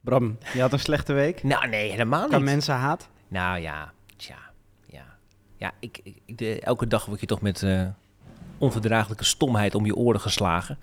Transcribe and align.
Bram, 0.00 0.38
je 0.54 0.60
had 0.60 0.72
een 0.72 0.80
slechte 0.80 1.12
week? 1.12 1.42
Nou, 1.42 1.68
nee, 1.68 1.90
helemaal 1.90 2.28
Kan 2.28 2.36
niet. 2.42 2.50
mensen 2.50 2.74
haat? 2.74 3.08
Nou 3.28 3.58
ja, 3.60 3.92
tja, 4.16 4.38
ja. 4.86 5.04
Ja, 5.56 5.72
ik, 5.80 6.00
ik, 6.02 6.38
de- 6.38 6.60
elke 6.60 6.86
dag 6.86 7.04
word 7.06 7.20
je 7.20 7.26
toch 7.26 7.40
met 7.40 7.62
eh, 7.62 7.86
onverdraaglijke 8.58 9.24
stomheid 9.24 9.74
om 9.74 9.86
je 9.86 9.94
oren 9.94 10.20
geslagen. 10.20 10.78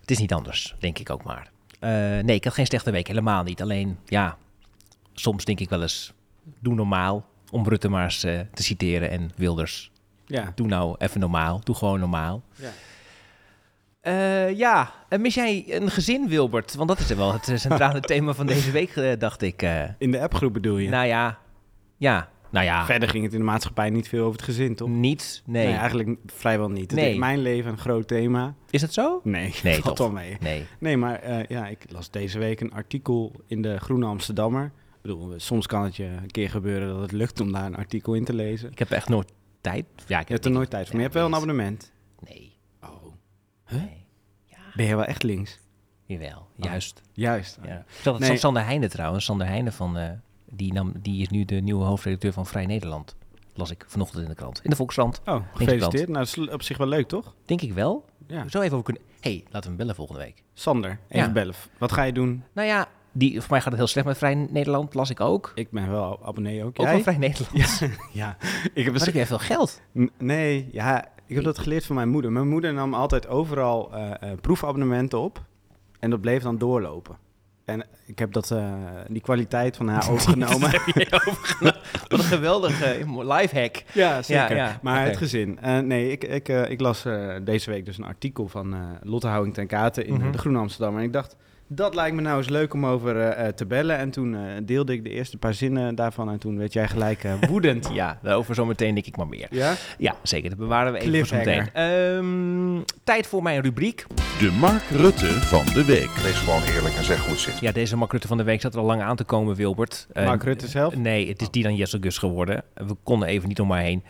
Het 0.00 0.10
is 0.10 0.18
niet 0.18 0.32
anders, 0.32 0.74
denk 0.78 0.98
ik 0.98 1.10
ook 1.10 1.24
maar. 1.24 1.50
Eh, 1.80 1.90
nee, 2.18 2.34
ik 2.36 2.44
had 2.44 2.54
geen 2.54 2.66
slechte 2.66 2.90
week, 2.90 3.06
helemaal 3.06 3.42
niet. 3.42 3.62
Alleen, 3.62 3.98
ja, 4.04 4.36
soms 5.14 5.44
denk 5.44 5.60
ik 5.60 5.68
wel 5.68 5.82
eens, 5.82 6.12
doe 6.58 6.74
normaal. 6.74 7.28
Om 7.50 7.68
Rutte 7.68 7.88
maar 7.88 8.04
eens 8.04 8.24
eh, 8.24 8.40
te 8.54 8.62
citeren 8.62 9.10
en 9.10 9.30
Wilders. 9.36 9.90
Ja. 10.26 10.52
Doe 10.54 10.66
nou 10.66 10.94
even 10.98 11.20
normaal, 11.20 11.60
doe 11.64 11.74
gewoon 11.74 12.00
normaal. 12.00 12.42
Ja. 12.54 12.70
Eh, 14.00 14.56
ja, 14.56 14.92
en 15.08 15.20
mis 15.20 15.34
jij 15.34 15.64
een 15.68 15.90
gezin, 15.90 16.28
Wilbert? 16.28 16.74
Want 16.74 16.88
dat 16.88 16.98
is 16.98 17.08
wel 17.12 17.32
het 17.32 17.48
eh, 17.48 17.56
centrale 17.56 18.00
thema 18.10 18.32
van 18.34 18.46
deze 18.46 18.70
week, 18.70 18.96
eh, 18.96 19.18
dacht 19.18 19.42
ik. 19.42 19.62
eh. 19.62 19.82
In 19.98 20.10
de 20.10 20.20
appgroep 20.20 20.52
bedoel 20.52 20.78
je? 20.78 20.88
Nou 20.88 21.06
ja, 21.06 21.38
ja, 21.96 22.28
nou 22.50 22.64
ja, 22.64 22.84
Verder 22.84 23.08
ging 23.08 23.24
het 23.24 23.32
in 23.32 23.38
de 23.38 23.44
maatschappij 23.44 23.90
niet 23.90 24.08
veel 24.08 24.20
over 24.24 24.32
het 24.32 24.42
gezin, 24.42 24.74
toch? 24.74 24.88
niet, 24.88 25.42
nee. 25.46 25.66
eigenlijk 25.74 26.18
vrijwel 26.26 26.68
niet. 26.70 26.90
Het 26.90 27.00
Nee. 27.00 27.10
is 27.12 27.18
mijn 27.18 27.38
leven 27.38 27.70
een 27.70 27.78
groot 27.78 28.08
thema. 28.08 28.54
Is 28.70 28.82
het 28.82 28.92
zo? 28.92 29.20
Nee, 29.24 29.54
Nee, 29.62 29.80
valt 29.82 29.98
wel 29.98 30.10
mee. 30.10 30.36
Nee. 30.40 30.66
Nee, 30.78 30.96
maar 30.96 31.18
eh, 31.20 31.44
ja, 31.48 31.66
ik 31.66 31.84
las 31.88 32.10
deze 32.10 32.38
week 32.38 32.60
een 32.60 32.72
artikel 32.72 33.32
in 33.46 33.62
de 33.62 33.78
Groene 33.80 34.06
Amsterdammer. 34.06 34.64
Ik 34.64 35.02
bedoel, 35.02 35.32
soms 35.36 35.66
kan 35.66 35.84
het 35.84 35.96
je 35.96 36.04
een 36.04 36.30
keer 36.30 36.50
gebeuren 36.50 36.88
dat 36.88 37.00
het 37.00 37.12
lukt 37.12 37.40
om 37.40 37.52
daar 37.52 37.64
een 37.66 37.76
artikel 37.76 38.14
in 38.14 38.24
te 38.24 38.34
lezen. 38.34 38.70
Ik 38.70 38.78
heb 38.78 38.90
echt 38.90 39.08
nooit 39.08 39.32
tijd. 39.60 39.84
Ja, 40.06 40.20
ik 40.20 40.26
Je 40.28 40.32
hebt 40.32 40.44
er 40.44 40.50
nooit 40.50 40.70
tijd 40.70 40.86
voor, 40.86 40.94
maar 40.96 41.04
je 41.04 41.08
hebt 41.10 41.18
wel 41.20 41.26
een 41.28 41.34
abonnement. 41.34 41.92
Nee. 42.28 42.49
Oh. 43.72 43.78
Nee. 43.78 44.04
Ben 44.74 44.86
je 44.86 44.96
wel 44.96 45.04
echt 45.04 45.22
links? 45.22 45.58
Jawel, 46.04 46.46
juist. 46.56 47.02
Juist. 47.12 47.58
Ja. 47.64 47.84
Dat 48.02 48.18
Nee. 48.18 48.36
Sander 48.36 48.64
Heijnen 48.64 48.90
trouwens. 48.90 49.24
Sander 49.24 49.46
Heijnen 49.46 49.72
van, 49.72 49.96
eh, 49.98 50.10
die, 50.50 50.72
nam, 50.72 50.92
die 51.02 51.22
is 51.22 51.28
nu 51.28 51.44
de 51.44 51.54
nieuwe 51.54 51.84
hoofdredacteur 51.84 52.32
van 52.32 52.46
Vrij 52.46 52.66
Nederland. 52.66 53.16
Las 53.54 53.70
ik 53.70 53.84
vanochtend 53.88 54.22
in 54.22 54.28
de 54.28 54.34
krant. 54.34 54.60
In 54.64 54.70
de 54.70 54.76
Volkskrant. 54.76 55.20
Oh, 55.24 55.42
gefeliciteerd. 55.54 56.08
Nou, 56.08 56.24
dat 56.24 56.36
is 56.46 56.48
op 56.52 56.62
zich 56.62 56.76
wel 56.76 56.86
leuk, 56.86 57.08
toch? 57.08 57.34
Denk 57.44 57.60
ik 57.62 57.72
wel. 57.72 58.04
Ja. 58.26 58.48
Zo 58.48 58.60
even 58.60 58.72
over 58.76 58.84
kunnen... 58.84 59.02
hey, 59.20 59.40
laten 59.44 59.60
we 59.60 59.66
hem 59.66 59.76
bellen 59.76 59.94
volgende 59.94 60.20
week. 60.20 60.42
Sander, 60.54 60.90
even 61.08 61.26
Ja. 61.26 61.32
bellen. 61.32 61.54
Wat 61.78 61.92
ga 61.92 62.02
je 62.02 62.12
doen? 62.12 62.44
Nou 62.52 62.68
ja, 62.68 62.88
die, 63.12 63.40
voor 63.40 63.50
mij 63.50 63.60
gaat 63.60 63.68
het 63.68 63.78
heel 63.78 63.86
slecht 63.86 64.06
met 64.06 64.18
Vrij 64.18 64.34
Nederland. 64.34 64.94
Las 64.94 65.10
ik 65.10 65.20
ook. 65.20 65.52
Ik 65.54 65.70
ben 65.70 65.90
wel 65.90 66.20
abonnee 66.26 66.60
ook. 66.64 66.68
Ook 66.68 66.76
Jij? 66.86 66.92
van 66.92 67.02
Vrij 67.02 67.16
Nederland. 67.16 67.78
Ja, 67.78 67.88
ja. 68.12 68.36
Ik 68.74 68.84
heb 68.84 68.94
Maar 68.94 69.04
heb 69.04 69.14
jij 69.14 69.26
veel 69.26 69.38
geld? 69.38 69.80
N- 69.98 70.10
Nee, 70.18 70.68
ja, 70.72 71.08
ik 71.30 71.36
heb 71.36 71.44
dat 71.44 71.58
geleerd 71.58 71.86
van 71.86 71.96
mijn 71.96 72.08
moeder. 72.08 72.32
Mijn 72.32 72.48
moeder 72.48 72.72
nam 72.72 72.94
altijd 72.94 73.28
overal 73.28 73.90
eh, 73.94 74.10
eh, 74.10 74.38
proefabonnementen 74.40 75.18
op 75.18 75.42
en 76.00 76.10
dat 76.10 76.20
bleef 76.20 76.42
dan 76.42 76.58
doorlopen. 76.58 77.16
En 77.64 77.84
ik 78.06 78.18
heb 78.18 78.32
dat, 78.32 78.50
eh, 78.50 78.72
die 79.08 79.20
kwaliteit 79.20 79.76
van 79.76 79.88
haar 79.88 80.08
overgenomen. 80.10 80.70
Wat 82.08 82.18
een 82.18 82.18
geweldige 82.18 83.04
lifehack. 83.22 83.82
ja, 83.92 84.22
zeker. 84.22 84.56
Ja, 84.56 84.66
ja, 84.66 84.78
maar 84.82 85.04
het 85.04 85.16
gezin. 85.16 85.58
Nee, 85.82 86.10
ik, 86.10 86.24
ik, 86.24 86.48
ik 86.48 86.80
las 86.80 87.02
deze 87.42 87.70
week 87.70 87.84
dus 87.84 87.98
een 87.98 88.04
artikel 88.04 88.48
van 88.48 88.74
Lotte 89.02 89.26
Houwing 89.26 89.54
ten 89.54 89.66
Katen 89.66 90.06
in 90.06 90.14
Mhm. 90.14 90.30
de 90.32 90.38
Groene 90.38 90.58
Amsterdam. 90.58 90.96
En 90.98 91.02
ik 91.02 91.12
dacht, 91.12 91.36
dat 91.72 91.94
lijkt 91.94 92.16
me 92.16 92.22
nou 92.22 92.38
eens 92.38 92.48
leuk 92.48 92.74
om 92.74 92.86
over 92.86 93.20
eh, 93.20 93.46
eh, 93.46 93.54
te 93.54 93.66
bellen. 93.66 93.96
En 93.96 94.10
toen 94.10 94.34
eh, 94.34 94.40
deelde 94.62 94.92
ik 94.92 95.04
de 95.04 95.10
eerste 95.10 95.38
paar 95.38 95.54
zinnen 95.54 95.94
daarvan 95.94 96.30
en 96.30 96.38
toen 96.38 96.58
werd 96.58 96.72
jij 96.72 96.88
gelijk 96.88 97.24
eh, 97.24 97.32
woedend. 97.48 97.88
Ja, 98.00 98.18
daarover 98.22 98.54
zometeen 98.54 98.94
denk 98.94 99.06
ik 99.06 99.16
maar 99.16 99.28
meer. 99.28 99.46
Ja? 99.50 99.74
Ja, 99.98 100.14
zeker. 100.22 100.50
Dat 100.50 100.58
bewaren 100.58 100.92
we 100.92 100.98
even 100.98 101.16
voor 101.18 101.26
zometeen. 101.26 101.72
Ehm, 101.72 102.82
tijd 103.04 103.26
voor 103.26 103.42
mijn 103.42 103.60
rubriek. 103.60 104.06
De 104.38 104.50
Mark 104.60 104.82
Rutte 104.90 105.26
van 105.26 105.64
de 105.64 105.84
week. 105.84 106.10
Wees 106.10 106.38
gewoon 106.38 106.62
eerlijk 106.62 106.94
en 106.94 107.04
zeg 107.04 107.20
hoe 107.20 107.30
het 107.30 107.40
zit. 107.40 107.58
Ja, 107.58 107.72
deze 107.72 107.96
Mark 107.96 108.12
Rutte 108.12 108.26
van 108.28 108.36
de 108.36 108.42
week 108.42 108.60
zat 108.60 108.74
er 108.74 108.80
al 108.80 108.86
lang 108.86 109.02
aan 109.02 109.16
te 109.16 109.24
komen, 109.24 109.54
Wilbert. 109.54 110.06
Mark 110.14 110.42
Rutte 110.42 110.68
zelf? 110.68 110.96
Nee, 110.96 111.28
het 111.28 111.40
is 111.40 111.50
Dylan 111.50 111.74
Jesselgus 111.76 112.18
geworden. 112.18 112.62
We 112.74 112.96
konden 113.02 113.28
even 113.28 113.48
niet 113.48 113.60
om 113.60 113.70
haar 113.70 113.82
heen. 113.82 114.02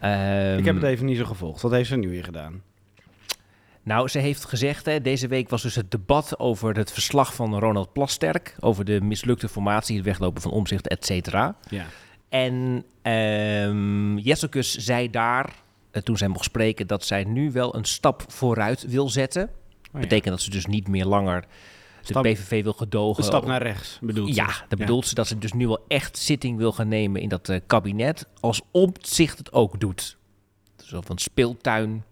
Ehm, 0.00 0.58
ik 0.58 0.64
heb 0.64 0.74
het 0.74 0.84
even 0.84 1.06
niet 1.06 1.18
zo 1.18 1.24
gevolgd. 1.24 1.62
Wat 1.62 1.72
heeft 1.72 1.88
ze 1.88 1.96
nu 1.96 2.08
weer 2.08 2.24
gedaan? 2.24 2.62
Nou, 3.84 4.08
ze 4.08 4.18
heeft 4.18 4.44
gezegd, 4.44 4.86
hè, 4.86 5.00
deze 5.00 5.28
week 5.28 5.48
was 5.48 5.62
dus 5.62 5.74
het 5.74 5.90
debat 5.90 6.38
over 6.38 6.76
het 6.76 6.92
verslag 6.92 7.34
van 7.34 7.58
Ronald 7.58 7.92
Plasterk. 7.92 8.56
Over 8.60 8.84
de 8.84 9.00
mislukte 9.00 9.48
formatie, 9.48 9.96
het 9.96 10.04
weglopen 10.04 10.42
van 10.42 10.50
omzicht, 10.50 10.88
et 10.88 11.06
cetera. 11.06 11.56
Ja. 11.68 11.84
En 12.28 12.84
ehm 13.02 14.16
Jesselgus 14.18 14.76
zei 14.76 15.10
daar, 15.10 15.52
eh, 15.90 16.02
toen 16.02 16.16
zij 16.16 16.28
mocht 16.28 16.44
spreken, 16.44 16.86
dat 16.86 17.04
zij 17.04 17.24
nu 17.24 17.52
wel 17.52 17.74
een 17.76 17.84
stap 17.84 18.24
vooruit 18.28 18.82
wil 18.88 19.08
zetten. 19.08 19.42
Oh, 19.42 19.50
ja. 19.92 19.98
Betekent 20.00 20.28
dat 20.34 20.40
ze 20.42 20.50
dus 20.50 20.66
niet 20.66 20.88
meer 20.88 21.04
langer 21.04 21.40
de 21.40 21.48
Stap- 22.08 22.22
PVV 22.24 22.62
wil 22.62 22.72
gedogen. 22.72 23.22
Een 23.22 23.28
stap 23.28 23.46
naar 23.46 23.62
rechts, 23.62 23.98
bedoelt 24.00 24.28
ze. 24.28 24.34
Ja, 24.34 24.64
dat 24.68 24.78
bedoelt 24.78 25.06
ze 25.06 25.14
dat 25.14 25.26
ze 25.26 25.38
dus 25.38 25.52
nu 25.52 25.66
wel 25.66 25.84
echt 25.88 26.18
zitting 26.18 26.58
wil 26.58 26.72
gaan 26.72 26.88
nemen 26.88 27.20
in 27.20 27.28
dat 27.28 27.48
eh, 27.48 27.60
kabinet. 27.66 28.26
Als 28.40 28.60
omzicht 28.70 29.38
het 29.38 29.52
ook 29.52 29.80
doet. 29.80 30.16
Zo 30.84 31.00
van 31.00 31.18
speeltuin. 31.18 32.04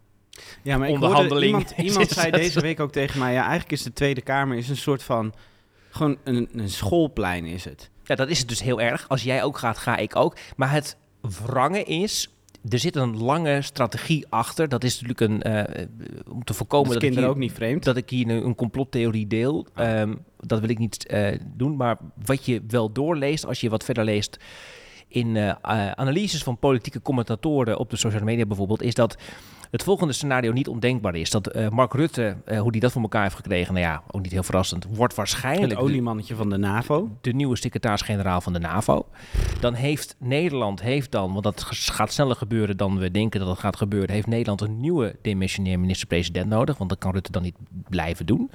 Ja, 0.62 0.78
maar 0.78 0.88
onderhandeling. 0.88 1.44
iemand, 1.44 1.70
iemand 1.90 2.10
zei 2.10 2.30
deze 2.30 2.60
week 2.60 2.80
ook 2.80 2.92
tegen 2.92 3.18
mij... 3.18 3.32
ja, 3.32 3.40
eigenlijk 3.40 3.72
is 3.72 3.82
de 3.82 3.92
Tweede 3.92 4.20
Kamer 4.20 4.56
is 4.56 4.68
een 4.68 4.76
soort 4.76 5.02
van... 5.02 5.34
gewoon 5.90 6.16
een, 6.24 6.48
een 6.52 6.70
schoolplein 6.70 7.44
is 7.44 7.64
het. 7.64 7.90
Ja, 8.04 8.14
dat 8.14 8.28
is 8.28 8.38
het 8.38 8.48
dus 8.48 8.62
heel 8.62 8.80
erg. 8.80 9.08
Als 9.08 9.22
jij 9.22 9.42
ook 9.42 9.58
gaat, 9.58 9.78
ga 9.78 9.96
ik 9.96 10.16
ook. 10.16 10.36
Maar 10.56 10.72
het 10.72 10.96
wrange 11.20 11.84
is, 11.84 12.30
er 12.68 12.78
zit 12.78 12.96
een 12.96 13.22
lange 13.22 13.62
strategie 13.62 14.26
achter. 14.28 14.68
Dat 14.68 14.84
is 14.84 15.00
natuurlijk 15.00 15.20
een, 15.20 15.42
eh, 15.42 15.86
om 16.30 16.44
te 16.44 16.54
voorkomen 16.54 16.92
Dat 16.92 17.00
dat, 17.00 17.10
ik 17.10 17.16
hier, 17.18 17.28
ook 17.28 17.36
niet 17.36 17.52
vreemd. 17.52 17.84
dat 17.84 17.96
ik 17.96 18.10
hier 18.10 18.28
een, 18.28 18.44
een 18.44 18.54
complottheorie 18.54 19.26
deel. 19.26 19.66
Ehm, 19.74 20.14
dat 20.40 20.60
wil 20.60 20.68
ik 20.68 20.78
niet 20.78 21.06
eh, 21.06 21.38
doen. 21.54 21.76
Maar 21.76 21.96
wat 22.24 22.46
je 22.46 22.62
wel 22.68 22.92
doorleest, 22.92 23.46
als 23.46 23.60
je 23.60 23.70
wat 23.70 23.84
verder 23.84 24.04
leest 24.04 24.38
in 25.10 25.36
eh, 25.36 25.48
eh, 25.48 25.90
analyses 25.90 26.42
van 26.42 26.58
politieke 26.58 27.02
commentatoren 27.02 27.78
op 27.78 27.90
de 27.90 27.96
social 27.96 28.24
media 28.24 28.46
bijvoorbeeld, 28.46 28.82
is 28.82 28.94
dat 28.94 29.16
het 29.70 29.82
volgende 29.82 30.12
scenario 30.12 30.52
niet 30.52 30.68
ondenkbaar 30.68 31.14
is. 31.14 31.30
Dat 31.30 31.46
eh, 31.46 31.68
Mark 31.68 31.92
Rutte, 31.92 32.36
eh, 32.44 32.60
hoe 32.60 32.72
die 32.72 32.80
dat 32.80 32.92
voor 32.92 33.02
elkaar 33.02 33.22
heeft 33.22 33.34
gekregen, 33.34 33.74
nou 33.74 33.86
ja, 33.86 34.02
ook 34.10 34.22
niet 34.22 34.32
heel 34.32 34.42
verrassend, 34.42 34.86
wordt 34.90 35.14
waarschijnlijk 35.14 35.70
Het 35.70 35.80
oliemannetje 35.80 36.34
van 36.34 36.50
de 36.50 36.56
NAVO. 36.56 37.08
de 37.20 37.32
nieuwe 37.32 37.56
secretaris-generaal 37.56 38.40
van 38.40 38.52
de 38.52 38.58
NAVO. 38.58 39.06
Dan 39.60 39.74
heeft 39.74 40.16
Nederland, 40.18 40.82
heeft 40.82 41.10
dan, 41.10 41.32
want 41.32 41.44
dat 41.44 41.62
gaat 41.70 42.12
sneller 42.12 42.36
gebeuren 42.36 42.76
dan 42.76 42.98
we 42.98 43.10
denken 43.10 43.40
dat 43.40 43.48
het 43.48 43.58
gaat 43.58 43.76
gebeuren, 43.76 44.10
heeft 44.10 44.26
Nederland 44.26 44.60
een 44.60 44.80
nieuwe 44.80 45.16
demissionair 45.22 45.80
minister-president 45.80 46.48
nodig, 46.48 46.78
want 46.78 46.90
dat 46.90 46.98
kan 46.98 47.12
Rutte 47.12 47.32
dan 47.32 47.42
niet 47.42 47.56
blijven 47.88 48.26
doen. 48.26 48.50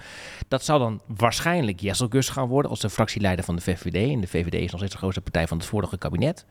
Dat 0.48 0.64
zou 0.64 0.80
dan 0.80 1.02
waarschijnlijk 1.06 1.80
Jesselgus 1.80 2.30
gaan 2.30 2.48
worden 2.48 2.72
als 2.72 2.80
de 2.80 2.90
fractieleider 2.90 3.46
van 3.46 3.56
de 3.56 3.62
VVD. 3.62 4.12
En 4.12 4.22
de 4.22 4.28
VVD 4.28 4.54
is 4.54 4.72
nog 4.72 4.80
steeds 4.80 4.92
de 4.94 4.98
grootste 4.98 5.22
partij 5.22 5.48
van 5.48 5.58
het 5.58 5.66
vorige 5.66 5.98
kabinet. 5.98 6.46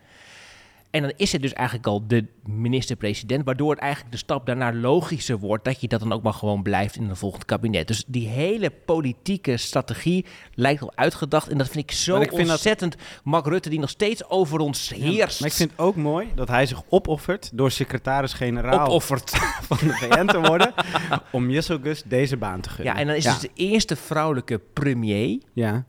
En 0.94 1.02
dan 1.02 1.12
is 1.16 1.32
het 1.32 1.42
dus 1.42 1.52
eigenlijk 1.52 1.86
al 1.86 2.06
de 2.06 2.26
minister-president, 2.44 3.44
waardoor 3.44 3.70
het 3.70 3.78
eigenlijk 3.78 4.12
de 4.12 4.18
stap 4.18 4.46
daarna 4.46 4.72
logischer 4.72 5.38
wordt 5.38 5.64
dat 5.64 5.80
je 5.80 5.88
dat 5.88 6.00
dan 6.00 6.12
ook 6.12 6.22
maar 6.22 6.32
gewoon 6.32 6.62
blijft 6.62 6.96
in 6.96 7.08
een 7.08 7.16
volgend 7.16 7.44
kabinet. 7.44 7.88
Dus 7.88 8.04
die 8.06 8.28
hele 8.28 8.70
politieke 8.70 9.56
strategie 9.56 10.24
lijkt 10.54 10.82
al 10.82 10.92
uitgedacht. 10.94 11.48
En 11.48 11.58
dat 11.58 11.68
vind 11.68 11.90
ik 11.90 11.96
zo 11.96 12.20
ik 12.20 12.28
vind 12.28 12.40
dat- 12.40 12.50
ontzettend 12.50 12.96
Mark 13.24 13.46
Rutte, 13.46 13.68
die 13.68 13.78
nog 13.78 13.90
steeds 13.90 14.28
over 14.28 14.58
ons 14.58 14.88
heerst. 14.88 15.40
Maar 15.40 15.48
ik 15.48 15.54
vind 15.54 15.70
het 15.70 15.80
ook 15.80 15.96
mooi 15.96 16.28
dat 16.34 16.48
hij 16.48 16.66
zich 16.66 16.82
opoffert... 16.88 17.50
door 17.52 17.70
secretaris-generaal 17.70 18.86
opoffert. 18.86 19.30
van 19.68 19.76
de 19.80 19.92
VN 19.92 20.26
te 20.26 20.40
worden... 20.40 20.74
om 21.32 21.50
Jesselgus 21.50 22.02
deze 22.06 22.36
baan 22.36 22.60
te 22.60 22.68
gunnen. 22.68 22.94
Ja, 22.94 23.00
en 23.00 23.06
dan 23.06 23.16
is 23.16 23.24
ja. 23.24 23.32
het 23.32 23.40
de 23.40 23.50
eerste 23.54 23.96
vrouwelijke 23.96 24.60
premier. 24.72 25.38
Ja, 25.52 25.84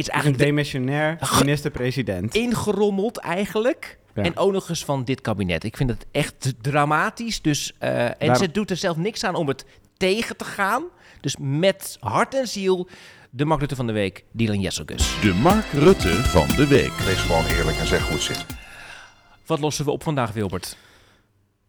Is 0.00 0.08
eigenlijk 0.08 0.42
een 0.42 0.48
demissionair 0.48 1.18
minister-president. 1.38 2.34
ingerommeld 2.34 3.18
eigenlijk. 3.18 3.98
Ja. 4.14 4.22
En 4.22 4.36
ook 4.36 4.52
nog 4.52 4.68
eens 4.68 4.84
van 4.84 5.04
dit 5.04 5.20
kabinet. 5.20 5.64
Ik 5.64 5.76
vind 5.76 5.90
het 5.90 6.06
echt 6.10 6.54
dramatisch. 6.60 7.40
Dus, 7.42 7.72
eh, 7.78 8.04
en 8.04 8.14
Daar- 8.18 8.36
ze 8.36 8.50
doet 8.50 8.70
er 8.70 8.76
zelf 8.76 8.96
niks 8.96 9.24
aan 9.24 9.34
om 9.34 9.48
het 9.48 9.64
tegen 9.96 10.36
te 10.36 10.44
gaan. 10.44 10.84
Dus 11.20 11.36
met 11.38 11.96
hart 12.00 12.34
en 12.34 12.48
ziel 12.48 12.88
de 13.30 13.44
Mark 13.44 13.60
Rutte 13.60 13.76
van 13.76 13.86
de 13.86 13.92
week, 13.92 14.24
Dylan 14.32 14.60
Jesselgus. 14.60 15.20
De 15.20 15.34
Mark 15.34 15.66
Rutte 15.72 16.08
van 16.14 16.48
de 16.48 16.66
week. 16.66 16.92
Wees 16.92 17.20
gewoon 17.20 17.46
eerlijk 17.46 17.76
en 17.78 17.86
zeg 17.86 18.02
hoe 18.02 18.12
het 18.12 18.22
zit. 18.22 18.44
Wat 19.46 19.60
lossen 19.60 19.84
we 19.84 19.90
op 19.90 20.02
vandaag, 20.02 20.32
Wilbert? 20.32 20.76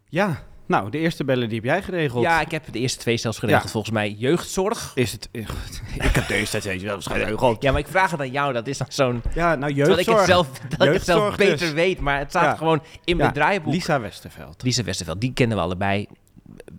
Ja, 0.10 0.44
nou, 0.72 0.90
de 0.90 0.98
eerste 0.98 1.24
bellen 1.24 1.48
die 1.50 1.56
heb 1.58 1.66
jij 1.66 1.82
geregeld. 1.82 2.24
Ja, 2.24 2.42
ik 2.42 2.52
heb 2.52 2.64
de 2.72 2.80
eerste 2.80 3.00
twee 3.00 3.18
zelfs 3.18 3.40
geregeld. 3.40 3.64
Ja. 3.66 3.70
Volgens 3.72 3.94
mij 3.94 4.12
jeugdzorg. 4.12 4.92
Is 4.96 5.12
het... 5.12 5.30
ik 5.32 6.16
heb 6.16 6.28
deze 6.28 6.60
tijd 6.60 6.82
wel 6.82 6.96
eens 6.96 7.06
geregeld. 7.08 7.62
Ja, 7.64 7.72
maar 7.72 7.80
ik 7.80 7.88
vraag 7.88 8.12
het 8.12 8.20
aan 8.20 8.32
jou. 8.32 8.54
Dat 8.54 8.68
is 8.68 8.78
dan 8.78 8.88
zo'n... 8.90 9.22
Ja, 9.34 9.56
nou, 9.56 9.74
Terwijl 9.74 9.98
ik 10.00 10.06
jeugdzorg. 10.06 10.18
het 10.18 10.28
zelf, 10.28 10.48
dat 10.78 10.88
ik 10.88 10.94
het 10.94 11.04
zelf 11.04 11.20
Jeugdzorg 11.22 11.36
beter 11.38 11.58
dus. 11.58 11.72
weet. 11.74 12.00
Maar 12.00 12.18
het 12.20 12.30
staat 12.30 12.44
Ja. 12.44 12.56
gewoon 12.56 12.84
in 13.04 13.16
mijn 13.18 13.28
Ja, 13.30 13.34
draaiboek. 13.36 13.74
Lisa 13.74 14.00
Westerveld. 14.00 14.64
Lisa 14.64 14.84
Westerveld, 14.84 15.22
die 15.22 15.34
kennen 15.34 15.58
we 15.58 15.64
allebei 15.64 16.08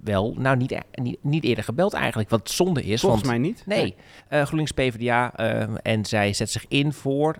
wel. 0.03 0.35
Nou, 0.39 0.56
niet, 0.56 0.71
e- 0.71 0.79
niet, 0.93 1.19
niet 1.23 1.44
eerder 1.44 1.65
gebeld 1.65 1.93
eigenlijk. 1.93 2.31
Wat 2.31 2.50
zonde 2.50 2.83
is. 2.83 3.00
Volgens 3.00 3.23
want, 3.23 3.35
mij 3.39 3.49
niet. 3.49 3.62
Nee, 3.67 3.94
eh 4.29 4.43
GroenLinks 4.43 4.73
PvdA. 4.73 5.33
eh, 5.35 5.67
en 5.83 6.05
zij 6.05 6.33
zet 6.33 6.50
zich 6.50 6.65
in 6.69 6.93
voor 6.93 7.37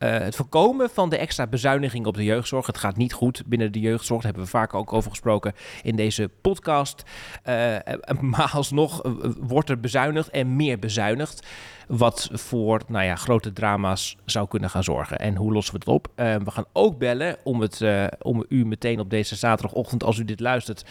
eh, 0.00 0.18
het 0.18 0.36
voorkomen 0.36 0.90
van 0.90 1.08
de 1.08 1.16
extra 1.16 1.46
bezuiniging 1.46 2.06
op 2.06 2.14
de 2.14 2.24
jeugdzorg. 2.24 2.66
Het 2.66 2.78
gaat 2.78 2.96
niet 2.96 3.12
goed 3.12 3.42
binnen 3.46 3.72
de 3.72 3.80
jeugdzorg. 3.80 4.22
Daar 4.22 4.30
hebben 4.32 4.50
we 4.50 4.58
vaak 4.58 4.74
ook 4.74 4.92
over 4.92 5.10
gesproken 5.10 5.52
in 5.82 5.96
deze 5.96 6.30
podcast. 6.40 7.02
Eh, 7.42 7.76
maar 8.20 8.50
alsnog 8.52 9.02
eh, 9.02 9.12
wordt 9.40 9.70
er 9.70 9.80
bezuinigd 9.80 10.30
en 10.30 10.56
meer 10.56 10.78
bezuinigd. 10.78 11.46
Wat 11.90 12.28
voor 12.32 12.80
nou 12.88 13.04
ja, 13.04 13.16
grote 13.16 13.52
drama's 13.52 14.16
zou 14.24 14.48
kunnen 14.48 14.70
gaan 14.70 14.84
zorgen. 14.84 15.18
En 15.18 15.36
hoe 15.36 15.52
lossen 15.52 15.74
we 15.74 15.78
het 15.78 15.88
op? 15.88 16.08
Eh, 16.14 16.36
we 16.36 16.50
gaan 16.50 16.64
ook 16.72 16.98
bellen 16.98 17.36
om, 17.44 17.60
het, 17.60 17.80
eh, 17.80 18.06
om 18.22 18.44
u 18.48 18.66
meteen 18.66 19.00
op 19.00 19.10
deze 19.10 19.36
zaterdagochtend, 19.36 20.04
als 20.04 20.18
u 20.18 20.24
dit 20.24 20.40
luistert, 20.40 20.84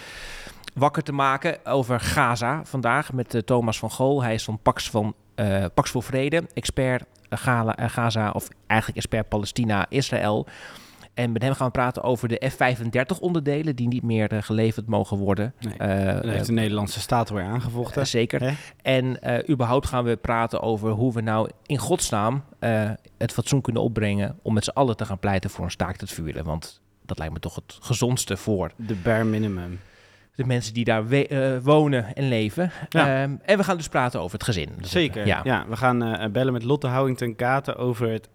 wakker 0.74 1.04
te 1.04 1.12
maken 1.12 1.66
over 1.66 2.00
Gaza 2.00 2.62
vandaag 2.66 3.14
met 3.14 3.34
eh, 3.34 3.42
Thomas 3.42 3.80
van 3.80 3.92
Gool. 3.92 4.24
Hij 4.24 4.34
is 4.34 4.44
van 4.44 4.60
Pax, 4.62 4.90
van, 4.90 5.14
eh, 5.40 5.66
Pax 5.74 5.92
voor 5.92 6.04
Vrede, 6.04 6.44
expert 6.54 7.04
eh, 7.30 7.60
eh, 7.76 7.90
Gaza, 7.90 8.32
of 8.32 8.48
eigenlijk 8.68 9.00
expert 9.00 9.30
Palestina-Israël. 9.30 10.48
En 11.14 11.32
met 11.32 11.42
hem 11.42 11.54
gaan 11.54 11.66
we 11.66 11.72
praten 11.72 12.04
over 12.04 12.28
de 12.28 12.50
F-35-onderdelen 12.50 13.76
die 13.76 13.88
niet 13.88 14.04
meer 14.04 14.44
geleverd 14.44 14.88
mogen 14.88 15.18
worden. 15.18 15.54
Nee, 15.60 15.90
heeft 16.32 16.46
de 16.46 16.52
Nederlandse 16.52 17.00
staat 17.00 17.30
alweer 17.30 17.46
aangevochten. 17.46 18.08
zeker. 18.08 18.42
Hè? 18.42 18.54
En 18.82 19.20
überhaupt 19.50 19.88
gaan 19.88 20.04
we 20.04 20.16
praten 20.16 20.62
over 20.62 20.92
hoe 20.92 21.14
we 21.14 21.22
nou 21.22 21.50
in 21.66 21.78
godsnaam 21.78 22.44
het 23.18 23.32
fatsoen 23.32 23.62
kunnen 23.62 23.82
opbrengen 23.82 24.40
om 24.42 24.54
met 24.54 24.64
z'n 24.64 24.70
allen 24.70 24.98
te 24.98 25.06
gaan 25.06 25.20
pleiten 25.20 25.50
voor 25.50 25.66
een 25.66 25.72
staakt 25.72 26.02
het 26.02 26.12
vuren. 26.12 26.44
Want 26.44 26.82
dat 27.06 27.18
lijkt 27.18 27.34
me 27.34 27.40
toch 27.40 27.56
het 27.56 27.78
gezondste 27.80 28.38
voor 28.38 28.72
De 28.76 28.96
bare 28.96 29.24
minimum. 29.24 29.80
De 30.40 30.46
mensen 30.46 30.74
die 30.74 30.84
daar 30.84 31.12
eh, 31.12 31.58
wonen 31.62 32.16
en 32.16 32.28
leven. 32.28 32.72
Ja. 32.90 33.22
Ehm, 33.22 33.36
en 33.46 33.58
we 33.58 33.64
gaan 33.64 33.78
dus 33.78 33.88
praten 33.88 34.20
over 34.22 34.34
het 34.34 34.44
gezin. 34.44 34.70
Dus, 34.78 34.92
Zeker. 34.92 35.22
eh, 35.22 35.28
Ja. 35.28 35.42
ja. 35.44 35.66
we 35.70 35.76
gaan 35.76 36.04
eh, 36.04 36.30
bellen 36.32 36.54
met 36.54 36.64
Lotte 36.64 36.88
Houwington 36.88 37.36
Katen 37.36 37.76
over 37.78 38.10
het 38.10 38.30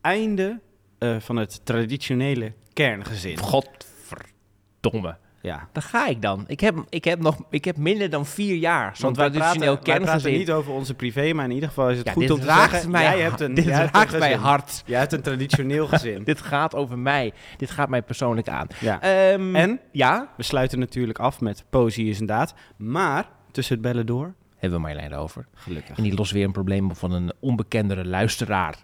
einde 0.00 0.60
eh, 0.98 1.16
van 1.18 1.36
het 1.36 1.60
traditionele 1.64 2.52
kerngezin. 2.72 3.38
Godverdomme. 3.38 5.16
Ja. 5.42 5.68
Daar 5.72 5.82
ga 5.82 6.06
ik 6.06 6.22
dan. 6.22 6.44
Ik 6.46 6.60
heb, 6.60 6.84
ik 6.88 7.04
heb, 7.04 7.20
nog, 7.20 7.36
ik 7.50 7.64
heb 7.64 7.76
minder 7.76 8.10
dan 8.10 8.26
vier 8.26 8.56
jaar 8.56 8.96
Want 9.00 9.16
wij 9.16 9.30
traditioneel 9.30 9.74
praten, 9.74 9.92
wij 9.92 10.00
praten 10.12 10.32
niet 10.32 10.50
over 10.50 10.72
onze 10.72 10.94
privé, 10.94 11.32
maar 11.32 11.44
in 11.44 11.50
ieder 11.50 11.68
geval 11.68 11.90
is 11.90 11.98
het 11.98 12.06
Ja, 12.06 12.12
goed 12.12 12.30
om 12.30 12.40
te 12.40 12.46
raakt 12.46 12.70
zeggen... 12.70 12.90
mij, 12.90 13.02
jij 13.02 13.20
hebt 13.20 13.40
een, 13.40 13.54
dit 13.64 13.64
jij 13.64 13.74
hebt 13.74 13.94
raakt 13.96 14.12
een 14.12 14.18
mij 14.18 14.34
hard. 14.36 14.82
Jij 14.86 14.98
hebt 14.98 15.12
een 15.12 15.22
traditioneel 15.22 15.86
gezin. 15.94 16.24
Dit 16.24 16.40
gaat 16.40 16.74
over 16.74 16.98
mij. 16.98 17.32
Dit 17.56 17.70
gaat 17.70 17.88
mij 17.88 18.02
persoonlijk 18.02 18.48
aan. 18.48 18.66
ja. 18.80 19.00
Ehm, 19.00 19.56
En 19.56 19.80
Ja? 19.92 20.28
we 20.36 20.42
sluiten 20.42 20.78
natuurlijk 20.78 21.18
af 21.18 21.40
met 21.40 21.64
poëzie 21.70 22.08
is 22.08 22.20
een 22.20 22.26
daad. 22.26 22.54
Maar 22.76 23.28
tussen 23.50 23.74
het 23.74 23.82
bellen 23.82 24.06
door... 24.06 24.34
Hebben 24.56 24.80
we 24.80 24.86
Marjolein 24.86 25.14
over. 25.14 25.46
Gelukkig. 25.54 25.96
En 25.96 26.02
die 26.02 26.14
lost 26.14 26.32
weer 26.32 26.44
een 26.44 26.52
probleem 26.52 26.90
op 26.90 26.96
van 26.96 27.12
een 27.12 27.32
onbekendere 27.40 28.04
luisteraar. 28.04 28.74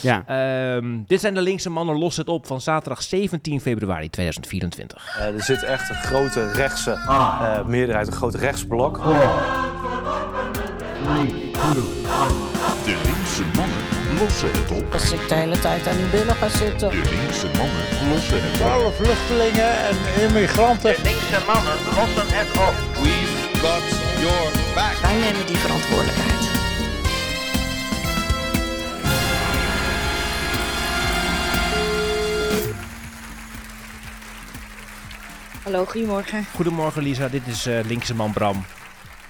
Ja. 0.00 0.24
Ehm, 0.26 0.98
dit 1.06 1.20
zijn 1.20 1.34
de 1.34 1.40
linkse 1.40 1.70
mannen, 1.70 1.98
los 1.98 2.16
het 2.16 2.28
op 2.28 2.46
van 2.46 2.60
zaterdag 2.60 3.02
17 3.02 3.60
februari 3.60 4.10
2024. 4.10 5.16
Eh, 5.18 5.34
er 5.34 5.42
zit 5.42 5.62
echt 5.62 5.88
een 5.88 5.96
grote 5.96 6.52
rechtse 6.52 6.90
eh, 6.90 7.64
meerderheid, 7.66 8.06
een 8.06 8.12
groot 8.12 8.34
rechtsblok. 8.34 9.00
De 12.84 12.96
linkse 13.04 13.44
mannen 13.56 13.78
lossen 14.18 14.50
het 14.52 14.70
op. 14.70 14.92
Als 14.92 15.12
ik 15.12 15.28
de 15.28 15.34
hele 15.34 15.58
tijd 15.58 15.86
aan 15.86 15.96
die 15.96 16.06
billen 16.06 16.34
ga 16.34 16.48
zitten. 16.48 16.90
De 16.90 17.14
linkse 17.20 17.46
mannen 17.58 17.84
lossen 18.12 18.38
het 18.40 18.60
op. 18.60 18.66
Alle 18.66 18.92
vluchtelingen 18.92 19.72
en 19.88 19.96
immigranten. 20.28 20.94
linkse 21.02 21.40
mannen 21.46 21.76
lossen 21.96 22.28
het 22.38 22.50
op. 22.68 22.74
We've 23.02 23.58
got 23.62 23.84
your 24.24 24.50
back. 24.74 24.96
Wij 25.02 25.14
nemen 25.14 25.46
die 25.46 25.56
verantwoordelijkheid. 25.56 26.51
Hallo, 35.64 35.84
goedemorgen. 35.84 36.44
Goedemorgen 36.54 37.02
Lisa, 37.02 37.28
dit 37.28 37.46
is 37.46 37.66
eh, 37.66 37.84
linkse 37.86 38.14
man 38.14 38.32
Bram. 38.32 38.64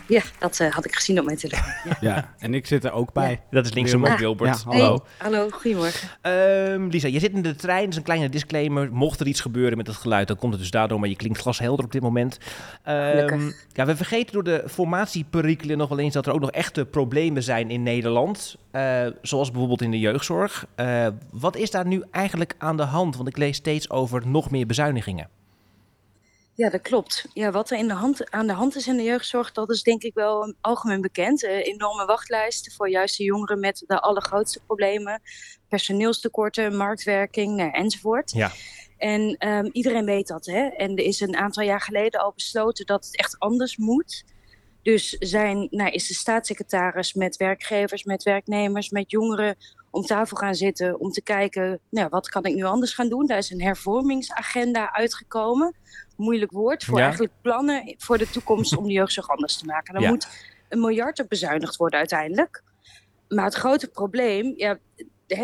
Ja, 0.09 0.23
dat 0.39 0.61
eh, 0.61 0.71
had 0.73 0.85
ik 0.85 0.95
gezien 0.95 1.19
op 1.19 1.25
mijn 1.25 1.37
telefoon. 1.37 1.73
Ja. 1.85 1.97
ja. 2.01 2.35
En 2.39 2.55
ik 2.55 2.67
zit 2.67 2.85
er 2.85 2.93
ook 2.93 3.13
bij. 3.13 3.41
Dat 3.51 3.65
is 3.67 3.73
linkse 3.73 3.97
man 3.99 4.11
Ah, 4.11 4.19
Wilbert. 4.19 4.63
ja, 4.65 4.71
hallo. 4.71 5.05
Hey, 5.19 5.31
hallo, 5.31 5.49
goedemorgen. 5.51 6.09
Ehm, 6.21 6.87
Lisa, 6.89 7.09
je 7.09 7.19
zit 7.19 7.33
in 7.33 7.43
de 7.43 7.55
trein, 7.55 7.81
dat 7.83 7.91
is 7.91 7.97
een 7.97 8.03
kleine 8.03 8.29
disclaimer. 8.29 8.93
Mocht 8.93 9.21
er 9.21 9.27
iets 9.27 9.41
gebeuren 9.41 9.77
met 9.77 9.87
het 9.87 9.97
geluid, 9.97 10.27
dan 10.29 10.37
komt 10.37 10.53
het 10.53 10.61
dus 10.61 10.71
daardoor, 10.71 11.01
maar 11.01 11.09
je 11.09 11.17
klinkt 11.17 11.39
glashelder 11.39 11.85
op 11.85 11.93
dit 11.93 12.03
moment. 12.03 12.39
Ehm, 12.83 13.11
Gelukkig. 13.11 13.67
ja, 13.73 13.87
we 13.87 13.97
vergeten 13.97 14.33
door 14.33 14.45
de 14.45 14.63
formatieperikelen 14.67 15.79
nog 15.79 15.89
wel 15.89 15.99
eens 15.99 16.15
dat 16.15 16.27
er 16.27 16.33
ook 16.33 16.41
nog 16.41 16.51
echte 16.51 16.85
problemen 16.85 17.43
zijn 17.43 17.71
in 17.71 17.83
Nederland. 17.83 18.57
eh, 18.71 19.07
zoals 19.23 19.51
bijvoorbeeld 19.51 19.83
in 19.83 19.91
de 19.91 19.99
jeugdzorg. 19.99 20.67
Eh, 20.75 21.07
wat 21.31 21.57
is 21.57 21.71
daar 21.71 21.87
nu 21.87 22.03
eigenlijk 22.11 22.55
aan 22.59 22.77
de 22.77 22.83
hand? 22.83 23.17
Want 23.17 23.29
ik 23.29 23.37
lees 23.37 23.57
steeds 23.57 23.91
over 23.91 24.27
nog 24.29 24.51
meer 24.51 24.67
bezuinigingen. 24.67 25.29
Ja, 26.55 26.71
dat 26.71 26.81
klopt. 26.81 27.27
Ja, 27.33 27.51
wat 27.51 27.71
er 27.71 27.79
in 27.79 27.89
de 27.89 27.95
hand, 27.95 28.31
aan 28.31 28.47
de 28.47 28.53
hand 28.53 28.77
is 28.77 28.87
in 28.87 28.97
de 28.97 29.03
jeugdzorg, 29.03 29.53
dat 29.53 29.71
is 29.71 29.83
denk 29.83 30.03
ik 30.03 30.15
wel 30.15 30.55
algemeen 30.61 31.01
bekend. 31.01 31.45
Eh, 31.45 31.67
enorme 31.67 32.05
wachtlijsten 32.05 32.73
voor 32.73 32.89
juist 32.89 33.17
de 33.17 33.25
jongeren 33.25 33.61
met 33.61 33.85
de 33.87 34.01
allergrootste 34.01 34.61
problemen. 34.67 35.23
Personeelstekorten, 35.69 36.77
marktwerking 36.77 37.57
nou, 37.57 37.71
enzovoort. 37.71 38.31
Ja. 38.31 38.51
En 38.99 39.37
ehm, 39.39 39.69
iedereen 39.73 40.05
weet 40.05 40.27
dat. 40.27 40.47
Hè? 40.47 40.67
En 40.67 40.97
er 40.97 41.05
is 41.05 41.21
een 41.21 41.37
aantal 41.37 41.63
jaar 41.63 41.81
geleden 41.81 42.21
al 42.21 42.33
besloten 42.35 42.87
dat 42.87 43.05
het 43.05 43.17
echt 43.17 43.39
anders 43.39 43.77
moet. 43.77 44.25
Dus 44.83 45.09
zijn, 45.09 45.69
nou, 45.71 45.91
is 45.91 46.09
de 46.09 46.15
staatssecretaris 46.15 47.15
met 47.15 47.37
werkgevers, 47.37 48.05
met 48.05 48.23
werknemers, 48.23 48.91
met 48.91 49.11
jongeren 49.11 49.57
om 49.91 50.03
tafel 50.03 50.37
gaan 50.37 50.55
zitten 50.55 51.01
om 51.01 51.11
te 51.11 51.23
kijken, 51.23 51.81
nou, 51.91 52.09
wat 52.09 52.29
kan 52.29 52.45
ik 52.45 52.55
nu 52.55 52.63
anders 52.63 52.95
gaan 52.95 53.09
doen? 53.09 53.27
Daar 53.27 53.39
is 53.39 53.51
een 53.51 53.63
hervormingsagenda 53.63 54.93
uitgekomen. 54.93 55.75
Moeilijk 56.17 56.51
woord 56.53 56.85
voor 56.85 56.99
Ja. 56.99 57.03
eigenlijk 57.05 57.33
plannen 57.43 57.95
voor 57.99 58.19
de 58.19 58.31
toekomst 58.31 58.77
om 58.77 58.87
de 58.87 58.93
jeugdzorg 58.93 59.29
anders 59.29 59.57
te 59.57 59.65
maken. 59.65 59.95
Dan 59.95 60.03
Ja. 60.03 60.09
moet 60.09 60.29
een 60.69 60.81
miljard 60.81 61.21
op 61.21 61.29
bezuinigd 61.29 61.77
worden 61.77 61.99
uiteindelijk. 61.99 62.63
Maar 63.29 63.45
het 63.45 63.55
grote 63.55 63.89
probleem, 63.89 64.53
ja, 64.57 64.79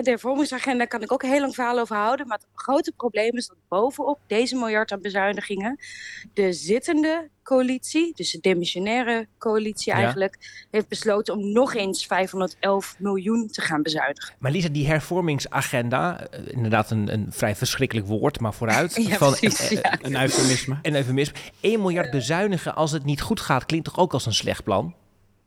de, 0.02 0.11
hervormingsagenda 0.11 0.85
kan 0.85 1.02
ik 1.02 1.12
ook 1.12 1.23
een 1.23 1.31
heel 1.31 1.40
lang 1.40 1.55
verhaal 1.55 1.79
over 1.79 1.96
houden. 1.96 2.26
Maar 2.26 2.38
het 2.38 2.46
grote 2.55 2.93
probleem 2.96 3.37
is 3.37 3.46
dat 3.46 3.56
bovenop 3.69 4.19
deze 4.26 4.56
miljard 4.56 4.93
aan 4.93 5.00
bezuinigingen 5.00 5.79
de 6.35 6.52
zittende 6.52 7.29
coalitie, 7.43 8.12
dus 8.14 8.31
de 8.31 8.38
demissionaire 8.40 9.26
coalitie 9.38 9.93
Ja. 9.93 9.99
eigenlijk, 9.99 10.67
heeft 10.70 10.88
besloten 10.88 11.35
om 11.35 11.52
nog 11.52 11.75
eens 11.75 12.06
511 12.06 12.96
miljoen 12.99 13.49
te 13.49 13.61
gaan 13.61 13.82
bezuinigen. 13.82 14.35
Maar 14.38 14.50
Lisa, 14.50 14.69
die 14.69 14.87
hervormingsagenda, 14.87 16.26
eh, 16.31 16.40
inderdaad 16.46 16.90
een, 16.90 17.12
een 17.12 17.26
vrij 17.31 17.56
verschrikkelijk 17.56 18.06
woord, 18.06 18.40
maar 18.40 18.55
vooruit. 18.55 18.94
Ja, 19.08 19.17
van, 19.17 19.31
precies. 19.35 19.70
eh, 19.70 19.81
ja. 19.82 19.99
Een 20.02 20.20
eufemisme. 20.23 20.79
En 20.82 20.94
even 20.94 21.14
mis. 21.14 21.32
1 21.61 21.81
miljard 21.81 22.11
bezuinigen 22.11 22.75
als 22.75 22.90
het 22.93 23.05
niet 23.05 23.20
goed 23.20 23.40
gaat, 23.40 23.67
klinkt 23.67 23.87
toch 23.87 23.99
ook 23.99 24.12
als 24.12 24.26
een 24.26 24.35
slecht 24.35 24.64
plan? 24.64 24.94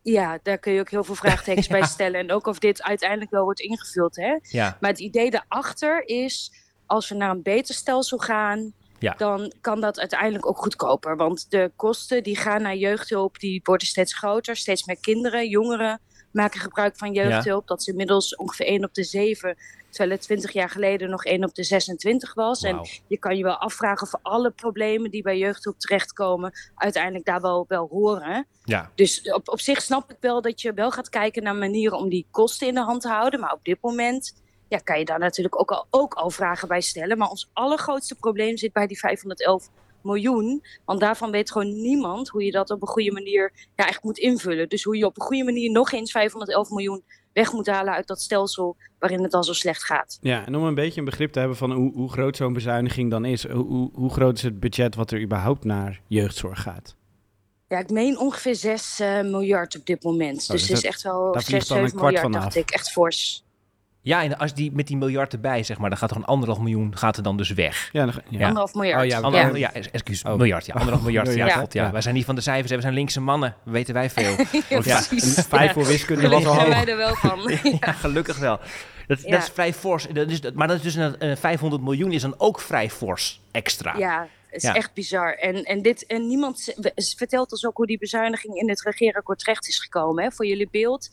Ja, 0.03 0.39
daar 0.43 0.57
kun 0.57 0.73
je 0.73 0.79
ook 0.79 0.89
heel 0.89 1.03
veel 1.03 1.15
vraagtekens 1.25 1.67
bij 1.67 1.83
stellen. 1.85 2.19
En 2.19 2.31
ook 2.31 2.47
of 2.47 2.59
dit 2.59 2.83
uiteindelijk 2.83 3.31
wel 3.31 3.43
wordt 3.43 3.59
ingevuld. 3.59 4.15
Hè? 4.15 4.37
Ja. 4.41 4.77
Maar 4.79 4.89
het 4.89 4.99
idee 4.99 5.31
daarachter 5.31 6.07
is, 6.07 6.51
als 6.85 7.09
we 7.09 7.15
naar 7.15 7.29
een 7.29 7.41
beter 7.41 7.75
stelsel 7.75 8.17
gaan, 8.17 8.73
Ja. 8.99 9.13
dan 9.17 9.53
kan 9.61 9.81
dat 9.81 9.99
uiteindelijk 9.99 10.47
ook 10.47 10.57
goedkoper. 10.57 11.15
Want 11.17 11.45
de 11.51 11.71
kosten 11.75 12.23
die 12.23 12.37
gaan 12.37 12.61
naar 12.61 12.75
jeugdhulp, 12.75 13.39
die 13.39 13.61
worden 13.63 13.87
steeds 13.87 14.13
groter. 14.17 14.55
Steeds 14.55 14.85
meer 14.85 14.99
kinderen, 14.99 15.49
jongeren 15.49 15.99
maken 16.31 16.59
gebruik 16.59 16.97
van 16.97 17.13
jeugdhulp. 17.13 17.67
Dat 17.67 17.79
is 17.79 17.87
inmiddels 17.87 18.35
ongeveer 18.35 18.65
1 18.65 18.83
op 18.83 18.93
de 18.93 19.03
7, 19.03 19.57
terwijl 19.89 20.11
het 20.11 20.21
20 20.21 20.51
jaar 20.51 20.69
geleden 20.69 21.09
nog 21.09 21.25
1 21.25 21.43
op 21.43 21.55
de 21.55 21.63
26 21.63 22.33
was. 22.33 22.63
En 22.63 22.87
je 23.07 23.17
kan 23.17 23.37
je 23.37 23.43
wel 23.43 23.57
afvragen 23.57 24.07
of 24.07 24.19
alle 24.21 24.51
problemen 24.51 25.11
die 25.11 25.21
bij 25.21 25.37
jeugdhulp 25.37 25.79
terechtkomen, 25.79 26.51
uiteindelijk 26.75 27.25
daar 27.25 27.41
wel, 27.41 27.65
wel 27.67 27.87
horen. 27.87 28.47
Ja. 28.63 28.91
Dus 28.95 29.21
op, 29.21 29.49
op 29.49 29.59
zich 29.59 29.81
snap 29.81 30.11
ik 30.11 30.17
wel 30.19 30.41
dat 30.41 30.61
je 30.61 30.73
wel 30.73 30.91
gaat 30.91 31.09
kijken 31.09 31.43
naar 31.43 31.55
manieren 31.55 31.97
om 31.97 32.09
die 32.09 32.27
kosten 32.31 32.67
in 32.67 32.73
de 32.73 32.83
hand 32.83 33.01
te 33.01 33.09
houden. 33.09 33.39
Maar 33.39 33.53
op 33.53 33.63
dit 33.63 33.77
moment 33.81 34.33
ja, 34.67 34.77
kan 34.77 34.99
je 34.99 35.05
daar 35.05 35.19
natuurlijk 35.19 35.59
ook 35.59 35.71
al, 35.71 35.85
ook 35.89 36.13
al 36.13 36.29
vragen 36.29 36.67
bij 36.67 36.81
stellen. 36.81 37.17
Maar 37.17 37.29
ons 37.29 37.49
allergrootste 37.53 38.15
probleem 38.15 38.57
zit 38.57 38.73
bij 38.73 38.87
die 38.87 38.99
511 38.99 39.69
miljoen. 40.03 40.63
Want 40.85 40.99
daarvan 40.99 41.31
weet 41.31 41.51
gewoon 41.51 41.81
niemand 41.81 42.29
hoe 42.29 42.43
je 42.43 42.51
dat 42.51 42.69
op 42.69 42.81
een 42.81 42.87
goede 42.87 43.11
manier 43.11 43.51
ja, 43.75 43.87
echt 43.87 44.03
moet 44.03 44.17
invullen. 44.17 44.69
Dus 44.69 44.83
hoe 44.83 44.97
je 44.97 45.05
op 45.05 45.19
een 45.19 45.25
goede 45.25 45.43
manier 45.43 45.71
nog 45.71 45.91
eens 45.91 46.11
511 46.11 46.69
miljoen 46.69 47.03
weg 47.33 47.51
moet 47.51 47.67
halen 47.67 47.93
uit 47.93 48.07
dat 48.07 48.21
stelsel 48.21 48.77
waarin 48.99 49.23
het 49.23 49.33
al 49.33 49.43
zo 49.43 49.53
slecht 49.53 49.83
gaat. 49.83 50.17
Ja, 50.21 50.45
en 50.45 50.55
om 50.55 50.63
een 50.63 50.75
beetje 50.75 50.99
een 50.99 51.05
begrip 51.05 51.31
te 51.31 51.39
hebben 51.39 51.57
van 51.57 51.71
hoe, 51.71 51.93
hoe 51.93 52.11
groot 52.11 52.35
zo'n 52.35 52.53
bezuiniging 52.53 53.11
dan 53.11 53.25
is. 53.25 53.47
Hoe, 53.47 53.89
hoe, 53.93 54.09
groot 54.09 54.37
is 54.37 54.43
het 54.43 54.59
budget 54.59 54.95
wat 54.95 55.11
er 55.11 55.21
überhaupt 55.21 55.63
naar 55.63 56.01
jeugdzorg 56.07 56.61
gaat? 56.61 56.95
Ja, 57.67 57.79
ik 57.79 57.89
meen 57.89 58.19
ongeveer 58.19 58.55
6 58.55 58.99
miljard 59.23 59.77
op 59.77 59.85
dit 59.85 60.03
moment. 60.03 60.41
Oh, 60.41 60.47
dus 60.47 60.47
dus 60.47 60.67
het 60.67 60.77
is 60.77 60.83
echt 60.83 61.01
wel 61.01 61.31
daar 61.31 61.41
6, 61.41 61.49
vliegt 61.49 61.67
dan 61.67 61.77
een 61.77 61.83
7 61.83 61.99
kwart 61.99 62.13
miljard, 62.13 62.33
dacht 62.33 62.55
af. 62.55 62.55
ik. 62.55 62.71
Echt 62.71 62.91
fors. 62.91 63.43
Ja, 64.03 64.23
en 64.23 64.37
als 64.37 64.53
die 64.53 64.71
met 64.71 64.87
die 64.87 64.97
miljard 64.97 65.33
erbij, 65.33 65.63
zeg 65.63 65.77
maar, 65.77 65.89
dan 65.89 65.97
gaat 65.99 66.11
er 66.11 66.17
een 66.17 66.25
anderhalf 66.25 66.59
miljoen 66.59 66.97
gaat 66.97 67.17
er 67.17 67.23
dan 67.23 67.37
dus 67.37 67.49
weg. 67.49 67.89
Ja, 67.91 68.05
dan, 68.05 68.13
ja. 68.29 68.39
Anderhalf 68.47 68.73
miljard. 68.73 69.01
Oh 69.01 69.07
ja, 69.07 69.19
Anderhalf, 69.19 69.57
ja. 69.57 69.73
excuus, 69.73 70.23
Oh. 70.23 70.35
miljard, 70.35 70.65
ja, 70.65 70.73
anderhalf 70.73 71.03
miljard. 71.03 71.33
Ja. 71.33 71.49
God, 71.49 71.73
ja. 71.73 71.83
Ja. 71.83 71.91
Wij 71.91 72.01
zijn 72.01 72.15
niet 72.15 72.25
van 72.25 72.35
de 72.35 72.41
cijfers, 72.41 72.69
hè, 72.69 72.75
we 72.75 72.81
zijn 72.81 72.93
linkse 72.93 73.21
mannen, 73.21 73.55
weten 73.63 73.93
wij 73.93 74.09
veel. 74.09 74.35
Ja, 74.83 75.01
vijf 75.47 75.73
voor 75.73 75.85
wiskunde 75.85 76.29
was 76.29 76.45
al 76.45 76.55
hoog. 76.55 76.67
wij 76.67 76.85
er 76.85 76.97
wel 76.97 77.15
van. 77.15 77.39
ja, 77.81 77.91
gelukkig 77.91 78.37
wel. 78.37 78.59
Dat, 79.07 79.21
Ja. 79.21 79.29
dat 79.31 79.41
is 79.41 79.49
vrij 79.49 79.73
fors. 79.73 80.07
Dat 80.13 80.29
is, 80.29 80.39
maar 80.53 80.67
dat 80.67 80.77
is 80.77 80.83
dus 80.83 80.95
een, 80.95 81.15
een 81.29 81.37
500 81.37 81.81
miljoen 81.83 82.11
is 82.11 82.21
dan 82.21 82.35
ook 82.37 82.59
vrij 82.59 82.89
fors 82.89 83.41
extra. 83.51 83.97
Ja, 83.97 84.27
het 84.47 84.55
is 84.55 84.63
Ja. 84.69 84.75
echt 84.75 84.93
bizar. 84.93 85.33
En, 85.33 85.63
en, 85.63 85.81
dit, 85.81 86.05
en 86.05 86.27
niemand 86.27 86.73
vertelt 87.17 87.51
ons 87.51 87.65
ook 87.65 87.77
hoe 87.77 87.87
die 87.87 87.97
bezuiniging 87.97 88.55
in 88.55 88.69
het 88.69 88.81
regeerakkoord 88.81 89.39
terecht 89.39 89.67
is 89.67 89.79
gekomen. 89.79 90.23
Hè? 90.23 90.31
Voor 90.31 90.45
jullie 90.45 90.67
beeld. 90.71 91.09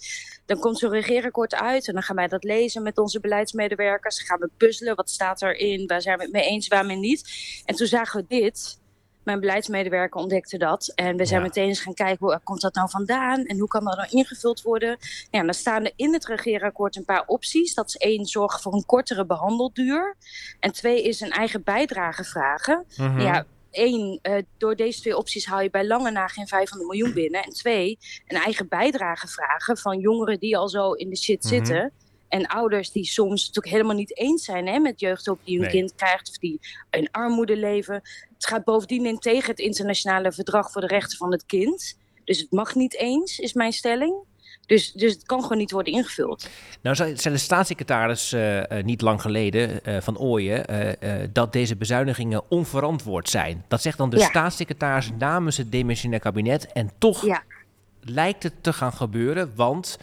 Dan 0.48 0.58
komt 0.58 0.78
zo'n 0.78 0.90
regeerakkoord 0.90 1.54
uit 1.54 1.88
en 1.88 1.94
dan 1.94 2.02
gaan 2.02 2.16
wij 2.16 2.28
dat 2.28 2.44
lezen 2.44 2.82
met 2.82 2.98
onze 2.98 3.20
beleidsmedewerkers. 3.20 4.16
Dan 4.16 4.26
gaan 4.26 4.38
we 4.38 4.50
puzzelen. 4.56 4.96
Wat 4.96 5.10
staat 5.10 5.42
erin? 5.42 5.86
Waar 5.86 6.00
zijn 6.02 6.16
we 6.16 6.22
het 6.22 6.32
mee 6.32 6.46
eens, 6.46 6.68
waar 6.68 6.86
we 6.86 6.92
niet? 6.92 7.30
En 7.64 7.74
toen 7.74 7.86
zagen 7.86 8.20
we 8.20 8.26
dit. 8.28 8.78
Mijn 9.22 9.40
beleidsmedewerker 9.40 10.20
ontdekte 10.20 10.58
dat. 10.58 10.92
En 10.94 11.16
we 11.16 11.24
zijn 11.26 11.40
Ja. 11.40 11.46
meteen 11.46 11.68
eens 11.68 11.80
gaan 11.80 11.94
kijken, 11.94 12.26
hoe 12.26 12.40
komt 12.44 12.60
dat 12.60 12.74
nou 12.74 12.90
vandaan? 12.90 13.44
En 13.44 13.58
hoe 13.58 13.68
kan 13.68 13.84
dat 13.84 13.96
nou 13.96 14.08
ingevuld 14.10 14.62
worden? 14.62 14.96
Ja, 15.30 15.42
dan 15.42 15.54
staan 15.54 15.84
er 15.84 15.92
in 15.96 16.12
het 16.12 16.26
regeerakkoord 16.26 16.96
een 16.96 17.04
paar 17.04 17.24
opties. 17.26 17.74
Dat 17.74 17.86
is 17.88 17.96
één, 17.96 18.26
zorg 18.26 18.60
voor 18.60 18.72
een 18.74 18.86
kortere 18.86 19.26
behandelduur. 19.26 20.16
En 20.60 20.72
twee 20.72 21.02
is 21.02 21.20
een 21.20 21.30
eigen 21.30 21.62
bijdrage 21.62 22.24
vragen. 22.24 22.84
Mhm. 22.96 23.20
Ja, 23.20 23.44
één, 23.70 24.18
eh, 24.22 24.42
door 24.58 24.76
deze 24.76 25.00
twee 25.00 25.16
opties 25.16 25.46
haal 25.46 25.60
je 25.60 25.70
bij 25.70 25.86
lange 25.86 26.10
na 26.10 26.26
geen 26.26 26.46
500 26.48 26.90
miljoen 26.90 27.12
binnen. 27.14 27.42
En 27.42 27.50
twee, 27.50 27.98
een 28.26 28.36
eigen 28.36 28.68
bijdrage 28.68 29.28
vragen 29.28 29.76
van 29.78 29.98
jongeren 30.00 30.38
die 30.38 30.56
al 30.56 30.68
zo 30.68 30.92
in 30.92 31.08
de 31.10 31.16
shit 31.16 31.42
Mhm. 31.44 31.54
zitten. 31.54 31.92
En 32.28 32.46
ouders 32.46 32.90
die 32.92 33.04
soms 33.04 33.46
natuurlijk 33.46 33.74
helemaal 33.74 33.96
niet 33.96 34.18
eens 34.18 34.44
zijn 34.44 34.66
hè, 34.66 34.78
met 34.78 35.00
jeugdhulp 35.00 35.40
die 35.44 35.54
hun 35.54 35.62
Nee. 35.62 35.72
kind 35.74 35.94
krijgt. 35.94 36.28
Of 36.28 36.36
die 36.36 36.60
in 36.90 37.10
armoede 37.10 37.56
leven. 37.56 37.94
Het 38.34 38.46
gaat 38.46 38.64
bovendien 38.64 39.06
in 39.06 39.18
tegen 39.18 39.50
het 39.50 39.58
internationale 39.58 40.32
verdrag 40.32 40.70
voor 40.72 40.80
de 40.80 40.86
rechten 40.86 41.18
van 41.18 41.32
het 41.32 41.46
kind. 41.46 41.98
Dus 42.24 42.38
het 42.38 42.50
mag 42.52 42.74
niet 42.74 42.94
eens, 42.96 43.38
is 43.38 43.52
mijn 43.52 43.72
stelling. 43.72 44.14
Dus, 44.68 44.92
dus 44.92 45.12
het 45.12 45.22
kan 45.22 45.42
gewoon 45.42 45.58
niet 45.58 45.70
worden 45.70 45.92
ingevuld. 45.92 46.48
Nou, 46.80 46.96
zei 46.96 47.14
de 47.14 47.36
staatssecretaris 47.36 48.32
eh, 48.32 48.78
eh, 48.78 48.84
niet 48.84 49.00
lang 49.00 49.20
geleden 49.20 49.84
eh, 49.84 50.00
van 50.00 50.18
Ooyen 50.18 50.66
dat 51.32 51.52
deze 51.52 51.76
bezuinigingen 51.76 52.42
onverantwoord 52.50 53.28
zijn. 53.28 53.64
Dat 53.68 53.82
zegt 53.82 53.98
dan 53.98 54.10
de 54.10 54.18
Ja. 54.18 54.26
staatssecretaris 54.26 55.10
namens 55.18 55.56
het 55.56 55.72
demissionair 55.72 56.20
kabinet. 56.20 56.72
En 56.72 56.90
toch 56.98 57.26
Ja. 57.26 57.42
lijkt 58.00 58.42
het 58.42 58.52
te 58.60 58.72
gaan 58.72 58.92
gebeuren, 58.92 59.52
want 59.54 59.98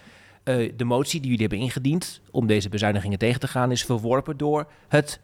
de 0.76 0.84
motie 0.84 1.20
die 1.20 1.30
jullie 1.30 1.48
hebben 1.48 1.66
ingediend 1.66 2.22
om 2.32 2.48
deze 2.48 2.70
bezuinigingen 2.70 3.18
tegen 3.18 3.40
te 3.40 3.48
gaan, 3.48 3.72
is 3.72 3.86
verworpen 3.86 4.38
door 4.38 4.68
het, 4.88 5.20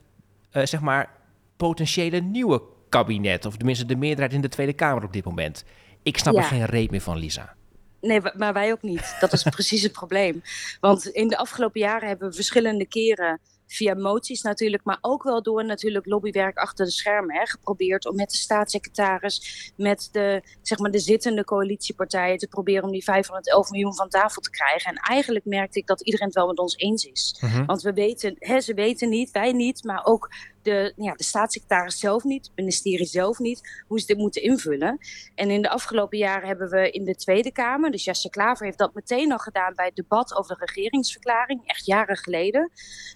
zeg 0.51 0.81
maar, 0.81 1.09
potentiële 1.57 2.19
nieuwe 2.19 2.61
kabinet. 2.89 3.45
Of 3.45 3.55
tenminste 3.57 3.85
de 3.85 3.95
meerderheid 3.95 4.33
in 4.33 4.41
de 4.41 4.49
Tweede 4.49 4.73
Kamer 4.73 5.03
op 5.03 5.13
dit 5.13 5.25
moment. 5.25 5.63
Ik 6.03 6.17
snap 6.17 6.35
er 6.35 6.43
geen 6.43 6.65
reet 6.65 6.91
meer 6.91 7.01
van, 7.01 7.17
Lisa. 7.17 7.55
Nee, 8.01 8.21
maar 8.37 8.53
wij 8.53 8.71
ook 8.71 8.81
niet. 8.81 9.15
Dat 9.19 9.33
is 9.33 9.43
precies 9.43 9.81
het 9.83 9.91
probleem. 9.91 10.41
Want 10.79 11.05
in 11.05 11.27
de 11.27 11.37
afgelopen 11.37 11.79
jaren 11.79 12.07
hebben 12.07 12.29
we 12.29 12.35
verschillende 12.35 12.85
keren 12.85 13.39
via 13.73 13.93
moties 13.93 14.41
natuurlijk, 14.41 14.83
maar 14.83 14.97
ook 15.01 15.23
wel 15.23 15.43
door 15.43 15.65
natuurlijk 15.65 16.05
lobbywerk 16.05 16.57
achter 16.57 16.85
de 16.85 16.91
schermen 16.91 17.35
hè, 17.35 17.45
geprobeerd 17.45 18.05
om 18.05 18.15
met 18.15 18.29
de 18.29 18.37
staatssecretaris, 18.37 19.71
met 19.75 20.09
de, 20.11 20.41
zeg 20.61 20.79
maar, 20.79 20.91
de 20.91 20.99
zittende 20.99 21.43
coalitiepartijen 21.43 22.37
te 22.37 22.47
proberen 22.47 22.83
om 22.83 22.91
die 22.91 23.03
511 23.03 23.69
miljoen 23.69 23.95
van 23.95 24.09
tafel 24.09 24.41
te 24.41 24.49
krijgen. 24.49 24.91
En 24.91 24.97
eigenlijk 24.97 25.45
merkte 25.45 25.79
ik 25.79 25.87
dat 25.87 26.01
iedereen 26.01 26.27
het 26.27 26.35
wel 26.35 26.47
met 26.47 26.59
ons 26.59 26.77
eens 26.77 27.05
is. 27.05 27.37
Mhm. 27.41 27.65
Want 27.65 27.81
we 27.81 27.93
weten, 27.93 28.35
hè, 28.39 28.61
ze 28.61 28.73
weten 28.73 29.09
niet, 29.09 29.31
wij 29.31 29.51
niet, 29.51 29.83
maar 29.83 30.05
ook 30.05 30.29
de, 30.63 30.93
ja, 30.95 31.13
de 31.13 31.23
staatssecretaris 31.23 31.99
zelf 31.99 32.23
niet, 32.23 32.45
het 32.45 32.55
ministerie 32.55 33.05
zelf 33.05 33.39
niet, 33.39 33.83
hoe 33.87 33.99
ze 33.99 34.05
dit 34.05 34.17
moeten 34.17 34.41
invullen. 34.41 34.97
En 35.35 35.49
in 35.49 35.61
de 35.61 35.69
afgelopen 35.69 36.17
jaren 36.17 36.47
hebben 36.47 36.69
we 36.69 36.91
in 36.91 37.05
de 37.05 37.15
Tweede 37.15 37.51
Kamer, 37.51 37.91
dus 37.91 38.03
Jesse 38.03 38.29
Klaver 38.29 38.65
heeft 38.65 38.77
dat 38.77 38.93
meteen 38.93 39.31
al 39.31 39.37
gedaan 39.37 39.73
bij 39.75 39.85
het 39.85 39.95
debat 39.95 40.35
over 40.35 40.57
de 40.57 40.65
regeringsverklaring, 40.65 41.61
echt 41.65 41.85
jaren 41.85 42.17
geleden. 42.17 42.71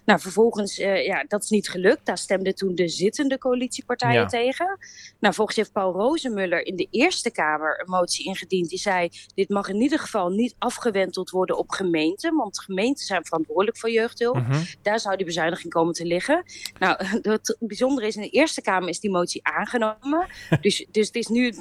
Nou, 0.05 0.19
vervolgens, 0.19 0.77
eh, 0.79 1.05
ja, 1.05 1.25
dat 1.27 1.43
is 1.43 1.49
niet 1.49 1.69
gelukt. 1.69 2.05
Daar 2.05 2.17
stemden 2.17 2.55
toen 2.55 2.75
de 2.75 2.87
zittende 2.87 3.37
coalitiepartijen 3.37 4.21
Ja. 4.21 4.25
tegen. 4.25 4.77
Nou, 5.19 5.33
volgens 5.33 5.57
heeft 5.57 5.71
Paul 5.71 5.91
Rozenmuller 5.93 6.65
in 6.65 6.75
de 6.75 6.87
Eerste 6.91 7.31
Kamer 7.31 7.79
een 7.79 7.89
motie 7.89 8.25
ingediend. 8.25 8.69
Die 8.69 8.79
zei, 8.79 9.09
dit 9.35 9.49
mag 9.49 9.67
in 9.69 9.81
ieder 9.81 9.99
geval 9.99 10.29
niet 10.29 10.55
afgewenteld 10.57 11.29
worden 11.29 11.57
op 11.57 11.69
gemeenten, 11.69 12.35
want 12.35 12.59
gemeenten 12.59 13.05
zijn 13.05 13.25
verantwoordelijk 13.25 13.77
voor 13.77 13.89
jeugdhulp. 13.91 14.35
Mhm. 14.35 14.63
Daar 14.81 14.99
zou 14.99 15.15
die 15.15 15.25
bezuiniging 15.25 15.73
komen 15.73 15.93
te 15.93 16.05
liggen. 16.05 16.43
Nou, 16.79 16.97
het 17.35 17.55
bijzondere 17.59 18.07
is, 18.07 18.15
in 18.15 18.21
de 18.21 18.29
Eerste 18.29 18.61
Kamer 18.61 18.89
is 18.89 18.99
die 18.99 19.11
motie 19.11 19.43
aangenomen. 19.43 20.27
dus, 20.61 20.85
dus 20.91 21.07
het 21.07 21.15
is 21.15 21.27
nu 21.27 21.53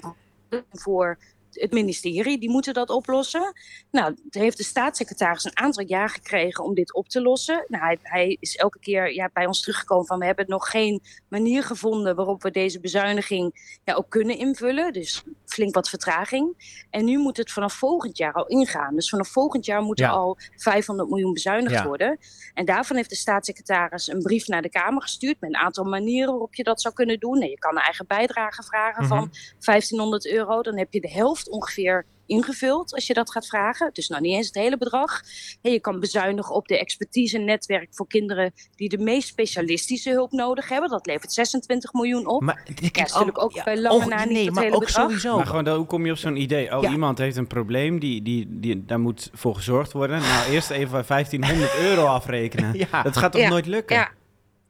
voor 0.72 1.18
het 1.60 1.72
ministerie, 1.72 2.38
die 2.38 2.50
moeten 2.50 2.74
dat 2.74 2.90
oplossen. 2.90 3.52
Nou, 3.90 4.16
heeft 4.30 4.56
de 4.56 4.64
staatssecretaris 4.64 5.44
een 5.44 5.58
aantal 5.58 5.84
jaar 5.86 6.08
gekregen 6.08 6.64
om 6.64 6.74
dit 6.74 6.94
op 6.94 7.08
te 7.08 7.22
lossen. 7.22 7.64
Nou, 7.68 7.84
hij, 7.84 7.98
hij 8.02 8.36
is 8.40 8.56
elke 8.56 8.78
keer 8.78 9.14
ja, 9.14 9.30
bij 9.32 9.46
ons 9.46 9.60
teruggekomen 9.60 10.06
van... 10.06 10.18
we 10.18 10.24
hebben 10.24 10.44
nog 10.48 10.70
geen 10.70 11.00
manier 11.28 11.62
gevonden 11.62 12.16
waarop 12.16 12.42
we 12.42 12.50
deze 12.50 12.80
bezuiniging 12.80 13.78
ja, 13.84 13.94
ook 13.94 14.10
kunnen 14.10 14.38
invullen. 14.38 14.92
Dus 14.92 15.22
flink 15.54 15.74
wat 15.74 15.88
vertraging. 15.88 16.72
En 16.90 17.04
nu 17.04 17.18
moet 17.18 17.36
het 17.36 17.52
vanaf 17.52 17.72
volgend 17.74 18.16
jaar 18.16 18.32
al 18.32 18.46
ingaan. 18.46 18.94
Dus 18.94 19.08
vanaf 19.08 19.28
volgend 19.28 19.64
jaar 19.64 19.82
moet 19.82 20.00
er 20.00 20.08
al 20.08 20.38
500 20.56 21.08
miljoen 21.08 21.32
bezuinigd 21.32 21.74
Ja. 21.74 21.86
worden. 21.86 22.18
En 22.54 22.64
daarvan 22.64 22.96
heeft 22.96 23.10
de 23.10 23.16
staatssecretaris 23.16 24.08
een 24.08 24.22
brief 24.22 24.46
naar 24.48 24.62
de 24.62 24.70
Kamer 24.70 25.02
gestuurd... 25.02 25.40
met 25.40 25.50
een 25.50 25.56
aantal 25.56 25.84
manieren 25.84 26.30
waarop 26.30 26.54
je 26.54 26.62
dat 26.62 26.80
zou 26.80 26.94
kunnen 26.94 27.18
doen. 27.18 27.40
En 27.42 27.48
je 27.48 27.58
kan 27.58 27.76
een 27.76 27.82
eigen 27.82 28.06
bijdrage 28.06 28.62
vragen 28.62 29.06
van 29.06 29.30
1500 29.58 30.26
euro. 30.26 30.62
Dan 30.62 30.78
heb 30.78 30.92
je 30.92 31.00
de 31.00 31.10
helft 31.10 31.48
ongeveer 31.50 32.06
ingevuld 32.26 32.94
als 32.94 33.06
je 33.06 33.14
dat 33.14 33.30
gaat 33.30 33.46
vragen. 33.46 33.90
Dus 33.92 34.08
nou 34.08 34.22
niet 34.22 34.34
eens 34.36 34.46
het 34.46 34.54
hele 34.54 34.78
bedrag. 34.78 35.20
En 35.62 35.72
je 35.72 35.80
kan 35.80 36.00
bezuinigen 36.00 36.54
op 36.54 36.68
de 36.68 36.78
expertise 36.78 37.38
netwerk 37.38 37.88
voor 37.90 38.06
kinderen 38.06 38.52
die 38.76 38.88
de 38.88 38.98
meest 38.98 39.28
specialistische 39.28 40.10
hulp 40.10 40.32
nodig 40.32 40.68
hebben. 40.68 40.90
Dat 40.90 41.06
levert 41.06 41.32
26 41.32 41.92
miljoen 41.92 42.26
op. 42.26 42.42
Maar 42.42 42.62
dit 42.64 42.96
Ja, 42.96 43.04
is 43.04 43.10
natuurlijk 43.12 43.42
ook 43.42 43.64
bij 43.64 43.80
lange 43.80 44.06
na 44.06 44.24
niet 44.24 44.32
nee, 44.32 44.44
het 44.44 44.54
maar 44.54 44.62
hele 44.64 44.74
ook 44.76 44.84
bedrag. 44.84 45.02
sowieso. 45.04 45.36
Maar 45.36 45.46
gewoon, 45.46 45.68
hoe 45.68 45.86
kom 45.86 46.04
je 46.06 46.10
op 46.12 46.18
zo'n 46.18 46.36
idee? 46.36 46.76
Oh, 46.76 46.82
Ja. 46.82 46.90
iemand 46.90 47.18
heeft 47.18 47.36
een 47.36 47.46
probleem, 47.46 47.98
die, 47.98 48.22
die, 48.22 48.46
die, 48.50 48.84
daar 48.84 49.00
moet 49.00 49.30
voor 49.32 49.54
gezorgd 49.54 49.92
worden. 49.92 50.20
Nou, 50.20 50.50
eerst 50.50 50.70
even 50.70 51.04
1500 51.06 51.74
euro 51.88 52.04
afrekenen. 52.06 52.78
Ja. 52.78 53.02
Dat 53.02 53.16
gaat 53.16 53.32
toch 53.32 53.40
Ja, 53.40 53.48
nooit 53.48 53.66
lukken? 53.66 53.96
Ja, 53.96 54.10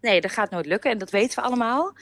nee, 0.01 0.21
dat 0.21 0.31
gaat 0.33 0.51
nooit 0.51 0.67
lukken 0.67 0.91
en 0.91 0.99
dat 0.99 1.11
weten 1.11 1.39
we 1.43 1.49
allemaal. 1.49 1.95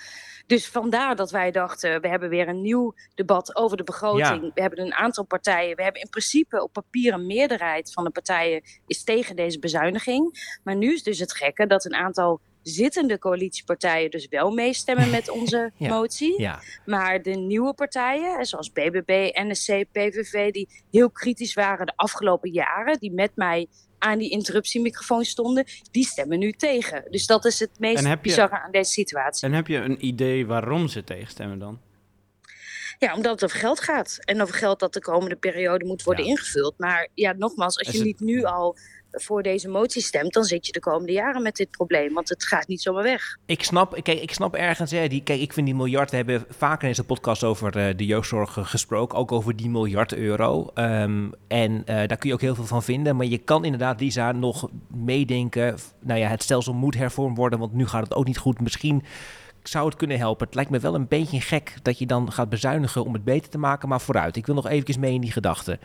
Dus 0.47 0.69
vandaar 0.69 1.17
dat 1.17 1.31
wij 1.31 1.51
dachten, 1.51 2.01
we 2.01 2.09
hebben 2.09 2.29
weer 2.29 2.49
een 2.49 2.61
nieuw 2.63 2.95
debat 3.15 3.57
over 3.57 3.77
de 3.77 3.85
begroting. 3.85 4.43
Ja. 4.43 4.51
We 4.55 4.61
hebben 4.61 4.81
een 4.81 4.95
aantal 4.95 5.25
partijen. 5.25 5.77
We 5.77 5.83
hebben 5.83 6.03
in 6.03 6.09
principe 6.11 6.63
op 6.63 6.73
papier 6.73 7.13
een 7.13 7.27
meerderheid 7.27 7.93
van 7.93 8.05
de 8.05 8.11
partijen 8.11 8.63
is 8.87 9.05
tegen 9.05 9.37
deze 9.37 9.59
bezuiniging. 9.59 10.57
Maar 10.65 10.77
nu 10.77 10.93
is 10.93 11.03
dus 11.03 11.19
het 11.19 11.35
gekke 11.35 11.67
dat 11.67 11.85
een 11.85 11.95
aantal 11.95 12.41
zittende 12.63 13.19
coalitiepartijen 13.19 14.11
dus 14.11 14.27
wel 14.29 14.51
meestemmen 14.51 15.11
met 15.11 15.29
onze 15.41 15.73
Ja. 15.77 15.89
motie. 15.89 16.41
Ja, 16.41 16.61
Maar 16.85 17.23
de 17.23 17.31
nieuwe 17.31 17.75
partijen, 17.75 18.47
zoals 18.47 18.73
BBB, 18.73 19.31
NSC, 19.33 19.85
PVV, 19.93 20.51
die 20.51 20.69
heel 20.91 21.11
kritisch 21.11 21.55
waren 21.55 21.87
de 21.87 21.93
afgelopen 21.97 22.51
jaren, 22.51 22.99
die 22.99 23.13
met 23.13 23.31
mij 23.35 23.67
aan 24.03 24.19
die 24.19 24.31
interruptiemicrofoon 24.31 25.25
stonden, 25.25 25.65
die 25.91 26.05
stemmen 26.07 26.39
nu 26.39 26.53
tegen. 26.53 27.05
Dus 27.11 27.27
dat 27.27 27.45
is 27.45 27.59
het 27.61 27.71
meest 27.79 28.07
je- 28.07 28.19
bizarre 28.23 28.61
aan 28.63 28.71
deze 28.71 28.93
situatie. 28.93 29.49
En 29.49 29.55
heb 29.55 29.67
je 29.67 29.77
een 29.77 30.07
idee 30.07 30.47
waarom 30.47 30.89
ze 30.89 31.05
tegenstemmen 31.05 31.59
dan? 31.59 31.81
Ja, 32.99 33.15
omdat 33.15 33.33
het 33.33 33.45
over 33.45 33.59
geld 33.59 33.81
gaat. 33.81 34.19
En 34.25 34.43
over 34.43 34.55
geld 34.55 34.81
dat 34.81 34.93
de 34.93 35.01
komende 35.01 35.37
periode 35.37 35.85
moet 35.85 36.03
worden 36.03 36.25
Ja. 36.25 36.31
ingevuld. 36.31 36.75
Maar 36.79 37.09
ja, 37.15 37.33
nogmaals, 37.33 37.79
als 37.79 37.87
Is 37.89 37.93
je 37.93 37.99
het- 37.99 38.07
niet 38.07 38.21
nu 38.21 38.45
al 38.45 38.77
voor 39.13 39.43
deze 39.43 39.69
motie 39.69 40.03
stemt, 40.03 40.33
dan 40.33 40.45
zit 40.45 40.67
je 40.67 40.73
de 40.73 40.81
komende 40.81 41.13
jaren 41.13 41.43
met 41.43 41.57
dit 41.57 41.71
probleem. 41.71 42.15
Want 42.15 42.29
het 42.29 42.45
gaat 42.45 42.67
niet 42.67 42.83
zomaar 42.83 43.03
weg. 43.03 43.37
ik 43.47 43.63
snap, 43.63 44.03
kijk, 44.03 44.21
ik 44.21 44.33
snap 44.33 44.55
ergens, 44.55 44.91
hè, 44.91 45.09
die, 45.09 45.23
kijk, 45.23 45.41
ik 45.41 45.53
vind 45.53 45.67
die 45.67 45.75
miljard, 45.75 46.11
we 46.11 46.17
hebben 46.17 46.45
vaker 46.49 46.83
in 46.83 46.89
deze 46.89 47.05
podcast 47.05 47.45
over 47.45 47.77
eh, 47.77 47.97
de 47.97 48.07
jeugdzorg 48.07 48.57
eh, 48.57 48.67
gesproken, 48.67 49.19
ook 49.19 49.33
over 49.33 49.57
die 49.57 49.69
miljard 49.69 50.15
euro. 50.15 50.71
Ehm, 50.75 51.29
en 51.49 51.83
eh, 51.87 51.97
daar 51.97 52.17
kun 52.17 52.29
je 52.29 52.35
ook 52.35 52.41
heel 52.41 52.55
veel 52.55 52.67
van 52.67 52.83
vinden, 52.83 53.17
maar 53.17 53.27
je 53.27 53.39
kan 53.39 53.65
inderdaad, 53.65 54.01
Lisa, 54.01 54.33
nog 54.33 54.69
meedenken, 54.87 55.77
nou 56.01 56.21
ja, 56.21 56.29
het 56.29 56.43
stelsel 56.43 56.75
moet 56.75 56.95
hervormd 56.95 57.37
worden, 57.37 57.59
want 57.59 57.73
nu 57.73 57.87
gaat 57.87 58.03
het 58.03 58.15
ook 58.15 58.27
niet 58.27 58.39
goed. 58.39 58.61
Misschien 58.61 59.03
zou 59.63 59.87
het 59.87 59.97
kunnen 59.97 60.19
helpen. 60.19 60.47
Het 60.47 60.55
lijkt 60.55 60.71
me 60.71 60.79
wel 60.79 60.95
een 60.95 61.09
beetje 61.09 61.41
gek 61.41 61.75
dat 61.83 61.99
je 61.99 62.07
dan 62.07 62.33
gaat 62.33 62.49
bezuinigen 62.49 63.05
om 63.05 63.13
het 63.13 63.25
beter 63.25 63.51
te 63.51 63.59
maken, 63.59 63.89
maar 63.89 64.01
vooruit. 64.01 64.37
Ik 64.37 64.47
wil 64.47 64.55
nog 64.55 64.69
eventjes 64.69 64.97
mee 64.97 65.15
in 65.15 65.21
die 65.21 65.33
gedachten. 65.33 65.79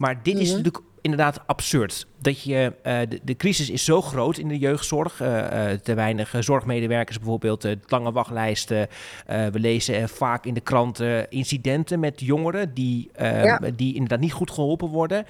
Maar 0.00 0.22
dit 0.22 0.38
is 0.38 0.46
Mhm. 0.48 0.56
natuurlijk 0.56 0.84
inderdaad 1.00 1.40
absurd. 1.46 2.06
Dat 2.18 2.42
je, 2.42 2.72
eh, 2.82 2.98
de, 3.08 3.20
de 3.22 3.36
crisis 3.36 3.70
is 3.70 3.84
zo 3.84 4.02
groot 4.02 4.38
in 4.38 4.48
de 4.48 4.58
jeugdzorg. 4.58 5.20
eh, 5.20 5.72
eh, 5.72 5.78
te 5.80 5.94
weinig 5.94 6.34
zorgmedewerkers 6.38 7.16
bijvoorbeeld, 7.18 7.66
lange 7.86 8.12
wachtlijsten. 8.12 8.88
We 9.26 9.50
lezen 9.58 10.08
vaak 10.08 10.44
in 10.46 10.54
de 10.54 10.60
kranten 10.60 11.30
incidenten 11.30 12.00
met 12.00 12.20
jongeren 12.20 12.74
die, 12.74 13.10
eh, 13.12 13.44
Ja. 13.44 13.60
die 13.76 13.94
inderdaad 13.94 14.20
niet 14.20 14.32
goed 14.32 14.50
geholpen 14.50 14.88
worden. 14.88 15.24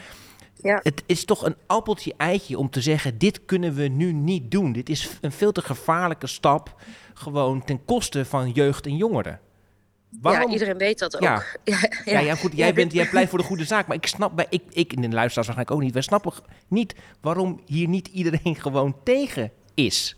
Ja. 0.62 0.80
het 0.82 1.02
is 1.06 1.24
toch 1.24 1.44
een 1.46 1.56
appeltje 1.66 2.14
eitje 2.16 2.58
om 2.58 2.70
te 2.70 2.80
zeggen: 2.80 3.18
dit 3.18 3.44
kunnen 3.44 3.74
we 3.74 3.82
nu 3.88 4.12
niet 4.12 4.50
doen. 4.50 4.72
Dit 4.72 4.88
is 4.88 5.18
een 5.20 5.32
veel 5.32 5.52
te 5.52 5.62
gevaarlijke 5.62 6.26
stap, 6.26 6.74
gewoon 7.14 7.64
ten 7.64 7.84
koste 7.84 8.24
van 8.24 8.50
jeugd 8.50 8.86
en 8.86 8.96
jongeren. 8.96 9.40
Ja, 10.22 10.46
iedereen 10.46 10.78
weet 10.78 10.98
dat 10.98 11.14
ook. 11.14 11.22
Ja. 11.28 11.42
Ja, 11.64 11.78
Ja, 12.04 12.18
ja, 12.20 12.34
goed, 12.34 12.56
jij, 12.56 12.74
bent, 12.74 12.92
jij 12.92 13.08
pleit 13.08 13.28
voor 13.28 13.38
de 13.38 13.44
goede 13.44 13.64
zaak, 13.64 13.86
maar 13.86 13.96
ik 13.96 14.06
snap, 14.06 14.36
bij, 14.36 14.46
ik, 14.48 14.62
ik 14.70 14.92
en 14.92 15.00
de 15.00 15.08
luisteraars 15.08 15.34
waarschijnlijk 15.34 15.70
ook 15.70 15.80
niet, 15.80 15.92
wij 15.92 16.02
snappen 16.02 16.32
niet 16.68 16.94
waarom 17.20 17.60
hier 17.66 17.88
niet 17.88 18.08
iedereen 18.08 18.56
gewoon 18.66 18.96
tegen 19.04 19.52
is. 19.74 20.14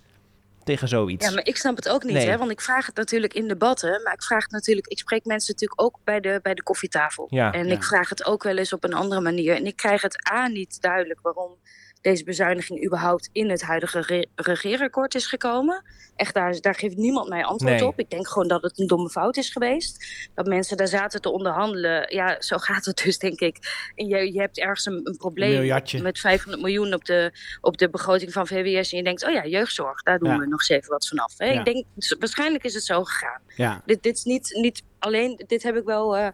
Tegen 0.65 0.89
zoiets. 0.89 1.27
Ja, 1.27 1.33
maar 1.33 1.47
ik 1.47 1.57
snap 1.57 1.77
het 1.77 1.89
ook 1.89 2.05
niet, 2.05 2.13
Nee. 2.13 2.29
hè? 2.29 2.39
Want 2.39 2.51
ik 2.51 2.61
vraag 2.61 2.87
het 2.87 2.97
natuurlijk 2.97 3.35
in 3.35 3.49
debatten, 3.49 4.01
maar 4.05 4.13
ik 4.13 4.23
vraag 4.23 4.43
het 4.43 4.51
natuurlijk, 4.51 4.87
ik 4.87 4.99
spreek 4.99 5.25
mensen 5.25 5.53
natuurlijk 5.53 5.83
ook 5.83 5.99
bij 6.05 6.21
de, 6.21 6.41
bij 6.43 6.55
de 6.55 6.63
koffietafel. 6.63 7.27
Ja. 7.31 7.53
en 7.53 7.71
ik 7.71 7.83
vraag 7.85 8.09
het 8.09 8.25
ook 8.25 8.43
wel 8.43 8.57
eens 8.57 8.73
op 8.73 8.85
een 8.85 8.93
andere 8.95 9.21
manier. 9.21 9.55
En 9.57 9.67
ik 9.67 9.77
krijg 9.77 10.03
het 10.03 10.31
A 10.33 10.47
niet 10.47 10.81
duidelijk 10.81 11.21
waarom 11.23 11.57
deze 12.03 12.25
bezuiniging 12.25 12.85
überhaupt 12.85 13.29
in 13.33 13.51
het 13.51 13.63
huidige 13.63 14.01
re 14.01 14.27
regeerakkoord 14.35 15.15
is 15.15 15.27
gekomen. 15.27 15.83
Echt, 16.17 16.35
daar, 16.35 16.61
daar 16.61 16.75
geeft 16.75 16.97
niemand 16.97 17.29
mij 17.29 17.45
antwoord 17.45 17.73
Nee. 17.73 17.87
op. 17.87 17.99
Ik 17.99 18.11
denk 18.11 18.29
gewoon 18.29 18.49
dat 18.49 18.63
het 18.63 18.79
een 18.79 18.87
domme 18.87 19.11
fout 19.11 19.37
is 19.37 19.51
geweest. 19.51 20.05
Dat 20.35 20.47
mensen 20.47 20.77
daar 20.77 20.89
zaten 20.89 21.21
te 21.21 21.31
onderhandelen. 21.31 22.15
Ja, 22.15 22.41
zo 22.41 22.57
gaat 22.69 22.85
het 22.85 23.03
dus, 23.05 23.19
denk 23.19 23.41
ik. 23.41 23.57
En 23.95 24.07
je, 24.07 24.33
je 24.33 24.41
hebt 24.41 24.59
ergens 24.59 24.87
een, 24.87 25.01
een 25.05 25.17
probleem 25.17 25.83
met 26.03 26.19
500 26.19 26.63
miljoen 26.63 26.95
op 26.95 27.05
de, 27.05 27.33
op 27.61 27.79
de 27.79 27.91
begroting 27.91 28.33
van 28.33 28.47
VWS. 28.47 28.91
En 28.93 28.99
je 28.99 29.05
denkt, 29.05 29.25
oh 29.27 29.33
ja, 29.33 29.47
jeugdzorg, 29.47 30.03
daar 30.03 30.19
doen 30.19 30.29
Ja. 30.29 30.39
we 30.39 30.47
nog 30.47 30.59
eens 30.59 30.69
even 30.69 30.91
wat 30.91 31.09
vanaf. 31.09 31.35
Hè? 31.37 31.47
Ja. 31.47 31.59
Ik 31.59 31.65
denk, 31.65 31.85
dus 31.95 32.17
waarschijnlijk 32.19 32.65
is 32.65 32.75
het 32.75 32.85
zo 32.85 33.05
gegaan. 33.05 33.41
Ja, 33.57 33.83
Dit, 33.87 34.03
dit 34.03 34.17
is 34.17 34.25
niet, 34.25 34.51
niet 34.61 34.83
alleen, 34.99 35.43
dit 35.47 35.63
heb 35.63 35.77
ik 35.77 35.85
wel 35.85 36.17
eh, 36.17 36.29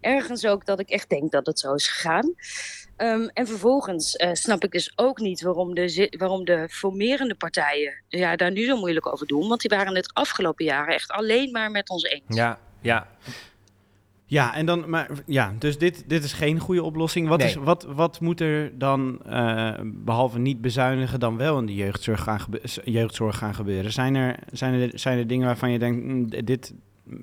ergens 0.00 0.46
ook 0.46 0.66
dat 0.66 0.80
ik 0.80 0.88
echt 0.90 1.08
denk 1.08 1.30
dat 1.32 1.46
het 1.46 1.58
zo 1.58 1.74
is 1.74 1.88
gegaan. 1.88 2.34
Ehm, 2.96 3.28
en 3.32 3.46
vervolgens 3.46 4.16
eh, 4.16 4.30
snap 4.32 4.64
ik 4.64 4.70
dus 4.72 4.92
ook 4.96 5.18
niet 5.20 5.42
waarom 5.42 5.74
de, 5.74 6.14
waarom 6.18 6.44
de 6.44 6.66
formerende 6.70 7.34
partijen 7.34 8.02
ja, 8.08 8.36
daar 8.36 8.50
nu 8.52 8.64
zo 8.64 8.76
moeilijk 8.76 9.06
over 9.12 9.26
doen. 9.26 9.48
Want 9.48 9.60
die 9.60 9.70
waren 9.76 9.94
het 9.94 10.10
afgelopen 10.14 10.64
jaren 10.64 10.94
echt 10.94 11.10
alleen 11.10 11.50
maar 11.50 11.70
met 11.70 11.88
ons 11.88 12.02
eens. 12.02 12.22
Ja, 12.28 12.58
ja. 12.80 13.08
ja 14.26 14.54
en 14.54 14.66
dan, 14.66 14.90
maar 14.90 15.10
ja, 15.26 15.54
dus 15.58 15.78
dit, 15.78 16.04
dit 16.08 16.24
is 16.24 16.32
geen 16.32 16.58
goede 16.58 16.82
oplossing. 16.82 17.28
Wat, 17.28 17.38
Nee. 17.38 17.48
is, 17.48 17.54
wat, 17.54 17.84
wat 17.84 18.20
moet 18.20 18.40
er 18.40 18.78
dan, 18.78 19.20
eh, 19.26 19.74
behalve 19.84 20.38
niet 20.38 20.60
bezuinigen, 20.60 21.20
dan 21.20 21.36
wel 21.36 21.58
in 21.58 21.66
de 21.66 21.74
jeugdzorg 21.74 22.22
gaan, 22.22 22.40
gebe- 22.40 22.60
jeugdzorg 22.84 23.36
gaan 23.38 23.54
gebeuren? 23.54 23.92
Zijn 23.92 24.14
er, 24.14 24.38
zijn, 24.52 24.74
er, 24.80 24.90
zijn 24.98 25.18
er 25.18 25.26
dingen 25.26 25.46
waarvan 25.46 25.70
je 25.70 25.78
denkt, 25.78 26.04
mm, 26.04 26.44
dit, 26.44 26.74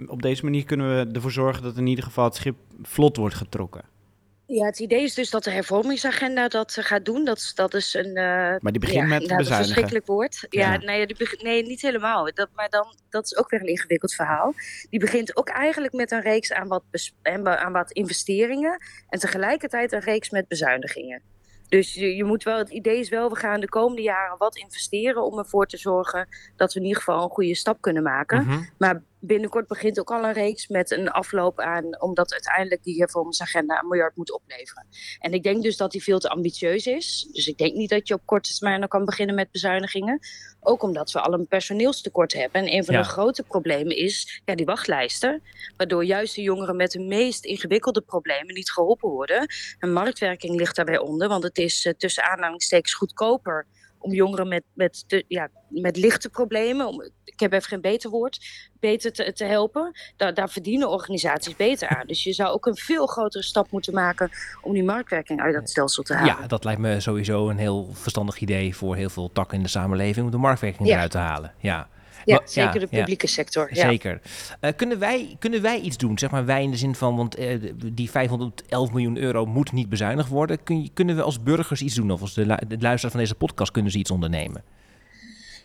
op 0.08 0.22
deze 0.22 0.44
manier 0.44 0.64
kunnen 0.66 0.96
we 1.06 1.12
ervoor 1.12 1.32
zorgen 1.32 1.64
dat 1.64 1.78
in 1.78 1.88
ieder 1.88 2.04
geval 2.04 2.24
het 2.26 2.36
schip 2.36 2.56
vlot 2.82 3.18
wordt 3.18 3.36
getrokken? 3.36 3.82
Ja, 4.52 4.66
het 4.66 4.80
idee 4.80 5.04
is 5.04 5.14
dus 5.14 5.30
dat 5.30 5.44
de 5.44 5.52
hervormingsagenda 5.52 6.48
dat 6.48 6.78
eh, 6.78 6.84
gaat 6.86 7.06
doen. 7.06 7.26
Dat, 7.26 7.38
is- 7.38 7.54
dat 7.56 7.74
is 7.74 7.94
een. 7.94 8.06
eh, 8.16 8.24
Maar 8.60 8.72
die 8.72 8.80
begint 8.80 9.00
ja, 9.02 9.04
met 9.08 9.22
inderdaad, 9.22 9.30
een 9.32 9.38
bezuinigen. 9.38 9.56
verschrikkelijk 9.66 10.06
woord. 10.06 10.46
Ja, 10.50 10.74
Ja. 10.74 10.94
Ja, 10.96 11.06
die 11.06 11.38
nee, 11.44 11.64
niet 11.64 11.82
helemaal. 11.82 12.34
Dat, 12.34 12.50
maar 12.56 12.70
dan, 12.70 12.96
dat 13.10 13.26
is 13.26 13.38
ook 13.38 13.50
weer 13.50 13.60
een 13.60 13.68
ingewikkeld 13.68 14.14
verhaal. 14.14 14.54
Die 14.90 15.00
begint 15.00 15.36
ook 15.38 15.50
eigenlijk 15.50 15.94
met 15.94 16.12
een 16.12 16.22
reeks 16.22 16.52
aan 16.54 16.68
wat, 16.68 16.84
aan 17.44 17.72
wat 17.72 17.92
investeringen. 17.92 18.78
En 19.10 19.20
tegelijkertijd 19.20 19.92
een 19.92 20.00
reeks 20.00 20.30
met 20.30 20.48
bezuinigingen. 20.48 21.22
Dus 21.68 21.94
je, 21.94 22.16
je 22.16 22.24
moet 22.24 22.44
wel, 22.44 22.58
het 22.58 22.70
idee 22.70 23.00
is 23.00 23.10
wel, 23.10 23.30
we 23.30 23.36
gaan 23.36 23.60
de 23.60 23.70
komende 23.70 24.02
jaren 24.02 24.38
wat 24.38 24.58
investeren 24.58 25.24
om 25.26 25.38
ervoor 25.38 25.66
te 25.68 25.78
zorgen 25.78 26.28
dat 26.56 26.74
we 26.74 26.80
in 26.80 26.86
ieder 26.86 27.02
geval 27.04 27.24
een 27.24 27.30
goede 27.30 27.56
stap 27.56 27.82
kunnen 27.82 28.04
maken. 28.04 28.46
Mhm. 28.46 28.60
Maar 28.78 29.02
binnenkort 29.20 29.68
begint 29.68 30.00
ook 30.00 30.12
al 30.12 30.24
een 30.24 30.34
reeks 30.34 30.68
met 30.68 30.92
een 30.92 31.10
afloop 31.10 31.60
aan, 31.60 32.02
omdat 32.02 32.32
uiteindelijk 32.32 32.84
die 32.84 32.98
hervormingsagenda 33.00 33.80
een 33.80 33.88
miljard 33.88 34.16
moet 34.16 34.34
opleveren. 34.34 34.88
En 35.20 35.34
ik 35.34 35.44
denk 35.44 35.64
dus 35.64 35.78
dat 35.78 35.92
die 35.92 36.04
veel 36.04 36.20
te 36.20 36.30
ambitieus 36.30 36.86
is. 36.88 37.28
Dus 37.32 37.48
ik 37.48 37.58
denk 37.58 37.74
niet 37.74 37.90
dat 37.90 38.08
je 38.08 38.14
op 38.14 38.22
korte 38.26 38.54
termijn 38.54 38.82
al 38.82 38.88
kan 38.88 39.06
beginnen 39.06 39.36
met 39.36 39.52
bezuinigingen. 39.52 40.20
Ook 40.60 40.84
omdat 40.84 41.12
we 41.12 41.20
al 41.22 41.34
een 41.34 41.48
personeelstekort 41.48 42.34
hebben. 42.34 42.62
En 42.62 42.74
een 42.74 42.86
van 42.86 42.94
Ja. 42.96 43.02
de 43.02 43.08
grote 43.08 43.44
problemen 43.44 43.96
is 43.98 44.42
ja, 44.46 44.56
die 44.56 44.66
wachtlijsten. 44.66 45.42
Waardoor 45.78 46.06
juist 46.06 46.36
de 46.36 46.42
jongeren 46.42 46.76
met 46.76 46.92
de 46.92 47.00
meest 47.00 47.46
ingewikkelde 47.46 48.02
problemen 48.02 48.54
niet 48.54 48.72
geholpen 48.72 49.10
worden. 49.10 49.48
En 49.80 49.94
marktwerking 49.94 50.56
ligt 50.56 50.76
daarbij 50.76 50.98
onder, 51.00 51.28
want 51.28 51.44
het 51.44 51.58
is 51.58 51.86
eh, 51.86 51.94
tussen 51.94 52.24
aanhalingstekens 52.24 52.94
goedkoper 52.94 53.68
om 54.00 54.12
jongeren 54.14 54.48
met, 54.48 54.64
met, 54.74 55.04
te- 55.08 55.26
ja, 55.28 55.50
met 55.68 55.98
lichte 55.98 56.30
problemen, 56.30 56.88
om, 56.88 57.02
ik 57.24 57.40
heb 57.40 57.54
even 57.54 57.68
geen 57.68 57.82
beter 57.82 58.10
woord, 58.10 58.40
beter 58.80 59.12
te, 59.14 59.34
te 59.34 59.44
helpen. 59.46 59.92
Daar, 60.18 60.34
daar 60.34 60.50
verdienen 60.50 60.90
organisaties 60.90 61.56
beter 61.56 61.88
aan. 61.88 62.08
Dus 62.08 62.24
je 62.24 62.34
zou 62.34 62.50
ook 62.54 62.66
een 62.66 62.76
veel 62.76 63.06
grotere 63.06 63.44
stap 63.44 63.72
moeten 63.72 63.94
maken 63.94 64.30
om 64.62 64.74
die 64.74 64.84
marktwerking 64.84 65.42
uit 65.42 65.54
dat 65.54 65.70
stelsel 65.70 66.04
te 66.04 66.14
halen. 66.14 66.36
ja, 66.42 66.48
dat 66.48 66.64
lijkt 66.64 66.82
me 66.82 67.00
sowieso 67.00 67.50
een 67.50 67.58
heel 67.58 67.90
verstandig 67.94 68.40
idee 68.40 68.76
voor 68.76 68.96
heel 68.96 69.10
veel 69.10 69.32
takken 69.32 69.58
in 69.58 69.64
de 69.64 69.70
samenleving 69.70 70.26
om 70.26 70.32
de 70.32 70.38
marktwerking 70.38 70.88
Ja. 70.88 70.94
eruit 70.96 71.12
te 71.12 71.18
halen. 71.18 71.54
Ja, 71.58 71.88
Ja, 72.30 72.42
zeker 72.46 72.74
ja, 72.74 72.80
de 72.80 72.88
ja. 72.92 72.98
publieke 72.98 73.28
sector. 73.28 73.70
Ja. 73.76 73.90
Zeker. 73.90 74.22
Eh, 74.60 74.72
kunnen, 74.76 75.00
wij, 75.00 75.36
kunnen 75.40 75.62
wij 75.62 75.80
iets 75.80 75.98
doen? 75.98 76.18
Zeg 76.18 76.32
maar 76.32 76.46
wij 76.46 76.64
in 76.64 76.72
de 76.72 76.78
zin 76.78 76.96
van, 76.96 77.16
want 77.16 77.36
eh, 77.36 77.58
die 77.86 78.10
511 78.10 78.92
miljoen 78.92 79.18
euro 79.18 79.46
moet 79.46 79.72
niet 79.72 79.90
bezuinigd 79.90 80.30
worden. 80.30 80.64
Kun 80.64 80.82
je, 80.84 80.90
kunnen 80.94 81.16
we 81.16 81.22
als 81.22 81.44
burgers 81.44 81.82
iets 81.82 81.96
doen? 81.96 82.12
Of 82.12 82.22
als 82.22 82.34
de, 82.34 82.46
lu- 82.46 82.68
de 82.68 82.78
luisteraar 82.80 83.12
van 83.12 83.20
deze 83.20 83.36
podcast 83.36 83.72
kunnen 83.72 83.92
ze 83.92 83.98
iets 83.98 84.12
ondernemen? 84.12 84.64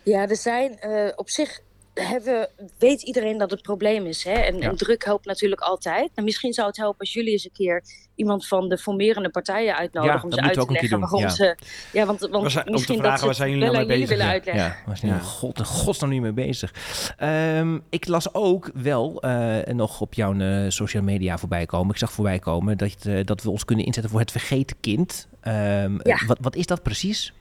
Ja, 0.02 0.28
er 0.28 0.36
zijn 0.36 0.78
eh, 0.78 1.12
op 1.16 1.28
zich. 1.30 1.60
Hebben, 1.94 2.48
weet 2.78 3.02
iedereen 3.02 3.38
dat 3.38 3.50
het 3.50 3.62
probleem 3.62 4.06
is. 4.06 4.24
Hè? 4.24 4.32
En, 4.32 4.56
Ja. 4.58 4.68
en 4.68 4.76
druk 4.76 5.04
helpt 5.04 5.26
natuurlijk 5.26 5.60
altijd. 5.60 6.10
En 6.14 6.24
misschien 6.24 6.52
zou 6.52 6.66
het 6.66 6.76
helpen 6.76 6.98
als 7.00 7.12
jullie 7.12 7.32
eens 7.32 7.44
een 7.44 7.52
keer 7.52 7.82
iemand 8.14 8.46
van 8.46 8.68
de 8.68 8.78
formerende 8.78 9.28
partijen 9.28 9.76
uitnodigen. 9.76 10.16
Ja, 10.16 10.22
om 10.24 10.32
ze 10.32 10.40
uit 10.40 10.52
te 10.66 10.72
leggen 10.72 11.00
waarom 11.00 11.28
ze. 11.28 11.56
Ja, 11.92 12.06
want, 12.06 12.20
want 12.30 12.52
zijn- 12.52 12.70
misschien 12.70 12.98
vragen, 12.98 13.20
dat 13.26 13.28
ze 13.28 13.34
zijn 13.34 13.48
jullie 13.50 13.64
wel 13.64 13.72
nou 13.72 13.82
aan 13.84 13.88
mee 13.90 13.98
bezig? 14.00 14.08
willen 14.16 14.26
Ja. 14.26 14.32
uitleggen. 14.32 15.08
Ja, 15.08 15.14
Ja. 15.14 15.18
God, 15.18 15.66
godsnaam 15.66 16.10
nu 16.10 16.20
mee 16.20 16.32
bezig? 16.32 16.72
Ehm, 17.16 17.78
ik 17.90 18.06
las 18.08 18.34
ook 18.34 18.70
wel 18.74 19.20
eh, 19.22 19.74
nog 19.74 20.00
op 20.00 20.14
jouw 20.14 20.34
eh, 20.38 20.64
social 20.70 21.02
media 21.02 21.38
voorbij 21.38 21.66
komen. 21.66 21.90
Ik 21.90 21.98
zag 21.98 22.12
voorbij 22.12 22.38
komen 22.38 22.78
dat, 22.78 23.02
je- 23.02 23.24
dat 23.24 23.42
we 23.42 23.50
ons 23.50 23.64
kunnen 23.64 23.84
inzetten 23.84 24.10
voor 24.12 24.20
het 24.20 24.30
vergeten 24.30 24.76
kind. 24.80 25.28
Ehm, 25.40 25.98
Ja. 26.02 26.18
wat, 26.26 26.38
wat 26.40 26.56
is 26.56 26.66
dat 26.66 26.82
precies? 26.82 27.32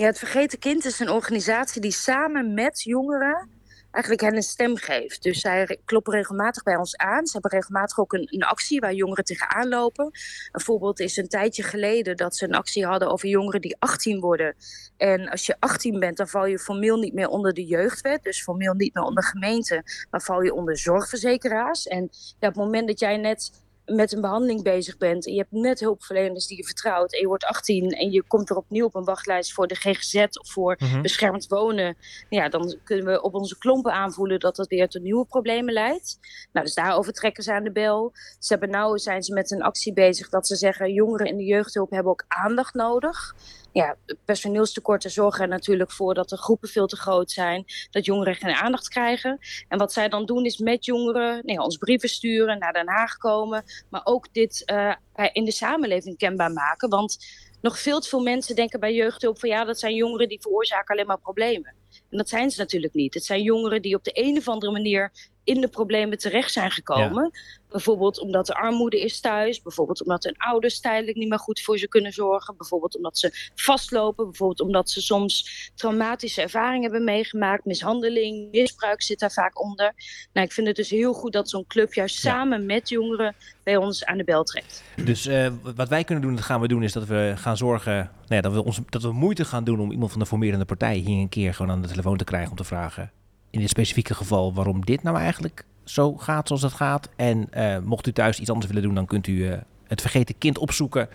Ja, 0.00 0.06
het 0.06 0.18
Vergeten 0.18 0.58
Kind 0.58 0.84
is 0.84 1.00
een 1.00 1.10
organisatie 1.10 1.80
die 1.80 1.92
samen 1.92 2.54
met 2.54 2.82
jongeren 2.82 3.48
eigenlijk 3.90 4.22
hen 4.22 4.36
een 4.36 4.42
stem 4.42 4.76
geeft. 4.76 5.22
Dus 5.22 5.40
zij 5.40 5.78
kloppen 5.84 6.12
regelmatig 6.12 6.62
bij 6.62 6.76
ons 6.76 6.96
aan. 6.96 7.26
Ze 7.26 7.32
hebben 7.32 7.50
regelmatig 7.50 7.98
ook 7.98 8.12
een, 8.12 8.42
actie 8.42 8.80
waar 8.80 8.94
jongeren 8.94 9.24
tegenaan 9.24 9.68
lopen. 9.68 10.04
Een 10.52 10.60
voorbeeld 10.60 11.00
is 11.00 11.16
een 11.16 11.28
tijdje 11.28 11.62
geleden 11.62 12.16
dat 12.16 12.36
ze 12.36 12.44
een 12.44 12.54
actie 12.54 12.86
hadden 12.86 13.10
over 13.10 13.28
jongeren 13.28 13.60
die 13.60 13.76
18 13.78 14.20
worden. 14.20 14.54
En 14.96 15.28
als 15.28 15.46
je 15.46 15.56
18 15.58 15.98
bent, 15.98 16.16
dan 16.16 16.28
val 16.28 16.46
je 16.46 16.58
formeel 16.58 16.96
niet 16.96 17.14
meer 17.14 17.28
onder 17.28 17.54
de 17.54 17.64
jeugdwet. 17.64 18.22
Dus 18.22 18.42
formeel 18.42 18.74
niet 18.74 18.94
meer 18.94 19.04
onder 19.04 19.24
gemeente, 19.24 19.82
maar 20.10 20.22
val 20.22 20.42
je 20.42 20.54
onder 20.54 20.78
zorgverzekeraars. 20.78 21.86
En 21.86 22.02
op 22.04 22.10
het 22.40 22.56
moment 22.56 22.88
dat 22.88 23.00
jij 23.00 23.16
net 23.16 23.50
met 23.94 24.12
een 24.12 24.20
behandeling 24.20 24.62
bezig 24.62 24.96
bent 24.96 25.26
en 25.26 25.32
je 25.32 25.38
hebt 25.38 25.52
net 25.52 25.80
hulpverleners 25.80 26.46
die 26.46 26.56
je 26.56 26.64
vertrouwt 26.64 27.12
en 27.12 27.20
je 27.20 27.26
wordt 27.26 27.44
18 27.44 27.90
en 27.90 28.10
je 28.10 28.22
komt 28.22 28.50
er 28.50 28.56
opnieuw 28.56 28.84
op 28.84 28.94
een 28.94 29.04
wachtlijst 29.04 29.52
voor 29.52 29.66
de 29.66 29.74
GGZ 29.74 30.14
of 30.40 30.50
voor 30.50 30.76
Mhm. 30.78 31.02
beschermd 31.02 31.46
wonen, 31.48 31.96
ja, 32.28 32.48
dan 32.48 32.78
kunnen 32.84 33.06
we 33.06 33.22
op 33.22 33.34
onze 33.34 33.58
klompen 33.58 33.92
aanvoelen 33.92 34.40
dat 34.40 34.56
dat 34.56 34.68
weer 34.68 34.88
tot 34.88 35.02
nieuwe 35.02 35.24
problemen 35.26 35.72
leidt. 35.72 36.18
Nou, 36.52 36.66
dus 36.66 36.74
daarover 36.74 37.12
trekken 37.12 37.42
ze 37.42 37.52
aan 37.52 37.64
de 37.64 37.72
bel. 37.72 38.12
Ze 38.38 38.52
hebben 38.52 38.70
nou 38.70 38.98
zijn 38.98 39.22
ze 39.22 39.32
met 39.34 39.50
een 39.50 39.62
actie 39.62 39.92
bezig 39.92 40.28
dat 40.28 40.46
ze 40.46 40.56
zeggen 40.56 40.92
jongeren 40.92 41.26
in 41.26 41.36
de 41.36 41.44
jeugdhulp 41.44 41.90
hebben 41.90 42.12
ook 42.12 42.24
aandacht 42.28 42.74
nodig. 42.74 43.34
Ja, 43.72 43.96
personeelstekorten 44.24 45.10
zorgen 45.10 45.42
er 45.42 45.48
natuurlijk 45.48 45.92
voor 45.92 46.14
dat 46.14 46.28
de 46.28 46.36
groepen 46.36 46.68
veel 46.68 46.86
te 46.86 46.96
groot 46.96 47.30
zijn, 47.30 47.64
dat 47.90 48.04
jongeren 48.04 48.34
geen 48.34 48.54
aandacht 48.54 48.88
krijgen. 48.88 49.38
En 49.68 49.78
wat 49.78 49.92
zij 49.92 50.08
dan 50.08 50.26
doen 50.26 50.44
is 50.44 50.58
met 50.58 50.84
jongeren 50.84 51.32
nou 51.32 51.52
ja, 51.52 51.62
ons 51.62 51.76
brieven 51.76 52.08
sturen, 52.08 52.58
naar 52.58 52.72
Den 52.72 52.88
Haag 52.88 53.16
komen, 53.16 53.64
maar 53.90 54.00
ook 54.04 54.32
dit 54.32 54.64
eh, 54.64 54.94
in 55.32 55.44
de 55.44 55.52
samenleving 55.52 56.16
kenbaar 56.16 56.52
maken. 56.52 56.88
Want 56.88 57.18
nog 57.60 57.78
veel 57.78 58.00
te 58.00 58.08
veel 58.08 58.22
mensen 58.22 58.56
denken 58.56 58.80
bij 58.80 58.94
jeugdhulp 58.94 59.38
van 59.38 59.48
ja, 59.48 59.64
dat 59.64 59.78
zijn 59.78 59.94
jongeren 59.94 60.28
die 60.28 60.40
veroorzaken 60.40 60.94
alleen 60.94 61.06
maar 61.06 61.20
problemen. 61.20 61.74
En 62.10 62.18
dat 62.18 62.28
zijn 62.28 62.50
ze 62.50 62.60
natuurlijk 62.60 62.94
niet. 62.94 63.14
Het 63.14 63.24
zijn 63.24 63.42
jongeren 63.42 63.82
die 63.82 63.94
op 63.94 64.04
de 64.04 64.10
een 64.14 64.36
of 64.36 64.48
andere 64.48 64.72
manier 64.72 65.12
in 65.50 65.60
de 65.60 65.68
problemen 65.68 66.18
terecht 66.18 66.52
zijn 66.52 66.70
gekomen. 66.70 67.30
Bijvoorbeeld 67.68 68.20
omdat 68.20 68.48
er 68.48 68.54
armoede 68.54 69.00
is 69.00 69.20
thuis. 69.20 69.62
Bijvoorbeeld 69.62 70.02
omdat 70.02 70.24
hun 70.24 70.34
ouders 70.38 70.80
tijdelijk 70.80 71.16
niet 71.16 71.28
meer 71.28 71.38
goed 71.38 71.60
voor 71.60 71.78
ze 71.78 71.88
kunnen 71.88 72.12
zorgen. 72.12 72.56
Bijvoorbeeld 72.56 72.96
omdat 72.96 73.18
ze 73.18 73.50
vastlopen. 73.54 74.24
Bijvoorbeeld 74.24 74.60
omdat 74.60 74.90
ze 74.90 75.00
soms 75.00 75.70
traumatische 75.74 76.42
ervaringen 76.42 76.82
hebben 76.82 77.04
meegemaakt. 77.04 77.64
Mishandeling, 77.64 78.50
misbruik 78.50 79.02
zit 79.02 79.18
daar 79.18 79.32
vaak 79.32 79.62
onder. 79.62 79.94
Nou, 80.32 80.46
ik 80.46 80.52
vind 80.52 80.66
het 80.66 80.76
dus 80.76 80.90
heel 80.90 81.12
goed 81.12 81.32
dat 81.32 81.50
zo'n 81.50 81.66
club 81.66 81.94
juist 81.94 82.22
Ja. 82.22 82.30
samen 82.30 82.66
met 82.66 82.88
jongeren 82.88 83.34
bij 83.62 83.76
ons 83.76 84.04
aan 84.04 84.18
de 84.18 84.24
bel 84.24 84.44
trekt. 84.44 84.82
Dus 85.04 85.26
eh, 85.26 85.52
wat 85.76 85.88
wij 85.88 86.04
kunnen 86.04 86.24
doen, 86.24 86.34
dat 86.34 86.44
gaan 86.44 86.60
we 86.60 86.68
doen, 86.68 86.82
is 86.82 86.92
dat 86.92 87.06
we 87.06 87.32
gaan 87.36 87.56
zorgen 87.56 87.94
nou 87.94 88.34
ja, 88.34 88.40
dat, 88.40 88.52
we 88.52 88.64
ons, 88.64 88.80
dat 88.88 89.02
we 89.02 89.12
moeite 89.12 89.44
gaan 89.44 89.64
doen 89.64 89.80
om 89.80 89.90
iemand 89.90 90.10
van 90.10 90.20
de 90.20 90.26
formerende 90.26 90.64
partij 90.64 90.96
hier 90.96 91.20
een 91.20 91.28
keer 91.28 91.54
gewoon 91.54 91.70
aan 91.70 91.82
de 91.82 91.88
telefoon 91.88 92.16
te 92.16 92.24
krijgen 92.24 92.50
om 92.50 92.56
te 92.56 92.64
vragen. 92.64 93.10
In 93.50 93.60
dit 93.60 93.68
specifieke 93.68 94.14
geval 94.14 94.54
waarom 94.54 94.84
dit 94.84 95.02
nou 95.02 95.16
eigenlijk 95.16 95.64
zo 95.84 96.16
gaat 96.16 96.46
zoals 96.46 96.62
het 96.62 96.72
gaat. 96.72 97.08
En 97.16 97.46
eh, 97.50 97.78
mocht 97.78 98.06
u 98.06 98.12
thuis 98.12 98.40
iets 98.40 98.48
anders 98.50 98.66
willen 98.66 98.82
doen, 98.82 98.94
dan 98.94 99.06
kunt 99.06 99.26
u 99.26 99.48
eh, 99.48 99.58
het 99.86 100.00
vergeten 100.00 100.38
kind 100.38 100.58
opzoeken. 100.58 101.08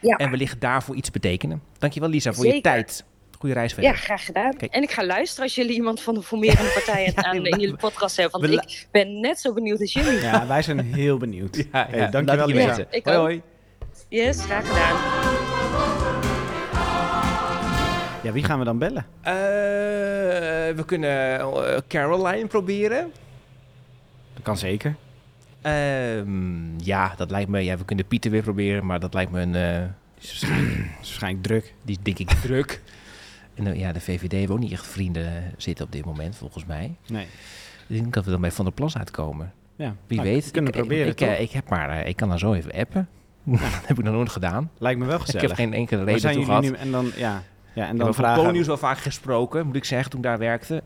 Ja. 0.00 0.16
En 0.16 0.30
wellicht 0.30 0.60
daarvoor 0.60 0.94
iets 0.94 1.10
betekenen. 1.10 1.62
Dankjewel 1.78 2.08
Lisa 2.08 2.32
voor 2.32 2.46
je 2.46 2.60
tijd. 2.60 3.04
Goeie 3.38 3.54
reis 3.54 3.72
verder. 3.72 3.90
Ja, 3.90 3.96
graag 3.96 4.24
gedaan. 4.24 4.56
Kijk. 4.56 4.72
En 4.72 4.82
ik 4.82 4.90
ga 4.90 5.04
luisteren 5.06 5.44
als 5.44 5.54
jullie 5.54 5.74
iemand 5.74 6.00
van 6.00 6.14
de 6.14 6.22
formerende 6.22 6.70
partij 6.84 7.12
aan 7.14 7.46
in 7.46 7.60
jullie 7.60 7.76
podcast 7.76 8.16
hebben. 8.16 8.40
Want 8.40 8.52
ik 8.52 8.86
ben 8.90 9.20
net 9.20 9.40
zo 9.40 9.52
benieuwd 9.52 9.80
als 9.80 9.92
jullie. 9.92 10.20
Ja, 10.20 10.46
wij 10.46 10.62
zijn 10.62 10.80
heel 10.80 11.16
benieuwd. 11.16 11.56
Ja, 11.56 11.86
Hey, 11.90 11.98
ja, 11.98 12.06
dankjewel, 12.06 12.46
Lisa. 12.46 12.86
hoi. 13.02 13.42
Yes, 14.08 14.40
graag 14.40 14.68
gedaan. 14.68 15.39
Ja, 18.22 18.32
wie 18.32 18.44
gaan 18.44 18.58
we 18.58 18.64
dan 18.64 18.78
bellen? 18.78 19.06
Eh, 19.20 19.32
we 20.76 20.82
kunnen 20.86 21.40
eh, 21.40 21.78
Caroline 21.88 22.46
proberen. 22.46 23.12
Dat 24.34 24.42
kan 24.42 24.56
zeker. 24.56 24.94
Ehm, 25.62 26.78
ja, 26.78 27.14
dat 27.16 27.30
lijkt 27.30 27.48
me. 27.50 27.60
Ja, 27.64 27.76
we 27.76 27.84
kunnen 27.84 28.06
Pieter 28.06 28.30
weer 28.30 28.42
proberen, 28.42 28.86
maar 28.86 29.00
dat 29.00 29.14
lijkt 29.14 29.30
me 29.30 29.40
een. 29.40 29.52
Die 30.20 30.30
is 30.30 30.44
waarschijnlijk, 30.96 31.42
druk. 31.42 31.74
die 31.82 31.96
is 31.96 32.02
denk 32.02 32.18
ik 32.18 32.28
druk. 32.40 32.80
En 33.54 33.78
ja, 33.78 33.92
de 33.92 34.00
VVD 34.00 34.32
heeft 34.32 34.50
ook 34.50 34.58
niet 34.58 34.72
echt 34.72 34.86
vrienden 34.86 35.54
zitten 35.56 35.84
op 35.84 35.92
dit 35.92 36.04
moment, 36.04 36.36
volgens 36.36 36.64
mij. 36.64 36.94
Nee. 37.06 37.26
Ik 37.86 37.96
denk 37.96 38.14
dat 38.14 38.24
we 38.24 38.30
dan 38.30 38.40
bij 38.40 38.50
Van 38.52 38.64
der 38.64 38.74
Plas 38.74 38.96
uitkomen. 38.96 39.52
Ja, 39.76 39.94
Wie 40.06 40.18
nou, 40.18 40.30
weet. 40.30 40.44
we 40.44 40.50
kunnen 40.50 40.72
ik, 40.72 40.78
proberen, 40.78 41.06
ik, 41.06 41.20
ik, 41.20 41.28
toch? 41.28 41.38
ik 41.38 41.50
heb 41.50 41.68
maar, 41.68 42.06
ik 42.06 42.16
kan 42.16 42.28
dan 42.28 42.38
zo 42.38 42.52
even 42.52 42.72
appen. 42.72 43.08
dat 43.44 43.60
heb 43.86 43.98
ik 43.98 44.04
nog 44.04 44.14
nooit 44.14 44.30
gedaan. 44.30 44.70
Lijkt 44.78 44.98
me 45.00 45.06
wel 45.06 45.16
Ik 45.16 45.20
gezellig. 45.24 45.46
heb 45.48 45.56
geen 45.56 45.72
enkele 45.72 46.04
reden 46.04 46.20
zijn 46.20 46.34
toe 46.34 46.44
jullie 46.44 46.60
gehad. 46.60 46.76
nu? 46.76 46.84
En 46.84 46.90
dan, 46.90 47.10
ja, 47.16 47.42
ja, 47.80 47.86
en 47.86 47.92
Ik 47.92 47.98
dan 47.98 48.06
heb 48.06 48.16
vragen... 48.16 48.64
Wel 48.66 48.76
vaak 48.76 48.98
gesproken, 48.98 49.66
moet 49.66 49.76
ik 49.76 49.84
zeggen, 49.84 50.10
toen 50.10 50.20
ik 50.20 50.26
daar 50.26 50.38
werkte. 50.38 50.80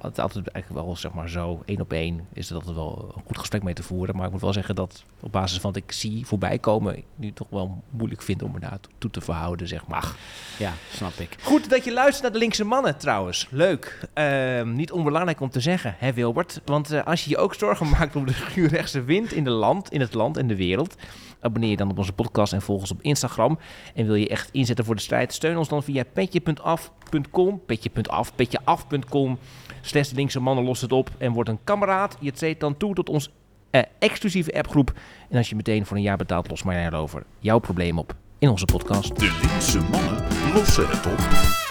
Het 0.00 0.18
altijd 0.20 0.48
eigenlijk 0.48 0.86
wel, 0.86 0.96
zeg 0.96 1.12
maar 1.12 1.28
zo, 1.28 1.62
één 1.64 1.80
op 1.80 1.92
één 1.92 2.26
is 2.32 2.48
het 2.48 2.58
altijd 2.58 2.76
wel 2.76 3.12
een 3.16 3.22
goed 3.26 3.38
gesprek 3.38 3.62
mee 3.62 3.74
te 3.74 3.82
voeren. 3.82 4.16
Maar 4.16 4.26
ik 4.26 4.32
moet 4.32 4.40
wel 4.40 4.52
zeggen 4.52 4.74
dat 4.74 5.04
op 5.20 5.32
basis 5.32 5.60
van 5.60 5.72
wat 5.72 5.82
ik 5.82 5.92
zie 5.92 6.26
voorbij 6.26 6.58
komen, 6.58 6.96
ik 6.96 7.04
nu 7.14 7.32
toch 7.32 7.46
wel 7.50 7.82
moeilijk 7.90 8.22
vind 8.22 8.42
om 8.42 8.52
me 8.52 8.60
daar 8.60 8.78
toe 8.98 9.10
te 9.10 9.20
verhouden, 9.20 9.68
zeg 9.68 9.86
maar. 9.86 10.12
Ja, 10.58 10.72
snap 10.92 11.12
ik. 11.12 11.36
Goed 11.42 11.70
dat 11.70 11.84
je 11.84 11.92
luistert 11.92 12.22
naar 12.22 12.32
de 12.32 12.38
linkse 12.38 12.64
mannen 12.64 12.98
trouwens. 12.98 13.48
Leuk. 13.50 14.08
Ehm, 14.12 14.72
niet 14.72 14.92
onbelangrijk 14.92 15.40
om 15.40 15.50
te 15.50 15.60
zeggen, 15.60 15.94
hè 15.98 16.12
Wilbert? 16.12 16.60
Want 16.64 16.90
eh, 16.90 17.04
als 17.04 17.24
je 17.24 17.30
je 17.30 17.36
ook 17.36 17.54
zorgen 17.54 17.88
maakt 17.98 18.16
om 18.16 18.26
de 18.26 18.32
schuurrechtse 18.32 19.02
wind 19.02 19.32
in, 19.32 19.44
de 19.44 19.50
land, 19.50 19.92
in 19.92 20.00
het 20.00 20.14
land 20.14 20.36
en 20.36 20.46
de 20.46 20.56
wereld... 20.56 20.94
abonneer 21.40 21.70
je 21.70 21.76
dan 21.76 21.90
op 21.90 21.98
onze 21.98 22.12
podcast 22.12 22.52
en 22.52 22.62
volg 22.62 22.80
ons 22.80 22.90
op 22.90 23.02
Instagram. 23.02 23.58
En 23.94 24.06
wil 24.06 24.14
je 24.14 24.28
echt 24.28 24.48
inzetten 24.52 24.84
voor 24.84 24.94
de 24.94 25.00
strijd? 25.00 25.32
Steun 25.32 25.56
ons 25.56 25.68
dan 25.68 25.82
via 25.82 26.04
petje.af.com, 26.18 27.60
petje.af, 27.66 28.34
petjeaf.com... 28.34 29.38
slash 29.80 30.12
linkse 30.12 30.40
mannen 30.40 30.64
lost 30.64 30.82
het 30.82 30.92
op 30.92 31.10
en 31.18 31.32
wordt 31.32 31.48
een 31.48 31.58
kameraad. 31.64 32.16
Je 32.20 32.32
treedt 32.32 32.60
dan 32.60 32.76
toe 32.76 32.94
tot 32.94 33.08
ons 33.08 33.30
eh, 33.70 33.82
exclusieve 33.98 34.54
appgroep. 34.54 34.92
En 35.28 35.36
als 35.36 35.48
je 35.48 35.56
meteen 35.56 35.86
voor 35.86 35.96
een 35.96 36.02
jaar 36.02 36.16
betaalt, 36.16 36.50
los 36.50 36.62
maar 36.62 36.94
over 36.94 37.22
jouw 37.38 37.58
probleem 37.58 37.98
op 37.98 38.14
in 38.38 38.48
onze 38.48 38.64
podcast. 38.64 39.18
De 39.18 39.38
linkse 39.50 39.80
mannen 39.80 40.24
lossen 40.54 40.88
het 40.88 41.06
op. 41.06 41.67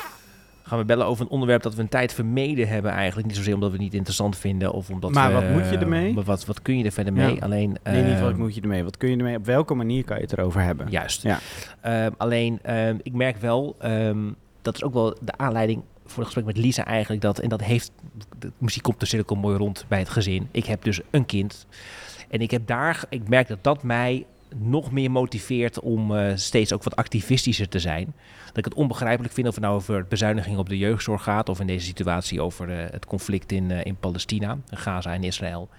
gaan 0.67 0.77
we 0.79 0.85
bellen 0.85 1.05
over 1.05 1.25
een 1.25 1.31
onderwerp 1.31 1.61
dat 1.61 1.75
we 1.75 1.81
een 1.81 1.89
tijd 1.89 2.13
vermeden 2.13 2.67
hebben 2.67 2.91
eigenlijk. 2.91 3.27
Niet 3.27 3.35
zozeer 3.35 3.53
omdat 3.53 3.69
we 3.69 3.75
het 3.75 3.83
niet 3.83 3.93
interessant 3.93 4.37
vinden 4.37 4.71
of 4.71 4.89
omdat 4.89 5.11
Maar 5.11 5.27
we- 5.27 5.33
wat 5.33 5.49
moet 5.49 5.69
je 5.69 5.77
ermee? 5.77 6.13
maar 6.13 6.23
Wat, 6.23 6.45
wat 6.45 6.61
kun 6.61 6.77
je 6.77 6.83
er 6.83 6.91
verder 6.91 7.13
mee? 7.13 7.35
Ja. 7.35 7.41
Alleen, 7.41 7.77
Nee, 7.83 8.03
niet 8.03 8.19
wat 8.19 8.29
ehm, 8.31 8.39
moet 8.39 8.55
je 8.55 8.61
ermee? 8.61 8.83
Wat 8.83 8.97
kun 8.97 9.09
je 9.09 9.17
ermee? 9.17 9.35
Op 9.37 9.45
welke 9.45 9.73
manier 9.73 10.03
kan 10.03 10.15
je 10.17 10.23
het 10.23 10.31
erover 10.37 10.61
hebben? 10.61 10.87
Juist. 10.89 11.21
Ja. 11.23 11.39
Ehm, 11.81 12.11
alleen, 12.17 12.59
ehm, 12.61 12.95
ik 13.01 13.13
merk 13.13 13.37
wel, 13.37 13.75
dat 14.61 14.75
is 14.75 14.83
ook 14.83 14.93
wel 14.93 15.15
de 15.21 15.37
aanleiding 15.37 15.81
voor 16.05 16.23
het 16.23 16.33
gesprek 16.33 16.45
met 16.55 16.57
Lisa 16.65 16.85
eigenlijk. 16.85 17.21
Dat, 17.21 17.39
en 17.39 17.49
dat 17.49 17.63
heeft, 17.63 17.91
de 18.39 18.51
muziek 18.57 18.83
komt 18.83 18.99
de 18.99 19.05
cirkel 19.05 19.35
mooi 19.35 19.57
rond 19.57 19.85
bij 19.87 19.99
het 19.99 20.09
gezin. 20.09 20.47
Ik 20.51 20.65
heb 20.65 20.83
dus 20.83 21.01
een 21.09 21.25
kind. 21.25 21.65
En 22.29 22.39
ik 22.39 22.51
heb 22.51 22.67
daar, 22.67 23.03
ik 23.09 23.27
merk 23.29 23.47
dat 23.47 23.57
dat 23.61 23.83
mij 23.83 24.25
nog 24.55 24.91
meer 24.91 25.11
motiveert 25.11 25.79
om 25.79 26.15
eh, 26.15 26.31
steeds 26.35 26.73
ook 26.73 26.83
wat 26.83 26.95
activistischer 26.95 27.69
te 27.69 27.79
zijn. 27.79 28.13
Dat 28.47 28.57
ik 28.57 28.65
het 28.65 28.73
onbegrijpelijk 28.73 29.33
vind 29.33 29.47
of 29.47 29.55
het 29.55 29.63
nou 29.63 29.75
over 29.75 30.05
bezuiniging 30.07 30.57
op 30.57 30.69
de 30.69 30.77
jeugdzorg 30.77 31.23
gaat... 31.23 31.49
of 31.49 31.59
in 31.59 31.67
deze 31.67 31.85
situatie 31.85 32.41
over 32.41 32.69
eh, 32.69 32.91
het 32.91 33.05
conflict 33.05 33.51
in, 33.51 33.71
eh, 33.71 33.85
in 33.85 33.95
Palestina, 33.95 34.57
Gaza 34.69 35.13
en 35.13 35.23
Israël. 35.23 35.69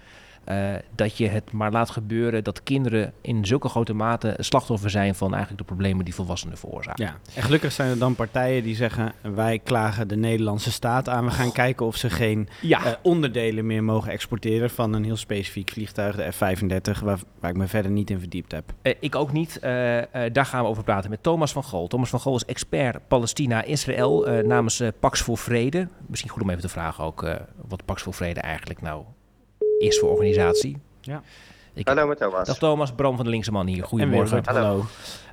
Eh, 0.49 0.73
dat 0.95 1.17
je 1.17 1.27
het 1.27 1.51
maar 1.51 1.71
laat 1.71 1.89
gebeuren 1.89 2.43
dat 2.43 2.63
kinderen 2.63 3.13
in 3.21 3.45
zulke 3.45 3.69
grote 3.69 3.93
mate 3.93 4.35
slachtoffer 4.37 4.89
zijn 4.89 5.15
van 5.15 5.33
eigenlijk 5.33 5.61
de 5.67 5.73
problemen 5.73 6.05
die 6.05 6.15
volwassenen 6.15 6.57
veroorzaken. 6.57 7.05
Ja, 7.05 7.15
en 7.35 7.43
gelukkig 7.43 7.71
zijn 7.71 7.89
er 7.89 7.97
dan 7.97 8.15
partijen 8.15 8.63
die 8.63 8.75
zeggen: 8.75 9.13
wij 9.21 9.59
klagen 9.59 10.07
de 10.07 10.15
Nederlandse 10.15 10.71
staat 10.71 11.09
aan. 11.09 11.25
We 11.25 11.31
gaan 11.31 11.51
kijken 11.51 11.85
of 11.85 11.95
ze 11.95 12.09
geen 12.09 12.49
Ja. 12.61 12.85
eh, 12.85 12.91
onderdelen 13.01 13.65
meer 13.65 13.83
mogen 13.83 14.11
exporteren 14.11 14.69
van 14.69 14.93
een 14.93 15.03
heel 15.03 15.17
specifiek 15.17 15.69
vliegtuig, 15.69 16.15
de 16.15 16.31
F-35, 16.31 16.99
waar, 17.03 17.19
waar 17.39 17.51
ik 17.51 17.57
me 17.57 17.67
verder 17.67 17.91
niet 17.91 18.09
in 18.09 18.19
verdiept 18.19 18.51
heb. 18.51 18.73
Eh, 18.81 18.95
ik 18.99 19.15
ook 19.15 19.31
niet. 19.31 19.57
Daar 19.61 20.45
gaan 20.45 20.63
we 20.63 20.69
over 20.69 20.83
praten 20.83 21.09
met 21.09 21.23
Thomas 21.23 21.51
van 21.51 21.63
Gol. 21.63 21.87
Thomas 21.87 22.09
van 22.09 22.19
Gol 22.19 22.35
is 22.35 22.45
expert 22.45 23.07
Palestina-Israël 23.07 24.41
namens 24.43 24.81
Pax 24.99 25.21
voor 25.21 25.37
Vrede. 25.37 25.87
Misschien 26.07 26.31
goed 26.31 26.41
om 26.41 26.49
even 26.49 26.61
te 26.61 26.69
vragen 26.69 27.03
ook 27.03 27.25
wat 27.67 27.85
Pax 27.85 28.01
voor 28.01 28.13
Vrede 28.13 28.39
eigenlijk 28.39 28.81
nou 28.81 29.03
is 29.79 29.99
voor 29.99 30.09
organisatie. 30.09 30.77
Ja. 31.01 31.21
Ik, 31.73 31.87
Hallo 31.87 32.07
met 32.07 32.17
Thomas. 32.17 32.47
Dag 32.47 32.57
Thomas, 32.57 32.91
Bram 32.91 33.15
van 33.15 33.25
de 33.25 33.31
Linkse 33.31 33.51
Man 33.51 33.67
hier. 33.67 33.83
Goedemorgen. 33.83 34.37
En 34.37 34.43
Wilbert, 34.43 34.65
hallo. 34.65 34.85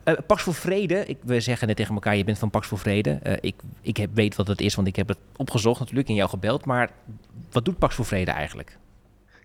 Eh, 0.05 0.15
Pax 0.27 0.43
voor 0.43 0.55
Vrede, 0.55 1.05
ik, 1.07 1.19
we 1.23 1.41
zeggen 1.41 1.67
net 1.67 1.77
tegen 1.77 1.95
elkaar, 1.95 2.17
je 2.17 2.25
bent 2.25 2.39
van 2.39 2.51
Pax 2.51 2.67
voor 2.67 2.79
Vrede. 2.79 3.19
Eh, 3.23 3.33
ik 3.41 3.55
ik 3.81 3.97
heb, 3.97 4.11
weet 4.15 4.37
wat 4.37 4.47
het 4.47 4.61
is, 4.61 4.75
want 4.75 4.89
ik 4.89 4.97
heb 4.97 5.09
het 5.09 5.19
opgezocht 5.37 5.81
natuurlijk 5.81 6.09
en 6.09 6.15
jou 6.15 6.29
gebeld. 6.29 6.65
Maar 6.65 6.91
wat 7.51 7.65
doet 7.65 7.79
Pax 7.79 7.95
voor 7.95 8.05
Vrede 8.05 8.31
eigenlijk? 8.31 8.79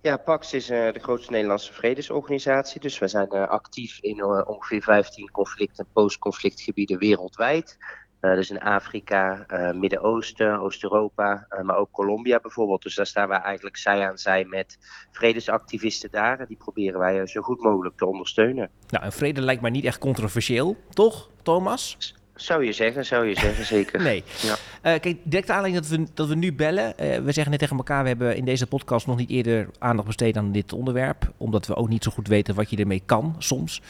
Ja, 0.02 0.18
PAX 0.18 0.54
is 0.54 0.70
eh, 0.70 0.94
de 0.94 1.00
grootste 1.00 1.32
Nederlandse 1.32 1.74
vredesorganisatie. 1.74 2.82
Dus 2.82 3.00
we 3.00 3.08
zijn 3.08 3.30
eh, 3.30 3.48
actief 3.48 4.00
in 4.02 4.26
ongeveer 4.26 4.82
15 4.82 5.32
conflict- 5.32 5.80
en 5.80 5.86
post-conflictgebieden 5.94 6.98
wereldwijd. 6.98 7.78
Eh, 8.22 8.34
dus 8.34 8.50
in 8.50 8.60
Afrika, 8.60 9.44
eh, 9.48 9.72
Midden-Oosten, 9.72 10.60
Oost-Europa, 10.60 11.46
eh, 11.50 11.62
maar 11.62 11.78
ook 11.78 11.92
Colombia 11.92 12.40
bijvoorbeeld. 12.42 12.84
Dus 12.84 12.96
daar 12.96 13.06
staan 13.06 13.28
wij 13.28 13.40
eigenlijk 13.40 13.78
zij 13.78 14.08
aan 14.08 14.18
zij 14.18 14.46
met 14.46 14.78
vredesactivisten 15.12 16.12
daar. 16.12 16.40
En 16.40 16.46
die 16.48 16.58
proberen 16.58 17.00
wij 17.00 17.28
zo 17.28 17.42
goed 17.42 17.62
mogelijk 17.62 17.98
te 17.98 18.06
ondersteunen. 18.06 18.70
Nou, 18.88 19.04
en 19.04 19.12
vrede 19.12 19.42
lijkt 19.42 19.62
mij 19.62 19.72
niet 19.72 19.86
echt 19.86 19.98
controversieel, 19.98 20.76
toch, 20.90 21.30
Thomas? 21.44 22.16
Zou 22.36 22.66
je 22.66 22.74
zeggen, 22.74 23.06
zou 23.06 23.26
je 23.26 23.40
zeggen, 23.40 23.66
zeker. 23.66 24.02
Nee. 24.12 24.24
Ja. 24.42 24.56
Eh, 24.82 25.00
kijk, 25.00 25.18
direct 25.24 25.50
aanleiding 25.50 25.86
dat 25.86 25.98
we, 25.98 26.06
dat 26.14 26.28
we 26.28 26.36
nu 26.36 26.54
bellen. 26.54 26.94
we 26.98 27.32
zeggen 27.32 27.52
net 27.52 27.60
tegen 27.60 27.78
elkaar, 27.78 28.02
we 28.02 28.08
hebben 28.08 28.36
in 28.36 28.46
deze 28.46 28.68
podcast 28.68 29.08
nog 29.08 29.18
niet 29.18 29.30
eerder 29.30 29.70
aandacht 29.80 30.08
besteed 30.08 30.38
aan 30.38 30.52
dit 30.52 30.74
onderwerp. 30.74 31.32
Omdat 31.38 31.68
we 31.68 31.76
ook 31.76 31.90
niet 31.90 32.04
zo 32.04 32.12
goed 32.12 32.28
weten 32.28 32.56
wat 32.56 32.70
je 32.70 32.78
ermee 32.78 33.02
kan, 33.06 33.36
soms. 33.38 33.82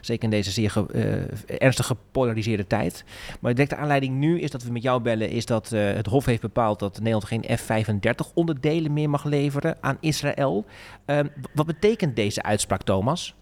Zeker 0.00 0.24
in 0.24 0.30
deze 0.30 0.50
zeer 0.50 0.70
ge- 0.70 0.86
eh, 1.48 1.56
ernstig 1.60 1.86
gepolariseerde 1.86 2.66
tijd. 2.66 3.04
Maar 3.40 3.54
de 3.54 3.76
aanleiding 3.76 4.16
nu 4.18 4.40
is 4.40 4.50
dat 4.50 4.62
we 4.62 4.72
met 4.72 4.82
jou 4.82 5.00
bellen, 5.02 5.30
is 5.30 5.46
dat 5.46 5.72
eh, 5.72 5.84
het 5.84 6.06
Hof 6.06 6.24
heeft 6.24 6.40
bepaald 6.40 6.78
dat 6.78 6.98
Nederland 6.98 7.24
geen 7.24 7.44
F-35 7.58 8.32
onderdelen 8.34 8.92
meer 8.92 9.10
mag 9.10 9.24
leveren 9.24 9.76
aan 9.80 9.96
Israël. 10.00 10.64
Ehm, 11.04 11.26
wat 11.54 11.66
betekent 11.66 12.16
deze 12.16 12.42
uitspraak, 12.42 12.82
Thomas? 12.82 13.34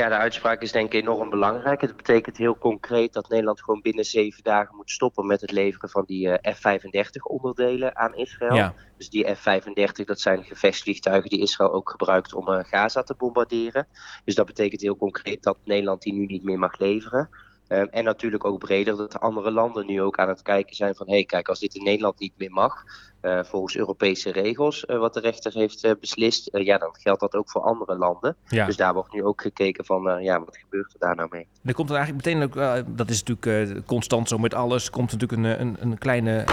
Ja, 0.00 0.08
de 0.08 0.14
uitspraak 0.14 0.62
is 0.62 0.72
denk 0.72 0.92
ik 0.92 1.00
enorm 1.00 1.30
belangrijk. 1.30 1.80
Het 1.80 1.96
betekent 1.96 2.36
heel 2.36 2.58
concreet 2.58 3.12
dat 3.12 3.28
Nederland 3.28 3.62
gewoon 3.62 3.80
binnen 3.80 4.04
zeven 4.04 4.42
dagen 4.42 4.76
moet 4.76 4.90
stoppen 4.90 5.26
met 5.26 5.40
het 5.40 5.50
leveren 5.50 5.88
van 5.88 6.04
die 6.06 6.30
eh, 6.30 6.54
F-35 6.54 7.22
onderdelen 7.22 7.96
aan 7.96 8.14
Israël. 8.14 8.54
Ja. 8.54 8.74
Dus 8.96 9.10
die 9.10 9.34
F-35, 9.34 10.04
dat 10.04 10.20
zijn 10.20 10.44
gevechtsvliegtuigen 10.44 11.30
die 11.30 11.40
Israël 11.40 11.72
ook 11.72 11.90
gebruikt 11.90 12.34
om 12.34 12.48
eh, 12.48 12.64
Gaza 12.64 13.02
te 13.02 13.14
bombarderen. 13.14 13.86
Dus 14.24 14.34
dat 14.34 14.46
betekent 14.46 14.80
heel 14.80 14.96
concreet 14.96 15.42
dat 15.42 15.58
Nederland 15.64 16.02
die 16.02 16.12
nu 16.12 16.26
niet 16.26 16.44
meer 16.44 16.58
mag 16.58 16.78
leveren. 16.78 17.28
Ehm, 17.70 17.86
en 17.90 18.04
natuurlijk 18.04 18.44
ook 18.44 18.58
breder 18.58 18.96
dat 18.96 19.20
andere 19.20 19.50
landen 19.50 19.86
nu 19.86 20.02
ook 20.02 20.18
aan 20.18 20.28
het 20.28 20.42
kijken 20.42 20.76
zijn 20.76 20.94
van... 20.94 21.06
hé, 21.06 21.12
hey, 21.12 21.24
kijk, 21.24 21.48
als 21.48 21.58
dit 21.58 21.74
in 21.74 21.82
Nederland 21.82 22.18
niet 22.18 22.32
meer 22.36 22.50
mag, 22.50 22.84
eh, 23.20 23.44
volgens 23.44 23.76
Europese 23.76 24.32
regels... 24.32 24.86
eh, 24.86 24.98
wat 24.98 25.14
de 25.14 25.20
rechter 25.20 25.52
heeft 25.52 25.84
eh, 25.84 25.92
beslist, 26.00 26.48
ja, 26.52 26.78
dan 26.78 26.96
geldt 26.98 27.20
dat 27.20 27.34
ook 27.34 27.50
voor 27.50 27.62
andere 27.62 27.96
landen. 27.96 28.36
Ja. 28.46 28.66
Dus 28.66 28.76
daar 28.76 28.94
wordt 28.94 29.12
nu 29.12 29.24
ook 29.24 29.40
gekeken 29.40 29.84
van, 29.84 30.22
ja, 30.22 30.38
wat 30.44 30.56
gebeurt 30.56 30.92
er 30.92 30.98
daar 30.98 31.16
nou 31.16 31.28
mee? 31.30 31.46
Er 31.64 31.74
komt 31.74 31.90
er 31.90 31.96
eigenlijk 31.96 32.26
meteen 32.26 32.42
ook, 32.42 32.86
dat 32.96 33.10
is 33.10 33.22
natuurlijk 33.22 33.86
constant 33.86 34.28
zo 34.28 34.38
met 34.38 34.54
alles, 34.54 34.90
komt 34.90 35.12
natuurlijk 35.12 35.42
een, 35.42 35.60
een, 35.60 35.76
een 35.80 35.98
kleine 35.98 36.44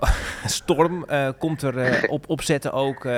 storm, 0.44 1.06
komt 1.38 1.62
er 1.62 2.08
op 2.08 2.28
opzetten 2.28 2.72
ook, 2.72 3.08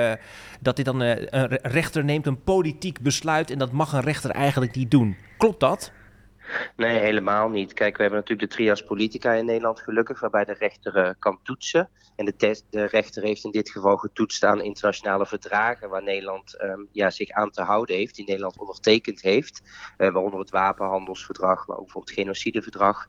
dat 0.61 0.75
dit 0.75 0.85
dan 0.85 0.99
een 0.99 1.47
re- 1.47 1.59
rechter 1.61 2.03
neemt 2.03 2.25
een 2.25 2.43
politiek 2.43 3.01
besluit 3.01 3.51
en 3.51 3.57
dat 3.57 3.71
mag 3.71 3.93
een 3.93 4.01
rechter 4.01 4.31
eigenlijk 4.31 4.75
niet 4.75 4.91
doen. 4.91 5.17
Klopt 5.37 5.59
dat? 5.59 5.91
Nee, 6.75 6.99
helemaal 6.99 7.49
niet. 7.49 7.73
Kijk, 7.73 7.95
we 7.95 8.01
hebben 8.01 8.19
natuurlijk 8.19 8.49
de 8.49 8.55
trias 8.55 8.83
politica 8.83 9.33
in 9.33 9.45
Nederland 9.45 9.79
gelukkig, 9.79 10.19
waarbij 10.19 10.45
de 10.45 10.53
rechter 10.53 10.95
eh, 10.95 11.13
kan 11.19 11.39
toetsen. 11.43 11.89
En 12.15 12.25
de, 12.25 12.85
rechter 12.85 13.23
heeft 13.23 13.43
in 13.43 13.51
dit 13.51 13.69
geval 13.69 13.97
getoetst 13.97 14.43
aan 14.43 14.61
internationale 14.61 15.25
verdragen 15.25 15.89
waar 15.89 16.03
Nederland 16.03 16.57
ehm, 16.57 16.81
ja, 16.91 17.09
zich 17.09 17.29
aan 17.29 17.49
te 17.49 17.61
houden 17.61 17.95
heeft, 17.95 18.15
die 18.15 18.25
Nederland 18.25 18.57
ondertekend 18.57 19.21
heeft. 19.21 19.61
Eh, 19.97 20.11
waaronder 20.11 20.39
het 20.39 20.49
wapenhandelsverdrag, 20.49 21.67
maar 21.67 21.77
ook 21.77 21.83
bijvoorbeeld 21.83 22.15
het 22.15 22.19
genocideverdrag. 22.19 23.07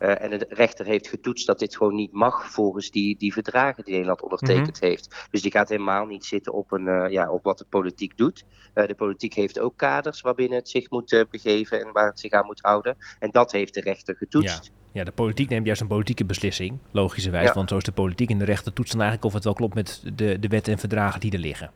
Uh, 0.00 0.22
en 0.22 0.30
de 0.30 0.46
rechter 0.48 0.86
heeft 0.86 1.08
getoetst 1.08 1.46
dat 1.46 1.58
dit 1.58 1.76
gewoon 1.76 1.94
niet 1.94 2.12
mag 2.12 2.50
volgens 2.50 2.90
die, 2.90 3.16
die 3.16 3.32
verdragen 3.32 3.84
die 3.84 3.92
Nederland 3.92 4.22
ondertekend 4.22 4.80
heeft. 4.80 5.26
Dus 5.30 5.42
die 5.42 5.50
gaat 5.50 5.68
helemaal 5.68 6.06
niet 6.06 6.24
zitten 6.24 6.52
op, 6.52 6.72
een, 6.72 6.86
uh, 6.86 7.10
ja, 7.10 7.30
op 7.30 7.44
wat 7.44 7.58
de 7.58 7.66
politiek 7.68 8.16
doet. 8.16 8.44
Uh, 8.74 8.86
de 8.86 8.94
politiek 8.94 9.34
heeft 9.34 9.58
ook 9.58 9.76
kaders 9.76 10.20
waarbinnen 10.20 10.58
het 10.58 10.68
zich 10.68 10.90
moet 10.90 11.24
begeven 11.30 11.80
en 11.80 11.92
waar 11.92 12.06
het 12.06 12.20
zich 12.20 12.32
aan 12.32 12.46
moet 12.46 12.60
houden. 12.62 12.96
En 13.18 13.30
dat 13.30 13.52
heeft 13.52 13.74
de 13.74 13.80
rechter 13.80 14.16
getoetst. 14.16 14.64
Ja. 14.64 14.72
Ja, 14.92 15.04
de 15.04 15.12
politiek 15.12 15.48
neemt 15.48 15.66
juist 15.66 15.80
een 15.80 15.86
politieke 15.86 16.24
beslissing, 16.24 16.78
logischerwijs. 16.90 17.46
Ja. 17.46 17.52
Want 17.52 17.68
zo 17.68 17.76
is 17.76 17.82
de 17.82 17.92
politiek 17.92 18.30
en 18.30 18.38
de 18.38 18.44
rechter 18.44 18.72
toetst 18.72 18.92
dan 18.92 19.00
eigenlijk 19.00 19.28
of 19.28 19.34
het 19.34 19.44
wel 19.44 19.54
klopt 19.54 19.74
met 19.74 20.02
de, 20.14 20.38
de 20.38 20.48
wetten 20.48 20.72
en 20.72 20.78
verdragen 20.78 21.20
die 21.20 21.32
er 21.32 21.38
liggen. 21.38 21.70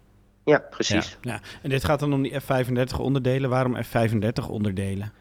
Ja, 0.44 0.58
precies. 0.70 1.18
Ja. 1.20 1.32
ja. 1.32 1.40
En 1.62 1.70
dit 1.70 1.84
gaat 1.84 2.00
dan 2.00 2.12
om 2.12 2.22
die 2.22 2.40
F-35 2.40 3.00
onderdelen. 3.00 3.50
Waarom 3.50 3.82
F-35 3.82 4.48
onderdelen? 4.48 5.12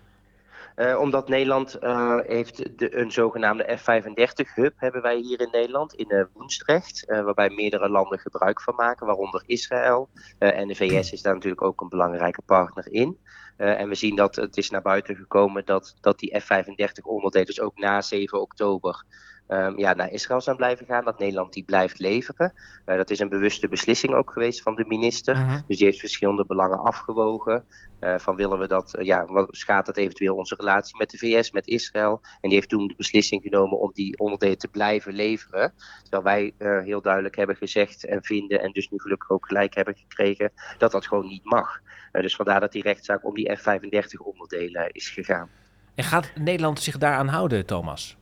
Uh, 0.75 0.99
omdat 0.99 1.29
Nederland 1.29 1.77
uh, 1.81 2.19
heeft 2.25 2.79
de, 2.79 2.97
een 2.97 3.11
zogenaamde 3.11 3.77
F-35 3.77 4.53
hub 4.55 4.73
hebben 4.75 5.01
wij 5.01 5.17
hier 5.17 5.39
in 5.41 5.49
Nederland 5.51 5.93
in 5.93 6.13
uh, 6.13 6.23
Woensdrecht, 6.33 7.05
waarbij 7.07 7.49
meerdere 7.49 7.89
landen 7.89 8.19
gebruik 8.19 8.61
van 8.61 8.75
maken, 8.75 9.05
waaronder 9.05 9.43
Israël. 9.45 10.09
en 10.37 10.67
de 10.67 10.75
VS 10.75 11.11
is 11.11 11.21
daar 11.21 11.33
natuurlijk 11.33 11.61
ook 11.61 11.81
een 11.81 11.89
belangrijke 11.89 12.41
partner 12.41 12.91
in. 12.91 13.17
en 13.57 13.89
we 13.89 13.95
zien 13.95 14.15
dat 14.15 14.35
het 14.35 14.57
is 14.57 14.69
naar 14.69 14.81
buiten 14.81 15.15
gekomen 15.15 15.65
dat, 15.65 15.95
dat 16.01 16.19
die 16.19 16.39
F-35 16.39 17.03
onderdelen, 17.03 17.47
dus 17.47 17.61
ook 17.61 17.77
na 17.77 18.01
7 18.01 18.41
oktober, 18.41 19.03
um, 19.51 19.79
ja, 19.79 19.93
naar 19.93 20.11
Israël 20.11 20.41
zijn 20.41 20.55
blijven 20.55 20.85
gaan. 20.85 21.05
Dat 21.05 21.19
Nederland 21.19 21.53
die 21.53 21.63
blijft 21.63 21.99
leveren. 21.99 22.53
Uh, 22.85 22.95
dat 22.95 23.09
is 23.09 23.19
een 23.19 23.29
bewuste 23.29 23.67
beslissing 23.67 24.13
ook 24.13 24.31
geweest 24.31 24.61
van 24.61 24.75
de 24.75 24.85
minister. 24.87 25.35
Uh 25.35 25.47
-huh. 25.47 25.59
Dus 25.67 25.77
die 25.77 25.85
heeft 25.85 25.99
verschillende 25.99 26.45
belangen 26.45 26.79
afgewogen. 26.79 27.65
Uh, 27.99 28.17
van 28.17 28.35
willen 28.35 28.59
we 28.59 28.67
dat, 28.67 28.95
ja, 28.99 29.25
wat 29.25 29.47
schaadt 29.51 29.87
het 29.87 29.97
eventueel 29.97 30.35
onze 30.35 30.55
relatie 30.55 30.97
met 30.97 31.09
de 31.09 31.17
VS, 31.17 31.51
met 31.51 31.67
Israël? 31.67 32.21
En 32.23 32.49
die 32.49 32.53
heeft 32.53 32.69
toen 32.69 32.87
de 32.87 32.93
beslissing 32.97 33.41
genomen 33.41 33.79
om 33.79 33.91
die 33.93 34.17
onderdelen 34.17 34.57
te 34.57 34.67
blijven 34.67 35.13
leveren. 35.13 35.73
Terwijl 36.09 36.23
wij 36.57 36.81
heel 36.83 37.01
duidelijk 37.01 37.35
hebben 37.35 37.55
gezegd 37.55 38.05
en 38.05 38.23
vinden, 38.23 38.61
en 38.61 38.71
dus 38.71 38.89
nu 38.89 38.99
gelukkig 38.99 39.29
ook 39.29 39.47
gelijk 39.47 39.75
hebben 39.75 39.95
gekregen, 39.95 40.51
dat 40.77 40.91
dat 40.91 41.07
gewoon 41.07 41.27
niet 41.27 41.43
mag. 41.43 41.81
dus 42.11 42.35
vandaar 42.35 42.59
dat 42.59 42.71
die 42.71 42.83
rechtszaak 42.83 43.25
om 43.25 43.33
die 43.33 43.55
F-35 43.55 44.23
onderdelen 44.23 44.91
is 44.91 45.09
gegaan. 45.09 45.49
En 45.95 46.03
gaat 46.03 46.31
Nederland 46.35 46.79
zich 46.79 46.97
daaraan 46.97 47.27
houden, 47.27 47.65
Thomas? 47.65 48.17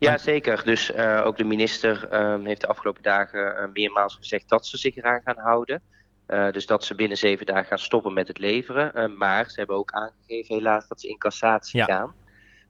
Ja, 0.00 0.18
zeker. 0.18 0.64
Dus 0.64 0.94
uh, 0.94 1.22
ook 1.24 1.36
de 1.36 1.44
minister 1.44 2.08
uh, 2.12 2.44
heeft 2.44 2.60
de 2.60 2.66
afgelopen 2.66 3.02
dagen 3.02 3.40
uh, 3.40 3.64
meermaals 3.72 4.14
gezegd 4.14 4.48
dat 4.48 4.66
ze 4.66 4.76
zich 4.76 4.96
eraan 4.96 5.20
gaan 5.24 5.38
houden. 5.38 5.82
dus 6.26 6.66
dat 6.66 6.84
ze 6.84 6.94
binnen 6.94 7.18
zeven 7.18 7.46
dagen 7.46 7.64
gaan 7.64 7.78
stoppen 7.78 8.12
met 8.12 8.28
het 8.28 8.38
leveren. 8.38 9.16
maar 9.16 9.50
ze 9.50 9.58
hebben 9.58 9.76
ook 9.76 9.90
aangegeven 9.90 10.54
helaas 10.54 10.88
dat 10.88 11.00
ze 11.00 11.08
in 11.08 11.18
cassatie 11.18 11.78
ja. 11.78 11.84
gaan. 11.84 12.14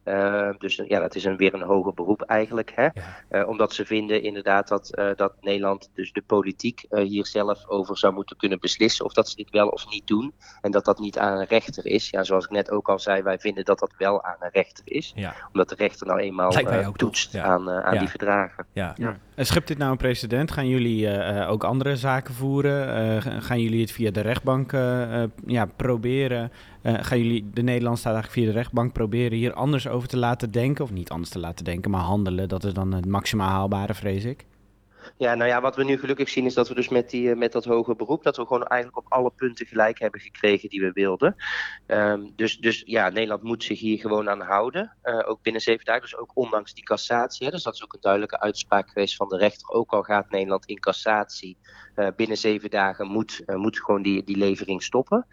Uh, 0.05 0.49
dus 0.59 0.83
ja, 0.87 1.01
dat 1.01 1.15
is 1.15 1.25
een, 1.25 1.37
weer 1.37 1.55
een 1.55 1.63
hoger 1.63 1.95
beroep 1.95 2.23
eigenlijk. 2.23 2.73
Hè? 2.75 2.83
Ja. 2.83 2.93
Uh, 3.31 3.49
omdat 3.49 3.75
ze 3.75 3.85
vinden 3.85 4.23
inderdaad 4.23 4.69
dat, 4.69 4.91
uh, 4.99 5.11
dat 5.17 5.33
Nederland, 5.41 5.91
dus 5.95 6.13
de 6.13 6.23
politiek, 6.27 6.87
hier 6.91 7.27
zelf 7.27 7.69
over 7.69 7.99
zou 7.99 8.13
moeten 8.13 8.37
kunnen 8.37 8.61
beslissen 8.61 9.05
of 9.05 9.13
dat 9.13 9.29
ze 9.29 9.37
dit 9.37 9.51
wel 9.51 9.69
of 9.69 9.89
niet 9.89 10.07
doen. 10.07 10.33
En 10.61 10.71
dat 10.71 10.85
dat 10.85 10.99
niet 10.99 11.19
aan 11.19 11.39
een 11.39 11.47
rechter 11.47 11.87
is. 11.87 12.11
Ja, 12.11 12.25
zoals 12.25 12.45
ik 12.45 12.51
net 12.51 12.71
ook 12.71 12.89
al 12.89 12.99
zei, 12.99 13.23
wij 13.23 13.39
vinden 13.39 13.65
dat 13.65 13.79
dat 13.79 13.95
wel 13.99 14.25
aan 14.25 14.37
een 14.41 14.51
rechter 14.53 14.85
is. 14.87 15.13
Ja. 15.15 15.35
Omdat 15.47 15.69
de 15.69 15.75
rechter 15.75 16.07
nou 16.07 16.21
eenmaal 16.21 16.51
toetst 16.93 17.33
ja. 17.33 17.43
aan, 17.43 17.71
aan 17.71 17.99
die 17.99 18.09
verdragen. 18.09 18.67
Ja. 18.73 18.95
En 19.35 19.47
schept 19.47 19.69
dit 19.69 19.79
nou 19.79 19.91
een 19.91 19.97
precedent? 19.97 20.51
Gaan 20.51 20.69
jullie 20.69 21.47
ook 21.47 21.65
andere 21.65 21.97
zaken 21.97 22.35
voeren? 22.35 23.23
gaan 23.43 23.61
jullie 23.61 23.81
het 23.81 23.93
via 23.93 24.11
de 24.11 24.21
rechtbank 24.21 24.73
ja, 25.47 25.67
proberen? 25.77 26.53
Gaan 26.83 27.19
jullie 27.19 27.51
de 27.53 27.62
Nederlandse 27.62 28.01
staat 28.01 28.14
eigenlijk 28.14 28.43
via 28.43 28.53
de 28.53 28.59
rechtbank 28.59 28.93
proberen 28.93 29.38
hier 29.38 29.53
anders 29.53 29.88
over 29.88 30.09
te 30.09 30.16
laten 30.16 30.51
denken, 30.51 30.85
of 30.85 30.90
niet 30.90 31.11
anders 31.11 31.31
te 31.31 31.38
laten 31.38 31.64
denken, 31.64 31.90
maar 31.90 32.01
handelen, 32.01 32.49
dat 32.49 32.64
is 32.64 32.73
dan 32.73 32.93
het 32.93 33.07
maximaal 33.07 33.49
haalbare, 33.49 33.95
vrees 33.95 34.25
ik. 34.25 34.45
Ja, 35.16 35.35
nou 35.35 35.51
ja, 35.51 35.61
wat 35.61 35.77
we 35.77 35.85
nu 35.85 35.99
gelukkig 35.99 36.29
zien 36.29 36.45
is 36.45 36.55
dat 36.55 36.69
we 36.69 36.75
dus 36.75 36.88
met, 36.88 37.11
die, 37.11 37.35
met 37.35 37.53
dat 37.53 37.64
hoge 37.64 37.95
beroep, 37.95 38.23
dat 38.23 38.37
we 38.37 38.47
gewoon 38.47 38.66
eigenlijk 38.66 39.05
op 39.05 39.12
alle 39.12 39.33
punten 39.37 39.66
gelijk 39.66 39.99
hebben 39.99 40.21
gekregen 40.21 40.69
die 40.69 40.81
we 40.81 40.93
wilden. 40.93 41.37
Um, 41.87 42.33
dus, 42.37 42.59
dus 42.59 42.83
ja, 42.87 43.09
Nederland 43.09 43.43
moet 43.43 43.64
zich 43.64 43.81
hier 43.81 43.99
gewoon 43.99 44.29
aan 44.29 44.40
houden, 44.40 44.97
uh, 45.03 45.29
ook 45.29 45.43
binnen 45.43 45.62
zeven 45.62 45.85
dagen, 45.85 46.03
dus 46.03 46.16
ook 46.16 46.31
ondanks 46.35 46.75
die 46.75 46.85
cassatie. 46.85 47.47
Hè, 47.47 47.53
dus 47.53 47.62
dat 47.62 47.75
is 47.75 47.85
ook 47.85 47.93
een 47.93 48.01
duidelijke 48.01 48.40
uitspraak 48.40 48.88
geweest 48.88 49.16
van 49.16 49.29
de 49.29 49.37
rechter, 49.37 49.69
ook 49.69 49.93
al 49.93 50.03
gaat 50.03 50.31
Nederland 50.31 50.66
in 50.66 50.81
cassatie, 50.81 51.57
binnen 52.16 52.37
zeven 52.37 52.71
dagen 52.71 53.07
moet, 53.07 53.43
moet 53.47 53.81
gewoon 53.81 54.03
die, 54.03 54.25
die 54.25 54.37
levering 54.37 54.83
stoppen. 54.83 55.27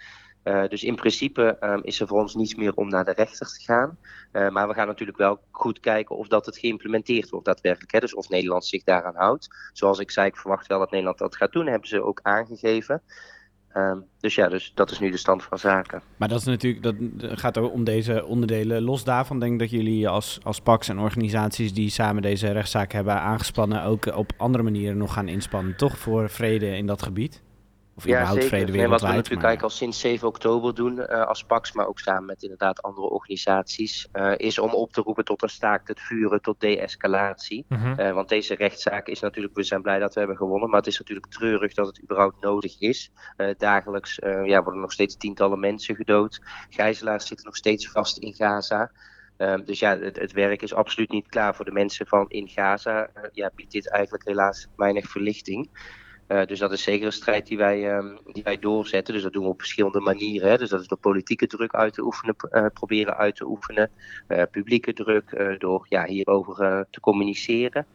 Uh, 0.48 0.68
dus 0.68 0.84
in 0.84 0.96
principe 0.96 1.58
um, 1.62 1.84
is 1.84 2.00
er 2.00 2.08
voor 2.08 2.20
ons 2.20 2.36
niets 2.36 2.56
meer 2.56 2.74
om 2.74 2.90
naar 2.90 3.06
de 3.06 3.14
rechter 3.14 3.48
te 3.48 3.62
gaan. 3.62 3.98
Uh, 4.34 4.50
maar 4.50 4.68
we 4.68 4.74
gaan 4.74 4.88
natuurlijk 4.88 5.18
wel 5.18 5.40
goed 5.52 5.80
kijken 5.80 6.16
of 6.16 6.28
dat 6.28 6.46
het 6.46 6.58
geïmplementeerd 6.58 7.30
wordt 7.30 7.46
daadwerkelijk. 7.46 7.92
Hè? 7.92 8.00
Dus 8.00 8.16
of 8.16 8.30
Nederland 8.30 8.66
zich 8.66 8.84
daaraan 8.84 9.16
houdt. 9.16 9.48
Zoals 9.74 10.00
ik 10.00 10.12
zei, 10.12 10.28
ik 10.28 10.38
verwacht 10.38 10.68
wel 10.68 10.80
dat 10.80 10.92
Nederland 10.92 11.18
dat 11.18 11.36
gaat 11.36 11.52
doen. 11.52 11.68
hebben 11.68 11.88
ze 11.88 12.04
ook 12.04 12.20
aangegeven. 12.24 13.02
Um, 13.74 14.06
dus 14.20 14.36
ja, 14.36 14.48
dus 14.48 14.72
dat 14.76 14.92
is 14.92 15.00
nu 15.00 15.12
de 15.12 15.18
stand 15.18 15.44
van 15.44 15.60
zaken. 15.60 16.02
Maar 16.18 16.28
dat 16.28 16.40
is 16.40 16.46
natuurlijk, 16.46 16.84
dat 16.84 17.40
gaat 17.40 17.58
ook 17.58 17.74
om 17.74 17.84
deze 17.84 18.26
onderdelen. 18.26 18.82
Los 18.82 19.04
daarvan 19.04 19.40
denk 19.40 19.54
ik 19.54 19.60
dat 19.60 19.70
jullie 19.70 20.10
als, 20.10 20.40
als 20.44 20.62
PAX 20.62 20.90
en 20.90 21.00
organisaties 21.00 21.74
die 21.74 21.90
samen 21.90 22.22
deze 22.22 22.52
rechtszaak 22.52 22.92
hebben 22.92 23.22
aangespannen, 23.22 23.84
ook 23.84 24.06
op 24.06 24.32
andere 24.38 24.64
manieren 24.64 24.98
nog 24.98 25.14
gaan 25.14 25.28
inspannen, 25.28 25.78
toch? 25.78 25.98
Voor 25.98 26.30
vrede 26.30 26.78
in 26.78 26.86
dat 26.86 27.04
gebied? 27.04 27.42
Of 27.98 28.06
ja, 28.06 28.26
zeker. 28.26 28.50
Wat 28.50 28.70
we 28.70 29.08
natuurlijk 29.08 29.08
maar... 29.08 29.16
eigenlijk 29.18 29.62
al 29.62 29.70
sinds 29.70 30.00
7 30.00 30.28
oktober 30.28 30.76
doen 30.76 30.98
uh, 30.98 31.26
als 31.26 31.44
PAX, 31.44 31.72
maar 31.72 31.88
ook 31.88 32.00
samen 32.00 32.26
met 32.26 32.44
inderdaad 32.44 32.82
andere 32.82 33.10
organisaties, 33.10 34.08
uh, 34.14 34.34
is 34.38 34.60
om 34.60 34.74
op 34.74 34.94
te 34.94 35.02
roepen 35.02 35.26
tot 35.26 35.44
een 35.44 35.50
staakt 35.50 35.88
het 35.88 36.00
vuren, 36.00 36.42
tot 36.42 36.60
de-escalatie. 36.60 37.66
Mm 37.68 37.78
-hmm. 37.78 38.00
uh, 38.00 38.12
want 38.12 38.30
deze 38.30 38.56
rechtszaak 38.56 39.08
is 39.08 39.20
natuurlijk, 39.20 39.56
we 39.56 39.64
zijn 39.64 39.82
blij 39.82 40.00
dat 40.00 40.14
we 40.14 40.20
hebben 40.20 40.38
gewonnen, 40.38 40.70
maar 40.70 40.80
het 40.80 40.88
is 40.88 41.00
natuurlijk 41.00 41.28
treurig 41.28 41.74
dat 41.74 41.88
het 41.88 42.02
überhaupt 42.02 42.42
nodig 42.42 42.80
is. 42.80 43.12
dagelijks 43.58 44.20
ja, 44.44 44.64
worden 44.64 44.82
nog 44.82 44.92
steeds 44.92 45.18
tientallen 45.18 45.60
mensen 45.60 45.96
gedood. 45.96 46.42
Gijzelaars 46.70 47.28
zitten 47.28 47.46
nog 47.46 47.56
steeds 47.56 47.90
vast 47.90 48.18
in 48.18 48.34
Gaza. 48.34 48.92
Um, 49.38 49.66
dus 49.66 49.80
ja, 49.80 49.98
het, 49.98 50.20
het, 50.20 50.32
werk 50.32 50.62
is 50.62 50.74
absoluut 50.74 51.12
niet 51.12 51.28
klaar 51.28 51.56
voor 51.56 51.66
de 51.66 51.72
mensen 51.72 52.08
van 52.08 52.26
in 52.30 52.48
Gaza. 52.48 53.10
ja, 53.32 53.52
biedt 53.56 53.72
dit 53.72 53.90
eigenlijk 53.90 54.28
helaas 54.28 54.68
weinig 54.76 55.10
verlichting. 55.10 55.70
Uh, 56.28 56.46
dus 56.46 56.60
dat 56.60 56.72
is 56.72 56.84
zeker 56.84 57.06
een 57.06 57.12
strijd 57.12 57.48
die 57.48 57.58
wij, 57.58 57.98
um, 57.98 58.18
die 58.32 58.44
wij 58.44 58.60
doorzetten. 58.60 59.14
Dus 59.14 59.24
dat 59.24 59.34
doen 59.34 59.44
we 59.44 59.50
op 59.50 59.60
verschillende 59.60 60.00
manieren. 60.00 60.50
Hè. 60.50 60.58
Dus 60.58 60.70
dat 60.70 60.82
is 60.82 60.88
door 60.88 60.98
politieke 60.98 61.48
druk 61.48 61.74
uit 61.74 61.94
te 61.94 62.04
oefenen, 62.04 62.36
uh, 62.52 62.66
proberen 62.74 63.18
uit 63.18 63.36
te 63.36 63.46
oefenen. 63.46 63.90
Uh, 64.28 64.44
publieke 64.52 64.94
druk, 64.94 65.56
door 65.58 65.86
ja, 65.90 66.06
hierover 66.06 66.86
te 66.90 67.00
communiceren. 67.00 67.86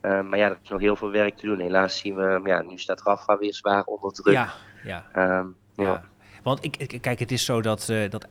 maar 0.00 0.36
ja, 0.36 0.48
er 0.50 0.58
is 0.62 0.68
nog 0.68 0.80
heel 0.80 0.96
veel 0.96 1.10
werk 1.10 1.36
te 1.36 1.46
doen. 1.46 1.58
Helaas 1.58 1.98
zien 1.98 2.14
we, 2.14 2.40
ja, 2.44 2.62
nu 2.62 2.78
staat 2.78 3.02
Rafa 3.02 3.38
weer 3.38 3.54
zwaar 3.54 3.84
onder 3.84 4.12
druk. 4.12 4.34
Ja, 4.34 4.52
ja. 4.84 5.06
Um, 5.38 5.56
ja. 5.74 5.84
ja. 5.84 6.04
Want 6.42 6.64
ik, 6.64 6.98
kijk, 7.00 7.18
het 7.18 7.32
is 7.32 7.44
zo 7.44 7.60
dat, 7.60 7.92
dat 8.10 8.26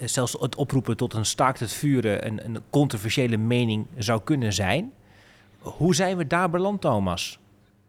zelfs 0.00 0.32
het 0.40 0.56
oproepen 0.56 0.96
tot 0.96 1.14
een 1.14 1.24
staakt 1.24 1.60
het 1.60 1.72
vuren 1.72 2.26
een, 2.26 2.44
een 2.44 2.62
controversiële 2.70 3.36
mening 3.36 3.86
zou 3.96 4.20
kunnen 4.24 4.52
zijn. 4.52 4.92
Hoe 5.58 5.94
zijn 5.94 6.16
we 6.16 6.26
daar 6.26 6.50
beland, 6.50 6.80
Thomas? 6.80 7.38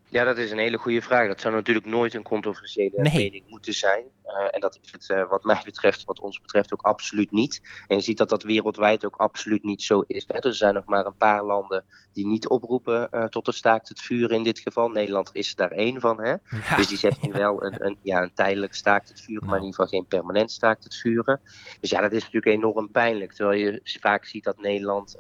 Ja, 0.10 0.24
dat 0.24 0.38
is 0.38 0.52
een 0.52 0.58
hele 0.58 0.78
goede 0.78 1.02
vraag. 1.02 1.28
Dat 1.28 1.42
zou 1.42 1.54
natuurlijk 1.54 1.86
nooit 1.86 2.14
een 2.14 2.24
controversiële 2.24 3.02
nee. 3.02 3.14
mening 3.14 3.44
moeten 3.48 3.74
zijn. 3.74 4.04
Uh, 4.26 4.48
en 4.52 4.60
dat 4.60 4.80
is 4.82 4.92
het 4.92 5.10
uh, 5.10 5.30
wat 5.30 5.44
mij 5.44 5.62
betreft, 5.66 6.04
wat 6.06 6.20
ons 6.20 6.42
betreft 6.42 6.74
ook 6.74 6.82
absoluut 6.82 7.32
niet. 7.32 7.62
En 7.88 7.96
je 7.96 8.02
ziet 8.02 8.18
dat 8.18 8.30
dat 8.30 8.44
wereldwijd 8.44 9.06
ook 9.06 9.16
absoluut 9.16 9.64
niet 9.64 9.82
zo 9.82 10.04
is. 10.08 10.26
Hè. 10.28 10.40
Er 10.40 10.56
zijn 10.56 10.74
nog 10.74 10.86
maar 10.86 11.06
een 11.06 11.18
paar 11.18 11.44
landen 11.44 11.84
die 12.14 12.28
niet 12.28 12.48
oproepen 12.48 13.08
uh, 13.12 13.24
tot 13.24 13.48
een 13.48 13.54
staakt 13.54 13.90
het 13.90 14.02
vuren 14.02 14.36
in 14.36 14.44
dit 14.44 14.60
geval. 14.60 14.90
Nederland 14.90 15.30
is 15.34 15.56
daar 15.56 15.72
één 15.72 16.00
van. 16.00 16.22
Hè. 16.22 16.30
Ja. 16.30 16.76
Dus 16.76 16.88
die 16.88 16.98
zegt 16.98 17.22
nu 17.28 17.32
wel 17.32 17.64
een, 17.64 17.86
een, 17.86 17.98
ja, 18.02 18.22
een 18.22 18.34
tijdelijk 18.34 18.76
staakt 18.76 19.10
het 19.10 19.22
vuren, 19.22 19.46
maar 19.46 19.58
in 19.58 19.64
ieder 19.64 19.76
geval 19.80 20.00
geen 20.00 20.08
permanent 20.08 20.52
staakt 20.52 20.84
het 20.84 20.96
vuren. 20.96 21.40
Dus 21.80 21.90
ja, 21.90 22.02
dat 22.02 22.12
is 22.12 22.24
natuurlijk 22.24 22.56
enorm 22.56 22.92
pijnlijk. 22.92 23.34
Terwijl 23.34 23.60
je 23.60 24.00
vaak 24.00 24.26
ziet 24.26 24.44
dat 24.44 24.62
Nederland 24.62 25.16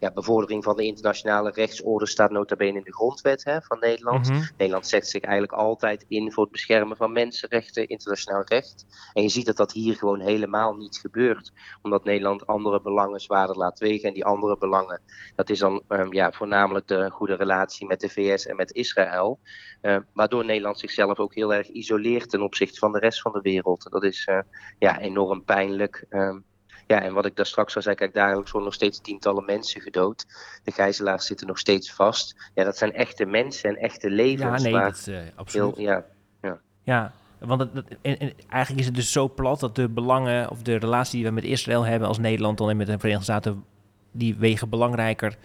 ja, 0.00 0.10
bevordering 0.10 0.64
van 0.64 0.76
de 0.76 0.84
internationale 0.84 1.50
rechtsorde 1.50 2.06
staat 2.06 2.30
nota 2.30 2.56
bene 2.56 2.78
in 2.78 2.84
de 2.84 2.94
grondwet 2.94 3.44
hè, 3.44 3.60
van 3.62 3.78
Nederland. 3.80 4.28
Mhm. 4.28 4.42
Nederland 4.56 4.86
zet 4.86 5.08
zich 5.08 5.22
eigenlijk 5.22 5.52
altijd 5.52 6.04
in 6.08 6.32
voor 6.32 6.42
het 6.42 6.52
beschermen 6.52 6.96
van 6.96 7.12
mensenrechten, 7.12 7.88
internationaal 7.88 8.42
recht. 8.44 8.86
En 9.12 9.22
je 9.22 9.28
ziet 9.28 9.46
dat 9.46 9.56
dat 9.56 9.72
hier 9.72 9.96
gewoon 9.96 10.20
helemaal 10.20 10.74
niet 10.74 10.98
gebeurt. 10.98 11.52
Omdat 11.82 12.04
Nederland 12.04 12.46
andere 12.46 12.80
belangen 12.80 13.20
zwaarder 13.20 13.56
laat 13.56 13.78
wegen. 13.78 14.08
En 14.08 14.14
die 14.14 14.24
andere 14.24 14.58
belangen, 14.58 15.00
dat 15.36 15.50
is 15.50 15.58
dan 15.58 15.82
um, 15.88 16.12
ja, 16.12 16.32
voornamelijk 16.32 16.86
de 16.88 17.10
goede 17.10 17.34
relatie 17.34 17.86
met 17.86 18.00
de 18.00 18.08
VS 18.08 18.46
en 18.46 18.56
met 18.56 18.72
Israël. 18.72 19.38
Uh, 19.82 19.96
waardoor 20.12 20.44
Nederland 20.44 20.78
zichzelf 20.78 21.18
ook 21.18 21.34
heel 21.34 21.54
erg 21.54 21.68
isoleert 21.68 22.30
ten 22.30 22.42
opzichte 22.42 22.78
van 22.78 22.92
de 22.92 22.98
rest 22.98 23.20
van 23.20 23.32
de 23.32 23.40
wereld. 23.40 23.86
Dat 23.90 24.04
is 24.04 24.26
uh, 24.30 24.38
ja, 24.78 24.98
enorm 24.98 25.44
pijnlijk. 25.44 26.06
Um, 26.10 26.44
ja, 26.90 27.02
en 27.02 27.12
wat 27.12 27.26
ik 27.26 27.36
daar 27.36 27.46
straks 27.46 27.76
al 27.76 27.82
zei, 27.82 27.94
kijk, 27.94 28.14
dagelijks 28.14 28.50
worden 28.50 28.68
nog 28.68 28.78
steeds 28.78 29.00
tientallen 29.00 29.44
mensen 29.44 29.80
gedood. 29.80 30.26
De 30.64 30.72
gijzelaars 30.72 31.26
zitten 31.26 31.46
nog 31.46 31.58
steeds 31.58 31.92
vast. 31.92 32.50
Ja, 32.54 32.64
dat 32.64 32.76
zijn 32.76 32.92
echte 32.92 33.24
mensen 33.24 33.70
en 33.70 33.76
echte 33.76 34.10
levens. 34.10 34.62
Ja, 34.62 34.70
nee, 34.70 34.90
dat 34.90 35.06
uh, 35.08 35.18
absoluut. 35.34 35.76
Heel, 35.76 35.84
ja, 35.84 36.04
ja. 36.42 36.60
ja, 36.82 37.12
want 37.38 37.60
het, 37.60 37.70
en, 38.02 38.18
en 38.18 38.32
eigenlijk 38.48 38.80
is 38.80 38.86
het 38.86 38.94
dus 38.94 39.12
zo 39.12 39.28
plat 39.28 39.60
dat 39.60 39.76
de 39.76 39.88
belangen 39.88 40.50
of 40.50 40.62
de 40.62 40.76
relatie 40.76 41.18
die 41.18 41.28
we 41.28 41.34
met 41.34 41.44
Israël 41.44 41.84
hebben 41.84 42.08
als 42.08 42.18
Nederland 42.18 42.58
dan 42.58 42.70
en 42.70 42.76
met 42.76 42.86
de 42.86 42.98
Verenigde 42.98 43.24
Staten 43.24 43.64
die 44.10 44.36
wegen 44.36 44.68
belangrijker 44.68 45.36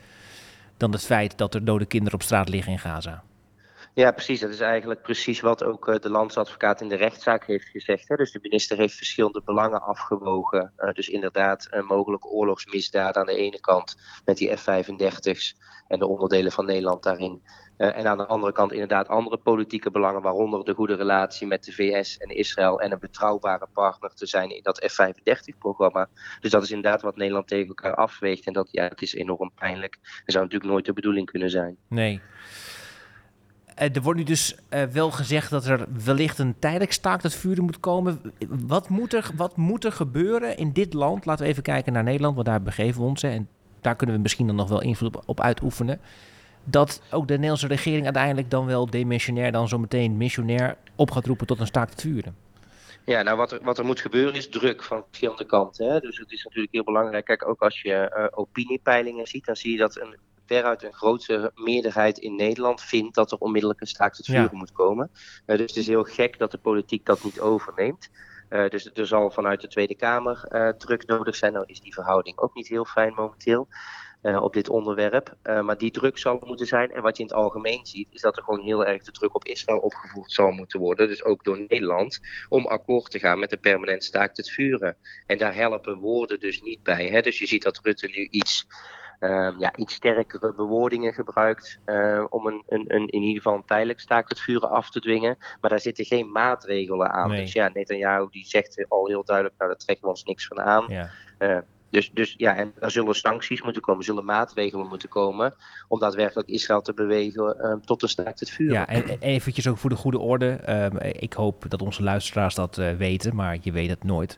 dan 0.78 0.92
het 0.92 1.06
feit 1.06 1.38
dat 1.38 1.54
er 1.54 1.66
dode 1.66 1.86
kinderen 1.86 2.14
op 2.14 2.24
straat 2.24 2.50
liggen 2.50 2.72
in 2.72 2.80
Gaza. 2.80 3.24
Ja, 3.96 4.12
precies. 4.12 4.40
Dat 4.40 4.50
is 4.50 4.60
eigenlijk 4.60 5.02
precies 5.02 5.40
wat 5.40 5.64
ook 5.64 5.88
uh, 5.88 5.96
de 5.96 6.10
landsadvocaat 6.10 6.82
in 6.82 6.90
de 6.90 6.96
rechtszaak 6.96 7.46
heeft 7.46 7.68
gezegd. 7.68 8.08
Hè. 8.08 8.16
Dus 8.16 8.32
de 8.32 8.40
minister 8.42 8.78
heeft 8.78 8.96
verschillende 8.96 9.42
belangen 9.46 9.82
afgewogen. 9.82 10.74
Uh, 10.78 10.92
dus 10.94 11.10
inderdaad, 11.10 11.68
uh, 11.72 11.88
mogelijke 11.88 12.28
oorlogsmisdaden 12.28 13.22
aan 13.22 13.28
de 13.28 13.36
ene 13.36 13.60
kant 13.60 13.96
met 14.26 14.38
die 14.38 14.56
F-35's 14.56 15.56
en 15.88 16.00
de 16.00 16.08
onderdelen 16.08 16.52
van 16.52 16.66
Nederland 16.66 17.04
daarin. 17.04 17.42
en 17.78 18.08
aan 18.08 18.18
de 18.18 18.26
andere 18.26 18.52
kant 18.52 18.72
inderdaad 18.72 19.08
andere 19.08 19.38
politieke 19.38 19.92
belangen, 19.92 20.22
waaronder 20.22 20.66
de 20.66 20.74
goede 20.74 20.96
relatie 20.96 21.48
met 21.48 21.64
de 21.64 21.72
VS 21.72 22.18
en 22.18 22.30
Israël 22.30 22.82
en 22.82 22.92
een 22.92 23.00
betrouwbare 23.00 23.68
partner 23.74 24.14
te 24.14 24.26
zijn 24.26 24.50
in 24.50 24.64
dat 24.64 24.86
F-35-programma. 24.92 26.10
Dus 26.40 26.52
dat 26.52 26.64
is 26.64 26.72
inderdaad 26.72 27.02
wat 27.02 27.16
Nederland 27.16 27.48
tegen 27.48 27.68
elkaar 27.68 27.96
afweegt. 27.96 28.46
En 28.46 28.54
dat 28.54 28.68
ja, 28.72 28.88
het 28.88 29.02
is 29.02 29.14
enorm 29.14 29.52
pijnlijk. 29.56 29.98
Dat 30.02 30.34
zou 30.34 30.44
natuurlijk 30.44 30.72
nooit 30.72 30.86
de 30.86 30.94
bedoeling 30.94 31.26
kunnen 31.26 31.50
zijn. 31.50 31.78
Nee. 31.88 32.22
Uh, 33.82 33.96
er 33.96 34.02
wordt 34.02 34.20
nu 34.20 34.26
dus 34.26 34.56
uh, 34.70 34.84
wel 34.84 35.12
gezegd 35.12 35.50
dat 35.50 35.66
er 35.66 35.86
wellicht 36.04 36.40
een 36.40 36.56
tijdelijk 36.60 36.92
staakt 36.92 37.24
het 37.24 37.36
vuren 37.36 37.64
moet 37.64 37.80
komen. 37.80 38.34
Wat 38.48 38.90
moet, 38.90 39.14
er, 39.14 39.30
wat 39.36 39.58
moet 39.58 39.86
er 39.86 39.92
gebeuren 39.92 40.58
in 40.58 40.72
dit 40.72 40.94
land? 40.94 41.26
Laten 41.26 41.44
we 41.44 41.52
even 41.52 41.64
kijken 41.64 41.94
naar 41.94 42.04
Nederland, 42.04 42.36
want 42.36 42.48
daar 42.48 42.62
begeven 42.62 43.02
we 43.02 43.08
ons. 43.08 43.24
En 43.24 43.50
daar 43.82 43.96
kunnen 43.96 44.16
we 44.16 44.22
misschien 44.22 44.48
dan 44.48 44.56
nog 44.56 44.70
wel 44.70 44.82
invloed 44.82 45.26
op, 45.26 45.42
uitoefenen. 45.42 46.00
Dat 46.64 47.02
ook 47.12 47.28
de 47.28 47.34
Nederlandse 47.34 47.68
regering 47.68 48.04
uiteindelijk 48.04 48.50
dan 48.50 48.66
wel 48.66 48.90
demissionair, 48.90 49.52
dan 49.52 49.68
zometeen 49.68 50.18
missionair 50.18 50.78
op 50.96 51.12
gaat 51.12 51.26
roepen 51.26 51.48
tot 51.48 51.60
een 51.60 51.68
staakt 51.68 51.92
het 51.92 52.02
vuren. 52.02 52.36
Ja, 53.06 53.22
nou 53.22 53.38
wat 53.38 53.52
er, 53.52 53.60
wat 53.64 53.78
er 53.78 53.86
moet 53.86 54.00
gebeuren 54.00 54.34
is 54.34 54.50
druk 54.50 54.84
van 54.84 55.04
verschillende 55.08 55.46
kanten. 55.46 55.92
Hè? 55.92 56.00
Dus 56.00 56.18
het 56.18 56.32
is 56.32 56.44
natuurlijk 56.44 56.74
heel 56.74 56.84
belangrijk. 56.84 57.26
Kijk, 57.26 57.48
ook 57.48 57.62
als 57.62 57.82
je 57.82 58.14
uh, 58.18 58.26
opiniepeilingen 58.40 59.28
ziet, 59.28 59.46
dan 59.46 59.56
zie 59.56 59.72
je 59.72 59.78
dat 59.78 60.00
een 60.00 60.16
veruit 60.46 60.84
een 60.84 60.94
grote 60.94 61.52
meerderheid 61.56 62.18
in 62.18 62.36
Nederland 62.36 62.82
vindt 62.82 63.16
dat 63.16 63.32
er 63.32 63.38
onmiddellijk 63.38 63.82
een 63.82 63.88
staakt 63.88 64.18
het 64.18 64.26
vuren 64.26 64.50
ja. 64.52 64.58
moet 64.58 64.72
komen. 64.72 65.12
Uh, 65.14 65.58
dus 65.58 65.70
het 65.70 65.76
is 65.76 65.88
heel 65.88 66.04
gek 66.04 66.38
dat 66.38 66.52
de 66.52 66.58
politiek 66.58 67.06
dat 67.06 67.24
niet 67.24 67.40
overneemt. 67.40 68.10
Uh, 68.50 68.70
dus 68.70 68.92
er 68.94 69.08
zal 69.08 69.32
vanuit 69.32 69.62
de 69.62 69.68
Tweede 69.68 69.96
Kamer 69.96 70.46
uh, 70.50 70.70
druk 70.70 71.06
nodig 71.06 71.36
zijn. 71.36 71.54
Nou 71.54 71.66
is 71.68 71.82
die 71.82 71.94
verhouding 71.94 72.38
ook 72.38 72.54
niet 72.56 72.68
heel 72.68 72.86
fijn 72.86 73.14
momenteel. 73.14 73.68
Uh, 74.22 74.42
op 74.42 74.54
dit 74.54 74.70
onderwerp. 74.70 75.36
Maar 75.44 75.78
die 75.78 75.92
druk 75.92 76.18
zal 76.18 76.42
moeten 76.46 76.68
zijn. 76.68 76.92
En 76.92 77.02
wat 77.02 77.18
je 77.18 77.24
in 77.24 77.30
het 77.30 77.38
algemeen 77.38 77.86
ziet, 77.86 78.08
is 78.12 78.22
dat 78.22 78.38
er 78.38 78.44
gewoon 78.44 78.62
heel 78.62 78.86
erg 78.86 79.04
de 79.04 79.12
druk 79.12 79.36
op 79.36 79.46
Israël 79.46 79.78
opgevoerd 79.80 80.32
zal 80.32 80.52
moeten 80.52 80.80
worden. 80.80 81.08
Dus 81.08 81.24
ook 81.24 81.44
door 81.44 81.60
Nederland, 81.68 82.20
om 82.50 82.66
akkoord 82.66 83.12
te 83.12 83.20
gaan 83.20 83.40
met 83.40 83.52
een 83.52 83.60
permanent 83.60 84.04
staakt 84.04 84.38
het 84.38 84.50
vuren. 84.50 84.98
En 85.26 85.38
daar 85.38 85.56
helpen 85.56 85.98
woorden 85.98 86.40
dus 86.40 86.62
niet 86.62 86.84
bij. 86.84 87.08
Hè? 87.08 87.22
Dus 87.22 87.40
je 87.40 87.48
ziet 87.48 87.64
dat 87.64 87.80
Rutte 87.84 88.08
nu 88.08 88.28
iets 88.30 88.68
ja, 89.60 89.75
iets 89.75 89.93
sterkere 89.93 90.54
bewoordingen 90.54 91.13
gebruikt 91.13 91.80
uh, 91.86 92.25
om 92.30 92.47
een, 92.47 92.63
een, 92.67 92.86
een, 92.88 93.08
in 93.08 93.21
ieder 93.21 93.41
geval 93.41 93.56
een 93.56 93.65
tijdelijk 93.65 93.99
staakt 93.99 94.30
het 94.30 94.39
vuren 94.39 94.69
af 94.69 94.89
te 94.89 94.99
dwingen. 94.99 95.38
Maar 95.62 95.69
daar 95.69 95.80
zitten 95.80 96.06
geen 96.06 96.32
maatregelen 96.32 97.12
aan. 97.12 97.30
Nee. 97.30 97.41
Dus 97.41 97.54
ja, 97.54 97.69
Netanyahu 97.73 98.28
die 98.32 98.45
zegt 98.45 98.86
al 98.89 99.08
heel 99.08 99.23
duidelijk, 99.23 99.56
nou 99.58 99.69
daar 99.69 99.80
trekken 99.80 100.06
we 100.06 100.12
ons 100.12 100.23
niks 100.23 100.47
van 100.47 100.62
aan. 100.62 100.86
Ja. 100.88 101.10
Uh, 101.39 101.58
dus, 101.89 102.12
dus 102.12 102.36
ja, 102.38 102.56
en 102.56 102.73
er 102.80 102.91
zullen 102.91 103.15
sancties 103.15 103.62
moeten 103.62 103.82
komen, 103.82 103.99
er 103.99 104.06
zullen 104.06 104.25
maatregelen 104.25 104.88
moeten 104.88 105.10
komen 105.10 105.56
om 105.88 105.99
daadwerkelijk 105.99 106.49
Israël 106.49 106.82
te 106.82 106.93
bewegen 106.93 107.58
uh, 107.62 107.73
tot 107.86 108.01
een 108.01 108.10
staakt 108.10 108.39
het 108.39 108.49
vuur. 108.49 108.71
Ja, 108.71 108.88
en, 108.88 109.08
en 109.08 109.19
eventjes 109.19 109.67
ook 109.67 109.78
voor 109.78 109.89
de 109.89 109.95
goede 109.95 110.19
orde. 110.19 110.60
Um, 110.69 110.97
ik 110.99 111.34
hoop 111.34 111.65
dat 111.67 111.82
onze 111.82 112.04
luisteraars 112.04 112.56
dat 112.56 112.78
uh, 112.78 112.91
weten, 112.91 113.36
maar 113.36 113.58
je 113.62 113.71
weet 113.71 113.89
het 113.89 114.04
nooit. 114.04 114.38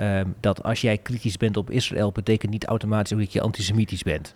Um, 0.00 0.34
dat 0.40 0.62
als 0.62 0.80
jij 0.80 0.98
kritisch 0.98 1.36
bent 1.36 1.56
op 1.56 1.70
Israël, 1.70 2.12
betekent 2.12 2.52
niet 2.52 2.66
automatisch 2.66 3.18
dat 3.18 3.32
je 3.32 3.40
antisemitisch 3.40 4.02
bent. 4.02 4.34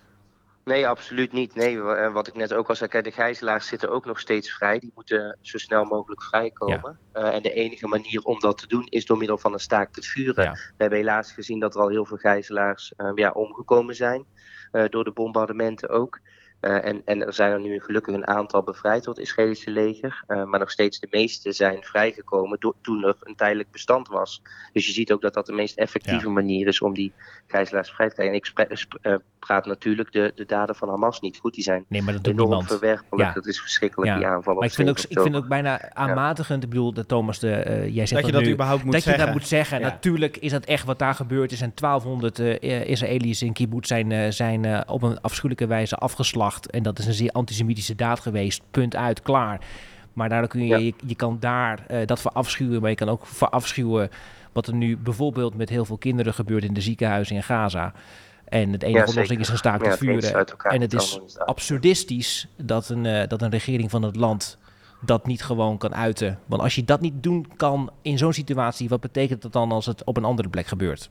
Nee, 0.65 0.89
absoluut 0.89 1.33
niet. 1.33 1.55
Nee, 1.55 1.81
wat 2.13 2.27
ik 2.27 2.35
net 2.35 2.55
ook 2.55 2.69
al 2.69 2.75
zei, 2.75 3.03
de 3.03 3.11
gijzelaars 3.11 3.67
zitten 3.67 3.91
ook 3.91 4.05
nog 4.05 4.21
steeds 4.21 4.53
vrij. 4.53 4.79
Die 4.79 4.93
moeten 4.95 5.39
zo 5.41 5.59
snel 5.59 5.85
mogelijk 5.85 6.23
vrijkomen. 6.23 6.99
Ja. 7.13 7.23
Uh, 7.23 7.35
en 7.35 7.43
de 7.43 7.53
enige 7.53 7.87
manier 7.87 8.23
om 8.23 8.41
dat 8.41 8.59
te 8.59 8.67
doen 8.67 8.87
is 8.89 9.07
door 9.07 9.17
middel 9.17 9.39
van 9.39 9.53
een 9.53 9.59
staakt 9.59 9.97
het 9.97 10.07
vuren. 10.07 10.45
Ja. 10.45 10.53
We 10.53 10.75
hebben 10.77 10.99
helaas 10.99 11.33
gezien 11.33 11.61
dat 11.61 11.75
er 11.75 11.81
al 11.81 11.89
heel 11.89 12.05
veel 12.05 12.17
gijzelaars 12.17 12.93
uh, 12.97 13.11
ja, 13.15 13.31
omgekomen 13.31 13.95
zijn. 13.95 14.25
Uh, 14.73 14.85
door 14.89 15.05
de 15.05 15.13
bombardementen 15.13 15.89
ook. 15.89 16.21
Uh, 16.67 16.85
en, 16.85 17.03
en 17.05 17.27
er 17.27 17.33
zijn 17.33 17.53
er 17.53 17.61
nu 17.61 17.81
gelukkig 17.81 18.15
een 18.15 18.27
aantal 18.27 18.63
bevrijd 18.63 19.05
door 19.05 19.15
het 19.15 19.23
Israëlische 19.23 19.71
leger. 19.71 20.25
Uh, 20.29 20.45
maar 20.45 20.59
nog 20.59 20.71
steeds 20.71 21.01
de 21.01 21.07
meeste 21.11 21.53
zijn 21.53 21.83
vrijgekomen 21.83 22.61
do- 22.61 22.75
toen 22.83 23.05
er 23.05 23.17
een 23.21 23.35
tijdelijk 23.35 23.71
bestand 23.71 24.09
was. 24.09 24.43
Dus 24.73 24.87
je 24.87 24.93
ziet 24.93 25.13
ook 25.13 25.21
dat 25.21 25.35
dat 25.35 25.47
de 25.47 25.53
meest 25.53 25.79
effectieve 25.79 26.27
ja. 26.27 26.33
manier 26.33 26.67
is 26.67 26.81
om 26.81 26.95
die 26.95 27.13
gijzelaars 27.47 27.91
vrij 27.91 28.09
te 28.09 28.15
krijgen. 28.15 28.35
En 28.35 28.41
ik 28.41 28.99
uh, 29.03 29.15
praat 29.39 29.67
natuurlijk 29.67 30.13
de, 30.13 30.33
de 30.35 30.45
daden 30.45 30.77
van 30.77 30.89
Hamas 30.89 31.21
niet 31.21 31.39
goed. 31.39 31.55
Die 31.55 31.63
zijn 31.63 31.85
nee, 31.89 32.03
maar 32.03 32.13
dat 32.13 32.25
doet 32.25 32.33
enorm 32.33 32.49
niemand. 32.49 32.69
verwerpelijk. 32.69 33.29
Ja. 33.29 33.35
Dat 33.35 33.47
is 33.47 33.61
verschrikkelijk, 33.61 34.11
Ja. 34.11 34.17
die 34.17 34.27
aanvallen. 34.27 34.59
Maar 34.59 34.69
ik 34.69 34.75
vind, 34.75 34.89
ook, 34.89 34.99
ik 34.99 35.21
vind 35.21 35.37
ook 35.37 35.49
bijna 35.49 35.95
aanmatigend. 35.95 36.63
Ik 36.63 36.69
bedoel, 36.69 36.93
dat 36.93 37.09
Thomas, 37.09 37.39
de, 37.39 37.65
uh, 37.67 37.95
jij 37.95 38.07
zegt 38.07 38.21
dat 38.21 38.31
je 38.31 38.37
dat 38.37 38.43
nu, 38.43 38.53
überhaupt 38.53 38.85
moet 38.85 38.93
dat 38.93 39.03
zeggen. 39.03 39.21
je 39.21 39.27
dat 39.27 39.39
moet 39.39 39.49
zeggen. 39.49 39.79
Ja. 39.79 39.87
Natuurlijk 39.87 40.37
is 40.37 40.51
dat 40.51 40.65
echt 40.65 40.85
wat 40.85 40.99
daar 40.99 41.15
gebeurd 41.15 41.53
is. 41.53 41.61
En 41.61 41.73
1200 41.75 42.39
uh, 42.39 42.87
Israëli's 42.89 43.43
in 43.43 43.53
kibbutz 43.53 43.89
zijn, 43.89 44.11
uh, 44.11 44.31
zijn 44.31 44.65
uh, 44.65 44.81
op 44.87 45.03
een 45.03 45.21
afschuwelijke 45.21 45.67
wijze 45.67 45.97
afgeslacht. 45.97 46.56
En 46.65 46.83
dat 46.83 46.99
is 46.99 47.07
een 47.07 47.13
zeer 47.13 47.31
antisemitische 47.31 47.95
daad 47.95 48.21
geweest. 48.21 48.63
Punt 48.71 48.97
uit, 48.97 49.23
klaar. 49.23 49.61
Maar 50.13 50.29
daardoor 50.29 50.49
kun 50.49 50.61
je, 50.61 50.67
Ja. 50.67 50.77
je, 50.77 50.95
je 51.07 51.15
kan 51.15 51.37
daar 51.41 51.87
uh, 51.91 52.07
dat 52.07 52.21
voor 52.21 52.31
afschuwen. 52.31 52.81
Maar 52.81 52.91
je 52.91 52.97
kan 52.97 53.09
ook 53.09 53.27
voor 53.27 53.49
afschuwen 53.49 54.11
wat 54.53 54.67
er 54.67 54.75
nu 54.75 54.97
bijvoorbeeld 54.97 55.55
met 55.57 55.69
heel 55.69 55.85
veel 55.85 55.97
kinderen 55.99 56.35
gebeurt 56.35 56.65
in 56.65 56.75
de 56.75 56.81
ziekenhuizen 56.81 57.37
in 57.37 57.43
Gaza. 57.43 57.93
En 58.45 58.73
het 58.73 58.83
enige 58.83 58.99
Ja, 59.05 59.11
oplossing 59.11 59.41
is 59.41 59.49
een 59.49 59.57
staakt 59.57 59.85
Ja, 59.85 59.91
het 59.91 60.01
het 60.01 60.09
een 60.09 60.21
vuren. 60.21 60.47
En 60.63 60.81
het 60.81 60.93
is 60.93 61.21
absurdistisch 61.39 62.49
dat 62.57 62.89
een, 62.89 63.05
uh, 63.05 63.23
dat 63.29 63.43
een 63.43 63.51
regering 63.51 63.91
van 63.91 64.03
het 64.03 64.17
land 64.17 64.59
dat 65.01 65.27
niet 65.27 65.43
gewoon 65.45 65.79
kan 65.79 65.95
uiten. 65.95 66.39
Want 66.47 66.63
als 66.63 66.75
je 66.75 66.85
dat 66.85 67.01
niet 67.01 67.23
doen 67.23 67.47
kan 67.57 67.91
in 68.03 68.19
zo'n 68.19 68.33
situatie, 68.33 68.89
wat 68.89 69.01
betekent 69.01 69.43
dat 69.43 69.53
dan 69.53 69.73
als 69.73 69.87
het 69.87 70.05
op 70.05 70.17
een 70.17 70.25
andere 70.25 70.49
plek 70.49 70.67
gebeurt? 70.67 71.11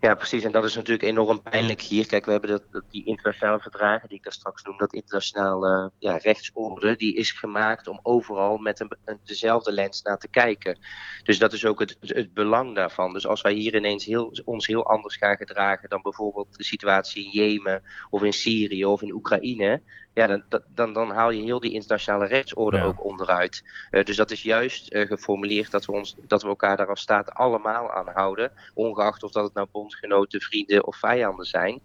Ja, 0.00 0.14
precies. 0.14 0.44
En 0.44 0.52
dat 0.52 0.64
is 0.64 0.74
natuurlijk 0.74 1.08
enorm 1.08 1.42
pijnlijk 1.42 1.80
hier. 1.80 2.06
Kijk, 2.06 2.24
we 2.24 2.30
hebben 2.30 2.50
dat, 2.70 2.82
die 2.90 3.04
internationale 3.04 3.60
verdragen, 3.60 4.08
die 4.08 4.16
ik 4.16 4.24
daar 4.24 4.32
straks 4.32 4.62
noem, 4.62 4.78
dat 4.78 4.92
internationale 4.92 5.92
ja, 5.98 6.16
rechtsorde, 6.16 6.96
die 6.96 7.14
is 7.14 7.32
gemaakt 7.32 7.88
om 7.88 8.00
overal 8.02 8.56
met 8.56 8.80
een, 8.80 8.96
een, 9.04 9.18
dezelfde 9.24 9.72
lens 9.72 10.02
naar 10.02 10.18
te 10.18 10.28
kijken. 10.28 10.78
Dus 11.22 11.38
dat 11.38 11.52
is 11.52 11.64
ook 11.64 11.78
het, 11.78 11.96
het 12.00 12.34
belang 12.34 12.74
daarvan. 12.74 13.12
Dus 13.12 13.26
als 13.26 13.40
wij 13.40 13.52
hier 13.52 13.74
ineens 13.74 14.04
heel, 14.04 14.36
ons 14.44 14.66
heel 14.66 14.86
anders 14.86 15.16
gaan 15.16 15.36
gedragen 15.36 15.88
dan 15.88 16.02
bijvoorbeeld 16.02 16.56
de 16.56 16.64
situatie 16.64 17.24
in 17.24 17.30
Jemen 17.30 17.82
of 18.10 18.22
in 18.22 18.32
Syrië 18.32 18.84
of 18.84 19.02
in 19.02 19.12
Oekraïne, 19.12 19.82
ja, 20.18 20.26
dan, 20.26 20.42
dan, 20.74 20.92
dan 20.92 21.10
haal 21.10 21.30
je 21.30 21.42
heel 21.42 21.60
die 21.60 21.72
internationale 21.72 22.26
rechtsorde 22.26 22.76
Ja. 22.76 22.84
ook 22.84 23.04
onderuit. 23.04 23.64
Uh, 23.90 24.04
dus 24.04 24.16
dat 24.16 24.30
is 24.30 24.42
juist 24.42 24.94
uh, 24.94 25.06
geformuleerd 25.06 25.70
dat 25.70 25.84
we, 25.86 25.92
ons, 25.92 26.16
dat 26.26 26.42
we 26.42 26.48
elkaar 26.48 26.76
daar 26.76 26.88
als 26.88 27.00
staat 27.00 27.30
allemaal 27.34 27.92
aan 27.92 28.08
houden. 28.14 28.52
Ongeacht 28.74 29.22
of 29.22 29.32
dat 29.32 29.44
het 29.44 29.54
nou 29.54 29.68
bondgenoten, 29.72 30.40
vrienden 30.40 30.86
of 30.86 30.96
vijanden 30.96 31.46
zijn. 31.46 31.80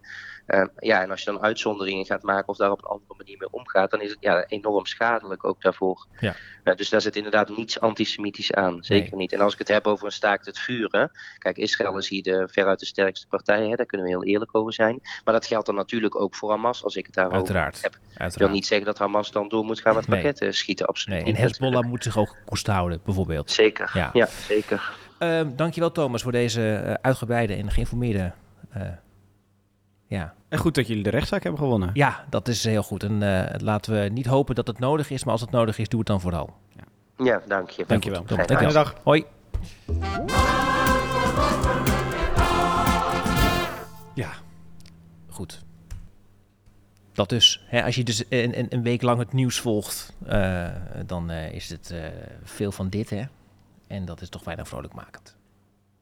Uh, 0.48 0.64
ja, 0.80 1.02
en 1.02 1.12
als 1.12 1.24
je 1.24 1.32
dan 1.32 1.42
uitzonderingen 1.42 2.06
gaat 2.06 2.24
maken 2.24 2.48
of 2.48 2.58
daar 2.58 2.72
op 2.72 2.82
een 2.84 2.90
andere 2.90 3.14
manier 3.18 3.38
mee 3.38 3.52
omgaat, 3.52 3.92
dan 3.92 4.02
is 4.02 4.10
het 4.10 4.18
ja, 4.22 4.46
enorm 4.46 4.86
schadelijk 4.86 5.46
ook 5.46 5.62
daarvoor. 5.62 6.08
Ja. 6.20 6.36
dus 6.76 6.90
daar 6.90 7.02
zit 7.02 7.16
inderdaad 7.16 7.50
niets 7.58 7.80
antisemitisch 7.80 8.54
aan. 8.54 8.84
Zeker 8.84 9.10
Nee. 9.10 9.20
niet. 9.20 9.34
En 9.34 9.40
als 9.40 9.54
ik 9.54 9.60
het 9.60 9.68
heb 9.68 9.88
over 9.88 10.06
een 10.06 10.12
staakt 10.12 10.46
het 10.46 10.60
vuren. 10.60 11.12
Kijk, 11.38 11.58
Israël 11.58 11.98
is 11.98 12.10
hier 12.10 12.24
de, 12.24 12.48
veruit 12.52 12.80
de 12.80 12.86
sterkste 12.86 13.28
partij. 13.28 13.68
Hè, 13.68 13.76
daar 13.76 13.86
kunnen 13.86 14.08
we 14.08 14.14
heel 14.14 14.24
eerlijk 14.24 14.56
over 14.56 14.74
zijn. 14.74 15.00
Maar 15.24 15.34
dat 15.34 15.46
geldt 15.46 15.66
dan 15.66 15.76
natuurlijk 15.76 16.16
ook 16.22 16.36
voor 16.36 16.50
Hamas, 16.50 16.84
als 16.84 16.96
ik 16.96 17.06
het 17.06 17.16
daarover 17.16 17.38
Uiteraard. 17.40 17.82
heb. 17.82 17.94
Ik 17.94 18.00
wil 18.10 18.18
Uiteraard. 18.18 18.52
niet 18.52 18.66
zeggen 18.66 18.86
dat 18.88 18.98
Hamas 18.98 19.32
dan 19.32 19.50
door 19.50 19.66
moet 19.66 19.82
gaan 19.82 19.96
met 19.96 20.08
Nee. 20.08 20.22
raketten 20.22 20.54
schieten, 20.54 20.86
absoluut 20.86 21.24
Nee, 21.24 21.34
en. 21.36 21.42
Hezbollah 21.42 21.84
moet 21.84 22.04
zich 22.04 22.18
ook 22.18 22.36
koest 22.46 22.68
houden, 22.68 23.00
bijvoorbeeld. 23.06 23.52
Zeker, 23.52 23.92
Ja. 23.94 24.10
ja, 24.14 24.26
zeker. 24.48 24.92
Ehm 25.20 25.56
dankjewel 25.56 25.92
Thomas 25.92 26.22
voor 26.22 26.32
deze 26.32 26.74
eh, 26.76 26.94
uitgebreide 27.02 27.54
en 27.56 27.72
geïnformeerde... 27.72 28.32
ja. 30.14 30.34
En 30.50 30.58
goed 30.60 30.76
dat 30.76 30.88
jullie 30.88 31.04
de 31.04 31.10
rechtszaak 31.10 31.44
hebben 31.44 31.62
gewonnen. 31.62 31.90
ja, 31.94 32.26
dat 32.30 32.48
is 32.48 32.64
heel 32.64 32.84
goed. 32.84 33.04
En 33.04 33.24
eh, 33.24 33.60
laten 33.62 33.94
we 33.94 34.10
niet 34.10 34.26
hopen 34.26 34.56
dat 34.56 34.68
het 34.68 34.80
nodig 34.80 35.10
is, 35.10 35.24
maar 35.24 35.32
als 35.32 35.42
het 35.42 35.52
nodig 35.52 35.78
is, 35.78 35.90
doe 35.90 36.00
het 36.00 36.08
dan 36.08 36.22
vooral. 36.22 36.54
Ja, 37.18 37.42
dank 37.48 37.70
je. 37.70 37.86
Thomas, 37.86 38.06
Fijne 38.06 38.46
dankjewel. 38.46 38.72
dag. 38.72 38.96
Hoi. 39.04 39.26
Ja, 44.14 44.30
goed. 45.30 45.64
Dat 47.14 47.30
dus. 47.30 47.64
Hè, 47.66 47.84
als 47.84 47.96
je 47.96 48.04
dus 48.04 48.24
een, 48.30 48.60
een, 48.60 48.66
een 48.70 48.84
week 48.84 49.02
lang 49.02 49.20
het 49.20 49.34
nieuws 49.34 49.60
volgt, 49.60 50.14
eh, 50.26 50.70
dan 51.06 51.30
eh, 51.30 51.52
is 51.52 51.70
het 51.70 51.92
eh, 51.92 52.00
veel 52.44 52.72
van 52.72 52.90
dit, 52.90 53.10
hè. 53.10 53.24
En 53.88 54.06
dat 54.06 54.22
is 54.22 54.30
toch 54.30 54.44
weinig 54.44 54.68
vrolijkmakend. 54.68 55.36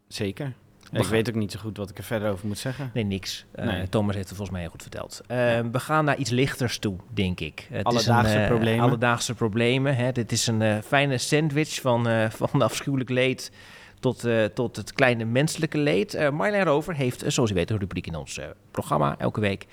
Zeker. 0.08 0.54
Ik 0.92 1.02
gaan- 1.02 1.12
weet 1.12 1.30
ook 1.30 1.36
niet 1.36 1.52
zo 1.52 1.60
goed 1.60 1.78
wat 1.78 1.90
ik 1.90 1.98
er 1.98 2.04
verder 2.04 2.32
over 2.32 2.48
moet 2.48 2.58
zeggen. 2.58 2.92
Nee, 2.94 3.04
niks. 3.04 3.46
Eh, 3.52 3.66
Nee. 3.66 3.90
Thomas 3.90 4.16
heeft 4.16 4.28
het 4.28 4.38
volgens 4.38 4.50
mij 4.52 4.62
heel 4.62 4.70
goed 4.72 4.82
verteld. 4.82 5.22
Eh, 5.28 5.38
We 5.72 5.80
gaan 5.80 6.06
naar 6.06 6.18
iets 6.18 6.30
lichters 6.30 6.78
toe, 6.80 6.96
denk 7.14 7.40
ik. 7.40 7.68
Het 7.72 7.86
Alledaagse 7.86 8.30
is 8.30 8.36
een, 8.36 8.42
eh, 8.42 8.48
problemen. 8.48 8.84
Alledaagse 8.86 9.34
problemen. 9.34 9.96
Hè. 9.96 10.12
Dit 10.12 10.32
is 10.32 10.48
een 10.48 10.84
fijne 10.84 11.18
sandwich 11.18 11.82
van, 11.82 12.08
van 12.42 12.62
afschuwelijk 12.62 13.10
leed 13.10 13.52
tot, 14.00 14.28
tot 14.54 14.76
het 14.76 14.94
kleine 14.94 15.26
menselijke 15.26 15.78
leed. 15.78 16.14
Eh 16.14 16.30
Marjolein 16.30 16.66
Rover 16.66 16.96
heeft, 16.96 17.24
zoals 17.28 17.52
u 17.52 17.54
weet, 17.54 17.70
een 17.70 17.80
rubriek 17.80 18.08
in 18.08 18.16
ons 18.16 18.40
programma 18.72 19.16
elke 19.18 19.40
week. 19.40 19.66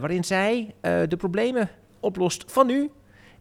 waarin 0.00 0.24
zij 0.24 0.74
de 0.82 1.16
problemen 1.18 1.68
oplost 2.00 2.44
van 2.46 2.70
u. 2.70 2.90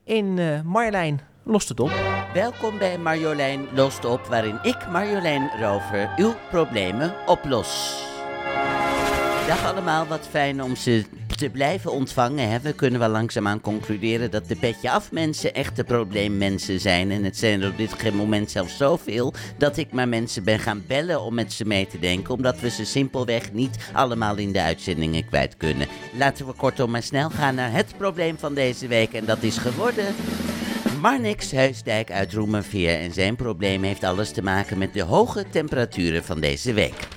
In 0.04 0.34
Marjolein 0.66 1.20
lost 1.50 1.70
het 1.70 1.80
op. 1.80 1.92
Welkom 2.34 2.78
bij 2.78 2.98
Marjolein 2.98 3.68
Lost 3.74 4.06
Op, 4.06 4.26
waarin 4.26 4.60
ik, 4.62 4.88
Marjolein 4.92 5.50
Rover, 5.62 6.10
uw 6.18 6.36
problemen 6.50 7.14
oplos. 7.26 8.02
Dag 9.48 9.66
allemaal, 9.66 10.08
wat 10.08 10.28
fijn 10.32 10.64
om 10.64 10.76
ze 10.76 11.06
te 11.38 11.50
blijven 11.50 11.92
ontvangen. 11.92 12.62
We 12.62 12.74
kunnen 12.74 13.00
wel 13.00 13.10
langzaamaan 13.10 13.62
concluderen 13.62 14.32
dat 14.32 14.48
de 14.48 14.56
petje 14.56 14.92
af 14.92 15.12
mensen 15.12 15.54
echte 15.54 15.84
probleemmensen 15.84 16.80
zijn. 16.80 17.12
En 17.12 17.24
het 17.24 17.38
zijn 17.38 17.62
er 17.62 17.70
op 17.70 17.78
dit 17.78 18.14
moment 18.14 18.52
zelfs 18.52 18.78
zoveel 18.78 19.34
dat 19.58 19.78
ik 19.78 19.92
maar 19.92 20.08
mensen 20.08 20.44
ben 20.44 20.60
gaan 20.60 20.84
bellen 20.88 21.22
om 21.22 21.34
met 21.34 21.54
ze 21.54 21.66
mee 21.66 21.88
te 21.88 22.00
denken. 22.00 22.34
Omdat 22.34 22.60
we 22.60 22.70
ze 22.70 22.86
simpelweg 22.86 23.52
niet 23.52 23.90
allemaal 23.94 24.36
in 24.36 24.52
de 24.52 24.62
uitzendingen 24.62 25.26
kwijt 25.26 25.58
kunnen. 25.58 25.88
Laten 26.18 26.46
we 26.46 26.54
kortom 26.54 26.92
maar 26.92 27.04
snel 27.04 27.30
gaan 27.30 27.56
naar 27.56 27.72
het 27.72 27.94
probleem 27.98 28.38
van 28.38 28.54
deze 28.54 28.88
week. 28.88 29.14
En 29.14 29.26
dat 29.26 29.44
is 29.44 29.58
geworden... 29.58 30.06
Marnix 31.02 31.52
Heusdijk 31.52 32.12
uit 32.12 32.34
Roemerveer 32.34 33.00
en 33.00 33.14
zijn 33.14 33.36
probleem 33.36 33.84
heeft 33.84 34.04
alles 34.04 34.32
te 34.32 34.42
maken 34.42 34.78
met 34.78 34.94
de 34.94 35.02
hoge 35.02 35.46
temperaturen 35.50 36.24
van 36.24 36.40
deze 36.40 36.74
week. 36.74 37.08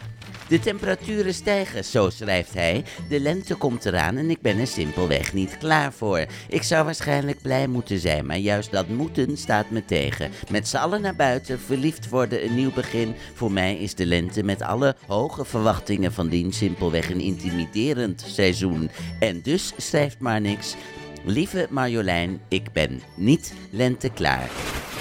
De 0.48 0.58
temperaturen 0.58 1.34
stijgen, 1.34 1.84
zo 1.84 2.10
schrijft 2.10 2.54
hij. 2.54 2.84
De 3.08 3.20
lente 3.20 3.54
komt 3.54 3.84
eraan 3.84 4.16
en 4.16 4.30
ik 4.30 4.40
ben 4.40 4.58
er 4.58 4.66
simpelweg 4.66 5.32
niet 5.32 5.58
klaar 5.58 5.92
voor. 5.92 6.26
Ik 6.48 6.62
zou 6.62 6.84
waarschijnlijk 6.84 7.42
blij 7.42 7.66
moeten 7.66 7.98
zijn, 7.98 8.26
maar 8.26 8.36
juist 8.36 8.70
dat 8.70 8.88
moeten 8.88 9.36
staat 9.36 9.70
me 9.70 9.84
tegen. 9.84 10.30
Met 10.50 10.68
z'n 10.68 10.76
allen 10.76 11.00
naar 11.00 11.16
buiten, 11.16 11.60
verliefd 11.60 12.08
worden, 12.08 12.44
een 12.44 12.54
nieuw 12.54 12.72
begin. 12.72 13.14
Voor 13.34 13.52
mij 13.52 13.76
is 13.76 13.94
de 13.94 14.06
lente 14.06 14.42
met 14.42 14.62
alle 14.62 14.96
hoge 15.06 15.44
verwachtingen 15.44 16.12
van 16.12 16.28
dien 16.28 16.52
simpelweg 16.52 17.10
een 17.10 17.20
intimiderend 17.20 18.24
seizoen. 18.26 18.90
En 19.18 19.40
dus, 19.42 19.72
schrijft 19.76 20.18
Marnix, 20.18 20.76
Lieve 21.24 21.66
Marjolein, 21.70 22.40
ik 22.48 22.72
ben 22.72 23.02
niet 23.16 23.54
lente 23.70 24.08
klaar. 24.08 24.50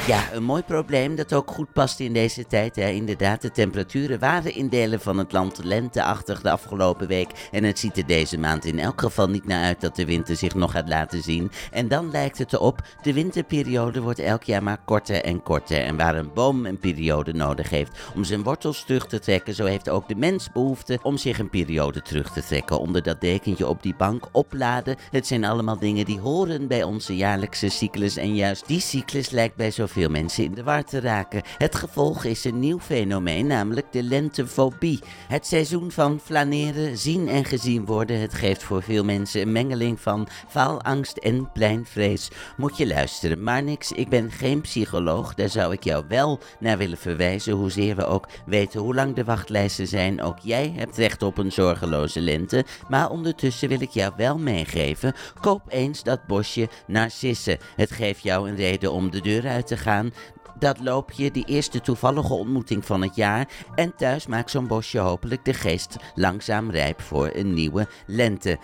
Ja, 0.07 0.33
een 0.33 0.43
mooi 0.43 0.63
probleem 0.63 1.15
dat 1.15 1.33
ook 1.33 1.51
goed 1.51 1.73
past 1.73 1.99
in 1.99 2.13
deze 2.13 2.47
tijd. 2.47 2.75
Hè. 2.75 2.89
Inderdaad, 2.89 3.41
de 3.41 3.51
temperaturen 3.51 4.19
waren 4.19 4.55
in 4.55 4.69
delen 4.69 5.01
van 5.01 5.17
het 5.17 5.31
land 5.31 5.63
lenteachtig 5.63 6.41
de 6.41 6.51
afgelopen 6.51 7.07
week. 7.07 7.49
En 7.51 7.63
het 7.63 7.79
ziet 7.79 7.97
er 7.97 8.05
deze 8.05 8.37
maand 8.37 8.65
in 8.65 8.79
elk 8.79 9.01
geval 9.01 9.29
niet 9.29 9.45
naar 9.45 9.63
uit 9.63 9.81
dat 9.81 9.95
de 9.95 10.05
winter 10.05 10.35
zich 10.35 10.55
nog 10.55 10.71
gaat 10.71 10.89
laten 10.89 11.23
zien. 11.23 11.51
En 11.71 11.87
dan 11.87 12.11
lijkt 12.11 12.37
het 12.37 12.53
erop, 12.53 12.81
de 13.01 13.13
winterperiode 13.13 14.01
wordt 14.01 14.19
elk 14.19 14.43
jaar 14.43 14.63
maar 14.63 14.81
korter 14.85 15.23
en 15.23 15.43
korter. 15.43 15.81
En 15.81 15.97
waar 15.97 16.15
een 16.15 16.33
boom 16.33 16.65
een 16.65 16.79
periode 16.79 17.33
nodig 17.33 17.69
heeft 17.69 17.99
om 18.15 18.23
zijn 18.23 18.43
wortels 18.43 18.83
terug 18.83 19.07
te 19.07 19.19
trekken, 19.19 19.55
zo 19.55 19.65
heeft 19.65 19.89
ook 19.89 20.07
de 20.07 20.15
mens 20.15 20.51
behoefte 20.51 20.99
om 21.01 21.17
zich 21.17 21.39
een 21.39 21.49
periode 21.49 22.01
terug 22.01 22.31
te 22.31 22.43
trekken. 22.43 22.79
Onder 22.79 23.03
dat 23.03 23.21
dekentje 23.21 23.67
op 23.67 23.83
die 23.83 23.95
bank 23.95 24.27
opladen. 24.31 24.95
Het 25.11 25.27
zijn 25.27 25.45
allemaal 25.45 25.79
dingen 25.79 26.05
die 26.05 26.10
horen 26.19 26.67
bij 26.67 26.83
onze 26.83 27.15
jaarlijkse 27.15 27.69
cyclus. 27.69 28.17
En 28.17 28.35
juist 28.35 28.67
die 28.67 28.79
cyclus 28.79 29.29
lijkt 29.29 29.55
bij 29.55 29.71
zoveel 29.71 30.09
mensen 30.09 30.43
in 30.43 30.53
de 30.53 30.63
war 30.63 30.83
te 30.83 30.99
raken. 30.99 31.41
Het 31.57 31.75
gevolg 31.75 32.23
is 32.23 32.43
een 32.43 32.59
nieuw 32.59 32.79
fenomeen, 32.79 33.47
namelijk 33.47 33.91
de 33.91 34.03
lentefobie. 34.03 34.99
Het 35.27 35.47
seizoen 35.47 35.91
van 35.91 36.19
flaneren, 36.23 36.97
zien 36.97 37.27
en 37.27 37.45
gezien 37.45 37.85
worden. 37.85 38.19
Het 38.19 38.33
geeft 38.33 38.63
voor 38.63 38.83
veel 38.83 39.03
mensen 39.03 39.41
een 39.41 39.51
mengeling 39.51 39.99
van 39.99 40.27
faalangst 40.47 41.17
en 41.17 41.51
pleinvrees. 41.51 42.29
Moet 42.57 42.77
je 42.77 42.87
luisteren, 42.87 43.43
maar 43.43 43.63
niks. 43.63 43.91
Ik 43.91 44.09
ben 44.09 44.31
geen 44.31 44.61
psycholoog. 44.61 45.33
Daar 45.33 45.49
zou 45.49 45.73
ik 45.73 45.83
jou 45.83 46.05
wel 46.07 46.39
naar 46.59 46.77
willen 46.77 46.97
verwijzen. 46.97 47.53
Hoezeer 47.53 47.95
we 47.95 48.05
ook 48.05 48.27
weten 48.45 48.79
hoe 48.79 48.95
lang 48.95 49.15
de 49.15 49.23
wachtlijsten 49.23 49.87
zijn. 49.87 50.21
Ook 50.21 50.39
jij 50.39 50.73
hebt 50.75 50.97
recht 50.97 51.23
op 51.23 51.37
een 51.37 51.51
zorgeloze 51.51 52.21
lente. 52.21 52.65
Maar 52.89 53.09
ondertussen 53.09 53.69
wil 53.69 53.81
ik 53.81 53.89
jou 53.89 54.13
wel 54.17 54.37
meegeven. 54.37 55.13
Koop 55.39 55.61
eens 55.67 56.00
dat 56.03 56.27
bosje 56.27 56.69
narcissen. 56.87 57.57
Het 57.75 57.91
geeft 57.91 58.23
jou 58.23 58.49
een 58.49 58.55
reden 58.55 58.91
om 58.91 59.11
de 59.11 59.21
deur 59.21 59.47
uit 59.47 59.67
te 59.67 59.77
gaan. 59.77 60.13
Dat 60.59 60.79
loop 60.79 61.11
je, 61.11 61.31
die 61.31 61.45
eerste 61.45 61.81
toevallige 61.81 62.33
ontmoeting 62.33 62.85
van 62.85 63.01
het 63.01 63.15
jaar. 63.15 63.47
En 63.75 63.95
thuis 63.95 64.27
maakt 64.27 64.51
zo'n 64.51 64.67
bosje 64.67 64.99
hopelijk 64.99 65.45
de 65.45 65.53
geest 65.53 65.95
langzaam 66.15 66.71
rijp 66.71 67.01
voor 67.01 67.29
een 67.33 67.53
nieuwe 67.53 67.87
lente. 68.05 68.59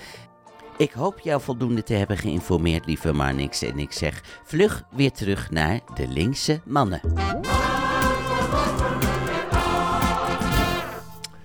Ik 0.77 0.91
hoop 0.91 1.19
jou 1.19 1.41
voldoende 1.41 1.83
te 1.83 1.93
hebben 1.93 2.17
geïnformeerd, 2.17 2.85
lieve 2.85 3.13
Marnix. 3.13 3.61
En 3.61 3.79
ik 3.79 3.91
zeg 3.91 4.41
vlug 4.43 4.83
weer 4.91 5.11
terug 5.11 5.51
naar 5.51 5.79
de 5.93 6.07
linkse 6.07 6.61
mannen. 6.65 7.01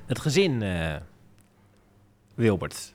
Het 0.06 0.18
gezin, 0.18 0.62
eh, 0.62 0.96
Wilbert. 2.34 2.94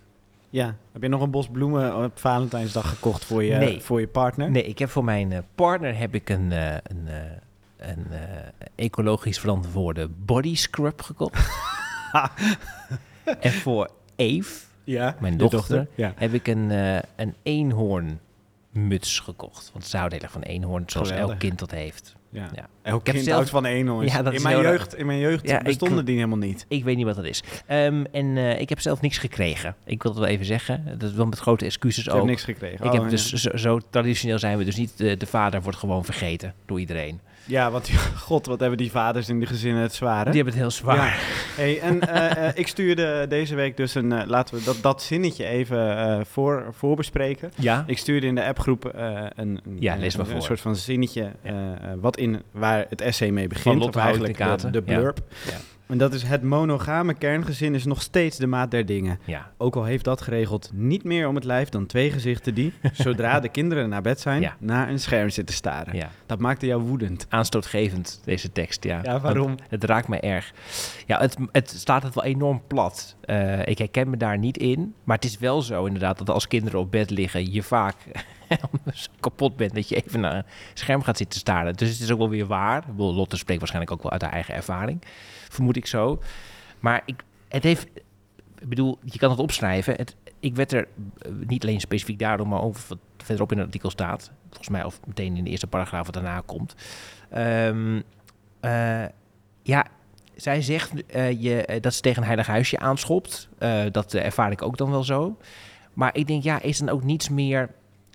Ja, 0.50 0.76
heb 0.91 1.02
je 1.02 1.08
nog 1.08 1.22
een 1.22 1.32
bos 1.32 1.48
bloemen 1.48 2.04
op 2.04 2.20
Valentijnsdag 2.20 2.89
gekocht 2.89 3.26
voor 3.26 3.43
je, 3.43 3.56
Nee. 3.56 3.82
voor 3.82 4.00
je 4.00 4.08
partner? 4.08 4.52
Nee, 4.52 4.64
ik 4.64 4.80
heb 4.80 4.89
voor 4.89 5.04
mijn 5.04 5.32
eh, 5.32 5.39
partner 5.56 5.98
heb 5.98 6.16
ik 6.16 6.30
een, 6.30 6.52
eh, 6.52 6.74
een, 6.84 7.08
eh, 7.08 7.22
een 7.78 8.06
ecologisch 8.76 9.39
verantwoorde 9.39 10.08
body 10.08 10.56
scrub 10.56 11.02
gekocht. 11.02 11.50
en 13.39 13.52
voor 13.52 13.89
Eve, 14.16 14.66
Ja, 14.84 15.16
mijn 15.20 15.38
dochter, 15.38 15.88
Ja. 15.95 16.14
heb 16.16 16.34
ik 16.34 16.48
een, 16.48 16.70
een 17.16 17.36
eenhoornmuts 17.43 19.20
gekocht. 19.20 19.70
Want 19.74 19.86
ze 19.86 19.98
houden 19.98 20.18
heel 20.18 20.28
erg 20.28 20.34
van 20.38 20.43
eenhoorn, 20.43 20.84
zoals 20.86 21.08
Geweldig. 21.08 21.32
elk 21.32 21.39
kind 21.39 21.60
dat 21.60 21.72
heeft. 21.72 22.16
Ja. 22.30 22.49
Ja. 22.55 22.67
Elk 22.82 22.99
Ik 22.99 23.05
heb 23.05 23.15
kind 23.15 23.25
zelf- 23.25 23.36
houdt 23.38 23.49
van 23.49 23.65
eenhoorns. 23.65 24.11
Ja, 24.13 24.21
dat 24.21 24.34
in, 24.34 24.41
mijn 24.41 24.55
raar. 24.61 24.71
jeugd, 24.71 24.95
in 24.95 25.05
mijn 25.05 25.19
jeugd 25.19 25.47
Ja, 25.47 25.57
ik- 25.59 25.63
bestonden 25.63 26.05
die 26.05 26.15
helemaal 26.15 26.38
niet. 26.38 26.65
Ik 26.67 26.84
weet 26.84 26.95
niet 26.95 27.05
wat 27.05 27.15
dat 27.15 27.25
is. 27.25 27.43
Ehm, 27.65 28.03
en 28.11 28.38
eh, 28.38 28.59
ik 28.59 28.69
heb 28.69 28.80
zelf 28.80 29.01
niks 29.01 29.17
gekregen. 29.17 29.75
Ik 29.86 30.03
wil 30.03 30.11
het 30.11 30.19
wel 30.21 30.30
even 30.30 30.45
zeggen. 30.45 30.84
Dat 30.97 31.09
is 31.09 31.15
wel 31.15 31.25
met 31.25 31.39
grote 31.39 31.65
excuses 31.65 32.05
Ik 32.05 32.11
ook. 32.11 32.17
heb 32.17 32.25
niks 32.28 32.43
gekregen. 32.43 32.86
Ik 32.86 32.93
Oh, 32.93 32.99
heb 33.01 33.09
dus 33.09 33.34
zo, 33.34 33.57
zo 33.57 33.80
traditioneel 33.89 34.39
zijn 34.39 34.57
we 34.57 34.63
dus 34.63 34.75
niet. 34.75 34.97
De, 34.97 35.17
de 35.17 35.25
vader 35.25 35.61
wordt 35.61 35.78
gewoon 35.78 36.05
vergeten 36.05 36.53
door 36.65 36.80
iedereen. 36.80 37.19
Ja, 37.48 37.72
want 37.72 37.89
god, 38.28 38.45
wat 38.45 38.60
hebben 38.60 38.78
die 38.78 38.91
vaders 38.91 39.30
in 39.30 39.38
die 39.38 39.48
gezinnen 39.48 39.82
het 39.82 39.93
zwaar, 39.93 40.26
hè? 40.26 40.32
Die 40.32 40.41
hebben 40.41 40.54
het 40.54 40.62
heel 40.62 40.72
zwaar. 40.72 40.95
Ja. 40.95 41.14
Hey, 41.56 41.80
en 41.80 42.02
eh, 42.02 42.48
eh, 42.48 42.52
ik 42.62 42.68
stuurde 42.68 43.26
deze 43.30 43.56
week 43.56 43.78
dus 43.78 43.95
een... 43.95 44.12
eh, 44.12 44.28
laten 44.28 44.56
we 44.56 44.64
dat, 44.64 44.78
dat 44.82 45.02
zinnetje 45.02 45.45
even 45.45 46.26
voor, 46.26 46.66
voorbespreken. 46.72 47.52
Ja. 47.56 47.84
Ik 47.88 47.98
stuurde 47.98 48.28
in 48.28 48.36
de 48.36 48.45
appgroep 48.45 48.91
een, 48.93 49.32
een, 49.36 49.60
Ja, 49.80 49.95
lees 49.95 50.16
maar 50.16 50.26
een, 50.26 50.32
voor. 50.32 50.41
soort 50.41 50.62
van 50.62 50.76
zinnetje 50.76 51.32
wat 52.00 52.18
in, 52.18 52.41
waar 52.52 52.86
het 52.89 53.02
essay 53.02 53.30
mee 53.30 53.48
begint. 53.48 53.64
Van 53.64 53.78
Lotte 53.78 53.98
of 53.98 54.04
eigenlijk 54.04 54.38
de, 54.38 54.70
de 54.70 54.82
blurb. 54.82 55.20
Ja. 55.45 55.58
En 55.88 55.98
dat 55.98 56.14
is 56.14 56.24
het 56.24 56.44
monogame 56.44 57.14
kerngezin 57.14 57.76
is 57.76 57.86
nog 57.86 58.02
steeds 58.02 58.38
de 58.38 58.48
maat 58.48 58.72
der 58.72 58.86
dingen. 58.86 59.20
Ja. 59.26 59.52
Ook 59.58 59.76
al 59.76 59.84
heeft 59.84 60.04
dat 60.04 60.22
geregeld 60.22 60.70
niet 60.74 61.04
meer 61.04 61.28
om 61.28 61.36
het 61.36 61.44
lijf 61.44 61.70
dan 61.70 61.86
twee 61.86 62.12
gezichten 62.12 62.54
die, 62.54 62.74
zodra 62.94 63.40
de 63.40 63.50
kinderen 63.50 63.90
naar 63.90 64.02
bed 64.02 64.20
zijn, 64.20 64.42
Ja. 64.42 64.56
naar 64.60 64.90
een 64.90 65.00
scherm 65.00 65.30
zitten 65.30 65.56
staren. 65.56 65.96
ja. 65.96 66.10
Dat 66.26 66.40
maakte 66.40 66.66
jou 66.66 66.82
woedend. 66.82 67.26
Aanstootgevend, 67.30 68.22
deze 68.24 68.52
tekst. 68.52 68.84
Ja, 68.84 69.00
Ja, 69.04 69.20
waarom? 69.20 69.48
Want 69.48 69.62
Het 69.70 69.84
raakt 69.84 70.08
mij 70.08 70.22
erg. 70.22 70.52
Ja, 71.06 71.20
het, 71.20 71.36
het 71.52 71.70
staat 71.70 72.04
het 72.04 72.16
wel 72.16 72.24
enorm 72.24 72.62
plat. 72.68 73.16
Eh, 73.22 73.66
ik 73.66 73.78
herken 73.78 74.10
me 74.10 74.18
daar 74.18 74.38
niet 74.38 74.58
in. 74.58 74.94
Maar 75.04 75.16
het 75.16 75.26
is 75.26 75.38
wel 75.38 75.62
zo 75.62 75.86
inderdaad 75.86 76.18
dat 76.18 76.30
als 76.30 76.48
kinderen 76.48 76.80
op 76.80 76.92
bed 76.92 77.10
liggen... 77.10 77.52
je 77.52 77.64
vaak 77.64 77.96
kapot 79.20 79.56
bent 79.56 79.74
dat 79.76 79.90
je 79.90 79.96
even 80.04 80.20
naar 80.20 80.36
een 80.36 80.44
scherm 80.74 81.02
gaat 81.02 81.18
zitten 81.18 81.40
staren. 81.40 81.74
Dus 81.74 81.90
het 81.90 82.00
is 82.00 82.12
ook 82.12 82.18
wel 82.18 82.30
weer 82.30 82.46
waar. 82.46 82.78
Ik 82.78 82.86
bedoel, 82.88 83.14
Lotte 83.14 83.38
spreekt 83.38 83.60
waarschijnlijk 83.60 83.94
ook 83.96 84.04
wel 84.04 84.12
uit 84.12 84.22
haar 84.22 84.32
eigen 84.32 84.54
ervaring. 84.54 85.02
Vermoed 85.50 85.76
ik 85.76 85.86
zo. 85.86 86.22
Maar 86.80 87.02
ik, 87.06 87.24
het 87.48 87.64
heeft... 87.64 87.88
Ik 88.60 88.70
bedoel, 88.70 88.98
je 89.04 89.18
kan 89.20 89.30
het 89.30 89.39
opschrijven. 89.39 89.95
Ik 90.39 90.56
werd 90.56 90.72
er 90.72 90.88
eh, 91.18 91.32
niet 91.48 91.64
alleen 91.64 91.80
specifiek 91.80 92.20
daarom, 92.20 92.48
maar 92.48 92.62
over 92.62 92.86
wat 92.88 92.98
verderop 93.18 93.52
in 93.52 93.58
het 93.58 93.66
artikel 93.66 93.89
staat. 93.89 94.32
Volgens 94.48 94.70
mij 94.70 94.84
of 94.84 95.00
meteen 95.06 95.36
in 95.36 95.43
de 95.43 95.50
eerste 95.50 95.68
paragraaf 95.68 96.06
wat 96.06 96.14
daarna 96.14 96.41
komt. 96.45 96.76
Ehm, 97.30 98.02
eh, 98.60 99.06
ja, 99.64 99.86
zij 100.36 100.62
zegt 100.62 101.06
eh, 101.06 101.41
je, 101.41 101.78
dat 101.82 101.93
ze 101.93 102.02
tegen 102.02 102.22
een 102.22 102.28
heilig 102.28 102.48
huisje 102.48 102.80
aanschopt. 102.80 103.50
Dat 103.91 104.14
ervaar 104.14 104.52
ik 104.52 104.62
ook 104.62 104.78
dan 104.78 104.91
wel 104.91 105.04
zo. 105.04 105.38
Maar 105.93 106.16
ik 106.16 106.28
denk, 106.28 106.43
ja, 106.43 106.62
is 106.62 106.78
dan 106.78 106.89
ook 106.89 107.04
niets 107.04 107.30
meer 107.30 107.70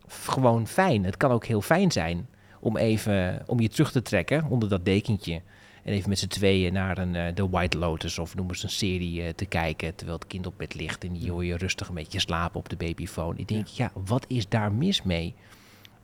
gewoon 0.06 0.66
fijn? 0.66 1.04
Het 1.04 1.16
kan 1.16 1.30
ook 1.30 1.46
heel 1.46 1.60
fijn 1.60 1.92
zijn 1.92 2.28
om 2.60 2.76
even 2.76 3.42
om 3.46 3.60
je 3.60 3.68
terug 3.68 3.92
te 3.92 4.02
trekken 4.02 4.44
onder 4.48 4.68
dat 4.68 4.84
dekentje. 4.84 5.40
En 5.84 5.92
even 5.92 6.08
met 6.08 6.18
z'n 6.18 6.26
tweeën 6.26 6.72
naar 6.72 6.98
een, 6.98 7.16
eh, 7.16 7.34
de 7.34 7.48
White 7.48 7.78
Lotus 7.78 8.18
of 8.18 8.34
noem 8.34 8.48
eens 8.48 8.62
een 8.62 8.70
serie 8.70 9.22
eh, 9.22 9.28
te 9.28 9.46
kijken. 9.46 9.94
Terwijl 9.94 10.18
het 10.18 10.28
kind 10.28 10.46
op 10.46 10.54
bed 10.56 10.74
ligt 10.74 11.04
en 11.04 11.12
die 11.12 11.30
hoor 11.30 11.44
je 11.44 11.56
rustig 11.56 11.88
een 11.88 11.94
beetje 11.94 12.20
slapen 12.20 12.58
op 12.58 12.68
de 12.68 12.76
babyfoon. 12.76 13.38
Ik 13.38 13.48
denk, 13.48 13.66
ja, 13.66 13.92
wat 14.04 14.24
is 14.28 14.48
daar 14.48 14.72
mis 14.72 15.02
mee? 15.02 15.34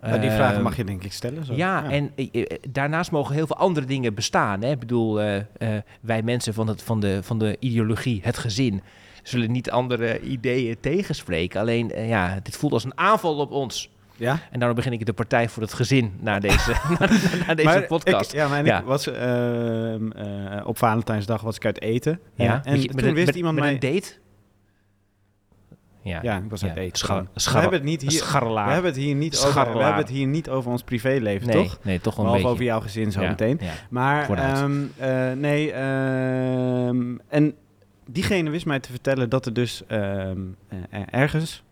Maar 0.00 0.20
die 0.20 0.30
vragen 0.30 0.54
Ehm, 0.54 0.62
mag 0.62 0.76
je 0.76 0.84
denk 0.84 1.04
ik 1.04 1.12
stellen. 1.12 1.44
Zo. 1.44 1.54
ja, 1.54 1.90
en 1.90 2.12
eh, 2.14 2.44
daarnaast 2.68 3.10
mogen 3.10 3.34
heel 3.34 3.46
veel 3.46 3.56
andere 3.56 3.86
dingen 3.86 4.14
bestaan. 4.14 4.62
Hè? 4.62 4.70
Ik 4.70 4.78
bedoel, 4.78 5.20
eh, 5.20 5.36
eh, 5.36 5.82
wij 6.00 6.22
mensen 6.22 6.54
van, 6.54 6.68
het, 6.68 6.82
van, 6.82 7.00
de, 7.00 7.22
van 7.22 7.38
de 7.38 7.56
ideologie, 7.60 8.20
het 8.22 8.38
gezin, 8.38 8.82
zullen 9.22 9.52
niet 9.52 9.70
andere 9.70 10.20
ideeën 10.20 10.76
tegenspreken. 10.80 11.60
Alleen, 11.60 11.92
ja, 11.96 12.40
dit 12.42 12.56
voelt 12.56 12.72
als 12.72 12.84
een 12.84 12.98
aanval 12.98 13.36
op 13.36 13.50
ons. 13.50 13.90
Ja? 14.18 14.38
En 14.50 14.58
daarom 14.58 14.76
begin 14.76 14.92
ik 14.92 15.06
de 15.06 15.12
partij 15.12 15.48
voor 15.48 15.62
het 15.62 15.72
gezin 15.72 16.12
naar 16.20 16.40
deze, 16.40 16.70
naar, 17.46 17.56
deze 17.56 17.68
Maar 17.68 17.82
podcast. 17.86 18.32
Ik, 18.32 18.38
ja, 18.38 18.48
maar 18.48 18.64
Ja. 18.64 18.78
ik 18.78 18.84
was 18.84 19.06
ehm, 19.06 20.10
eh, 20.12 20.66
op 20.66 20.78
Valentijnsdag 20.78 21.40
was 21.40 21.56
ik 21.56 21.64
uit 21.64 21.80
eten. 21.80 22.20
Ja, 22.34 22.64
en 22.64 22.80
je- 22.80 22.88
toen 22.88 23.04
een- 23.04 23.14
wist 23.14 23.26
met- 23.26 23.34
iemand 23.36 23.54
met 23.54 23.64
mij... 23.64 23.72
een 23.72 23.78
date? 23.94 24.12
Ja, 26.02 26.18
Ja, 26.22 26.36
ik 26.36 26.50
was 26.50 26.64
uit 26.64 26.76
eten. 26.76 26.98
Schar, 26.98 27.16
gewoon. 27.16 27.28
schar, 27.34 27.54
we 27.54 27.60
hebben 27.60 27.78
het 27.80 27.88
niet 27.88 28.00
hier. 28.00 28.10
scharrelaar. 28.10 28.66
We 28.66 28.72
hebben 28.72 28.90
het 28.90 29.00
hier 29.00 29.14
niet 29.14 29.38
over. 29.38 29.72
We 29.72 29.78
hebben 29.82 29.96
het 30.02 30.08
hier 30.08 30.26
niet 30.26 30.48
over 30.50 30.70
ons 30.70 30.82
privéleven, 30.82 31.46
nee, 31.48 31.56
toch? 31.62 31.78
Nee, 31.82 32.00
toch 32.00 32.16
wel 32.16 32.24
een 32.24 32.30
Behalve 32.32 32.46
beetje. 32.46 32.48
over 32.52 32.64
jouw 32.64 32.80
gezin 32.80 33.12
zo 33.12 33.20
Ja, 33.22 33.28
meteen. 33.28 33.58
ja. 33.60 33.72
Maar 33.90 34.30
ehm, 34.30 34.82
eh, 34.96 35.32
nee, 35.32 35.72
ehm, 35.72 37.16
en 37.28 37.54
diegene 38.06 38.50
wist 38.50 38.66
mij 38.66 38.80
te 38.80 38.90
vertellen 38.90 39.28
dat 39.28 39.46
er 39.46 39.52
dus 39.52 39.82
eh, 39.86 40.30
ergens 41.10 41.62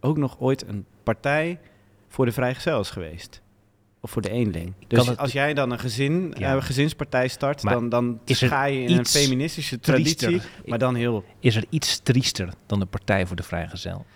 ook 0.00 0.16
nog 0.16 0.36
ooit 0.38 0.68
een 0.68 0.86
partij 1.02 1.58
voor 2.08 2.24
de 2.26 2.32
vrijgezel 2.32 2.80
is 2.80 2.90
geweest. 2.90 3.40
Of 4.00 4.10
voor 4.10 4.22
de 4.22 4.30
eenling. 4.30 4.74
Dus 4.88 5.06
het- 5.06 5.18
als 5.18 5.32
jij 5.32 5.54
dan 5.54 5.70
een 5.70 5.78
gezin, 5.78 6.34
Ja. 6.38 6.56
eh, 6.56 6.62
gezinspartij 6.62 7.28
start, 7.28 7.62
Maar 7.62 7.74
dan, 7.74 7.88
dan 7.88 8.20
ga 8.26 8.64
je 8.64 8.82
in 8.82 8.98
een 8.98 9.06
feministische 9.06 9.80
traditie, 9.80 10.16
triester? 10.16 10.50
maar 10.66 10.78
dan 10.78 10.94
heel... 10.94 11.24
Is 11.40 11.56
er 11.56 11.64
iets 11.68 11.98
triester 11.98 12.48
dan 12.66 12.78
de 12.80 12.86
Partij 12.86 13.26
voor 13.26 13.36
de 13.36 13.42
Vrijgezel? 13.42 14.06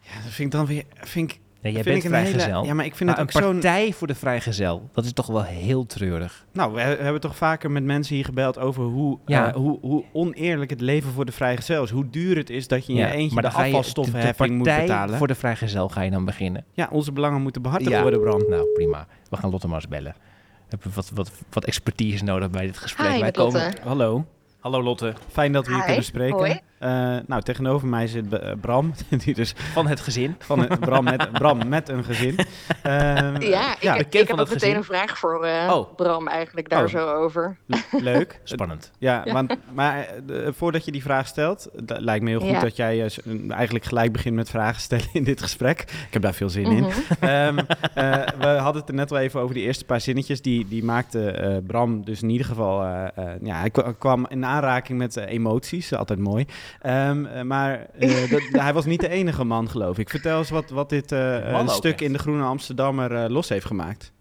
Ja, 0.00 0.14
dat 0.22 0.32
vind 0.32 0.38
ik 0.38 0.58
dan 0.58 0.66
weer... 0.66 0.84
Vind 0.94 1.30
ik, 1.32 1.38
Nee, 1.74 1.82
jij 1.84 1.92
vind 1.92 2.02
bent 2.02 2.14
een 2.14 2.18
hele- 2.24 2.30
vrijgezel. 2.38 2.64
ja, 2.64 2.74
maar 2.74 2.84
ik 2.84 2.94
vind 2.94 3.10
maar 3.10 3.18
het 3.18 3.34
een 3.34 3.40
ook 3.42 3.44
zo'n... 3.44 3.52
Partij 3.60 3.92
voor 3.92 4.06
de 4.06 4.14
Vrijgezel, 4.14 4.88
dat 4.92 5.04
is 5.04 5.12
toch 5.12 5.26
wel 5.26 5.42
heel 5.42 5.86
treurig. 5.86 6.46
Nou, 6.52 6.72
we 6.74 6.80
he- 6.80 6.96
hebben 6.96 7.20
toch 7.20 7.36
vaker 7.36 7.70
met 7.70 7.84
mensen 7.84 8.14
hier 8.14 8.24
gebeld 8.24 8.58
over 8.58 8.82
hoe, 8.84 9.18
Ja. 9.26 9.48
eh, 9.48 9.54
hoe, 9.54 9.78
hoe 9.80 10.04
oneerlijk 10.12 10.70
het 10.70 10.80
leven 10.80 11.10
voor 11.12 11.24
de 11.24 11.32
vrijgezel 11.32 11.82
is. 11.82 11.90
Hoe 11.90 12.10
duur 12.10 12.36
het 12.36 12.50
is 12.50 12.68
dat 12.68 12.86
je 12.86 12.92
in 12.92 12.98
Ja, 12.98 13.06
je 13.06 13.12
eentje 13.12 13.34
maar 13.34 13.42
de 13.42 13.48
dan 13.48 13.58
ga 13.58 13.64
je- 13.64 13.72
afvalstoffenheffing 13.74 14.48
de 14.50 14.54
moet 14.56 14.66
Partij 14.66 14.86
betalen. 14.86 15.16
voor 15.18 15.26
de 15.26 15.34
Vrijgezel 15.34 15.88
ga 15.88 16.02
je 16.02 16.10
dan 16.10 16.24
beginnen. 16.24 16.64
Ja, 16.72 16.88
onze 16.92 17.12
belangen 17.12 17.42
moeten 17.42 17.62
behartigd 17.62 17.90
Ja. 17.92 18.02
worden, 18.02 18.20
Bram. 18.20 18.44
Nou, 18.48 18.66
prima. 18.74 19.06
We 19.30 19.36
gaan 19.36 19.50
Lotte 19.50 19.66
maar 19.66 19.76
eens 19.76 19.88
bellen. 19.88 20.14
We 20.14 20.64
hebben 20.76 20.90
wat, 20.94 21.10
wat, 21.14 21.30
wat 21.50 21.64
expertise 21.64 22.24
nodig 22.24 22.50
bij 22.50 22.66
dit 22.66 22.78
gesprek. 22.78 23.12
Hi, 23.12 23.20
Wij 23.20 23.30
komen... 23.30 23.62
Lotte. 23.62 23.80
Hallo, 23.84 24.24
Hallo 24.60 24.82
Lotte, 24.82 25.14
fijn 25.30 25.52
dat 25.52 25.64
we 25.66 25.70
hier 25.70 25.80
Hi, 25.80 25.86
kunnen 25.86 26.04
spreken. 26.04 26.36
hoi. 26.38 26.60
Eh, 26.78 27.16
nou, 27.26 27.42
tegenover 27.42 27.88
mij 27.88 28.06
zit 28.06 28.32
eh, 28.32 28.52
Bram, 28.60 28.94
die 29.24 29.34
dus 29.34 29.54
van 29.72 29.86
het 29.86 30.00
gezin. 30.00 30.34
van 30.38 30.68
Bram, 30.80 31.04
met, 31.04 31.32
Bram 31.32 31.68
met 31.68 31.88
een 31.88 32.04
gezin. 32.04 32.36
Ehm, 32.82 33.42
Ja, 33.42 33.72
ik, 33.74 33.82
ja, 33.82 33.92
ik, 33.94 33.98
bekend 33.98 34.12
heb 34.12 34.26
van 34.28 34.40
ook 34.40 34.50
meteen 34.50 34.76
een 34.76 34.84
vraag 34.84 35.18
voor 35.18 35.44
eh, 35.44 35.72
Oh. 35.72 35.94
Bram 35.96 36.28
eigenlijk 36.28 36.68
daar 36.68 36.82
Oh. 36.82 36.88
zo 36.88 37.08
over. 37.14 37.56
leuk. 37.90 38.40
Spannend. 38.44 38.90
Ja, 38.98 39.24
Want, 39.32 39.54
maar 39.72 40.06
voordat 40.48 40.84
je 40.84 40.92
die 40.92 41.02
vraag 41.02 41.26
stelt, 41.26 41.68
lijkt 41.86 42.24
me 42.24 42.30
heel 42.30 42.40
goed 42.40 42.48
Ja. 42.50 42.60
dat 42.60 42.76
jij 42.76 43.10
eigenlijk 43.48 43.84
gelijk 43.84 44.12
begint 44.12 44.34
met 44.34 44.50
vragen 44.50 44.80
stellen 44.80 45.06
in 45.12 45.24
dit 45.24 45.42
gesprek. 45.42 45.80
Ik 45.80 46.12
heb 46.12 46.22
daar 46.22 46.34
veel 46.34 46.48
zin 46.48 46.64
in. 46.66 46.82
Mhm. 46.82 46.90
Ehm, 47.20 47.58
eh, 47.94 48.26
we 48.38 48.46
hadden 48.46 48.80
het 48.80 48.88
er 48.90 48.94
net 48.94 49.10
wel 49.10 49.18
even 49.20 49.40
over 49.40 49.54
die 49.54 49.64
eerste 49.64 49.84
paar 49.84 50.00
zinnetjes. 50.00 50.42
Die, 50.42 50.68
die 50.68 50.84
maakte 50.84 51.30
eh, 51.30 51.56
Bram 51.66 52.04
dus 52.04 52.22
in 52.22 52.30
ieder 52.30 52.46
geval... 52.46 52.82
eh, 52.82 53.04
eh, 53.14 53.24
ja, 53.42 53.58
hij 53.58 53.70
kwa- 53.70 53.92
kwam 53.98 54.26
in 54.28 54.44
aanraking 54.44 54.98
met 54.98 55.16
emoties, 55.16 55.94
altijd 55.94 56.18
mooi. 56.18 56.46
Ehm, 56.80 57.24
eh, 57.24 57.42
maar 57.42 57.86
eh, 57.98 58.30
dat, 58.32 58.42
hij 58.50 58.72
was 58.72 58.84
niet 58.84 59.00
de 59.00 59.08
enige 59.08 59.44
man, 59.44 59.68
geloof 59.68 59.98
ik. 59.98 60.10
Vertel 60.10 60.38
eens 60.38 60.50
wat, 60.50 60.70
wat 60.70 60.88
dit 60.88 61.12
eh, 61.12 61.34
een 61.34 61.54
ook 61.54 61.70
stuk 61.70 61.92
echt. 61.92 62.00
in 62.00 62.12
de 62.12 62.18
Groene 62.18 62.44
Amsterdammer 62.44 63.14
eh, 63.14 63.30
los 63.30 63.48
heeft 63.48 63.66
gemaakt. 63.66 64.12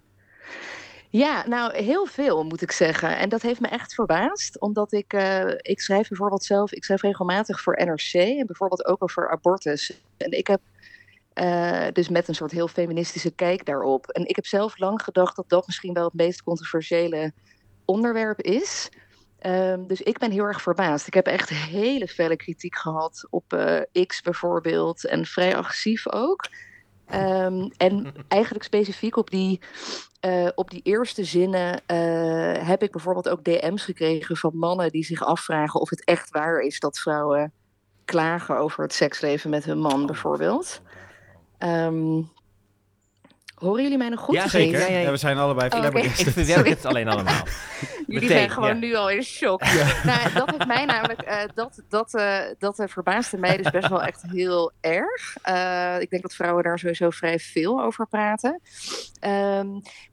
Ja, 1.09 1.47
nou 1.47 1.75
heel 1.75 2.05
veel 2.05 2.43
moet 2.43 2.61
ik 2.61 2.71
zeggen. 2.71 3.17
En 3.17 3.29
dat 3.29 3.41
heeft 3.41 3.59
me 3.59 3.67
echt 3.67 3.93
verbaasd, 3.93 4.59
omdat 4.59 4.91
ik, 4.91 5.13
eh, 5.13 5.47
ik 5.57 5.79
schrijf 5.79 6.07
bijvoorbeeld 6.07 6.43
zelf, 6.43 6.71
ik 6.71 6.83
schrijf 6.83 7.01
regelmatig 7.01 7.61
voor 7.61 7.85
NRC 7.85 8.13
en 8.13 8.45
bijvoorbeeld 8.45 8.85
ook 8.85 9.03
over 9.03 9.29
abortus. 9.29 9.93
En 10.17 10.31
ik 10.31 10.47
heb 10.47 10.59
eh, 11.33 11.87
dus 11.93 12.09
met 12.09 12.27
een 12.27 12.35
soort 12.35 12.51
heel 12.51 12.67
feministische 12.67 13.31
kijk 13.31 13.65
daarop. 13.65 14.07
En 14.07 14.27
ik 14.27 14.35
heb 14.35 14.45
zelf 14.45 14.77
lang 14.77 15.01
gedacht 15.01 15.35
dat 15.35 15.49
dat 15.49 15.67
misschien 15.67 15.93
wel 15.93 16.05
het 16.05 16.13
meest 16.13 16.43
controversiële 16.43 17.31
onderwerp 17.85 18.41
is. 18.41 18.89
Ehm, 19.39 19.85
dus 19.87 20.01
ik 20.01 20.17
ben 20.17 20.31
heel 20.31 20.43
erg 20.43 20.61
verbaasd. 20.61 21.07
Ik 21.07 21.13
heb 21.13 21.27
echt 21.27 21.49
hele 21.49 22.07
felle 22.07 22.35
kritiek 22.35 22.77
gehad 22.77 23.27
op 23.29 23.53
eh, 23.53 24.05
X 24.05 24.21
bijvoorbeeld 24.21 25.05
en 25.05 25.25
vrij 25.25 25.55
agressief 25.55 26.11
ook. 26.11 26.45
Ehm, 27.07 27.69
en 27.77 28.13
eigenlijk 28.27 28.63
specifiek 28.63 29.15
op 29.15 29.29
die, 29.29 29.61
eh, 30.19 30.47
op 30.55 30.69
die 30.69 30.81
eerste 30.83 31.23
zinnen 31.23 31.81
eh, 31.85 32.67
heb 32.67 32.83
ik 32.83 32.91
bijvoorbeeld 32.91 33.29
ook 33.29 33.43
DM's 33.43 33.83
gekregen 33.83 34.37
van 34.37 34.57
mannen 34.57 34.91
die 34.91 35.03
zich 35.03 35.23
afvragen 35.23 35.79
of 35.79 35.89
het 35.89 36.03
echt 36.03 36.29
waar 36.29 36.59
is 36.59 36.79
dat 36.79 36.99
vrouwen 36.99 37.53
klagen 38.05 38.57
over 38.57 38.83
het 38.83 38.93
seksleven 38.93 39.49
met 39.49 39.65
hun 39.65 39.79
man 39.79 40.05
bijvoorbeeld. 40.05 40.81
Ehm, 41.57 42.21
horen 43.57 43.83
jullie 43.83 43.97
mij 43.97 44.09
nog 44.09 44.19
goed? 44.19 44.35
Ja, 44.35 44.47
zeker. 44.47 44.79
Ja, 44.79 44.87
ja, 44.87 44.99
ja. 44.99 45.11
we 45.11 45.17
zijn 45.17 45.37
allebei 45.37 45.69
Oh, 45.69 45.79
flabbergasted. 45.79 46.27
Ik 46.27 46.33
verwerk 46.33 46.67
het 46.67 46.85
alleen 46.85 47.07
allemaal. 47.07 47.43
Jullie 48.07 48.21
Meteen, 48.21 48.37
zijn 48.37 48.49
gewoon 48.49 48.69
ja. 48.69 48.73
nu 48.73 48.95
al 48.95 49.09
in 49.09 49.23
shock. 49.23 49.61
Nou, 50.03 50.33
dat 50.33 50.49
heeft 50.49 50.67
mij 50.67 50.85
namelijk, 50.85 51.21
eh, 51.21 51.43
dat, 51.55 51.81
dat, 51.89 52.13
eh, 52.13 52.39
dat 52.59 52.79
eh, 52.79 52.87
verbaasde 52.87 53.37
mij 53.37 53.57
dus 53.57 53.71
best 53.71 53.87
wel 53.87 54.03
echt 54.03 54.23
heel 54.27 54.71
erg. 54.81 55.37
Eh, 55.41 55.97
ik 55.99 56.09
denk 56.09 56.21
dat 56.21 56.35
vrouwen 56.35 56.63
daar 56.63 56.79
sowieso 56.79 57.09
vrij 57.09 57.39
veel 57.39 57.83
over 57.83 58.07
praten. 58.07 58.61
Ehm, 59.19 59.67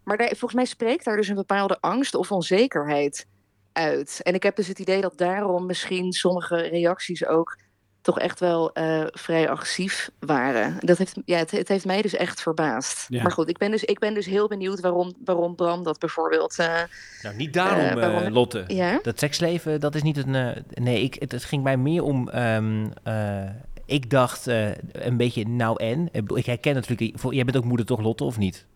maar 0.04 0.16
daar, 0.16 0.28
volgens 0.28 0.54
mij 0.54 0.64
spreekt 0.64 1.04
daar 1.04 1.16
dus 1.16 1.28
een 1.28 1.34
bepaalde 1.34 1.80
angst 1.80 2.14
of 2.14 2.32
onzekerheid 2.32 3.26
uit. 3.72 4.20
En 4.22 4.34
ik 4.34 4.42
heb 4.42 4.56
dus 4.56 4.68
het 4.68 4.78
idee 4.78 5.00
dat 5.00 5.18
daarom 5.18 5.66
misschien 5.66 6.12
sommige 6.12 6.56
reacties 6.56 7.26
ook 7.26 7.58
toch 8.04 8.18
echt 8.18 8.40
wel 8.40 8.72
eh, 8.72 9.02
vrij 9.06 9.48
agressief 9.48 10.10
waren. 10.18 10.76
Dat 10.80 10.98
heeft, 10.98 11.14
ja, 11.24 11.38
het, 11.38 11.50
het 11.50 11.68
heeft 11.68 11.84
mij 11.84 12.02
dus 12.02 12.14
echt 12.14 12.42
verbaasd. 12.42 13.06
Ja. 13.08 13.22
Maar 13.22 13.32
goed, 13.32 13.48
ik 13.48 13.58
ben 13.58 13.70
dus, 13.70 13.84
ik 13.84 13.98
ben 13.98 14.14
dus 14.14 14.26
heel 14.26 14.48
benieuwd 14.48 14.80
waarom, 14.80 15.12
waarom 15.24 15.54
Bram 15.54 15.82
dat 15.82 15.98
bijvoorbeeld... 15.98 16.58
eh, 16.58 16.80
Nou, 17.22 17.36
niet 17.36 17.52
daarom, 17.52 17.80
Eh, 17.84 17.94
waarom- 17.94 18.32
Lotte. 18.32 18.64
ja? 18.66 18.98
Dat 19.02 19.18
seksleven, 19.18 19.80
dat 19.80 19.94
is 19.94 20.02
niet 20.02 20.16
een... 20.16 20.64
nee, 20.74 21.02
ik, 21.02 21.14
het, 21.18 21.32
het 21.32 21.44
ging 21.44 21.62
mij 21.62 21.76
meer 21.76 22.02
om... 22.02 22.28
ehm, 22.28 22.86
eh, 23.02 23.42
ik 23.86 24.10
dacht 24.10 24.46
een 24.92 25.16
beetje 25.16 25.48
nou 25.48 25.82
en. 25.82 26.08
Ik 26.34 26.46
herken 26.46 26.74
natuurlijk... 26.74 27.12
voor- 27.18 27.34
Jij 27.34 27.44
bent 27.44 27.56
ook 27.56 27.64
moeder 27.64 27.86
toch, 27.86 28.00
Lotte, 28.00 28.24
of 28.24 28.38
niet? 28.38 28.66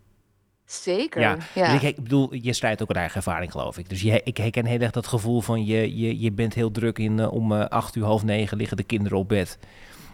Zeker. 0.70 1.20
Ja, 1.20 1.36
Ja. 1.54 1.72
Dus 1.72 1.82
ik, 1.82 1.96
ik 1.96 2.02
bedoel, 2.02 2.34
je 2.34 2.52
strijdt 2.52 2.82
ook 2.82 2.88
uit 2.88 2.98
eigen 2.98 3.16
ervaring, 3.16 3.50
geloof 3.50 3.78
ik. 3.78 3.88
Dus 3.88 4.00
je, 4.00 4.20
ik 4.24 4.36
herken 4.36 4.66
heel 4.66 4.80
erg 4.80 4.90
dat 4.90 5.06
gevoel 5.06 5.40
van 5.40 5.64
je, 5.64 5.98
je, 5.98 6.20
je 6.20 6.32
bent 6.32 6.54
heel 6.54 6.70
druk 6.70 6.98
in 6.98 7.18
eh, 7.18 7.32
om 7.32 7.52
eh, 7.52 7.66
acht 7.66 7.94
uur, 7.96 8.04
half 8.04 8.24
negen 8.24 8.56
liggen 8.56 8.76
de 8.76 8.82
kinderen 8.82 9.18
op 9.18 9.28
bed. 9.28 9.58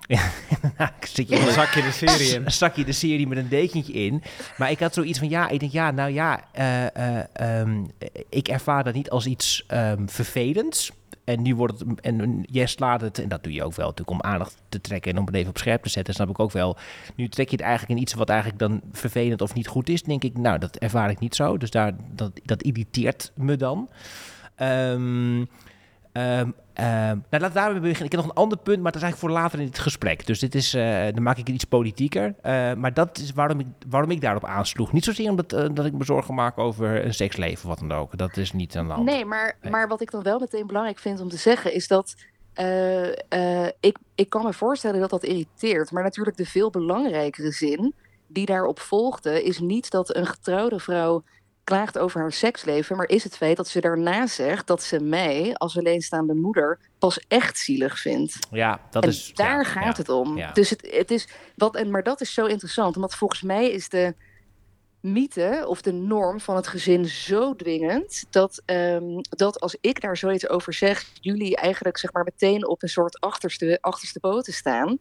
Nou, 0.06 0.90
zit 1.14 1.28
je 1.28 1.36
Dan 1.36 1.52
zak 1.52 1.74
je 1.74 1.82
de 1.82 1.90
serie 1.90 2.34
in. 2.34 2.50
zak 2.62 2.76
je 2.76 2.84
de 2.84 2.92
serie 2.92 3.26
met 3.26 3.38
een 3.38 3.48
dekentje 3.48 3.92
in. 3.92 4.22
Maar 4.56 4.70
ik 4.70 4.78
had 4.78 4.94
zoiets 4.94 5.18
van, 5.18 5.28
ja, 5.28 5.48
ik 5.48 5.60
denk, 5.60 5.72
ja, 5.72 5.90
nou 5.90 6.10
ja, 6.10 6.44
eh, 6.52 6.96
eh, 6.96 7.24
ehm, 7.32 7.84
ik 8.28 8.48
ervaar 8.48 8.84
dat 8.84 8.94
niet 8.94 9.10
als 9.10 9.26
iets 9.26 9.64
ehm, 9.66 10.06
vervelends. 10.06 10.92
En 11.24 11.42
nu 11.42 11.54
wordt 11.54 11.78
het, 11.78 12.00
en 12.00 12.44
jij 12.50 12.66
slaat 12.66 13.00
het, 13.00 13.18
en 13.18 13.28
dat 13.28 13.42
doe 13.42 13.52
je 13.52 13.64
ook 13.64 13.74
wel 13.74 13.88
natuurlijk 13.88 14.18
om 14.18 14.30
aandacht 14.30 14.56
te 14.68 14.80
trekken 14.80 15.12
en 15.12 15.18
om 15.18 15.26
het 15.26 15.34
even 15.34 15.48
op 15.48 15.58
scherp 15.58 15.82
te 15.82 15.88
zetten, 15.88 16.14
snap 16.14 16.28
ik 16.28 16.38
ook 16.38 16.52
wel. 16.52 16.76
Nu 17.14 17.28
trek 17.28 17.48
je 17.48 17.56
het 17.56 17.64
eigenlijk 17.64 17.94
in 17.94 18.02
iets 18.02 18.14
wat 18.14 18.28
eigenlijk 18.28 18.58
dan 18.58 18.80
vervelend 18.92 19.40
of 19.40 19.54
niet 19.54 19.66
goed 19.66 19.88
is, 19.88 20.02
denk 20.02 20.24
ik, 20.24 20.38
nou, 20.38 20.58
dat 20.58 20.76
ervaar 20.76 21.10
ik 21.10 21.18
niet 21.18 21.34
zo. 21.34 21.56
Dus 21.56 21.70
daar, 21.70 21.92
dat, 22.14 22.40
dat 22.44 22.62
irriteert 22.62 23.32
me 23.34 23.56
dan. 23.56 23.88
Ehm 24.54 25.42
ehm, 26.14 26.50
ehm, 26.72 27.18
nou, 27.30 27.42
laat 27.42 27.54
daar 27.54 27.72
beginnen. 27.72 28.04
Ik 28.04 28.12
heb 28.12 28.20
nog 28.20 28.24
een 28.24 28.32
ander 28.36 28.58
punt, 28.58 28.82
maar 28.82 28.92
dat 28.92 29.02
is 29.02 29.02
eigenlijk 29.02 29.32
voor 29.32 29.42
later 29.42 29.58
in 29.60 29.66
het 29.66 29.78
gesprek. 29.78 30.26
Dus 30.26 30.38
dit 30.38 30.54
is, 30.54 30.74
eh, 30.74 31.04
dan 31.14 31.22
maak 31.22 31.38
ik 31.38 31.46
het 31.46 31.54
iets 31.54 31.64
politieker. 31.64 32.34
Eh, 32.42 32.74
maar 32.74 32.94
dat 32.94 33.18
is 33.18 33.32
waarom 33.32 33.60
ik, 33.60 33.66
waarom 33.88 34.10
ik 34.10 34.20
daarop 34.20 34.44
aansloeg. 34.44 34.92
Niet 34.92 35.04
zozeer 35.04 35.30
omdat 35.30 35.52
eh, 35.52 35.68
dat 35.72 35.84
ik 35.86 35.92
me 35.92 36.04
zorgen 36.04 36.34
maak 36.34 36.58
over 36.58 37.04
een 37.04 37.14
seksleven 37.14 37.56
of 37.56 37.62
wat 37.62 37.88
dan 37.88 37.92
ook. 37.92 38.18
Dat 38.18 38.36
is 38.36 38.52
niet 38.52 38.72
de 38.72 38.78
hand. 38.78 39.04
Nee, 39.04 39.24
maar, 39.24 39.56
Nee. 39.60 39.70
maar 39.70 39.88
wat 39.88 40.00
ik 40.00 40.10
dan 40.10 40.22
wel 40.22 40.38
meteen 40.38 40.66
belangrijk 40.66 40.98
vind 40.98 41.20
om 41.20 41.28
te 41.28 41.36
zeggen 41.36 41.74
is 41.74 41.88
dat. 41.88 42.14
ik, 43.80 43.98
ik 44.14 44.28
kan 44.28 44.44
me 44.44 44.52
voorstellen 44.52 45.00
dat 45.00 45.10
dat 45.10 45.24
irriteert. 45.24 45.90
Maar 45.90 46.02
natuurlijk 46.02 46.36
de 46.36 46.46
veel 46.46 46.70
belangrijkere 46.70 47.50
zin 47.50 47.94
die 48.26 48.46
daarop 48.46 48.80
volgde, 48.80 49.44
is 49.44 49.58
niet 49.58 49.90
dat 49.90 50.16
een 50.16 50.26
getrouwde 50.26 50.78
vrouw 50.80 51.22
klaagt 51.64 51.98
over 51.98 52.20
haar 52.20 52.32
seksleven, 52.32 52.96
maar 52.96 53.08
is 53.08 53.24
het 53.24 53.36
feit 53.36 53.56
dat 53.56 53.68
ze 53.68 53.80
daarna 53.80 54.26
zegt 54.26 54.66
dat 54.66 54.82
ze 54.82 55.00
mij 55.00 55.54
als 55.54 55.78
alleenstaande 55.78 56.34
moeder 56.34 56.78
pas 56.98 57.20
echt 57.28 57.58
zielig 57.58 57.98
vindt. 57.98 58.38
Ja, 58.50 58.80
dat 58.90 59.02
en 59.02 59.08
is... 59.08 59.32
daar 59.34 59.62
ja, 59.62 59.64
gaat 59.64 59.96
ja, 59.96 60.02
het 60.02 60.08
om. 60.08 60.36
ja. 60.36 60.52
Dus 60.52 60.70
het, 60.70 60.88
het 60.90 61.10
is 61.10 61.28
wat, 61.56 61.76
en, 61.76 61.90
maar 61.90 62.02
dat 62.02 62.20
is 62.20 62.34
zo 62.34 62.46
interessant, 62.46 62.96
omdat 62.96 63.14
volgens 63.14 63.42
mij 63.42 63.70
is 63.70 63.88
de 63.88 64.14
mythe 65.00 65.64
of 65.66 65.82
de 65.82 65.92
norm 65.92 66.40
van 66.40 66.56
het 66.56 66.66
gezin 66.66 67.04
zo 67.06 67.54
dwingend 67.54 68.24
dat, 68.30 68.62
ehm, 68.64 69.20
dat 69.28 69.60
als 69.60 69.76
ik 69.80 70.00
daar 70.00 70.16
zoiets 70.16 70.48
over 70.48 70.72
zeg, 70.72 71.10
jullie 71.20 71.56
eigenlijk 71.56 71.98
zeg 71.98 72.12
maar 72.12 72.24
meteen 72.24 72.68
op 72.68 72.82
een 72.82 72.88
soort 72.88 73.20
achterste, 73.20 73.78
achterste 73.80 74.20
poten 74.20 74.52
staan. 74.52 74.98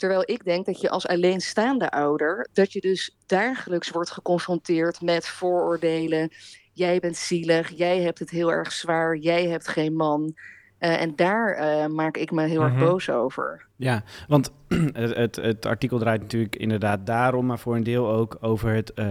Terwijl 0.00 0.22
ik 0.24 0.44
denk 0.44 0.66
dat 0.66 0.80
je 0.80 0.90
als 0.90 1.06
alleenstaande 1.06 1.90
ouder, 1.90 2.48
dat 2.52 2.72
je 2.72 2.80
dus 2.80 3.16
dagelijks 3.26 3.90
wordt 3.90 4.10
geconfronteerd 4.10 5.00
met 5.00 5.28
vooroordelen. 5.28 6.30
Jij 6.72 6.98
bent 7.00 7.16
zielig, 7.16 7.68
jij 7.68 8.00
hebt 8.00 8.18
het 8.18 8.30
heel 8.30 8.52
erg 8.52 8.72
zwaar, 8.72 9.16
jij 9.16 9.48
hebt 9.48 9.68
geen 9.68 9.94
man. 9.96 10.34
Eh, 10.78 11.00
en 11.00 11.16
daar 11.16 11.54
eh, 11.54 11.86
maak 11.86 12.16
ik 12.16 12.30
me 12.30 12.46
heel 12.46 12.60
Mhm. 12.62 12.70
erg 12.70 12.78
boos 12.78 13.10
over. 13.10 13.69
Ja, 13.80 14.02
want 14.28 14.52
het, 14.92 15.16
het, 15.16 15.36
het, 15.36 15.66
artikel 15.66 15.98
draait 15.98 16.20
natuurlijk 16.20 16.56
inderdaad 16.56 17.06
daarom, 17.06 17.46
maar 17.46 17.58
voor 17.58 17.76
een 17.76 17.82
deel 17.82 18.10
ook 18.10 18.36
over 18.40 18.74
het, 18.74 18.92
uh, 18.94 19.06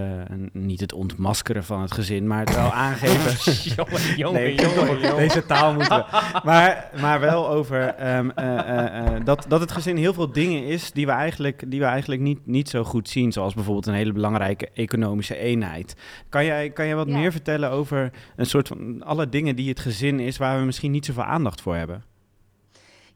niet 0.51 0.79
het 0.79 0.93
ontmaskeren 0.93 1.63
van 1.63 1.81
het 1.81 1.91
gezin, 1.91 2.27
maar 2.27 2.39
het 2.39 2.55
wel 2.55 2.71
aangeven. 2.87 3.53
jongen, 3.75 4.15
jongen, 4.15 4.41
nee, 4.41 4.55
jongen, 4.55 4.99
jongen. 4.99 5.17
Deze 5.17 5.45
taal 5.45 5.73
moeten 5.73 5.97
we. 5.97 6.39
Maar, 6.43 6.89
maar 7.01 7.19
wel 7.19 7.49
over 7.49 8.07
um, 8.17 8.31
uh, 8.39 8.45
uh, 8.45 9.25
dat, 9.25 9.45
dat 9.47 9.59
het 9.59 9.71
gezin 9.71 9.97
heel 9.97 10.13
veel 10.13 10.31
dingen 10.31 10.63
is 10.63 10.91
die 10.91 11.05
we 11.05 11.11
eigenlijk, 11.11 11.63
die 11.67 11.79
we 11.79 11.85
eigenlijk 11.85 12.21
niet, 12.21 12.45
niet 12.45 12.69
zo 12.69 12.83
goed 12.83 13.09
zien, 13.09 13.31
zoals 13.31 13.53
bijvoorbeeld 13.53 13.87
een 13.87 13.93
hele 13.93 14.13
belangrijke 14.13 14.69
economische 14.73 15.37
eenheid. 15.37 15.95
Kan 16.29 16.45
jij, 16.45 16.69
kan 16.69 16.85
jij 16.85 16.95
wat 16.95 17.07
ja. 17.07 17.17
meer 17.17 17.31
vertellen 17.31 17.69
over 17.71 18.11
een 18.35 18.45
soort 18.45 18.67
van 18.67 19.03
alle 19.03 19.29
dingen 19.29 19.55
die 19.55 19.69
het 19.69 19.79
gezin 19.79 20.19
is, 20.19 20.37
waar 20.37 20.59
we 20.59 20.65
misschien 20.65 20.91
niet 20.91 21.05
zoveel 21.05 21.23
aandacht 21.23 21.61
voor 21.61 21.75
hebben? 21.75 22.03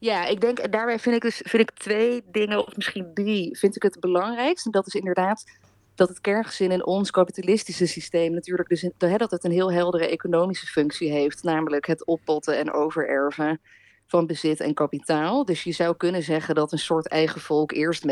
Ja, 0.04 0.26
ik 0.26 0.42
denk, 0.42 0.72
daarbij 0.72 1.00
vind 1.00 1.16
ik 1.16 1.22
dus 1.22 1.42
vind 1.44 1.70
ik 1.70 1.72
twee 1.72 2.24
dingen, 2.32 2.68
of 2.68 2.76
misschien 2.76 3.12
drie, 3.14 3.58
vind 3.58 3.76
ik 3.76 3.84
het 3.84 4.00
belangrijkst. 4.00 4.66
En 4.66 4.72
dat 4.72 4.88
is 4.88 4.94
inderdaad 4.94 5.44
dat 5.96 6.10
het 6.10 6.22
kerngezin 6.22 6.72
in 6.72 6.86
ons 6.86 7.12
kapitalistische 7.12 7.86
systeem 7.86 8.34
natuurlijk 8.34 8.70
dus 8.70 8.84
dat 9.18 9.32
het 9.32 9.44
een 9.44 9.52
heel 9.52 9.72
heldere 9.72 10.08
economische 10.08 10.66
functie 10.66 11.12
heeft, 11.12 11.44
namelijk 11.44 11.88
het 11.88 12.06
oppotten 12.06 12.58
en 12.58 12.72
overerven 12.72 13.62
van 14.08 14.26
bezit 14.26 14.60
en 14.60 14.74
kapitaal. 14.74 15.46
Dus 15.46 15.64
je 15.64 15.72
zou 15.72 15.98
kunnen 15.98 16.24
zeggen 16.24 16.56
dat 16.56 16.72
een 16.72 16.80
soort 16.80 17.08
eigen 17.08 17.42
volk 17.42 17.72
eerst 17.72 18.06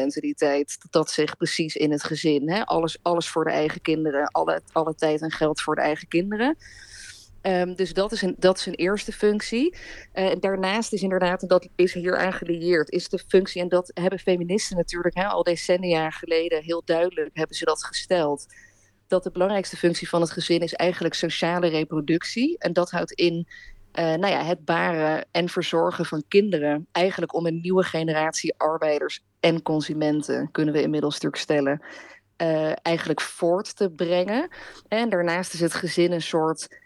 dat 0.82 0.92
dat 0.92 1.10
zich 1.10 1.38
precies 1.38 1.76
in 1.76 1.92
het 1.92 2.04
gezin, 2.04 2.50
hè, 2.50 2.66
alles, 2.66 2.98
alles 3.02 3.30
voor 3.30 3.44
de 3.44 3.52
eigen 3.52 3.82
kinderen, 3.82 4.28
alle, 4.28 4.62
alle 4.72 4.96
tijd 4.96 5.22
en 5.22 5.32
geld 5.32 5.62
voor 5.62 5.76
de 5.76 5.82
eigen 5.82 6.08
kinderen. 6.08 6.58
Um, 7.44 7.76
dus 7.76 7.94
dat 7.94 8.12
is, 8.12 8.22
een, 8.22 8.36
dat 8.38 8.58
is 8.58 8.66
een 8.66 8.76
eerste 8.76 9.12
functie. 9.12 9.76
Uh, 10.14 10.32
daarnaast 10.40 10.94
is 10.94 11.02
inderdaad, 11.02 11.42
en 11.42 11.48
dat 11.48 11.68
is 11.76 11.94
hier 11.94 12.18
aangelieerd, 12.18 12.90
is 12.90 13.10
de 13.10 13.24
functie, 13.28 13.62
en 13.62 13.70
dat 13.70 13.92
hebben 13.94 14.20
feministen 14.20 14.78
natuurlijk 14.78 15.16
hè, 15.16 15.26
al 15.26 15.44
decennia 15.44 16.10
geleden 16.10 16.64
heel 16.64 16.82
duidelijk 16.86 17.30
hebben 17.34 17.56
ze 17.56 17.66
dat 17.66 17.86
gesteld, 17.86 18.46
dat 19.08 19.24
de 19.24 19.32
belangrijkste 19.32 19.78
functie 19.78 20.10
van 20.10 20.22
het 20.22 20.32
gezin 20.32 20.60
is 20.60 20.74
eigenlijk 20.74 21.14
sociale 21.14 21.68
reproductie. 21.68 22.58
En 22.58 22.74
dat 22.74 22.92
houdt 22.92 23.12
in 23.12 23.48
uh, 24.00 24.06
nou 24.06 24.28
ja, 24.28 24.44
het 24.44 24.66
baren 24.66 25.26
en 25.32 25.50
verzorgen 25.50 26.06
van 26.06 26.24
kinderen. 26.28 26.88
Eigenlijk 26.92 27.34
om 27.34 27.46
een 27.46 27.62
nieuwe 27.62 27.84
generatie 27.84 28.54
arbeiders 28.58 29.24
en 29.40 29.62
consumenten, 29.62 30.52
kunnen 30.52 30.74
we 30.74 30.82
inmiddels 30.82 31.14
natuurlijk 31.14 31.42
stellen, 31.42 31.82
uh, 32.38 32.72
eigenlijk 32.82 33.22
voort 33.22 33.76
te 33.76 33.90
brengen. 33.90 34.50
En 34.88 35.10
daarnaast 35.10 35.54
is 35.54 35.60
het 35.60 35.74
gezin 35.74 36.12
een 36.12 36.22
soort 36.22 36.80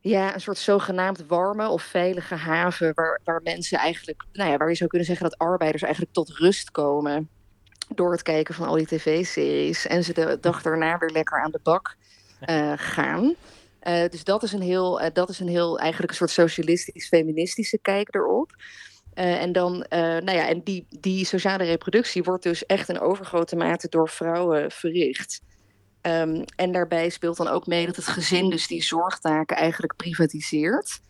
ja, 0.00 0.34
een 0.34 0.40
soort 0.40 0.58
zogenaamd 0.58 1.26
warme 1.26 1.68
of 1.68 1.82
veilige 1.82 2.34
haven 2.34 2.92
waar, 2.94 3.20
waar 3.24 3.40
mensen 3.42 3.78
eigenlijk, 3.78 4.24
nou 4.32 4.50
ja, 4.50 4.56
waar 4.56 4.68
je 4.68 4.74
zou 4.74 4.88
kunnen 4.88 5.08
zeggen 5.08 5.28
dat 5.28 5.38
arbeiders 5.38 5.82
eigenlijk 5.82 6.12
tot 6.12 6.30
rust 6.30 6.70
komen 6.70 7.28
door 7.94 8.12
het 8.12 8.22
kijken 8.22 8.54
van 8.54 8.66
al 8.66 8.74
die 8.74 8.86
tv-series 8.86 9.86
en 9.86 10.04
ze 10.04 10.12
de 10.12 10.38
dag 10.40 10.62
daarna 10.62 10.98
weer 10.98 11.10
lekker 11.10 11.42
aan 11.42 11.50
de 11.50 11.60
bak 11.62 11.96
uh, 12.48 12.72
gaan. 12.76 13.34
Uh, 13.82 14.08
dus 14.08 14.24
dat 14.24 14.42
is 14.42 14.52
een 14.52 14.62
heel, 14.62 15.02
uh, 15.02 15.06
dat 15.12 15.28
is 15.28 15.40
een 15.40 15.48
heel 15.48 15.78
eigenlijk 15.78 16.10
een 16.10 16.16
soort 16.16 16.30
socialistisch-feministische 16.30 17.78
kijk 17.78 18.14
erop. 18.14 18.50
en 19.14 19.52
dan, 19.52 19.86
nou 19.90 20.32
ja, 20.32 20.48
en 20.48 20.60
die, 20.64 20.86
die 21.00 21.24
sociale 21.24 21.64
reproductie 21.64 22.22
wordt 22.22 22.42
dus 22.42 22.66
echt 22.66 22.88
in 22.88 23.00
overgrote 23.00 23.56
mate 23.56 23.88
door 23.88 24.08
vrouwen 24.08 24.70
verricht. 24.70 25.40
Um, 26.02 26.44
en 26.56 26.72
daarbij 26.72 27.08
speelt 27.08 27.36
dan 27.36 27.48
ook 27.48 27.66
mee 27.66 27.86
dat 27.86 27.96
het 27.96 28.06
gezin 28.06 28.50
dus 28.50 28.66
die 28.66 28.82
zorgtaken 28.82 29.56
eigenlijk 29.56 29.96
privatiseert. 29.96 31.00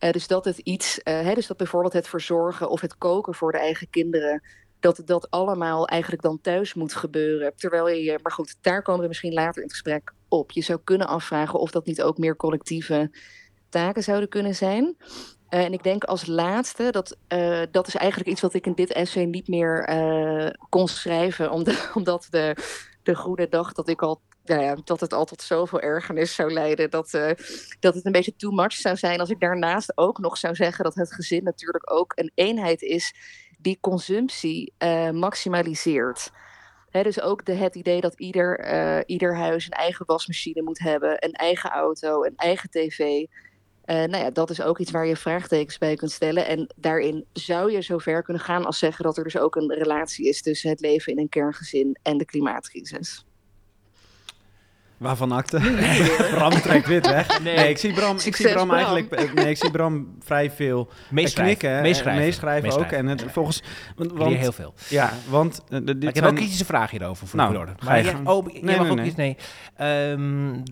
Uh, 0.00 0.10
dus 0.10 0.26
dat 0.26 0.44
het 0.44 0.58
iets, 0.58 0.98
uh, 0.98 1.20
hè, 1.20 1.34
dus 1.34 1.46
dat 1.46 1.56
bijvoorbeeld 1.56 1.92
het 1.92 2.08
verzorgen 2.08 2.70
of 2.70 2.80
het 2.80 2.98
koken 2.98 3.34
voor 3.34 3.52
de 3.52 3.58
eigen 3.58 3.90
kinderen, 3.90 4.42
dat 4.80 5.02
dat 5.04 5.30
allemaal 5.30 5.88
eigenlijk 5.88 6.22
dan 6.22 6.40
thuis 6.40 6.74
moet 6.74 6.94
gebeuren. 6.94 7.52
Terwijl 7.56 7.88
je, 7.88 8.18
maar 8.22 8.32
goed, 8.32 8.56
daar 8.60 8.82
komen 8.82 9.00
we 9.02 9.08
misschien 9.08 9.32
later 9.32 9.56
in 9.56 9.62
het 9.62 9.72
gesprek 9.72 10.12
op. 10.28 10.50
Je 10.50 10.62
zou 10.62 10.78
kunnen 10.84 11.06
afvragen 11.06 11.58
of 11.58 11.70
dat 11.70 11.86
niet 11.86 12.02
ook 12.02 12.18
meer 12.18 12.36
collectieve 12.36 13.10
taken 13.68 14.02
zouden 14.02 14.28
kunnen 14.28 14.54
zijn. 14.54 14.96
Uh, 15.50 15.64
en 15.64 15.72
ik 15.72 15.82
denk 15.82 16.04
als 16.04 16.26
laatste, 16.26 16.90
dat, 16.90 17.16
dat 17.70 17.86
is 17.86 17.94
eigenlijk 17.94 18.30
iets 18.30 18.40
wat 18.40 18.54
ik 18.54 18.66
in 18.66 18.74
dit 18.74 18.92
essay 18.92 19.24
niet 19.24 19.48
meer 19.48 19.88
kon 20.68 20.88
schrijven, 20.88 21.50
omdat, 21.50 21.90
omdat 21.94 22.26
de, 22.30 22.56
de 23.06 23.14
goede 23.14 23.48
dag 23.48 23.72
dat 23.72 23.88
ik 23.88 24.02
al 24.02 24.20
nou 24.44 24.62
ja, 24.62 24.76
dat 24.84 25.00
het 25.00 25.12
al 25.12 25.24
tot 25.24 25.42
zoveel 25.42 25.80
ergernis 25.80 26.34
zou 26.34 26.52
leiden. 26.52 26.90
Dat, 26.90 27.14
uh, 27.14 27.30
dat 27.80 27.94
het 27.94 28.04
een 28.06 28.12
beetje 28.12 28.36
too 28.36 28.50
much 28.50 28.72
zou 28.72 28.96
zijn 28.96 29.20
als 29.20 29.30
ik 29.30 29.40
daarnaast 29.40 29.92
ook 29.94 30.18
nog 30.18 30.36
zou 30.36 30.54
zeggen 30.54 30.84
dat 30.84 30.94
het 30.94 31.12
gezin 31.12 31.44
natuurlijk 31.44 31.92
ook 31.92 32.12
een 32.16 32.32
eenheid 32.34 32.82
is 32.82 33.14
die 33.58 33.78
consumptie 33.80 34.74
uh, 34.78 35.10
maximaliseert. 35.10 36.30
Dus 36.90 37.20
ook 37.20 37.44
de, 37.44 37.52
het 37.52 37.74
idee 37.74 38.00
dat 38.00 38.14
ieder, 38.20 38.72
uh, 38.72 39.00
ieder 39.06 39.36
huis 39.36 39.64
een 39.64 39.70
eigen 39.70 40.06
wasmachine 40.06 40.62
moet 40.62 40.78
hebben, 40.78 41.24
een 41.24 41.32
eigen 41.32 41.70
auto, 41.70 42.24
een 42.24 42.36
eigen 42.36 42.70
tv. 42.70 43.26
Uh, 43.86 43.96
nou 43.96 44.16
ja, 44.16 44.30
dat 44.30 44.50
is 44.50 44.62
ook 44.62 44.78
iets 44.78 44.90
waar 44.90 45.06
je 45.06 45.16
vraagtekens 45.16 45.78
bij 45.78 45.96
kunt 45.96 46.10
stellen. 46.10 46.46
En 46.46 46.68
daarin 46.76 47.24
zou 47.32 47.72
je 47.72 47.82
zover 47.82 48.22
kunnen 48.22 48.42
gaan 48.42 48.64
als 48.64 48.78
zeggen 48.78 49.04
dat 49.04 49.16
er 49.16 49.24
dus 49.24 49.38
ook 49.38 49.56
een 49.56 49.72
relatie 49.72 50.28
is 50.28 50.42
tussen 50.42 50.70
het 50.70 50.80
leven 50.80 51.12
in 51.12 51.18
een 51.18 51.28
kerngezin 51.28 51.98
en 52.02 52.18
de 52.18 52.24
klimaatcrisis. 52.24 53.24
Waarvan 54.96 55.32
akte? 55.32 55.58
Bram 56.34 56.50
trekt 56.50 56.86
wit 56.86 57.06
weg. 57.06 57.42
Nee, 57.42 57.56
nee 57.56 57.68
ik 57.68 57.78
zie 57.78 57.92
Bram, 57.92 58.16
ik 58.24 58.36
zie 58.36 58.52
Bram, 58.52 58.66
Bram, 58.66 58.70
eigenlijk. 58.70 59.34
Nee, 59.34 59.48
ik 59.48 59.56
zie 59.56 59.70
Bram 59.70 60.16
vrij 60.20 60.50
veel 60.50 60.90
meeschrijven, 61.10 61.56
knikken, 61.56 61.82
meeschrijven, 61.82 62.22
meeschrijven, 62.22 62.62
meeschrijven 62.62 62.98
ook. 62.98 63.04
En 63.04 63.06
het, 63.06 63.32
volgens. 63.32 63.62
Want, 63.96 64.12
want, 64.12 64.36
heel 64.36 64.52
veel. 64.52 64.74
Ja, 64.88 65.12
want. 65.28 65.60
Uh, 65.68 65.78
dit 65.84 65.98
maar 65.98 66.08
ik 66.08 66.14
heb 66.14 66.24
ook 66.24 66.34
kritische 66.34 66.64
vragen 66.64 66.98
hierover 66.98 67.26
voor 67.26 67.38
nou, 67.38 67.52
de 67.52 67.58
orde. 67.58 67.72
Maar 67.84 68.04
ja, 68.04 68.20
oh, 68.24 68.46
nee, 68.46 68.62
nee, 68.62 68.76
mag 68.76 68.82
nee, 68.82 68.90
ook 68.90 68.96
nee. 68.96 69.06
iets. 69.06 69.16
Nee. 69.16 69.36
Um, 70.10 70.62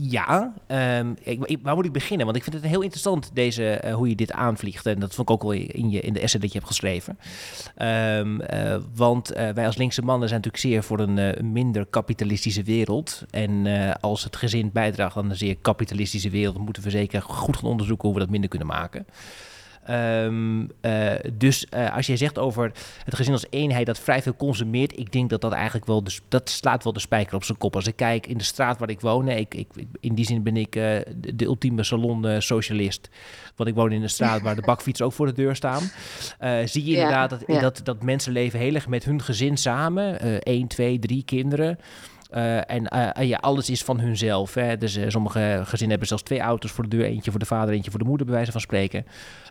ja, 0.00 0.54
um, 0.98 1.16
ik, 1.22 1.58
waar 1.62 1.74
moet 1.74 1.84
ik 1.84 1.92
beginnen? 1.92 2.26
Want 2.26 2.38
ik 2.38 2.42
vind 2.42 2.54
het 2.54 2.64
heel 2.64 2.80
interessant 2.80 3.30
deze, 3.34 3.82
uh, 3.84 3.94
hoe 3.94 4.08
je 4.08 4.14
dit 4.14 4.32
aanvliegt. 4.32 4.86
En 4.86 5.00
dat 5.00 5.14
vond 5.14 5.28
ik 5.28 5.34
ook 5.34 5.42
wel 5.42 5.52
in, 5.52 5.90
je, 5.90 6.00
in 6.00 6.12
de 6.12 6.20
essay 6.20 6.40
dat 6.40 6.52
je 6.52 6.58
hebt 6.58 6.70
geschreven. 6.70 7.18
Um, 7.82 8.40
uh, 8.40 8.76
want 8.94 9.36
uh, 9.36 9.48
wij 9.50 9.66
als 9.66 9.76
linkse 9.76 10.02
mannen 10.02 10.28
zijn 10.28 10.40
natuurlijk 10.40 10.72
zeer 10.72 10.82
voor 10.82 10.98
een 10.98 11.52
minder 11.52 11.86
kapitalistische 11.86 12.62
wereld. 12.62 13.24
En 13.30 13.66
als 14.00 14.24
het 14.24 14.36
gezin 14.36 14.70
bijdraagt 14.72 15.16
aan 15.16 15.30
een 15.30 15.36
zeer 15.36 15.56
kapitalistische 15.56 16.30
wereld, 16.30 16.58
moeten 16.58 16.82
we 16.82 16.90
zeker 16.90 17.22
goed 17.22 17.56
gaan 17.56 17.70
onderzoeken 17.70 18.08
hoe 18.08 18.16
we 18.16 18.22
dat 18.22 18.30
minder 18.30 18.50
kunnen 18.50 18.68
maken. 18.68 19.06
Um, 19.90 20.70
uh, 20.82 21.12
dus 21.32 21.66
uh, 21.74 21.94
als 21.96 22.06
jij 22.06 22.16
zegt 22.16 22.38
over 22.38 22.72
het 23.04 23.14
gezin 23.14 23.32
als 23.32 23.46
eenheid 23.50 23.86
dat 23.86 23.98
vrij 23.98 24.22
veel 24.22 24.36
consumeert, 24.36 24.98
ik 24.98 25.12
denk 25.12 25.30
dat 25.30 25.40
dat 25.40 25.52
eigenlijk 25.52 25.86
wel, 25.86 26.02
de, 26.04 26.18
dat 26.28 26.50
slaat 26.50 26.84
wel 26.84 26.92
de 26.92 27.00
spijker 27.00 27.34
op 27.34 27.44
zijn 27.44 27.58
kop. 27.58 27.74
Als 27.74 27.86
ik 27.86 27.96
kijk 27.96 28.26
in 28.26 28.38
de 28.38 28.44
straat 28.44 28.78
waar 28.78 28.90
ik 28.90 29.00
woon, 29.00 29.28
ik, 29.28 29.54
ik, 29.54 29.68
in 30.00 30.14
die 30.14 30.24
zin 30.24 30.42
ben 30.42 30.56
ik 30.56 30.76
uh, 30.76 30.82
de, 31.16 31.36
de, 31.36 31.44
ultieme 31.44 31.82
salon-socialist. 31.82 33.08
Want 33.56 33.68
ik 33.68 33.74
woon 33.74 33.92
in 33.92 34.02
een 34.02 34.10
straat 34.10 34.42
waar 34.42 34.54
de 34.54 34.62
bakfietsen 34.72 35.06
ook 35.06 35.12
voor 35.12 35.26
de 35.26 35.32
deur 35.32 35.56
staan. 35.56 35.82
zie 36.64 36.84
je 36.84 36.94
inderdaad 36.94 37.30
dat, 37.30 37.42
ja. 37.46 37.60
dat, 37.60 37.80
dat 37.84 38.02
mensen 38.02 38.32
leven 38.32 38.58
heel 38.58 38.74
erg 38.74 38.88
met 38.88 39.04
hun 39.04 39.22
gezin 39.22 39.56
samen. 39.56 40.16
Eén, 40.48 40.66
twee, 40.66 40.98
drie 40.98 41.22
kinderen. 41.24 41.78
Uh, 42.30 42.70
en 42.70 43.14
uh, 43.18 43.28
ja, 43.28 43.38
alles 43.40 43.70
is 43.70 43.84
van 43.84 44.00
hunzelf. 44.00 44.54
Hè. 44.54 44.76
Dus 44.76 44.96
uh, 44.96 45.04
sommige 45.08 45.60
gezinnen 45.62 45.88
hebben 45.88 46.08
zelfs 46.08 46.22
twee 46.22 46.40
auto's 46.40 46.70
voor 46.70 46.88
de 46.88 46.96
deur. 46.96 47.04
Eentje 47.04 47.30
voor 47.30 47.40
de 47.40 47.46
vader, 47.46 47.74
eentje 47.74 47.90
voor 47.90 47.98
de 47.98 48.04
moeder, 48.04 48.26
bij 48.26 48.34
wijze 48.34 48.52
van 48.52 48.60
spreken. 48.60 49.06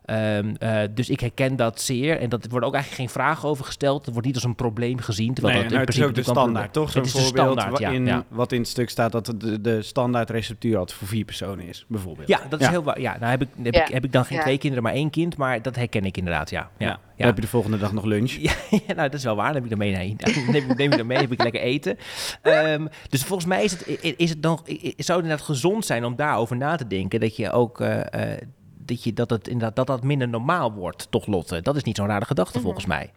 Um, 0.06 0.56
dus 0.94 1.10
ik 1.10 1.20
herken 1.20 1.56
dat 1.56 1.82
zeer. 1.82 2.20
En 2.20 2.30
dat 2.30 2.44
er 2.44 2.50
wordt 2.50 2.66
ook 2.66 2.74
eigenlijk 2.74 3.04
geen 3.04 3.22
vragen 3.22 3.50
over 3.50 3.66
gesteld. 3.66 4.06
Het 4.06 4.12
wordt 4.12 4.28
niet 4.28 4.36
als 4.36 4.44
een 4.44 4.56
probleem 4.56 5.00
gezien. 5.00 5.34
Terwijl 5.34 5.54
nee, 5.54 5.64
dat 5.64 5.72
nou, 5.72 5.84
in 5.84 5.88
het 5.88 5.98
is 5.98 6.04
ook 6.04 6.16
de 6.16 6.32
standaard, 6.32 6.74
toch? 6.74 6.92
Zo'n 6.92 7.08
voorbeeld 7.08 7.60
standaard, 7.60 7.80
ja, 7.80 7.90
in, 7.90 8.06
ja. 8.06 8.26
wat 8.28 8.52
in 8.52 8.60
het 8.60 8.70
stuk 8.70 8.90
staat 8.90 9.12
dat 9.12 9.34
de, 9.38 9.62
de 9.62 9.82
standaard 9.82 10.30
receptuur 10.30 10.78
altijd 10.78 10.98
voor 10.98 11.08
vier 11.08 11.26
personen 11.26 11.68
is, 11.68 11.86
bijvoorbeeld. 11.88 12.28
Ja, 12.28 12.42
dat 12.50 12.62
is 12.62 12.68
heel 12.68 12.84
waar. 12.84 13.00
Ja, 13.00 13.18
nou 13.20 13.32
heb 13.32 13.42
ik, 13.42 13.48
heb, 13.64 13.76
ik, 13.76 13.88
heb 13.94 14.04
ik 14.04 14.12
dan 14.12 14.26
geen 14.26 14.40
twee 14.40 14.58
kinderen, 14.58 14.84
maar 14.84 14.94
één 14.94 15.10
kind. 15.10 15.38
Maar 15.38 15.62
dat 15.62 15.76
herken 15.76 16.06
ik 16.06 16.18
inderdaad, 16.18 16.50
ja. 16.50 16.70
ja. 16.78 17.00
Dan 17.18 17.28
heb 17.28 17.36
je 17.36 17.42
de 17.42 17.48
volgende 17.48 17.78
dag 17.78 17.94
nog 17.94 18.06
lunch. 18.06 18.32
Ja, 18.88 18.94
nou, 18.94 19.10
dat 19.10 19.14
is 19.14 19.24
wel 19.24 19.36
waar. 19.36 19.54
Dan 19.54 19.56
heb 19.56 19.66
ik 19.66 19.72
er 19.72 19.78
mee. 19.78 19.92
Nee, 19.92 20.16
neem, 20.48 20.68
neem 20.76 20.92
ik 20.92 20.98
er 20.98 21.06
mee, 21.06 21.18
heb 21.18 21.32
ik 21.32 21.44
lekker 21.44 21.62
eten. 21.62 21.98
Um, 22.44 22.90
dus 23.10 23.24
volgens 23.24 23.48
mij 23.48 23.64
is 23.64 23.72
het, 23.72 23.88
is 24.18 24.30
het 24.30 24.44
dan, 24.44 24.60
zou 24.66 24.96
het 24.96 25.10
inderdaad 25.10 25.42
gezond 25.42 25.86
zijn 25.86 26.06
om 26.06 26.16
daarover 26.16 26.56
na 26.56 26.76
te 26.76 26.88
denken. 26.88 27.20
Dat 27.20 27.36
je 27.36 27.52
ook, 27.52 27.82
uh, 27.82 27.98
uh, 27.98 28.02
dat, 28.78 29.04
je, 29.04 29.14
dat, 29.14 29.30
het 29.30 29.48
inderdaad, 29.48 29.76
dat 29.76 29.88
dat 29.88 30.04
minder 30.04 30.28
normaal 30.28 30.74
wordt, 30.74 31.12
toch 31.12 31.26
Lotte? 31.26 31.62
Dat 31.62 31.76
is 31.76 31.84
niet 31.84 31.98
zo'n 31.98 32.08
rare 32.08 32.26
gedachte 32.26 32.58
mm 32.58 32.64
-hmm. 32.64 32.74
volgens 32.74 32.86
mij. 32.86 33.12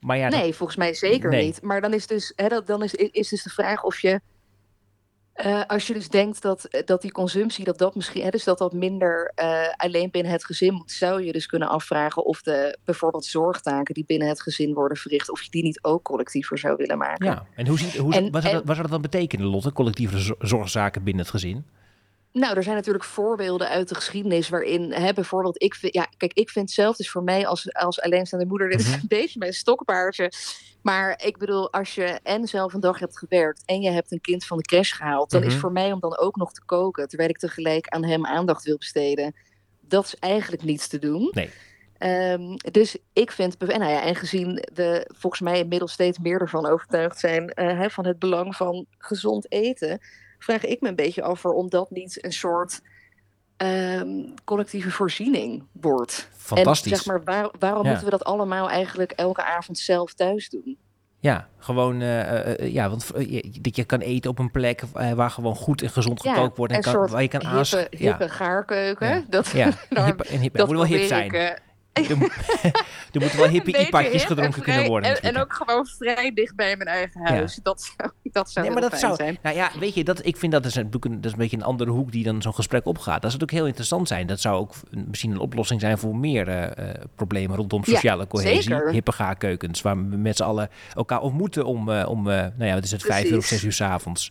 Maar 0.00 0.16
ja, 0.16 0.28
nee, 0.28 0.46
dat... 0.46 0.56
volgens 0.56 0.78
mij 0.78 0.94
zeker 0.94 1.30
nee. 1.30 1.44
niet. 1.44 1.62
Maar 1.62 1.80
dan 1.80 1.94
is 1.94 2.06
dus, 2.06 2.32
hè, 2.36 2.48
dat, 2.48 2.66
dan 2.66 2.82
is, 2.82 2.94
is 2.94 3.28
dus 3.28 3.42
de 3.42 3.50
vraag 3.50 3.82
of 3.82 4.00
je 4.00 4.20
uh, 5.46 5.62
als 5.66 5.86
je 5.86 5.92
dus 5.94 6.08
denkt 6.08 6.42
dat, 6.42 6.68
dat 6.84 7.02
die 7.02 7.12
consumptie, 7.12 7.64
dat 7.64 7.78
dat 7.78 7.94
misschien, 7.94 8.22
hè, 8.22 8.30
dus 8.30 8.44
dat 8.44 8.58
dat 8.58 8.72
minder 8.72 9.32
uh, 9.42 9.68
alleen 9.76 10.10
binnen 10.10 10.32
het 10.32 10.44
gezin 10.44 10.74
moet, 10.74 10.90
zou 10.90 11.22
je 11.24 11.32
dus 11.32 11.46
kunnen 11.46 11.68
afvragen 11.68 12.24
of 12.24 12.42
de 12.42 12.78
bijvoorbeeld 12.84 13.24
zorgtaken 13.24 13.94
die 13.94 14.04
binnen 14.06 14.28
het 14.28 14.42
gezin 14.42 14.74
worden 14.74 14.96
verricht, 14.96 15.30
of 15.30 15.42
je 15.42 15.50
die 15.50 15.62
niet 15.62 15.84
ook 15.84 16.02
collectiever 16.02 16.58
zou 16.58 16.76
willen 16.76 16.98
maken. 16.98 17.26
Ja, 17.26 17.46
en 17.54 17.66
hoe 17.66 17.78
ziet, 17.78 17.96
hoe, 17.96 18.14
en, 18.14 18.30
wat, 18.30 18.42
zou 18.42 18.54
dat, 18.54 18.64
wat 18.64 18.76
zou 18.76 18.82
dat 18.82 18.90
dan 18.90 19.10
betekenen, 19.10 19.46
Lotte, 19.46 19.72
collectieve 19.72 20.36
zorgzaken 20.38 21.04
binnen 21.04 21.22
het 21.22 21.32
gezin? 21.32 21.64
Nou, 22.32 22.56
er 22.56 22.62
zijn 22.62 22.76
natuurlijk 22.76 23.04
voorbeelden 23.04 23.68
uit 23.68 23.88
de 23.88 23.94
geschiedenis 23.94 24.48
waarin, 24.48 24.92
hè, 24.92 25.12
bijvoorbeeld, 25.12 25.62
ik 25.62 25.74
vind, 25.74 25.94
ja, 25.94 26.08
kijk, 26.16 26.32
ik 26.32 26.50
vind 26.50 26.70
zelf, 26.70 26.96
dus 26.96 27.10
voor 27.10 27.22
mij 27.22 27.46
als, 27.46 27.72
als 27.74 28.00
alleenstaande 28.00 28.46
moeder, 28.46 28.68
dit 28.68 28.80
is 28.80 28.86
Mhm. 28.86 29.00
een 29.00 29.08
beetje 29.08 29.38
mijn 29.38 29.52
stokpaardje. 29.52 30.32
Maar 30.82 31.22
ik 31.24 31.38
bedoel, 31.38 31.72
als 31.72 31.94
je 31.94 32.04
en 32.22 32.46
zelf 32.48 32.74
een 32.74 32.80
dag 32.80 32.98
hebt 32.98 33.18
gewerkt 33.18 33.62
en 33.64 33.80
je 33.80 33.90
hebt 33.90 34.12
een 34.12 34.20
kind 34.20 34.46
van 34.46 34.56
de 34.56 34.62
crash 34.62 34.96
gehaald, 34.96 35.30
dan 35.30 35.42
is 35.42 35.52
Mhm. 35.52 35.60
voor 35.60 35.72
mij 35.72 35.92
om 35.92 36.00
dan 36.00 36.18
ook 36.18 36.36
nog 36.36 36.52
te 36.52 36.64
koken, 36.64 37.08
terwijl 37.08 37.28
ik 37.30 37.38
tegelijk 37.38 37.88
aan 37.88 38.04
hem 38.04 38.26
aandacht 38.26 38.64
wil 38.64 38.76
besteden, 38.78 39.34
dat 39.80 40.04
is 40.04 40.16
eigenlijk 40.18 40.62
niets 40.62 40.88
te 40.88 40.98
doen. 40.98 41.28
Nee. 41.32 41.50
Ehm, 41.98 42.56
dus 42.56 42.96
ik 43.12 43.30
vind, 43.30 43.58
nou 43.58 43.84
ja, 43.84 44.02
en 44.02 44.14
gezien 44.14 44.64
we 44.74 45.10
volgens 45.16 45.42
mij 45.42 45.58
inmiddels 45.58 45.92
steeds 45.92 46.18
meer 46.18 46.40
ervan 46.40 46.66
overtuigd 46.66 47.18
zijn 47.18 47.48
eh, 47.48 47.88
van 47.88 48.06
het 48.06 48.18
belang 48.18 48.56
van 48.56 48.86
gezond 48.98 49.52
eten, 49.52 49.98
vraag 50.38 50.64
ik 50.64 50.80
me 50.80 50.88
een 50.88 50.96
beetje 50.96 51.22
af 51.22 51.42
waarom 51.42 51.68
dat 51.68 51.90
niet 51.90 52.24
een 52.24 52.32
soort 52.32 52.80
ehm, 53.60 54.08
collectieve 54.44 54.90
voorziening 54.90 55.62
wordt. 55.72 56.28
Fantastisch. 56.36 56.92
En 56.92 56.96
zeg 56.98 57.06
maar, 57.06 57.24
waar- 57.24 57.50
waarom 57.58 57.82
Ja. 57.82 57.88
moeten 57.88 58.04
we 58.04 58.10
dat 58.10 58.24
allemaal 58.24 58.70
eigenlijk 58.70 59.12
elke 59.12 59.42
avond 59.44 59.78
zelf 59.78 60.14
thuis 60.14 60.48
doen? 60.48 60.76
Ja, 61.18 61.48
gewoon, 61.58 62.00
eh, 62.00 62.20
eh, 62.20 62.58
eh, 62.58 62.72
ja, 62.72 62.88
want 62.88 63.10
je- 63.18 63.58
dat 63.60 63.76
je 63.76 63.84
kan 63.84 63.98
eten 64.00 64.30
op 64.30 64.38
een 64.38 64.50
plek 64.50 64.82
waar 65.14 65.30
gewoon 65.30 65.54
goed 65.56 65.82
en 65.82 65.90
gezond 65.90 66.20
gekookt 66.20 66.56
wordt. 66.56 66.72
En 66.72 66.80
kan, 66.80 67.06
waar 67.08 67.22
je 67.22 67.28
kan 67.28 67.46
hippe, 67.56 67.86
hippe 67.90 68.28
gaarkeuken. 68.28 69.08
Ja. 69.08 69.22
Dat, 69.28 69.48
Ja, 69.48 69.70
daar- 69.90 70.04
hippe- 70.04 70.24
en 70.24 70.40
hippe- 70.40 70.58
dat 70.58 70.66
moet 70.66 70.76
wel 70.76 70.86
hip 70.86 71.00
ik, 71.00 71.06
zijn. 71.06 71.58
Er, 72.08 72.16
er 73.12 73.20
moeten 73.20 73.38
wel 73.38 73.48
hippe 73.48 73.66
een 73.66 73.72
beetje 73.72 73.86
ipaatjes 73.86 74.12
hip 74.12 74.20
en 74.22 74.26
gedronken 74.26 74.62
kunnen 74.62 74.86
worden. 74.86 75.22
En, 75.22 75.38
ook 75.38 75.52
gewoon 75.52 75.86
vrij 75.86 76.32
dicht 76.34 76.56
bij 76.56 76.76
mijn 76.76 76.88
eigen 76.88 77.20
Ja. 77.20 77.30
huis. 77.30 77.60
Dat 77.62 77.92
zou, 77.96 78.10
dat 78.22 78.50
zou 78.50 78.66
Nee, 78.66 78.74
maar 78.74 78.90
dat 78.90 78.98
zou, 78.98 79.14
zijn. 79.16 79.38
nou 79.42 79.56
ja, 79.56 79.70
weet 79.78 79.94
je, 79.94 80.04
dat, 80.04 80.26
ik 80.26 80.36
vind 80.36 80.52
dat 80.52 80.64
is, 80.64 80.74
een, 80.74 80.90
dat 80.90 81.24
is 81.24 81.32
een 81.32 81.38
beetje 81.38 81.56
een 81.56 81.62
andere 81.62 81.90
hoek 81.90 82.12
die 82.12 82.24
dan 82.24 82.42
zo'n 82.42 82.54
gesprek 82.54 82.86
opgaat. 82.86 83.22
Dat 83.22 83.30
zou 83.30 83.42
ook 83.42 83.50
heel 83.50 83.66
interessant 83.66 84.08
zijn. 84.08 84.26
Dat 84.26 84.40
zou 84.40 84.56
ook 84.58 84.74
misschien 84.90 85.30
een 85.30 85.38
oplossing 85.38 85.80
zijn 85.80 85.98
voor 85.98 86.16
meer 86.16 86.48
eh, 86.48 86.64
eh, 86.64 86.94
problemen 87.14 87.56
rondom 87.56 87.82
Ja, 87.84 87.92
sociale 87.92 88.26
cohesie. 88.26 88.90
Hippe 88.90 89.12
gaarkeukens, 89.12 89.82
waar 89.82 89.96
we 89.96 90.16
met 90.16 90.36
z'n 90.36 90.42
allen 90.42 90.68
elkaar 90.94 91.20
ontmoeten 91.20 91.64
om, 91.64 91.90
eh, 91.90 92.08
om 92.08 92.30
eh, 92.30 92.36
nou 92.36 92.64
ja, 92.64 92.74
wat 92.74 92.84
is 92.84 92.90
het, 92.90 93.02
vijf 93.02 93.30
uur 93.30 93.36
of 93.36 93.44
zes 93.44 93.62
uur 93.62 93.72
s'avonds. 93.72 94.30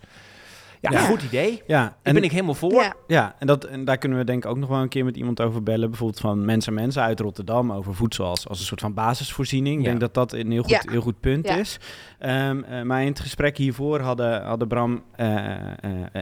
Ja, 0.81 0.91
Ja. 0.91 0.99
goed 0.99 1.21
idee. 1.23 1.61
Ja, 1.67 1.81
Daar 1.83 1.95
en 2.01 2.13
ben 2.13 2.23
ik 2.23 2.31
helemaal 2.31 2.53
voor. 2.53 2.73
Ja. 2.73 2.93
Ja, 3.07 3.35
en, 3.39 3.47
dat, 3.47 3.63
en 3.63 3.85
daar 3.85 3.97
kunnen 3.97 4.17
we 4.17 4.23
denk 4.23 4.43
ik 4.43 4.49
ook 4.49 4.57
nog 4.57 4.69
wel 4.69 4.77
een 4.81 4.89
keer 4.89 5.05
met 5.05 5.17
iemand 5.17 5.41
over 5.41 5.63
bellen. 5.63 5.89
Bijvoorbeeld 5.89 6.19
van 6.19 6.45
Mensen 6.45 6.75
en 6.75 6.81
Mensen 6.81 7.01
uit 7.01 7.19
Rotterdam 7.19 7.71
over 7.71 7.95
voedsel 7.95 8.25
als, 8.25 8.47
als 8.47 8.59
een 8.59 8.65
soort 8.65 8.81
van 8.81 8.93
basisvoorziening. 8.93 9.75
Ik 9.75 9.81
Ja. 9.83 9.87
denk 9.87 9.99
dat 9.99 10.13
dat 10.13 10.33
een 10.33 10.51
heel 10.51 10.61
goed, 10.61 10.71
Ja. 10.71 10.81
heel 10.91 11.01
goed 11.01 11.19
punt 11.19 11.47
Ja. 11.47 11.55
is. 11.55 11.79
Ehm, 12.19 12.63
eh, 12.63 12.81
maar 12.81 13.01
in 13.01 13.07
het 13.07 13.19
gesprek 13.19 13.57
hiervoor 13.57 13.99
hadden, 13.99 14.43
hadden 14.43 14.67
Bram 14.67 15.03
eh, 15.15 15.45
eh, 15.45 15.63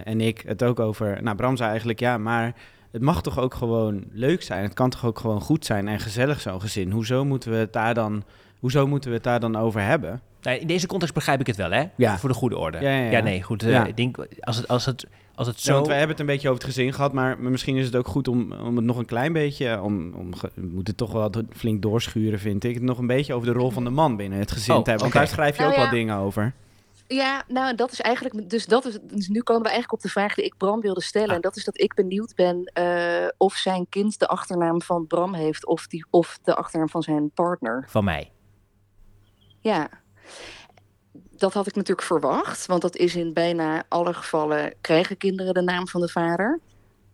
en 0.04 0.22
ik 0.22 0.44
het 0.48 0.64
ook 0.64 0.80
over... 0.80 1.24
Nou, 1.24 1.36
Bram 1.36 1.58
zei 1.58 1.70
eigenlijk, 1.70 2.00
ja, 2.00 2.18
maar 2.18 2.54
het 2.92 3.02
mag 3.02 3.22
toch 3.22 3.40
ook 3.40 3.54
gewoon 3.54 4.04
leuk 4.12 4.42
zijn? 4.44 4.64
Het 4.64 4.74
kan 4.74 4.90
toch 4.90 5.06
ook 5.06 5.20
gewoon 5.20 5.42
goed 5.42 5.66
zijn 5.66 5.88
en 5.88 6.00
gezellig 6.00 6.42
zo'n 6.42 6.62
gezin? 6.62 6.92
Hoezo 6.92 7.26
moeten 7.26 7.52
we 7.52 7.58
het 7.58 7.74
daar 7.74 7.94
dan, 7.94 8.24
hoezo 8.60 8.88
moeten 8.88 9.10
we 9.10 9.16
het 9.16 9.24
daar 9.26 9.40
dan 9.40 9.56
over 9.56 9.82
hebben? 9.82 10.22
Nou, 10.42 10.58
in 10.60 10.68
deze 10.68 10.88
context 10.88 11.14
begrijp 11.14 11.40
ik 11.40 11.48
het 11.48 11.56
wel, 11.56 11.72
hè? 11.72 11.84
Ja. 11.96 12.18
Voor 12.18 12.30
de 12.30 12.36
goede 12.36 12.58
orde. 12.58 12.80
Ja, 12.80 12.90
ja, 12.90 13.12
ja. 13.12 13.20
nee, 13.20 13.44
goed. 13.44 13.64
eh. 13.64 13.86
Ik 13.86 13.98
denk, 13.98 14.18
als 14.40 14.58
het, 14.58 14.68
als 14.68 14.86
het, 14.86 15.06
als 15.36 15.48
het 15.48 15.60
Zo, 15.60 15.74
want 15.74 15.88
wij 15.88 15.98
hebben 15.98 16.12
het 16.18 16.20
een 16.28 16.32
beetje 16.34 16.50
over 16.50 16.64
het 16.64 16.74
gezin 16.74 16.94
gehad, 16.94 17.14
maar 17.14 17.40
misschien 17.40 17.76
is 17.78 17.86
het 17.86 17.96
ook 17.96 18.08
goed 18.08 18.28
om, 18.28 18.52
om 18.52 18.76
het 18.76 18.86
nog 18.86 18.98
een 18.98 19.06
klein 19.06 19.34
beetje, 19.34 19.82
om, 19.82 20.14
om 20.14 20.36
ge- 20.36 20.52
we 20.54 20.62
moeten 20.62 20.84
het 20.86 20.98
toch 20.98 21.12
wel 21.12 21.32
flink 21.56 21.82
doorschuren, 21.82 22.40
vind 22.40 22.64
ik, 22.64 22.74
het 22.74 22.84
nog 22.84 22.98
een 22.98 23.08
beetje 23.08 23.34
over 23.34 23.48
de 23.54 23.60
rol 23.60 23.70
van 23.72 23.84
de 23.84 23.90
man 23.90 24.16
binnen 24.16 24.40
het 24.40 24.52
gezin 24.52 24.76
Oh, 24.76 24.82
te 24.82 24.90
hebben. 24.90 25.10
Want 25.10 25.20
daar 25.20 25.34
schrijf 25.36 25.56
je 25.56 25.62
Nou 25.62 25.72
ook 25.74 25.78
ja. 25.80 25.84
wat 25.86 25.94
dingen 25.94 26.18
over. 26.18 26.54
Ja, 27.08 27.44
nou, 27.48 27.76
dat 27.76 27.92
is 27.92 28.02
eigenlijk. 28.02 28.50
Dus, 28.50 28.66
dat 28.66 28.86
is, 28.86 28.98
dus 29.02 29.28
nu 29.28 29.42
komen 29.42 29.64
we 29.64 29.70
eigenlijk 29.70 29.98
op 29.98 30.02
de 30.02 30.10
vraag 30.20 30.36
die 30.36 30.46
ik 30.46 30.54
Bram 30.58 30.82
wilde 30.82 31.02
stellen. 31.02 31.30
Ah. 31.30 31.36
En 31.36 31.42
dat 31.42 31.56
is 31.56 31.64
dat 31.64 31.82
ik 31.82 31.94
benieuwd 31.94 32.36
ben 32.36 32.72
eh, 32.74 33.28
of 33.38 33.54
zijn 33.54 33.86
kind 33.90 34.20
de 34.20 34.28
achternaam 34.28 34.82
van 34.82 35.08
Bram 35.08 35.34
heeft 35.34 35.66
of, 35.66 35.88
die, 35.88 36.06
of 36.10 36.40
de 36.44 36.56
achternaam 36.56 36.90
van 36.90 37.02
zijn 37.02 37.30
partner. 37.34 37.86
Van 37.88 38.04
mij. 38.04 38.32
Ja. 39.68 39.90
Dat 41.32 41.54
had 41.54 41.68
ik 41.68 41.76
natuurlijk 41.76 42.08
verwacht, 42.08 42.66
want 42.66 42.82
dat 42.82 42.96
is 42.96 43.16
in 43.16 43.34
bijna 43.34 43.84
alle 43.88 44.14
gevallen 44.14 44.74
krijgen 44.82 45.18
kinderen 45.18 45.54
de 45.54 45.62
naam 45.62 45.88
van 45.88 46.02
de 46.02 46.08
vader. 46.08 46.60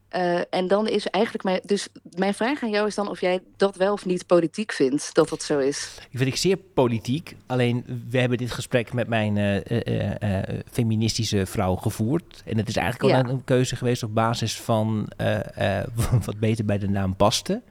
Eh, 0.09 0.39
en 0.49 0.67
dan 0.67 0.87
is 0.87 1.07
eigenlijk 1.07 1.43
mijn. 1.43 1.59
Dus 1.65 1.87
mijn 2.15 2.33
vraag 2.33 2.63
aan 2.63 2.69
jou 2.69 2.87
is 2.87 2.95
dan 2.95 3.09
of 3.09 3.21
jij 3.21 3.39
dat 3.57 3.75
wel 3.75 3.93
of 3.93 4.05
niet 4.05 4.25
politiek 4.25 4.71
vindt 4.71 5.13
dat 5.13 5.29
dat 5.29 5.43
zo 5.43 5.59
is. 5.59 5.97
Ik 6.09 6.17
vind 6.17 6.29
ik 6.29 6.35
zeer 6.35 6.57
politiek. 6.57 7.35
Alleen 7.45 8.03
we 8.09 8.19
hebben 8.19 8.37
dit 8.37 8.51
gesprek 8.51 8.93
met 8.93 9.07
mijn 9.07 9.37
eh, 9.37 10.39
eh, 10.39 10.61
feministische 10.71 11.45
vrouw 11.45 11.75
gevoerd. 11.75 12.41
En 12.45 12.57
het 12.57 12.67
is 12.67 12.75
eigenlijk 12.75 13.13
al 13.13 13.19
Ja. 13.19 13.29
een, 13.29 13.43
keuze 13.43 13.75
geweest 13.75 14.03
op 14.03 14.13
basis 14.13 14.61
van 14.61 15.11
wat 16.25 16.39
beter 16.39 16.65
bij 16.65 16.77
de 16.77 16.89
naam 16.89 17.15
paste. 17.15 17.61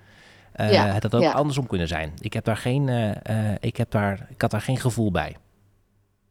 Eh, 0.53 0.73
Ja, 0.73 0.87
Het 0.87 1.03
had 1.03 1.15
ook 1.15 1.23
ja. 1.23 1.33
andersom 1.33 1.67
kunnen 1.67 1.89
zijn. 1.89 2.13
Ik 2.21 2.33
heb 2.33 2.45
daar 2.45 2.57
geen, 2.57 2.89
eh, 2.89 3.51
eh, 3.51 3.57
ik 3.61 3.77
heb 3.77 3.91
daar, 3.91 4.27
ik 4.31 4.41
had 4.41 4.51
daar 4.51 4.61
geen 4.61 4.79
gevoel 4.79 5.11
bij. 5.11 5.37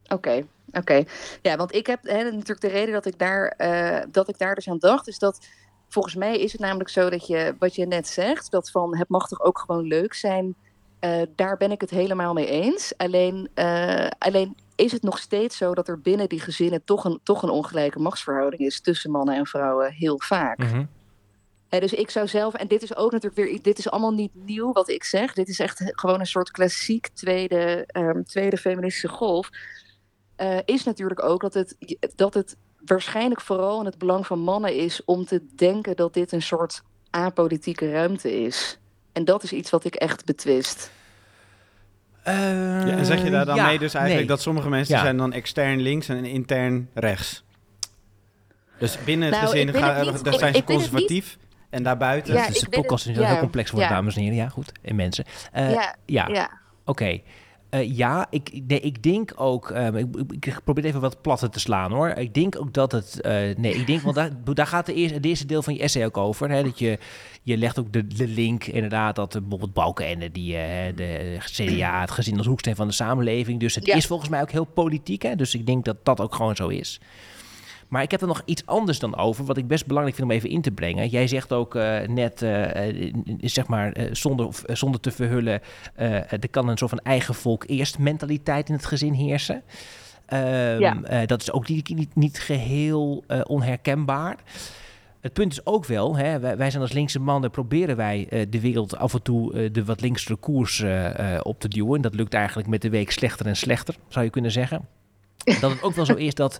Oké, 0.08 0.44
oké. 0.72 1.04
Ja, 1.42 1.56
want 1.56 1.76
ik 1.76 1.88
heb 1.88 2.00
hè, 2.04 2.24
natuurlijk 2.24 2.62
de 2.62 2.68
reden 2.68 2.94
dat 2.94 3.06
ik, 3.06 3.20
daar, 3.20 3.48
eh, 3.48 4.06
dat 4.12 4.30
ik 4.30 4.38
daar 4.38 4.56
dus 4.56 4.70
aan 4.70 4.80
dacht, 4.80 5.08
is 5.08 5.20
dat 5.20 5.48
volgens 5.90 6.16
mij 6.16 6.38
is 6.40 6.52
het 6.52 6.62
namelijk 6.62 6.90
zo 6.90 7.10
dat 7.10 7.28
je, 7.28 7.56
wat 7.60 7.76
je 7.76 7.86
net 7.88 8.08
zegt, 8.08 8.52
dat 8.52 8.72
van 8.72 8.98
het 8.98 9.10
mag 9.10 9.28
toch 9.28 9.42
ook 9.42 9.60
gewoon 9.60 9.84
leuk 9.88 10.14
zijn, 10.14 10.56
eh, 11.00 11.22
daar 11.36 11.58
ben 11.58 11.72
ik 11.72 11.82
het 11.82 11.90
helemaal 11.90 12.34
mee 12.34 12.48
eens. 12.48 12.94
Alleen, 12.98 13.50
eh, 13.54 14.08
alleen 14.18 14.56
is 14.76 14.92
het 14.92 15.04
nog 15.04 15.18
steeds 15.20 15.58
zo 15.58 15.74
dat 15.74 15.88
er 15.88 16.02
binnen 16.02 16.30
die 16.30 16.40
gezinnen 16.40 16.84
toch 16.84 17.06
een, 17.06 17.20
toch 17.24 17.44
een 17.44 17.50
ongelijke 17.50 18.00
machtsverhouding 18.00 18.62
is 18.62 18.82
tussen 18.82 19.12
mannen 19.12 19.36
en 19.36 19.46
vrouwen, 19.46 19.92
heel 19.94 20.20
vaak. 20.20 20.58
Hè, 20.64 20.86
dus 21.80 21.94
ik 21.94 22.10
zou 22.10 22.28
zelf, 22.28 22.54
en 22.54 22.68
dit 22.68 22.84
is 22.84 22.96
ook 22.96 23.12
natuurlijk 23.12 23.48
weer, 23.48 23.62
dit 23.62 23.78
is 23.78 23.90
allemaal 23.90 24.14
niet 24.14 24.32
nieuw 24.34 24.72
wat 24.74 24.90
ik 24.90 25.04
zeg. 25.04 25.34
Dit 25.34 25.48
is 25.48 25.60
echt 25.60 25.82
gewoon 25.86 26.20
een 26.20 26.26
soort 26.26 26.52
klassiek 26.52 27.08
tweede, 27.14 27.84
ehm, 27.88 28.24
tweede 28.24 28.58
feministische 28.58 29.08
golf. 29.08 29.50
eh, 30.36 30.58
is 30.66 30.84
natuurlijk 30.84 31.24
ook 31.24 31.42
dat 31.42 31.54
het, 31.54 31.76
dat 32.16 32.34
het 32.34 32.56
waarschijnlijk 32.86 33.42
vooral 33.42 33.80
in 33.80 33.86
het 33.86 33.98
belang 33.98 34.26
van 34.28 34.40
mannen 34.40 34.76
is 34.76 35.02
om 35.06 35.26
te 35.26 35.46
denken 35.56 35.96
dat 35.96 36.14
dit 36.14 36.32
een 36.32 36.42
soort 36.42 36.82
apolitieke 37.10 37.92
ruimte 37.92 38.42
is. 38.44 38.80
En 39.12 39.26
dat 39.26 39.44
is 39.44 39.52
iets 39.54 39.70
wat 39.70 39.84
ik 39.86 39.96
echt 39.96 40.26
betwist. 40.26 40.92
Ja, 42.26 42.32
en 42.88 43.06
zeg 43.06 43.24
je 43.24 43.30
daar 43.30 43.46
dan 43.46 43.56
ja, 43.56 43.66
mee 43.66 43.80
dus 43.80 43.94
eigenlijk 43.94 44.28
nee. 44.28 44.36
dat 44.38 44.42
sommige 44.46 44.70
mensen 44.70 44.96
Ja. 44.96 45.02
zijn 45.02 45.18
dan 45.18 45.34
extern 45.34 45.80
links 45.82 46.08
en 46.10 46.26
intern 46.26 46.90
rechts? 46.94 47.44
Dus 48.80 49.04
binnen 49.04 49.28
het 49.28 49.38
Nou, 49.38 49.50
gezin 49.52 49.74
gaan, 49.74 50.06
niet. 50.14 50.24
daar 50.24 50.34
Ik- 50.34 50.40
zijn 50.40 50.54
ze 50.54 50.60
ik 50.60 50.66
conservatief 50.66 51.38
en 51.72 51.84
daarbuiten... 51.84 52.34
Ja, 52.34 52.48
dus 52.48 52.56
ik 52.64 52.72
de 52.72 52.78
podcast 52.82 53.06
het- 53.06 53.18
is 53.18 53.26
heel 53.26 53.40
complex 53.40 53.72
ja. 53.72 53.90
dames 53.90 54.16
en 54.16 54.22
heren. 54.22 54.38
Ja, 54.38 54.50
goed. 54.50 54.72
En 54.82 54.96
mensen. 54.96 55.26
Eh, 55.52 55.72
ja, 55.72 55.96
ja. 56.06 56.28
ja. 56.28 56.50
Oké. 56.86 57.20
Eh, 57.70 57.98
ja, 57.98 58.28
ik, 58.30 58.62
nee, 58.68 58.80
ik 58.80 59.04
denk 59.04 59.34
ook. 59.36 59.70
ehm, 59.70 59.96
ik, 59.96 60.08
ik, 60.46 60.60
probeer 60.64 60.86
even 60.86 61.02
wat 61.02 61.22
platter 61.22 61.50
te 61.50 61.60
slaan 61.60 61.92
hoor. 61.92 62.08
Ik 62.10 62.34
denk 62.34 62.60
ook 62.60 62.74
dat 62.74 62.92
het. 62.92 63.22
eh, 63.22 63.34
nee, 63.58 63.74
ik 63.74 63.88
denk, 63.88 64.02
want 64.02 64.16
daar, 64.16 64.30
daar 64.54 64.68
gaat 64.68 64.86
de 64.86 64.94
eerste, 64.94 65.16
het 65.16 65.26
eerste 65.26 65.46
deel 65.46 65.62
van 65.62 65.74
je 65.74 65.80
essay 65.80 66.06
ook 66.06 66.18
over. 66.18 66.50
Hè, 66.50 66.64
dat 66.64 66.80
je, 66.80 66.98
je 67.44 67.58
legt 67.58 67.80
ook 67.80 67.94
de, 67.94 68.08
de 68.08 68.28
link 68.28 68.66
inderdaad 68.66 69.16
dat 69.16 69.32
bijvoorbeeld 69.32 69.74
Balkenende, 69.74 70.32
die 70.32 70.58
eh, 70.58 70.96
de 70.96 71.38
CDA, 71.40 72.02
het 72.02 72.12
gezin 72.12 72.38
als 72.38 72.48
hoeksteen 72.48 72.76
van 72.76 72.88
de 72.88 72.94
samenleving. 72.94 73.60
Dus 73.60 73.76
het 73.76 73.86
Ja. 73.86 73.96
is 73.96 74.06
volgens 74.08 74.30
mij 74.30 74.42
ook 74.42 74.52
heel 74.52 74.66
politiek. 74.66 75.22
Hè, 75.22 75.36
dus 75.36 75.56
ik 75.56 75.66
denk 75.66 75.86
dat 75.86 75.98
dat 76.04 76.22
ook 76.22 76.36
gewoon 76.36 76.56
zo 76.56 76.68
is. 76.68 77.00
Maar 77.92 78.02
ik 78.02 78.12
heb 78.12 78.22
er 78.22 78.28
nog 78.28 78.42
iets 78.46 78.66
anders 78.66 79.00
dan 79.00 79.18
over, 79.18 79.46
wat 79.46 79.58
ik 79.58 79.68
best 79.68 79.86
belangrijk 79.86 80.18
vind 80.18 80.30
om 80.30 80.36
even 80.36 80.50
in 80.50 80.62
te 80.62 80.72
brengen. 80.72 81.08
Jij 81.08 81.28
zegt 81.28 81.54
ook 81.54 81.76
eh, 81.76 82.08
net, 82.08 82.42
eh, 82.42 82.88
eh, 83.08 83.14
zeg 83.40 83.68
maar, 83.68 83.94
zonder, 84.12 84.56
zonder 84.66 85.00
te 85.00 85.12
verhullen, 85.12 85.62
er 85.96 86.50
kan 86.52 86.68
een 86.68 86.78
soort 86.78 86.90
van 86.90 87.00
eigen 87.00 87.34
volk 87.36 87.64
eerst 87.68 88.00
mentaliteit 88.00 88.70
in 88.70 88.76
het 88.76 88.86
gezin 88.86 89.14
heersen. 89.14 89.64
Ehm, 90.26 90.80
Ja. 90.80 91.26
dat 91.26 91.42
is 91.42 91.52
ook 91.52 91.68
niet, 91.68 91.90
niet, 91.96 92.16
niet 92.16 92.40
geheel 92.40 93.24
eh, 93.28 93.42
onherkenbaar. 93.44 94.36
Het 95.22 95.34
punt 95.34 95.52
is 95.52 95.66
ook 95.66 95.86
wel, 95.86 96.16
hè, 96.18 96.40
wij, 96.40 96.58
wij 96.58 96.70
zijn 96.70 96.82
als 96.82 96.92
linkse 96.92 97.20
mannen, 97.20 97.52
proberen 97.52 97.96
wij 97.96 98.46
de 98.50 98.60
wereld 98.60 98.98
af 98.98 99.14
en 99.14 99.22
toe 99.22 99.72
de 99.72 99.86
wat 99.86 100.02
linksere 100.02 100.36
koers 100.36 100.84
op 101.42 101.60
te 101.60 101.68
duwen. 101.68 101.96
En 101.96 102.02
dat 102.02 102.16
lukt 102.16 102.34
eigenlijk 102.34 102.68
met 102.68 102.82
de 102.82 102.90
week 102.90 103.12
slechter 103.12 103.46
en 103.46 103.56
slechter, 103.56 103.96
zou 104.08 104.26
je 104.26 104.32
kunnen 104.32 104.52
zeggen. 104.52 104.88
Dat 105.62 105.72
het 105.72 105.84
ook 105.84 105.96
wel 105.96 106.06
zo 106.06 106.14
is 106.14 106.34
dat 106.34 106.60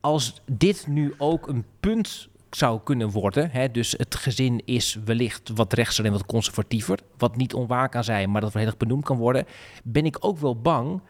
als 0.00 0.40
dit 0.52 0.86
nu 0.86 1.14
ook 1.18 1.48
een 1.48 1.64
punt 1.80 2.28
zou 2.50 2.80
kunnen 2.84 3.10
worden, 3.10 3.50
hè, 3.50 3.70
dus 3.70 3.94
het 3.96 4.14
gezin 4.14 4.62
is 4.64 4.98
wellicht 5.04 5.50
wat 5.54 5.72
rechtser 5.72 6.04
en 6.04 6.12
wat 6.12 6.26
conservatiever, 6.26 6.98
wat 7.18 7.36
niet 7.36 7.54
onwaar 7.54 7.88
kan 7.88 8.04
zijn, 8.04 8.30
maar 8.30 8.40
dat 8.40 8.54
erg 8.54 8.76
benoemd 8.76 9.04
kan 9.04 9.16
worden, 9.16 9.46
ben 9.84 10.04
ik 10.04 10.16
ook 10.20 10.38
wel 10.38 10.60
bang 10.60 11.00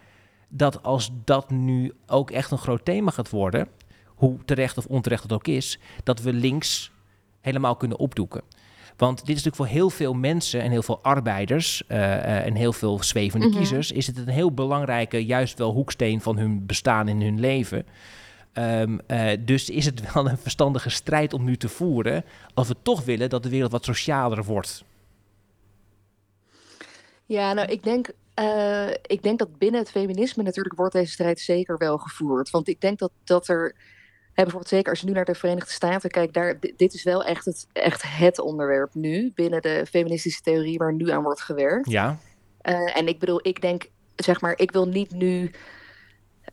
dat 0.49 0.83
als 0.83 1.11
dat 1.25 1.51
nu 1.51 1.93
ook 2.07 2.31
echt 2.31 2.51
een 2.51 2.59
groot 2.59 2.85
thema 2.85 3.11
gaat 3.11 3.31
worden, 3.31 3.69
hoe 4.07 4.39
terecht 4.45 4.79
of 4.79 4.87
onterecht 4.87 5.23
het 5.23 5.33
ook 5.33 5.47
is, 5.47 5.79
dat 6.05 6.21
we 6.21 6.33
links 6.33 6.91
helemaal 7.41 7.77
kunnen 7.77 7.99
opdoeken. 7.99 8.43
Want 8.97 9.19
dit 9.19 9.37
is 9.37 9.45
natuurlijk 9.45 9.57
voor 9.57 9.67
heel 9.81 9.91
veel 9.91 10.15
mensen 10.15 10.61
en 10.63 10.71
heel 10.71 10.83
veel 10.83 11.03
arbeiders 11.03 11.87
eh, 11.87 12.15
eh, 12.15 12.47
en 12.47 12.55
heel 12.55 12.73
veel 12.73 13.03
zwevende 13.03 13.47
Mhm. 13.47 13.57
kiezers, 13.57 13.93
is 13.93 14.07
het 14.07 14.17
een 14.17 14.29
heel 14.29 14.53
belangrijke, 14.53 15.25
juist 15.27 15.59
wel 15.59 15.73
hoeksteen 15.73 16.21
van 16.21 16.39
hun 16.39 16.67
bestaan 16.67 17.09
in 17.09 17.23
hun 17.23 17.41
leven. 17.41 17.87
Ehm, 18.53 18.99
eh, 19.07 19.31
dus 19.41 19.71
is 19.71 19.85
het 19.85 20.13
wel 20.13 20.29
een 20.29 20.39
verstandige 20.39 20.91
strijd 20.91 21.33
om 21.33 21.45
nu 21.45 21.57
te 21.57 21.69
voeren 21.69 22.25
als 22.55 22.69
we 22.69 22.77
toch 22.83 23.05
willen 23.05 23.29
dat 23.31 23.43
de 23.43 23.49
wereld 23.49 23.73
wat 23.73 23.85
socialer 23.85 24.45
wordt. 24.45 24.85
Ja, 27.27 27.53
nou, 27.53 27.69
ik 27.69 27.83
denk, 27.83 28.11
eh, 28.35 28.89
ik 28.91 29.23
denk 29.23 29.39
dat 29.39 29.59
binnen 29.59 29.81
het 29.81 29.91
feminisme 29.91 30.43
natuurlijk 30.43 30.77
wordt 30.77 30.93
deze 30.93 31.13
strijd 31.13 31.41
zeker 31.41 31.79
wel 31.79 31.99
gevoerd. 31.99 32.51
Want 32.51 32.69
ik 32.69 32.81
denk 32.81 32.99
dat, 32.99 33.11
dat 33.25 33.49
er, 33.49 33.75
hè, 34.27 34.43
bijvoorbeeld 34.43 34.69
zeker 34.69 34.91
als 34.91 35.01
je 35.01 35.07
nu 35.07 35.13
naar 35.13 35.25
de 35.25 35.35
Verenigde 35.35 35.71
Staten 35.71 36.11
kijkt, 36.11 36.35
daar, 36.35 36.61
di- 36.61 36.75
dit 36.77 36.95
is 36.95 37.03
wel 37.03 37.25
echt 37.25 37.45
het, 37.45 37.67
echt 37.73 38.03
het 38.07 38.39
onderwerp 38.41 38.95
nu 38.95 39.33
binnen 39.35 39.63
de 39.63 39.87
feministische 39.91 40.41
theorie 40.41 40.79
waar 40.79 40.95
nu 40.95 41.11
aan 41.11 41.23
wordt 41.23 41.41
gewerkt. 41.41 41.91
Ja, 41.91 42.19
Eh, 42.59 42.97
en 42.97 43.09
ik 43.09 43.19
bedoel, 43.19 43.41
ik 43.43 43.61
denk, 43.61 43.87
zeg 44.17 44.41
maar, 44.41 44.59
ik 44.59 44.71
wil 44.71 44.89
niet 44.89 45.11
nu. 45.11 45.51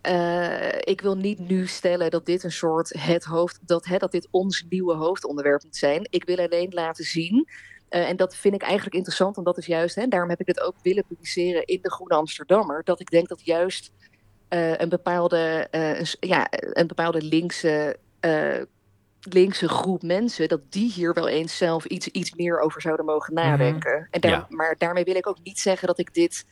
Eh, 0.05 0.77
ik 0.79 1.01
wil 1.01 1.15
niet 1.17 1.39
nu 1.39 1.67
stellen 1.67 2.11
dat 2.11 2.25
dit 2.25 2.43
een 2.43 2.51
soort 2.51 2.93
het 2.99 3.23
hoofd, 3.23 3.59
dat, 3.67 3.85
hè, 3.85 3.97
dat 3.97 4.11
dit 4.11 4.27
ons 4.31 4.65
nieuwe 4.69 4.95
hoofdonderwerp 4.95 5.63
moet 5.63 5.75
zijn. 5.75 6.07
Ik 6.09 6.23
wil 6.25 6.37
alleen 6.37 6.73
laten 6.73 7.03
zien. 7.05 7.47
eh, 7.89 8.09
en 8.09 8.15
dat 8.17 8.35
vind 8.35 8.55
ik 8.55 8.61
eigenlijk 8.61 8.95
interessant, 8.95 9.37
en 9.37 9.43
dat 9.43 9.57
is 9.57 9.65
juist, 9.65 9.95
hè, 9.95 10.07
daarom 10.07 10.29
heb 10.29 10.39
ik 10.39 10.47
het 10.47 10.59
ook 10.61 10.75
willen 10.81 11.05
publiceren 11.07 11.65
in 11.65 11.79
de 11.81 11.91
Groene 11.91 12.15
Amsterdammer. 12.15 12.83
Dat 12.83 12.99
ik 12.99 13.09
denk 13.09 13.27
dat 13.27 13.45
juist 13.45 13.91
eh, 14.47 14.77
een, 14.77 14.89
bepaalde, 14.89 15.67
ja, 16.19 16.47
een 16.51 16.87
bepaalde 16.87 17.21
linkse, 17.21 17.97
linkse 19.19 19.69
groep 19.69 20.01
mensen, 20.01 20.47
dat 20.47 20.71
die 20.71 20.91
hier 20.91 21.13
wel 21.13 21.27
eens 21.27 21.57
zelf 21.57 21.85
iets, 21.85 22.07
iets 22.07 22.33
meer 22.35 22.59
over 22.59 22.81
zouden 22.81 23.05
mogen 23.05 23.33
nadenken. 23.33 24.07
en 24.11 24.21
daar, 24.21 24.31
Ja. 24.31 24.45
Maar 24.49 24.75
daarmee 24.77 25.03
wil 25.03 25.15
ik 25.15 25.27
ook 25.27 25.43
niet 25.43 25.59
zeggen 25.59 25.87
dat 25.87 25.99
ik 25.99 26.13
dit 26.13 26.45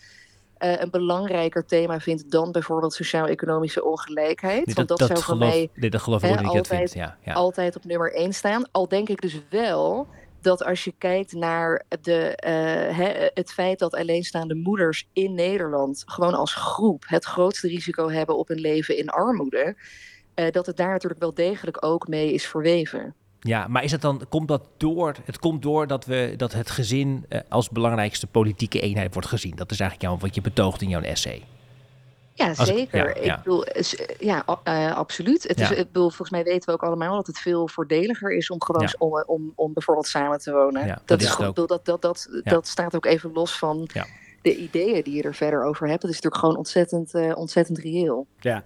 eh, 0.63 0.81
een 0.81 0.89
belangrijker 0.89 1.65
thema 1.65 1.99
vind 1.99 2.31
dan 2.31 2.51
bijvoorbeeld 2.51 2.93
sociaal-economische 2.93 3.83
ongelijkheid. 3.83 4.65
dit, 4.65 4.75
Want 4.75 4.87
dat, 4.87 4.97
dat, 4.97 5.07
zou 5.07 5.19
voor 5.19 5.35
geloof, 5.35 5.49
mij 5.49 5.69
dit, 5.75 5.91
dat 5.91 6.01
geloof 6.01 6.21
hè, 6.21 6.29
dat 6.29 6.39
ik 6.39 6.45
altijd-. 6.45 6.93
Ja, 6.93 7.17
ja. 7.23 7.33
altijd 7.33 7.75
op 7.75 7.85
nummer 7.85 8.13
1 8.13 8.33
staan. 8.33 8.65
Al 8.71 8.87
denk 8.87 9.09
ik 9.09 9.21
dus 9.21 9.39
wel 9.49 10.07
dat 10.41 10.63
als 10.63 10.83
je 10.83 10.93
kijkt 10.97 11.33
naar 11.33 11.83
de, 12.01 12.35
eh, 12.35 13.29
het 13.33 13.51
feit 13.51 13.79
dat 13.79 13.95
alleenstaande 13.95 14.55
moeders 14.55 15.07
in 15.13 15.33
Nederland 15.33 16.03
gewoon 16.05 16.33
als 16.33 16.53
groep 16.53 17.03
het 17.07 17.25
grootste 17.25 17.67
risico 17.67 18.09
hebben 18.09 18.37
op 18.37 18.49
een 18.49 18.59
leven 18.59 18.97
in 18.97 19.09
armoede, 19.09 19.75
eh, 20.33 20.51
dat 20.51 20.65
het 20.65 20.77
daar 20.77 20.91
natuurlijk 20.91 21.21
wel 21.21 21.33
degelijk 21.33 21.85
ook 21.85 22.07
mee 22.07 22.33
is 22.33 22.47
verweven. 22.47 23.15
Ja, 23.45 23.67
maar 23.67 23.83
is 23.83 23.91
het 23.91 24.01
dan, 24.01 24.21
komt 24.29 24.47
dat 24.47 24.61
door, 24.77 25.15
het 25.25 25.39
komt 25.39 25.61
door 25.61 25.87
dat, 25.87 26.05
we, 26.05 26.33
dat 26.37 26.53
het 26.53 26.69
gezin 26.69 27.25
eh, 27.29 27.39
als 27.49 27.69
belangrijkste 27.69 28.27
politieke 28.27 28.79
eenheid 28.79 29.13
wordt 29.13 29.27
gezien. 29.29 29.55
Dat 29.55 29.71
is 29.71 29.79
eigenlijk 29.79 30.09
jou, 30.09 30.21
wat 30.25 30.35
je 30.35 30.41
betoogt 30.41 30.81
in 30.81 30.89
jouw 30.89 31.01
essay. 31.01 31.43
Ja, 32.35 32.47
Als 32.47 32.67
zeker. 32.67 33.23
ja, 33.23 33.31
ik 33.35 33.43
bedoel, 33.43 33.65
ja, 34.19 34.45
eh, 34.63 34.95
absoluut. 34.95 35.43
Het 35.47 35.59
is, 35.59 35.69
Ja. 35.69 35.75
ik 35.75 35.85
bedoel, 35.91 36.07
volgens 36.07 36.29
mij 36.29 36.43
weten 36.43 36.65
we 36.69 36.71
ook 36.71 36.83
allemaal 36.83 37.15
dat 37.15 37.27
het 37.27 37.39
veel 37.39 37.67
voordeliger 37.67 38.31
is 38.35 38.49
om 38.49 38.63
gewoon 38.63 38.87
s- 38.89 38.95
om, 38.97 39.23
om, 39.25 39.51
om 39.55 39.73
bijvoorbeeld 39.73 40.07
samen 40.07 40.39
te 40.39 40.51
wonen. 40.51 40.87
Dat 40.87 41.01
dat, 41.05 41.21
is 41.21 41.31
ik 41.31 41.37
bedoel, 41.37 41.67
dat, 41.67 41.85
dat, 41.85 42.01
dat, 42.01 42.29
dat 42.43 42.67
staat 42.67 42.95
ook 42.95 43.05
even 43.05 43.31
los 43.33 43.57
van 43.57 43.87
de 44.41 44.55
ideeën 44.57 45.03
die 45.03 45.15
je 45.15 45.21
er 45.23 45.35
verder 45.35 45.63
over 45.63 45.87
hebt. 45.87 46.01
Dat 46.01 46.09
is 46.11 46.15
natuurlijk 46.15 46.41
gewoon 46.43 46.57
ontzettend, 46.57 47.13
eh, 47.13 47.37
ontzettend 47.37 47.77
reëel. 47.77 48.27
Ja. 48.39 48.61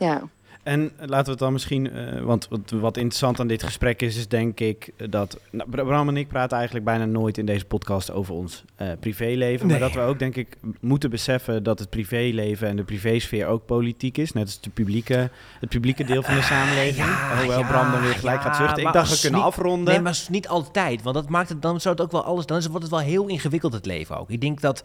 En 0.64 0.92
laten 1.00 1.24
we 1.26 1.30
het 1.30 1.40
dan 1.40 1.52
misschien, 1.54 1.92
eh, 1.92 2.22
want 2.22 2.48
wat, 2.50 2.60
wat 2.72 2.98
interessant 2.98 3.40
aan 3.40 3.48
dit 3.48 3.64
gesprek 3.64 4.02
is, 4.02 4.18
is 4.18 4.28
denk 4.28 4.60
ik 4.60 4.92
dat 5.10 5.40
nou, 5.52 5.70
Bra- 5.70 5.84
Bram 5.84 6.08
en 6.08 6.18
ik 6.18 6.28
praten 6.28 6.56
eigenlijk 6.58 6.86
bijna 6.86 7.06
nooit 7.06 7.38
in 7.38 7.46
deze 7.46 7.66
podcast 7.66 8.12
over 8.12 8.34
ons 8.34 8.64
eh, 8.76 8.88
privéleven. 9.00 9.68
Maar 9.68 9.80
dat 9.80 9.94
we 9.94 10.00
ook 10.00 10.20
denk 10.20 10.36
ik 10.36 10.58
moeten 10.80 11.10
beseffen 11.10 11.64
dat 11.64 11.80
het 11.80 11.90
privéleven 11.90 12.68
en 12.68 12.76
de 12.76 12.84
privésfeer 12.84 13.48
ook 13.48 13.66
politiek 13.66 14.18
is. 14.18 14.32
Net 14.32 14.44
als 14.46 14.62
de 14.62 14.70
publieke, 14.70 15.30
het 15.60 15.70
publieke 15.70 16.04
deel 16.04 16.24
van 16.24 16.36
de 16.36 16.42
samenleving. 16.42 17.08
Hoewel 17.40 17.60
ja, 17.60 17.68
Bram 17.68 17.92
dan 17.92 18.02
weer 18.02 18.14
gelijk 18.16 18.42
gaat 18.42 18.56
zuchten. 18.56 18.86
Ik 18.86 18.94
dacht 18.94 19.10
we 19.14 19.20
kunnen 19.22 19.40
niet- 19.40 19.48
afronden. 19.50 19.94
Nee, 19.94 20.02
maar 20.04 20.20
niet 20.30 20.48
altijd. 20.48 21.02
Want 21.02 21.16
dat 21.16 21.30
maakt 21.30 21.50
het 21.50 21.62
dan 21.62 21.82
zou 21.82 21.96
het 21.96 22.04
ook 22.04 22.12
wel 22.12 22.24
alles. 22.24 22.46
Dan 22.46 22.62
wordt 22.62 22.82
het 22.82 22.90
wel 22.90 23.00
heel 23.00 23.28
ingewikkeld 23.28 23.74
het 23.74 23.86
leven 23.86 24.18
ook. 24.18 24.30
Ik 24.30 24.42
denk 24.42 24.62
dat, 24.62 24.84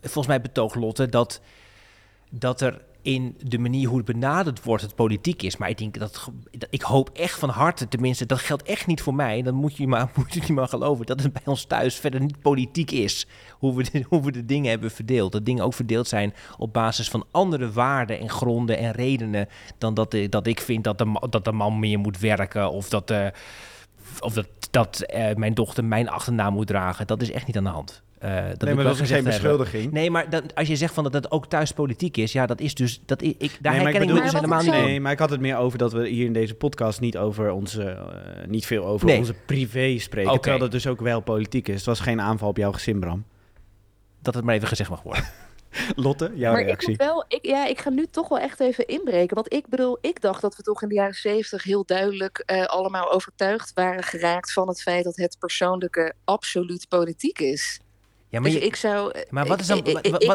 volgens 0.00 0.26
mij 0.26 0.40
betoog 0.40 0.74
Lotte, 0.74 1.08
dat, 1.08 1.40
dat 2.30 2.60
er 2.60 2.80
in 3.02 3.36
de 3.38 3.58
manier 3.58 3.88
hoe 3.88 3.96
het 3.96 4.06
benaderd 4.06 4.64
wordt, 4.64 4.82
het 4.82 4.94
politiek 4.94 5.42
is. 5.42 5.56
Maar 5.56 5.68
ik 5.68 5.78
denk 5.78 5.98
dat, 5.98 6.28
ik 6.70 6.82
hoop 6.82 7.10
echt 7.10 7.38
van 7.38 7.48
harte, 7.48 7.88
tenminste, 7.88 8.26
dat 8.26 8.38
geldt 8.38 8.62
echt 8.62 8.86
niet 8.86 9.02
voor 9.02 9.14
mij. 9.14 9.42
Dan 9.42 9.54
moet 9.54 9.76
je 9.76 9.86
maar, 9.86 10.10
moet 10.16 10.46
je 10.46 10.52
maar 10.52 10.68
geloven 10.68 11.06
dat 11.06 11.22
het 11.22 11.32
bij 11.32 11.42
ons 11.44 11.64
thuis 11.64 11.94
verder 11.94 12.20
niet 12.20 12.40
politiek 12.40 12.90
is. 12.90 13.26
Hoe 13.50 13.74
we, 13.74 13.90
de, 13.92 14.04
hoe 14.08 14.22
we 14.22 14.32
de 14.32 14.44
dingen 14.44 14.70
hebben 14.70 14.90
verdeeld. 14.90 15.32
Dat 15.32 15.44
dingen 15.44 15.64
ook 15.64 15.74
verdeeld 15.74 16.08
zijn 16.08 16.34
op 16.58 16.72
basis 16.72 17.08
van 17.08 17.26
andere 17.30 17.72
waarden 17.72 18.18
en 18.18 18.30
gronden 18.30 18.78
en 18.78 18.92
redenen. 18.92 19.48
Dan 19.78 19.94
dat, 19.94 20.14
eh, 20.14 20.28
dat 20.28 20.46
ik 20.46 20.60
vind 20.60 20.84
dat 20.84 20.98
de, 20.98 21.26
dat 21.30 21.44
de 21.44 21.52
man 21.52 21.78
meer 21.78 21.98
moet 21.98 22.18
werken. 22.18 22.70
Of 22.70 22.88
dat, 22.88 23.10
eh, 23.10 23.26
of 24.20 24.32
dat, 24.32 24.48
dat 24.70 25.00
eh, 25.00 25.34
mijn 25.34 25.54
dochter 25.54 25.84
mijn 25.84 26.08
achternaam 26.08 26.52
moet 26.52 26.66
dragen. 26.66 27.06
Dat 27.06 27.22
is 27.22 27.30
echt 27.30 27.46
niet 27.46 27.56
aan 27.56 27.64
de 27.64 27.70
hand. 27.70 28.02
Eh, 28.22 28.44
dat 28.44 28.52
ik 28.52 28.58
maar 28.62 28.74
wel 28.74 28.84
dat 28.84 28.92
is 28.92 28.98
geen 28.98 29.06
hebben. 29.14 29.32
beschuldiging. 29.32 29.92
Nee, 29.92 30.10
maar 30.10 30.30
dat, 30.30 30.54
als 30.54 30.68
je 30.68 30.76
zegt 30.76 30.94
van 30.94 31.04
dat 31.04 31.12
het 31.12 31.30
ook 31.30 31.46
thuis 31.46 31.72
politiek 31.72 32.16
is, 32.16 32.32
ja, 32.32 32.46
dat 32.46 32.60
is 32.60 32.74
dus. 32.74 33.00
Dat 33.06 33.22
ik, 33.22 33.34
ik, 33.38 33.58
daar 33.60 33.72
Nee, 33.72 33.82
herken 33.82 34.00
ik, 34.02 34.06
bedoel- 34.06 34.22
me 34.22 34.30
dus 34.30 34.32
helemaal 34.40 34.62
niet 34.62 34.70
Nee, 34.70 35.00
maar 35.00 35.12
ik 35.12 35.18
had 35.18 35.30
het 35.30 35.40
meer 35.40 35.56
over 35.56 35.78
dat 35.78 35.92
we 35.92 36.08
hier 36.08 36.24
in 36.26 36.32
deze 36.32 36.54
podcast 36.54 37.00
niet 37.00 37.18
over 37.18 37.50
onze, 37.50 37.82
eh, 37.84 38.48
niet 38.48 38.66
veel 38.66 38.84
over 38.84 39.06
Nee. 39.06 39.18
onze 39.18 39.34
privé 39.46 39.98
spreken. 39.98 40.30
Oké. 40.30 40.40
Terwijl 40.40 40.62
dat 40.62 40.70
dus 40.72 40.86
ook 40.86 41.00
wel 41.00 41.20
politiek 41.20 41.68
is. 41.68 41.74
Het 41.76 41.84
was 41.84 42.00
geen 42.00 42.20
aanval 42.20 42.48
op 42.48 42.56
jouw 42.56 42.72
gezin, 42.72 43.00
Bram. 43.00 43.24
Dat 44.22 44.34
het 44.34 44.44
maar 44.44 44.54
even 44.54 44.68
gezegd 44.68 44.90
mag 44.90 45.02
worden. 45.02 45.24
Lotte, 45.96 46.32
jouw 46.34 46.50
maar 46.52 46.60
ik 46.60 46.66
reactie. 46.66 46.88
moet 46.88 46.98
wel, 46.98 47.24
ik, 47.28 47.46
ja, 47.46 47.66
ik 47.66 47.80
ga 47.80 47.90
nu 47.90 48.06
toch 48.10 48.28
wel 48.28 48.38
echt 48.38 48.60
even 48.60 48.86
inbreken. 48.86 49.34
Want 49.34 49.52
ik 49.52 49.66
bedoel, 49.68 49.98
ik 50.00 50.20
dacht 50.20 50.40
dat 50.42 50.56
we 50.56 50.62
toch 50.62 50.82
in 50.82 50.88
de 50.88 50.94
jaren 50.94 51.14
zeventig 51.14 51.62
heel 51.62 51.84
duidelijk 51.84 52.38
eh, 52.46 52.64
allemaal 52.64 53.12
overtuigd 53.12 53.72
waren 53.74 54.02
geraakt 54.02 54.52
van 54.52 54.68
het 54.68 54.82
feit 54.82 55.04
dat 55.04 55.16
het 55.16 55.36
persoonlijke 55.38 56.12
absoluut 56.24 56.88
politiek 56.88 57.38
is. 57.38 57.80
Ja, 58.32 58.40
maar, 58.40 58.50
dus 58.50 58.58
je- 58.60 58.66
ik 58.66 58.76
zou. 58.76 59.14
maar 59.30 59.46
wat 59.46 59.60
is 59.60 59.66
dan, 59.66 59.78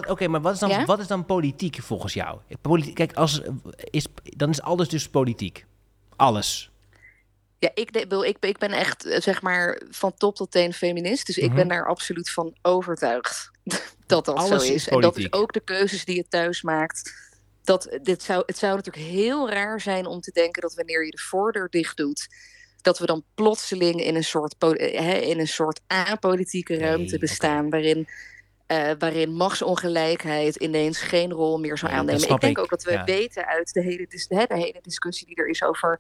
oké, 0.08 0.28
maar 0.28 0.42
wat 0.42 0.54
is 0.54 0.60
dan, 0.60 0.70
Ja? 0.70 0.86
wat 0.86 1.00
is 1.00 1.08
dan 1.08 1.26
politiek 1.26 1.78
volgens 1.82 2.14
jou? 2.14 2.40
Politiek, 2.62 2.96
kijk, 2.96 3.14
als, 3.14 3.42
is, 3.76 4.06
dan 4.24 4.50
is 4.50 4.62
alles 4.62 4.90
dus 4.90 5.10
politiek. 5.10 5.66
Alles. 6.16 6.72
Ja, 7.60 7.72
ik, 7.74 7.92
bedoel, 7.92 8.26
ik, 8.26 8.38
ik 8.40 8.58
ben 8.58 8.72
echt 8.72 9.06
eh, 9.06 9.22
zeg 9.22 9.42
maar 9.42 9.82
van 9.90 10.14
top 10.18 10.36
tot 10.36 10.52
teen 10.52 10.74
feminist. 10.74 11.26
Dus 11.26 11.38
ik 11.38 11.48
Mhm. 11.48 11.56
ben 11.56 11.68
daar 11.68 11.88
absoluut 11.88 12.30
van 12.30 12.56
overtuigd 12.62 13.52
dat 14.06 14.26
dat 14.26 14.36
Alles 14.36 14.50
zo 14.50 14.56
is 14.56 14.70
is. 14.70 14.88
En 14.88 15.02
dat 15.02 15.18
is 15.18 15.34
ook 15.34 15.54
de 15.54 15.60
keuzes 15.60 16.06
die 16.06 16.16
je 16.16 16.28
thuis 16.28 16.62
maakt. 16.62 17.26
Dat, 17.64 17.98
dit 18.04 18.24
zou, 18.24 18.44
het 18.46 18.58
zou 18.58 18.76
natuurlijk 18.76 19.06
heel 19.06 19.50
raar 19.50 19.82
zijn 19.82 20.06
om 20.06 20.20
te 20.22 20.32
denken 20.32 20.62
dat 20.62 20.74
wanneer 20.76 21.06
je 21.06 21.12
de 21.12 21.18
voordeur 21.22 21.68
dicht 21.70 21.98
doet, 21.98 22.28
dat 22.88 23.00
we 23.00 23.06
dan 23.06 23.24
plotseling 23.34 24.04
in 24.04 24.16
een 24.16 24.24
soort, 24.24 24.56
eh, 24.58 25.22
in 25.22 25.40
een 25.40 25.48
soort 25.48 25.82
apolitieke 25.88 26.78
ruimte 26.78 27.18
bestaan 27.18 27.70
waarin. 27.70 28.08
eh, 28.68 28.92
waarin 29.00 29.34
machtsongelijkheid 29.34 30.56
ineens 30.56 31.00
geen 31.02 31.32
rol 31.32 31.60
meer 31.60 31.78
zou 31.78 31.92
aannemen. 31.92 32.30
Ik 32.30 32.40
denk 32.40 32.58
ik, 32.58 32.60
ook 32.60 32.70
dat 32.70 32.84
we 32.84 32.92
ja. 32.92 33.04
weten 33.04 33.46
uit 33.48 33.74
de 33.74 33.82
hele, 33.82 34.06
dis- 34.08 34.28
de 34.28 34.46
hele 34.48 34.80
discussie 34.82 35.28
die 35.28 35.36
er 35.36 35.48
is 35.48 35.64
over 35.64 36.00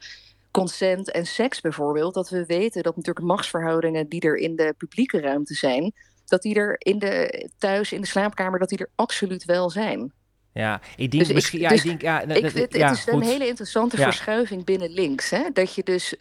consent 0.51 1.11
en 1.11 1.25
seks 1.25 1.61
bijvoorbeeld, 1.61 2.13
dat 2.13 2.29
we 2.29 2.45
weten 2.45 2.83
dat 2.83 2.95
natuurlijk 2.95 3.25
machtsverhoudingen 3.25 4.07
die 4.09 4.21
er 4.21 4.35
in 4.37 4.55
de 4.55 4.73
publieke 4.77 5.19
ruimte 5.19 5.53
zijn, 5.53 5.93
dat 6.25 6.41
die 6.41 6.55
er 6.55 6.75
in 6.77 6.99
de, 6.99 7.49
thuis 7.57 7.91
in 7.91 8.01
de 8.01 8.07
slaapkamer, 8.07 8.59
dat 8.59 8.69
die 8.69 8.77
er 8.77 8.89
absoluut 8.95 9.45
wel 9.45 9.69
zijn. 9.69 10.13
Ja, 10.57 10.81
ik 10.95 10.97
denk 10.97 11.11
Dus 11.11 11.27
ik- 11.29 11.33
misschien. 11.35 11.59
ja, 11.59 11.69
dus 11.69 11.77
ik 11.77 11.85
denk. 11.85 12.01
Ja, 12.01 12.21
Ik 12.21 12.49
vind, 12.49 12.53
het 12.53 12.73
ja, 12.75 12.91
is 12.91 13.07
een 13.07 13.21
hele 13.21 13.47
interessante 13.47 13.97
Ja. 13.97 14.03
verschuiving 14.03 14.65
binnen 14.65 14.89
links. 14.89 15.29
Hè? 15.29 15.43
Dat 15.53 15.73
je 15.75 15.83
dus 15.83 16.15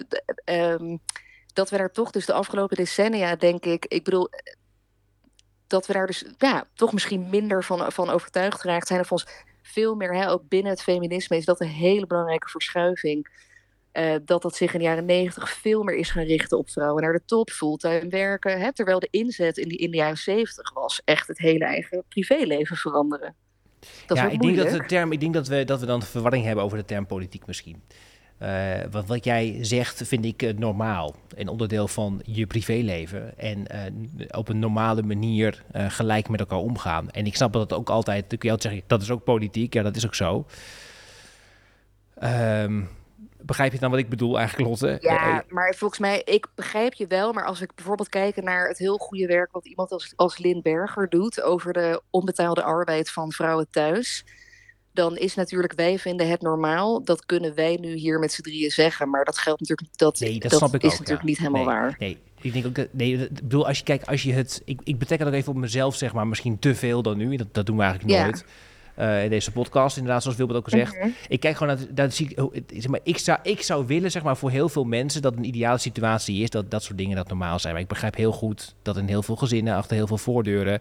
ehm, 0.45 0.97
dat 1.53 1.71
we 1.71 1.77
daar 1.77 1.93
toch 1.93 2.11
dus 2.11 2.27
de 2.27 2.33
afgelopen 2.33 2.77
decennia, 2.77 3.37
denk 3.37 3.65
ik, 3.65 3.85
ik 3.89 4.05
bedoel, 4.05 4.29
eh, 4.31 4.53
dat 5.67 5.87
we 5.87 5.93
daar 5.93 6.07
dus 6.07 6.25
ja, 6.39 6.67
toch 6.75 6.93
misschien 6.93 7.31
minder 7.31 7.65
van, 7.65 7.93
van 7.93 8.11
overtuigd 8.11 8.61
geraakt 8.61 8.87
zijn. 8.87 9.01
Of 9.01 9.13
ons 9.13 9.27
veel 9.63 9.95
meer, 9.95 10.15
hè, 10.15 10.31
ook 10.31 10.49
binnen 10.49 10.71
het 10.71 10.83
feminisme, 10.83 11.37
is 11.37 11.45
dat 11.45 11.61
een 11.61 11.69
hele 11.69 12.07
belangrijke 12.07 12.49
verschuiving. 12.49 13.45
eh, 13.93 14.15
dat 14.25 14.43
dat 14.43 14.57
zich 14.57 14.73
in 14.73 14.79
de 14.79 14.85
jaren 14.85 15.05
negentig 15.05 15.51
veel 15.51 15.83
meer 15.83 15.95
is 15.97 16.11
gaan 16.11 16.25
richten 16.25 16.59
op 16.59 16.71
vrouwen 16.71 17.03
naar 17.03 17.13
de 17.13 17.25
top, 17.27 17.51
fulltime 17.51 18.09
werken. 18.09 18.61
Hè, 18.61 18.73
terwijl 18.73 18.99
de 18.99 19.09
inzet 19.11 19.59
in, 19.59 19.69
die, 19.69 19.79
in 19.79 19.91
de 19.91 19.97
jaren 19.97 20.17
zeventig 20.17 20.73
was 20.73 21.01
echt 21.05 21.29
het 21.29 21.39
hele 21.39 21.65
eigen 21.65 22.05
privéleven 22.09 22.77
veranderen. 22.77 23.35
Dat 24.07 24.17
ja, 24.17 24.29
ik 24.29 24.41
denk 24.41 24.57
dat 24.57 24.71
de 24.71 24.85
term, 24.87 25.13
ik 25.13 25.21
denk 25.21 25.35
dat 25.35 25.49
we, 25.49 25.65
dat 25.65 25.81
we 25.81 25.87
dan 25.87 26.03
verwarring 26.03 26.45
hebben 26.45 26.65
over 26.65 26.79
de 26.79 26.85
term 26.85 27.07
politiek 27.07 27.47
misschien. 27.47 27.83
Eh, 28.39 28.75
wat, 28.91 29.07
wat 29.07 29.25
jij 29.25 29.59
zegt, 29.61 30.03
vind 30.07 30.25
ik 30.25 30.43
eh, 30.43 30.57
normaal. 30.57 31.15
Een 31.35 31.49
onderdeel 31.49 31.89
van 31.89 32.21
je 32.25 32.47
privéleven. 32.47 33.39
En 33.39 33.67
eh, 33.67 33.81
op 34.31 34.49
een 34.49 34.59
normale 34.59 35.03
manier 35.03 35.63
gelijk 35.73 36.29
met 36.29 36.41
elkaar 36.41 36.59
omgaan. 36.59 37.11
En 37.11 37.27
ik 37.27 37.37
snap 37.37 37.53
dat 37.53 37.73
ook 37.73 37.91
altijd. 37.91 38.31
Dan 38.31 38.39
kun 38.39 38.49
je 38.49 38.55
altijd 38.55 38.73
zeggen, 38.73 38.89
dat 38.89 39.03
is 39.03 39.11
ook 39.11 39.25
politiek. 39.25 39.75
Ja, 39.75 39.83
dat 39.83 39.97
is 39.97 40.07
ook 40.07 40.15
zo. 40.15 40.47
Ehm, 42.19 42.83
begrijp 43.47 43.73
je 43.73 43.79
dan 43.79 43.91
wat 43.91 43.99
ik 43.99 44.09
bedoel 44.09 44.39
eigenlijk, 44.39 44.69
Lotte? 44.69 44.97
Ja, 45.01 45.39
Eh, 45.39 45.53
maar 45.53 45.75
volgens 45.75 46.01
mij, 46.01 46.23
ik 46.25 46.47
begrijp 46.55 46.95
je 46.95 47.07
wel. 47.07 47.33
Maar 47.33 47.45
als 47.45 47.61
ik 47.61 47.75
bijvoorbeeld 47.75 48.09
kijk 48.09 48.43
naar 48.43 48.69
het 48.69 48.79
heel 48.79 48.97
goede 48.97 49.27
werk 49.27 49.53
wat 49.53 49.67
iemand 49.67 49.91
als, 49.91 50.13
als 50.17 50.39
Lin 50.39 50.63
Berger 50.63 51.09
doet 51.09 51.43
over 51.43 51.73
de 51.73 52.03
onbetaalde 52.11 52.63
arbeid 52.63 53.11
van 53.11 53.33
vrouwen 53.33 53.67
thuis. 53.71 54.25
dan 54.93 55.17
is 55.17 55.35
natuurlijk 55.35 55.73
wij 55.73 55.99
vinden 55.99 56.29
het 56.29 56.43
normaal. 56.43 57.05
Dat 57.05 57.27
kunnen 57.27 57.55
wij 57.55 57.77
nu 57.81 57.95
hier 57.95 58.19
met 58.19 58.33
z'n 58.33 58.43
drieën 58.43 58.71
zeggen. 58.71 59.11
Maar 59.11 59.25
dat 59.25 59.39
geldt 59.39 59.61
natuurlijk, 59.61 59.89
dat, 59.99 60.21
Nee, 60.21 60.39
dat, 60.39 60.51
dat 60.51 60.59
snap 60.59 60.75
ik 60.75 60.83
is 60.83 60.93
ook, 60.93 60.99
natuurlijk 60.99 61.21
ja. 61.21 61.29
niet 61.29 61.39
helemaal 61.39 61.65
nee, 61.65 61.75
waar. 61.75 61.97
Nee, 61.99 62.19
ik 62.41 62.53
denk 62.53 62.67
ook 62.67 62.75
dat. 62.75 62.89
Nee, 62.91 63.13
ik 63.13 63.35
bedoel, 63.35 63.67
als 63.67 63.79
je 63.79 63.85
kijkt, 63.85 64.07
als 64.07 64.23
je 64.23 64.33
het. 64.33 64.63
Ik, 64.65 64.81
ik 64.85 64.99
betrek 64.99 65.19
het 65.19 65.29
ook 65.29 65.35
even 65.35 65.53
op 65.53 65.59
mezelf, 65.59 65.95
zeg 65.95 66.13
maar. 66.13 66.27
Misschien 66.27 66.59
te 66.59 66.75
veel 66.75 67.03
dan 67.03 67.17
nu. 67.17 67.37
Dat, 67.37 67.55
dat 67.55 67.67
doen 67.67 67.77
we 67.77 67.83
eigenlijk 67.83 68.13
Ja. 68.13 68.27
Eh, 68.97 69.25
in 69.25 69.31
deze 69.31 69.53
podcast, 69.53 69.97
inderdaad, 69.97 70.23
zoals 70.23 70.37
Wilbert 70.37 70.59
ook 70.59 70.65
al 70.65 70.79
zegt. 70.79 70.99
Mhm. 70.99 71.09
Ik 71.29 71.41
kijk 71.41 71.57
gewoon 71.57 71.77
naar. 71.77 71.87
Dat 71.91 72.15
zie 72.15 72.29
ik, 72.29 72.63
zeg 72.69 72.89
maar, 72.89 73.01
ik, 73.03 73.19
zou, 73.19 73.39
ik 73.43 73.63
zou 73.63 73.87
willen, 73.87 74.11
zeg 74.11 74.23
maar, 74.23 74.37
voor 74.37 74.51
heel 74.51 74.69
veel 74.69 74.85
mensen. 74.85 75.23
dat 75.23 75.37
een 75.37 75.45
ideale 75.45 75.79
situatie 75.79 76.43
is. 76.43 76.51
dat 76.51 76.71
dat 76.71 76.83
soort 76.83 76.99
dingen 76.99 77.17
dat 77.17 77.29
normaal 77.29 77.59
zijn. 77.59 77.73
Maar 77.73 77.83
ik 77.83 77.89
begrijp 77.89 78.17
heel 78.17 78.33
goed 78.33 78.75
dat 78.83 78.97
in 78.97 79.09
heel 79.09 79.23
veel 79.23 79.37
gezinnen. 79.37 79.75
achter 79.75 79.97
heel 79.97 80.07
veel 80.07 80.19
voordeuren. 80.19 80.81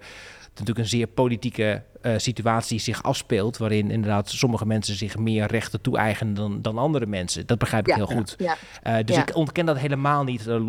Natuurlijk 0.59 0.79
een 0.79 0.97
zeer 0.97 1.07
politieke 1.07 1.81
eh, 2.01 2.13
situatie 2.17 2.79
zich 2.79 3.03
afspeelt. 3.03 3.57
waarin 3.57 3.91
inderdaad 3.91 4.29
sommige 4.29 4.65
mensen 4.65 4.95
zich 4.95 5.17
meer 5.17 5.45
rechten 5.47 5.81
toe-eigenen 5.81 6.33
dan, 6.33 6.61
dan 6.61 6.77
andere 6.77 7.05
mensen. 7.05 7.45
Dat 7.47 7.57
begrijp 7.57 7.87
ik 7.87 7.95
Ja, 7.97 8.05
heel 8.05 8.15
goed. 8.15 8.35
ja. 8.37 8.55
Eh, 8.83 8.95
dus 9.05 9.17
ik 9.17 9.35
ontken 9.35 9.65
dat 9.65 9.77
helemaal 9.77 10.23
niet, 10.23 10.47
eh, 10.47 10.61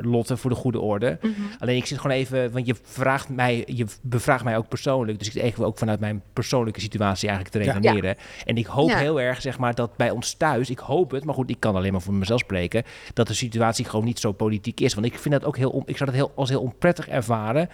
Lotte, 0.00 0.36
voor 0.36 0.50
de 0.50 0.56
goede 0.56 0.80
orde. 0.80 1.18
Mhm. 1.22 1.32
Alleen 1.58 1.76
ik 1.76 1.86
zit 1.86 1.98
gewoon 2.00 2.16
even, 2.16 2.52
want 2.52 2.66
je 2.66 2.74
vraagt 2.82 3.28
mij, 3.28 3.62
je 3.66 3.86
bevraagt 4.02 4.44
mij 4.44 4.56
ook 4.56 4.68
persoonlijk. 4.68 5.18
Dus 5.18 5.26
ik 5.26 5.32
zit 5.32 5.42
even 5.42 5.64
ook 5.64 5.78
vanuit 5.78 6.00
mijn 6.00 6.22
persoonlijke 6.32 6.80
situatie 6.80 7.28
eigenlijk 7.28 7.64
te 7.64 7.72
redeneren. 7.72 8.16
En 8.44 8.56
ik 8.56 8.66
hoop 8.66 8.94
heel 8.94 9.20
erg, 9.20 9.40
zeg 9.40 9.58
maar, 9.58 9.74
dat 9.74 9.96
bij 9.96 10.10
ons 10.10 10.34
thuis, 10.34 10.70
ik 10.70 10.78
hoop 10.78 11.10
het, 11.10 11.24
maar 11.24 11.34
goed, 11.34 11.50
ik 11.50 11.60
kan 11.60 11.76
alleen 11.76 11.92
maar 11.92 12.00
voor 12.02 12.14
mezelf 12.14 12.40
spreken, 12.40 12.82
dat 13.14 13.26
de 13.26 13.34
situatie 13.34 13.84
gewoon 13.84 14.04
niet 14.04 14.18
zo 14.20 14.32
politiek 14.32 14.80
is. 14.80 14.94
Want 14.94 15.06
ik 15.06 15.18
vind 15.18 15.34
dat 15.34 15.44
ook 15.44 15.56
heel, 15.56 15.70
on- 15.70 15.82
ik 15.86 15.96
zou 15.96 16.10
dat 16.10 16.18
heel, 16.18 16.32
als 16.34 16.48
heel 16.48 16.60
onprettig 16.62 17.08
ervaren. 17.08 17.68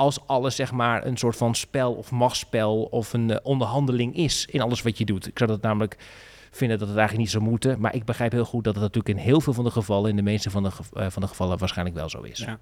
Als 0.00 0.26
alles 0.26 0.56
zeg 0.56 0.72
maar 0.72 1.06
een 1.06 1.16
soort 1.16 1.36
van 1.36 1.54
spel 1.54 1.92
of 1.92 2.10
machtsspel 2.10 2.82
of 2.82 3.12
een 3.12 3.30
eh, 3.30 3.36
onderhandeling 3.42 4.16
is 4.16 4.46
in 4.50 4.60
alles 4.60 4.82
wat 4.82 4.98
je 4.98 5.04
doet. 5.04 5.26
Ik 5.26 5.38
zou 5.38 5.50
dat 5.50 5.62
namelijk 5.62 5.96
vinden 6.50 6.78
dat 6.78 6.88
het 6.88 6.96
eigenlijk 6.96 7.26
niet 7.28 7.36
zou 7.36 7.50
moeten. 7.50 7.80
Maar 7.80 7.94
ik 7.94 8.04
begrijp 8.04 8.32
heel 8.32 8.44
goed 8.44 8.64
dat 8.64 8.74
het 8.74 8.82
natuurlijk 8.82 9.18
in 9.18 9.24
heel 9.24 9.40
veel 9.40 9.52
van 9.52 9.64
de 9.64 9.70
gevallen, 9.70 10.10
in 10.10 10.16
de 10.16 10.22
meeste 10.22 10.50
van 10.50 10.62
de, 10.62 10.70
eh, 10.92 11.06
van 11.10 11.22
de 11.22 11.28
gevallen, 11.28 11.58
waarschijnlijk 11.58 11.96
wel 11.96 12.08
zo 12.08 12.20
is. 12.20 12.38
Ja. 12.38 12.58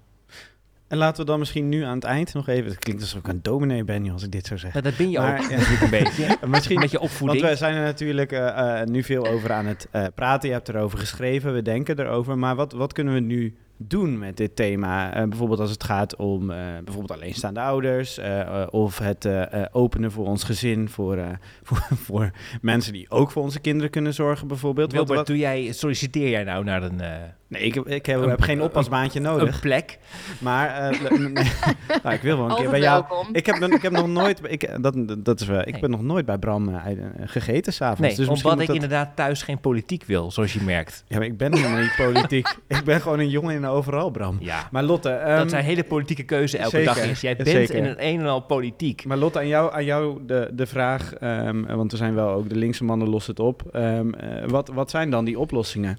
En 0.87 0.97
laten 0.97 1.19
we 1.25 1.29
dan 1.29 1.39
misschien 1.39 1.69
nu 1.69 1.83
aan 1.83 1.95
het 1.95 2.03
eind 2.03 2.33
nog 2.33 2.47
even... 2.47 2.69
Het 2.69 2.79
klinkt 2.79 3.01
alsof 3.01 3.19
ik 3.19 3.27
een 3.27 3.41
dominee 3.41 3.83
ben 3.83 4.01
nu 4.01 4.11
als 4.11 4.23
ik 4.23 4.31
dit 4.31 4.45
zo 4.45 4.57
zeg. 4.57 4.73
Dat 4.73 4.97
ben 4.97 5.09
je 5.09 5.19
Maar- 5.19 5.39
ook 5.39 5.49
een 5.81 5.89
beetje. 5.89 6.37
Misschien 6.47 6.79
Met 6.79 6.91
je 6.91 6.99
opvoeding. 6.99 7.41
Want 7.41 7.53
we 7.53 7.57
zijn 7.59 7.75
er 7.75 7.83
natuurlijk 7.83 8.31
eh, 8.31 8.81
nu 8.83 9.03
veel 9.03 9.27
over 9.27 9.51
aan 9.51 9.65
het 9.65 9.87
praten. 10.15 10.47
Je 10.47 10.55
hebt 10.55 10.69
erover 10.69 10.97
geschreven, 10.97 11.53
we 11.53 11.61
denken 11.61 11.99
erover. 11.99 12.37
Maar 12.37 12.55
wat, 12.55 12.71
wat 12.73 12.93
kunnen 12.93 13.13
we 13.13 13.19
nu 13.19 13.55
doen 13.81 14.17
met 14.19 14.37
dit 14.37 14.55
thema? 14.55 15.13
Eh, 15.13 15.27
bijvoorbeeld 15.27 15.59
als 15.59 15.71
het 15.71 15.83
gaat 15.83 16.15
om 16.15 16.49
eh, 16.51 16.57
bijvoorbeeld 16.83 17.11
alleenstaande 17.19 17.59
ouders... 17.59 18.17
eh, 18.17 18.67
of 18.69 18.97
het 18.97 19.27
openen 19.71 20.11
voor 20.11 20.25
ons 20.25 20.43
gezin... 20.43 20.89
Voor, 20.89 21.17
voor, 21.63 21.87
voor 21.95 22.31
mensen 22.61 22.93
die 22.93 23.09
ook 23.09 23.31
voor 23.31 23.43
onze 23.43 23.59
kinderen 23.59 23.89
kunnen 23.91 24.13
zorgen 24.13 24.47
bijvoorbeeld. 24.47 24.87
Wat- 24.91 24.95
Wilbert, 24.95 25.17
wat- 25.17 25.27
doe 25.27 25.37
jij, 25.37 25.71
solliciteer 25.71 26.29
jij 26.29 26.43
nou 26.43 26.63
naar 26.63 26.83
een, 26.83 27.01
nee, 27.49 27.61
ik 27.61 27.73
heb, 27.73 27.87
ik 27.87 28.05
heb, 28.05 28.21
een- 28.21 28.29
heb 28.29 28.41
geen 28.41 28.61
oppasbaantje 28.61 29.19
nodig. 29.19 29.53
een 29.53 29.59
plek? 29.59 29.97
Maar 30.39 30.91
eh, 30.91 31.09
nee. 31.19 31.31
nou, 32.03 32.15
ik 32.15 32.21
wil 32.21 32.37
wel 32.37 32.49
een 32.49 32.55
keer 32.55 32.69
bij 32.69 32.79
jou. 32.79 33.03
welkom. 33.09 33.27
Ik 33.35 33.45
heb, 33.45 33.59
nog- 33.59 33.69
ik 33.69 33.81
heb 33.81 33.91
nog 33.91 34.07
nooit, 34.07 34.39
ik, 34.47 34.83
dat, 34.83 34.95
dat 35.17 35.41
is 35.41 35.47
wel, 35.47 35.59
ik 35.59 35.71
Nee. 35.71 35.81
ben 35.81 35.89
nog 35.89 36.01
nooit 36.01 36.25
bij 36.25 36.37
Bram 36.37 36.69
eh, 36.75 36.91
eh, 36.91 36.97
gegeten 37.25 37.73
s'avonds. 37.73 38.01
Nee, 38.01 38.15
dus 38.15 38.27
misschien 38.29 38.51
omdat 38.51 38.61
ik 38.61 38.73
dat- 38.73 38.75
inderdaad 38.83 39.15
thuis 39.15 39.41
geen 39.41 39.59
politiek 39.59 40.03
wil, 40.03 40.31
zoals 40.31 40.53
je 40.53 40.61
merkt. 40.61 41.03
Ja, 41.07 41.17
maar 41.17 41.25
ik 41.25 41.37
ben 41.37 41.55
helemaal 41.55 41.79
niet 41.81 41.95
politiek. 41.97 42.55
ik 42.67 42.83
ben 42.83 43.01
gewoon 43.01 43.19
een 43.19 43.29
jongen 43.29 43.55
in 43.55 43.65
overal, 43.65 44.09
Bram. 44.09 44.37
Ja. 44.39 44.67
Maar 44.71 44.83
Lotte, 44.83 45.09
ehm, 45.09 45.37
dat 45.37 45.49
zijn 45.49 45.63
hele 45.63 45.83
politieke 45.83 46.23
keuze 46.23 46.57
elke 46.57 46.69
zeker, 46.77 46.95
dag 46.95 47.03
is. 47.05 47.21
Jij 47.21 47.35
bent 47.35 47.49
zeker. 47.49 47.75
in 47.75 47.83
het 47.85 47.97
een 47.99 48.19
en 48.19 48.25
al 48.25 48.39
politiek. 48.41 49.05
maar 49.05 49.17
Lotte, 49.17 49.39
aan 49.39 49.47
jou, 49.47 49.73
aan 49.73 49.85
jou 49.85 50.19
de, 50.25 50.49
de 50.53 50.65
vraag, 50.65 51.13
ehm, 51.13 51.75
want 51.75 51.91
we 51.91 51.97
zijn 51.97 52.15
wel 52.15 52.29
ook 52.29 52.49
de 52.49 52.55
linkse 52.55 52.83
mannen 52.83 53.09
lossen 53.09 53.31
het 53.31 53.39
op. 53.41 53.61
Ehm, 53.71 54.13
eh, 54.13 54.45
wat, 54.47 54.67
wat 54.73 54.89
zijn 54.89 55.09
dan 55.09 55.25
die 55.25 55.39
oplossingen? 55.39 55.97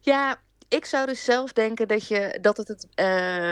Ja, 0.00 0.40
ik 0.70 0.84
zou 0.84 1.06
dus 1.06 1.24
zelf 1.24 1.52
denken 1.52 1.88
dat 1.88 2.08
je 2.08 2.38
dat 2.40 2.56
het 2.56 2.86
eh, 2.94 3.06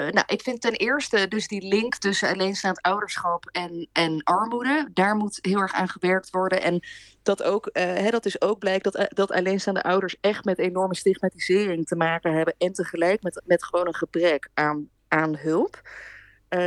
nou, 0.09 0.23
ik 0.27 0.43
vind 0.43 0.61
ten 0.61 0.73
eerste 0.73 1.29
dus 1.29 1.49
die 1.49 1.69
link 1.69 1.95
tussen 1.95 2.29
alleenstaand 2.29 2.83
ouderschap 2.83 3.49
en, 3.53 3.89
en 3.93 4.23
armoede. 4.23 4.89
Daar 4.93 5.17
moet 5.17 5.39
heel 5.41 5.61
erg 5.61 5.73
aan 5.73 5.89
gewerkt 5.89 6.31
worden. 6.31 6.63
En 6.63 6.81
dat 7.23 7.43
ook, 7.43 7.67
eh, 7.67 7.85
hè, 7.85 8.11
dat 8.11 8.23
dus 8.23 8.41
ook 8.41 8.59
blijkt 8.59 8.85
dat, 8.85 8.95
eh, 8.95 9.05
dat 9.09 9.33
alleenstaande 9.33 9.83
ouders 9.83 10.17
echt 10.21 10.45
met 10.45 10.59
enorme 10.59 10.95
stigmatisering 10.95 11.87
te 11.87 11.97
maken 11.97 12.35
hebben. 12.35 12.55
En 12.59 12.73
tegelijk 12.73 13.23
met, 13.23 13.43
met 13.45 13.65
gewoon 13.65 13.87
een 13.87 13.95
gebrek 13.95 14.49
aan, 14.55 14.89
aan 15.09 15.37
hulp. 15.37 15.81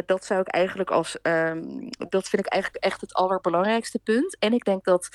Dat 0.05 0.25
zou 0.25 0.41
ik 0.41 0.47
eigenlijk 0.47 0.89
als. 0.91 1.21
ehm, 1.21 1.89
dat 2.09 2.29
vind 2.29 2.45
ik 2.45 2.51
eigenlijk 2.51 2.84
echt 2.84 3.01
het 3.01 3.13
allerbelangrijkste 3.13 3.99
punt. 3.99 4.38
En 4.39 4.53
ik 4.53 4.63
denk 4.63 4.84
dat 4.84 5.09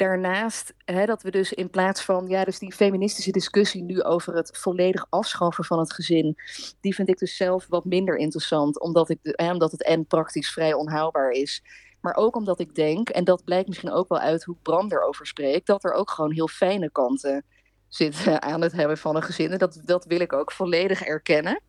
daarnaast 0.00 0.74
hè, 0.84 1.06
dat 1.06 1.22
we 1.22 1.30
dus 1.30 1.52
in 1.52 1.70
plaats 1.70 2.02
van 2.02 2.28
ja, 2.28 2.44
dus 2.44 2.58
die 2.58 2.72
feministische 2.72 3.30
discussie 3.30 3.82
nu 3.82 4.02
over 4.02 4.34
het 4.34 4.58
volledig 4.58 5.06
afschaffen 5.08 5.64
van 5.64 5.78
het 5.78 5.92
gezin, 5.92 6.36
die 6.80 6.94
vind 6.94 7.08
ik 7.08 7.18
dus 7.18 7.36
zelf 7.36 7.66
wat 7.68 7.84
minder 7.84 8.16
interessant, 8.16 8.80
omdat, 8.80 9.10
ik 9.10 9.18
hè, 9.22 9.52
omdat 9.52 9.72
het 9.72 9.84
en 9.84 10.06
praktisch 10.06 10.50
vrij 10.52 10.72
onhaalbaar 10.72 11.30
is. 11.30 11.62
Maar 12.00 12.14
ook 12.16 12.36
omdat 12.36 12.60
ik 12.60 12.74
denk, 12.74 13.08
en 13.08 13.24
dat 13.24 13.44
blijkt 13.44 13.68
misschien 13.68 13.90
ook 13.90 14.08
wel 14.08 14.18
uit 14.18 14.44
hoe 14.44 14.56
Bram 14.62 14.92
erover 14.92 15.26
spreekt, 15.26 15.66
dat 15.66 15.84
er 15.84 15.92
ook 15.92 16.10
gewoon 16.10 16.32
heel 16.32 16.48
fijne 16.48 16.90
kanten 16.90 17.44
zitten 17.88 18.42
aan 18.52 18.60
het 18.60 18.72
hebben 18.72 18.98
van 18.98 19.16
een 19.16 19.22
gezin. 19.22 19.50
En 19.50 19.58
dat, 19.58 19.80
dat 19.84 20.04
wil 20.04 20.20
ik 20.20 20.32
ook 20.32 20.52
volledig 20.52 21.02
erkennen. 21.02 21.60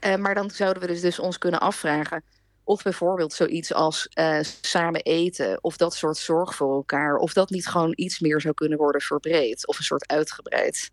Eh, 0.00 0.16
maar 0.16 0.34
dan 0.34 0.50
zouden 0.50 0.82
we 0.82 0.88
dus, 0.88 1.00
dus 1.00 1.18
ons 1.18 1.38
kunnen 1.38 1.60
afvragen 1.60 2.24
of 2.70 2.82
bijvoorbeeld 2.82 3.32
zoiets 3.32 3.74
als 3.74 4.08
eh, 4.08 4.38
samen 4.60 5.02
eten 5.02 5.58
of 5.60 5.76
dat 5.76 5.94
soort 5.94 6.16
zorg 6.16 6.54
voor 6.54 6.74
elkaar, 6.74 7.16
of 7.16 7.32
dat 7.32 7.50
niet 7.50 7.66
gewoon 7.66 7.92
iets 7.94 8.20
meer 8.20 8.40
zou 8.40 8.54
kunnen 8.54 8.78
worden 8.78 9.00
verbreed 9.00 9.66
of 9.66 9.78
een 9.78 9.84
soort 9.84 10.08
uitgebreid. 10.08 10.90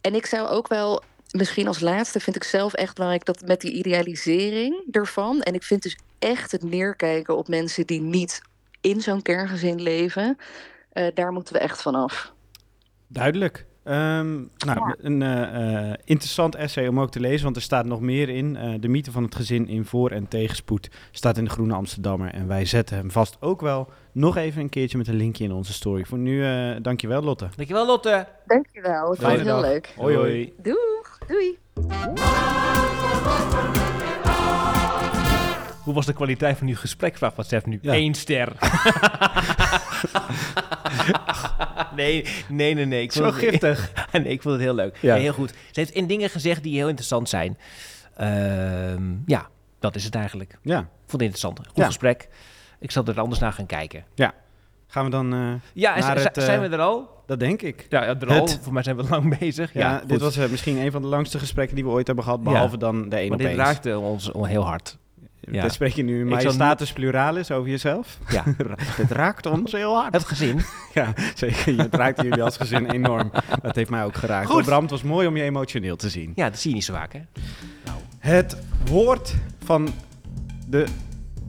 En 0.00 0.14
ik 0.14 0.26
zou 0.26 0.48
ook 0.48 0.68
wel, 0.68 1.02
misschien 1.30 1.66
als 1.66 1.80
laatste, 1.80 2.20
vind 2.20 2.36
ik 2.36 2.44
zelf 2.44 2.74
echt 2.74 2.94
belangrijk 2.94 3.24
dat 3.24 3.46
met 3.46 3.60
die 3.60 3.72
idealisering 3.72 4.84
ervan, 4.90 5.40
en 5.42 5.54
ik 5.54 5.62
vind 5.62 5.82
dus 5.82 5.98
echt 6.18 6.52
het 6.52 6.62
neerkijken 6.62 7.36
op 7.36 7.48
mensen 7.48 7.86
die 7.86 8.00
niet 8.00 8.40
in 8.80 9.00
zo'n 9.00 9.22
kerngezin 9.22 9.82
leven, 9.82 10.36
eh, 10.92 11.06
daar 11.14 11.32
moeten 11.32 11.54
we 11.54 11.60
echt 11.60 11.82
van 11.82 11.94
af. 11.94 12.32
Duidelijk. 13.06 13.66
Ehm, 13.86 14.34
nou, 14.66 14.94
een 15.00 15.22
eh, 15.22 15.88
eh, 15.90 15.94
interessant 16.04 16.54
essay 16.54 16.88
om 16.88 17.00
ook 17.00 17.10
te 17.10 17.20
lezen, 17.20 17.44
want 17.44 17.56
er 17.56 17.62
staat 17.62 17.84
nog 17.84 18.00
meer 18.00 18.28
in. 18.28 18.56
Eh, 18.56 18.74
de 18.80 18.88
mythe 18.88 19.10
van 19.10 19.22
het 19.22 19.34
gezin 19.34 19.68
in 19.68 19.84
voor- 19.84 20.10
en 20.10 20.28
tegenspoed 20.28 20.90
staat 21.10 21.38
in 21.38 21.44
de 21.44 21.50
Groene 21.50 21.74
Amsterdammer. 21.74 22.30
En 22.34 22.46
wij 22.46 22.64
zetten 22.64 22.96
hem 22.96 23.10
vast 23.10 23.36
ook 23.40 23.60
wel 23.60 23.88
nog 24.12 24.36
even 24.36 24.62
een 24.62 24.68
keertje 24.68 24.98
met 24.98 25.08
een 25.08 25.14
linkje 25.16 25.44
in 25.44 25.52
onze 25.52 25.72
story. 25.72 26.04
Voor 26.04 26.18
nu, 26.18 26.44
eh 26.44 26.76
dankjewel 26.82 27.22
Lotte. 27.22 27.48
Dankjewel 27.56 27.86
Lotte. 27.86 28.26
Dankjewel, 28.46 29.00
ik 29.00 29.06
vond 29.06 29.18
Fijne 29.18 29.36
het 29.36 29.46
heel 29.46 29.60
dag. 29.60 29.70
leuk. 29.70 29.92
Hoi 29.96 30.16
hoi. 30.16 30.52
Doeg, 30.62 31.18
doei. 31.26 31.58
Hoe 35.84 35.94
was 35.94 36.06
de 36.06 36.12
kwaliteit 36.12 36.58
van 36.58 36.66
uw 36.68 36.76
gesprek? 36.76 37.16
Vraagt 37.16 37.34
WhatsApp 37.34 37.66
nu. 37.66 37.78
Ja. 37.82 37.94
Eén 37.94 38.14
ster. 38.14 38.52
nee, 41.96 42.24
nee, 42.48 42.74
nee, 42.74 42.84
nee. 42.84 43.02
Ik 43.02 43.12
Zo 43.12 43.22
vond 43.22 43.34
het- 43.40 43.44
giftig. 43.50 43.92
nee, 44.12 44.24
ik 44.24 44.42
vond 44.42 44.54
het 44.54 44.62
heel 44.62 44.74
leuk. 44.74 44.96
Ja. 45.00 45.14
Nee, 45.14 45.22
heel 45.22 45.32
goed. 45.32 45.50
Ze 45.50 45.80
heeft 45.80 45.90
in 45.90 46.06
dingen 46.06 46.30
gezegd 46.30 46.62
die 46.62 46.76
heel 46.76 46.88
interessant 46.88 47.28
zijn. 47.28 47.58
Ehm, 48.16 49.02
ja, 49.26 49.46
dat 49.80 49.94
is 49.96 50.04
het 50.04 50.14
eigenlijk. 50.14 50.58
Ja, 50.62 50.78
Ik 50.78 50.86
vond 51.06 51.12
het 51.12 51.20
interessant. 51.22 51.58
Goed 51.58 51.76
Ja. 51.76 51.86
gesprek. 51.86 52.28
Ik 52.80 52.90
zal 52.90 53.04
er 53.04 53.20
anders 53.20 53.40
naar 53.40 53.52
gaan 53.52 53.66
kijken. 53.66 54.04
gaan 54.88 55.04
we 55.04 55.10
dan... 55.10 55.32
eh, 55.32 55.38
Ja, 55.72 55.96
en 55.96 56.18
het, 56.22 56.36
eh, 56.38 56.44
zijn 56.44 56.60
we 56.60 56.68
er 56.68 56.80
al? 56.80 57.14
dat 57.26 57.40
denk 57.40 57.62
ik. 57.62 57.86
Ja, 57.88 58.04
ja 58.04 58.14
er 58.20 58.28
al. 58.40 58.48
Voor 58.48 58.72
mij 58.72 58.82
zijn 58.82 58.96
we 58.96 59.02
lang 59.10 59.38
bezig. 59.38 59.72
Ja, 59.72 59.80
Ja, 59.80 60.02
dit 60.06 60.20
was 60.20 60.36
eh, 60.36 60.48
misschien 60.48 60.76
een 60.76 60.90
van 60.92 61.02
de 61.02 61.08
langste 61.08 61.38
gesprekken 61.38 61.74
die 61.76 61.84
we 61.84 61.90
ooit 61.90 62.06
hebben 62.06 62.24
gehad, 62.24 62.38
Ja. 62.44 62.50
behalve 62.50 62.78
dan 62.78 63.08
de 63.08 63.16
één 63.16 63.28
Maar 63.28 63.38
dit 63.38 63.56
raakte 63.56 63.98
ons 63.98 64.30
heel 64.42 64.64
hard. 64.64 64.98
Ja. 65.50 65.62
Dat 65.62 65.72
spreek 65.72 65.92
je 65.92 66.02
nu 66.02 66.20
Ik 66.20 66.26
zal 66.26 66.34
majestatis 66.34 66.92
pluralis 66.92 67.50
over 67.50 67.70
jezelf. 67.70 68.18
Ja. 68.28 68.42
Het 69.02 69.10
raakt 69.10 69.46
ons 69.46 69.72
heel 69.72 69.94
hard. 69.94 70.14
Het 70.14 70.24
gezin. 70.24 70.60
Ja, 70.94 71.12
zeker. 71.34 71.78
Het 71.78 71.94
raakte 71.94 72.22
jullie 72.22 72.42
als 72.42 72.56
gezin 72.56 72.90
enorm. 72.90 73.30
Dat 73.62 73.74
heeft 73.74 73.90
mij 73.90 74.04
ook 74.04 74.16
geraakt. 74.16 74.46
Goed. 74.46 74.64
Bram, 74.64 74.82
het 74.82 74.90
was 74.90 75.02
mooi 75.02 75.26
om 75.26 75.36
je 75.36 75.42
emotioneel 75.42 75.96
te 75.96 76.08
zien. 76.08 76.32
Ja, 76.34 76.50
dat 76.50 76.58
zie 76.58 76.70
je 76.70 76.76
niet 76.76 76.84
zo 76.84 76.92
vaak, 76.92 77.12
hè? 77.12 77.20
Het 78.18 78.56
woord 78.84 79.34
van 79.64 79.88
de 80.68 80.84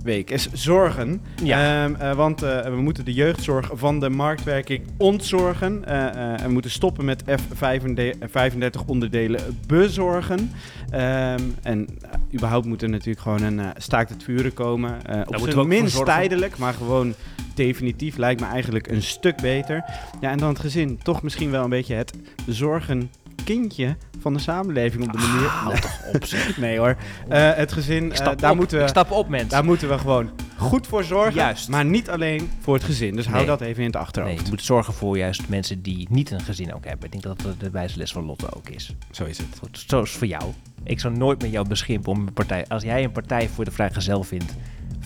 week 0.04 0.30
is 0.30 0.52
zorgen. 0.52 1.22
Ja. 1.44 1.84
Ehm, 1.84 1.96
eh, 1.96 2.16
want 2.16 2.42
eh, 2.42 2.62
we 2.62 2.82
moeten 2.82 3.06
de 3.06 3.14
jeugdzorg 3.14 3.70
van 3.74 4.00
de 4.00 4.10
marktwerking 4.10 4.82
ontzorgen. 4.98 5.86
Eh, 5.86 6.44
en 6.44 6.52
moeten 6.52 6.72
stoppen 6.72 7.06
met 7.06 7.24
F35 7.24 8.86
onderdelen 8.86 9.58
bezorgen. 9.68 10.52
Ehm, 10.90 11.42
en 11.62 11.88
überhaupt 12.34 12.66
moet 12.66 12.82
er 12.82 12.90
natuurlijk 12.90 13.20
gewoon 13.20 13.44
een 13.44 13.62
staakt 13.78 14.10
het 14.10 14.24
vuren 14.24 14.54
komen. 14.54 14.98
Op 15.26 15.50
zijn 15.50 15.68
minst 15.68 16.06
tijdelijk, 16.06 16.58
maar 16.58 16.74
gewoon 16.74 17.14
definitief 17.54 18.18
lijkt 18.18 18.42
me 18.42 18.48
eigenlijk 18.48 18.88
een 18.88 19.02
stuk 19.02 19.42
beter. 19.42 19.84
Ja, 20.22 20.32
en 20.32 20.38
dan 20.38 20.50
het 20.50 20.60
gezin. 20.60 21.00
Toch 21.04 21.22
misschien 21.22 21.52
wel 21.52 21.64
een 21.64 21.70
beetje 21.70 21.96
het 21.96 22.14
zorgen 22.48 23.10
kindje 23.56 23.96
van 24.20 24.34
de 24.34 24.40
samenleving 24.40 25.04
op 25.04 25.12
de 25.12 25.18
manier. 25.18 25.48
Houd 25.48 25.82
toch 25.82 26.00
op, 26.14 26.26
zeg. 26.26 26.58
Nee 26.68 26.78
hoor. 26.78 26.96
Eh, 27.30 27.54
het 27.54 27.72
gezin, 27.72 28.12
eh, 28.12 28.16
stap 28.18 28.40
daar, 28.40 28.52
op. 28.52 28.58
moeten 28.58 28.80
we, 28.80 28.88
stap 28.88 29.12
op, 29.12 29.28
mensen. 29.30 29.50
daar 29.50 29.64
moeten 29.66 29.90
we 29.90 29.98
gewoon 29.98 30.30
goed 30.58 30.88
voor 30.88 31.04
zorgen, 31.04 31.34
Juist. 31.34 31.70
maar 31.70 31.86
niet 31.86 32.10
alleen 32.10 32.50
voor 32.60 32.74
het 32.74 32.84
gezin. 32.84 33.16
Dus 33.16 33.26
hou 33.26 33.38
Nee. 33.38 33.46
dat 33.46 33.62
even 33.62 33.80
in 33.80 33.86
het 33.88 33.96
achterhoofd. 33.96 34.36
Nee, 34.36 34.44
je 34.46 34.50
moet 34.52 34.64
zorgen 34.64 34.94
voor 34.94 35.18
juist 35.18 35.50
mensen 35.50 35.82
die 35.82 36.08
niet 36.12 36.32
een 36.32 36.42
gezin 36.42 36.74
ook 36.74 36.86
hebben. 36.86 37.06
Ik 37.06 37.12
denk 37.12 37.24
dat 37.24 37.42
dat 37.42 37.60
de 37.60 37.70
wijze 37.70 37.98
les 37.98 38.12
van 38.12 38.26
Lotte 38.26 38.56
ook 38.56 38.70
is. 38.70 38.96
Zo 39.12 39.24
is 39.26 39.38
het. 39.38 39.48
Goed, 39.60 39.84
zo 39.88 40.02
is 40.02 40.10
het 40.10 40.18
voor 40.18 40.28
jou. 40.28 40.44
Ik 40.84 41.00
zou 41.00 41.18
nooit 41.18 41.42
met 41.42 41.52
jou 41.52 41.68
beschimpen 41.68 42.12
om 42.12 42.20
een 42.28 42.34
partij... 42.34 42.66
Als 42.68 42.84
jij 42.84 43.04
een 43.04 43.12
partij 43.12 43.50
voor 43.50 43.66
de 43.66 43.72
vrijgezel 43.72 44.24
vindt, 44.24 44.54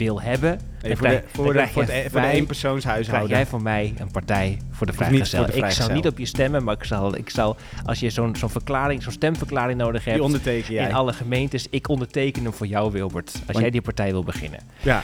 wil 0.04 0.22
hebben... 0.22 0.60
Nee, 0.82 0.95
voor 0.95 1.08
de, 1.08 1.24
voor 1.34 1.45
de, 1.45 1.52
krijg 1.52 1.72
voor 1.72 1.82
je 1.82 1.88
de, 1.88 2.02
voor 2.10 2.20
de 2.22 2.28
wij- 2.28 2.32
eenpersoonshuishouden. 2.36 3.28
krijg 3.28 3.41
jij 3.43 3.49
van 3.49 3.64
mij 3.64 3.93
een 3.97 4.12
partij 4.12 4.58
voor 4.72 4.86
de 4.88 4.93
vrijgezel. 4.93 5.45
Ik 5.56 5.70
zou 5.72 5.93
niet 5.93 6.08
op 6.08 6.18
je 6.18 6.26
stemmen, 6.26 6.64
maar 6.64 6.76
ik 6.76 6.84
zal, 6.84 7.16
ik 7.18 7.30
zal 7.30 7.56
als 7.86 7.99
je 7.99 8.10
zo'n 8.10 8.36
zo'n 8.36 8.49
verklaring, 8.49 9.04
zo'n 9.04 9.12
stemverklaring 9.12 9.80
nodig 9.80 10.04
hebt... 10.04 10.16
Die 10.16 10.26
onderteken 10.26 10.74
jij. 10.74 10.88
in 10.88 10.93
alle 10.93 11.14
gemeentes, 11.14 11.68
ik 11.70 11.88
onderteken 11.89 12.43
hem 12.43 12.54
voor 12.54 12.68
jou, 12.68 12.91
Wilbert. 12.91 13.32
Als 13.34 13.41
Want- 13.45 13.60
jij 13.60 13.70
die 13.70 13.82
partij 13.82 14.12
wil 14.12 14.24
beginnen. 14.24 14.60
Ja. 14.82 15.04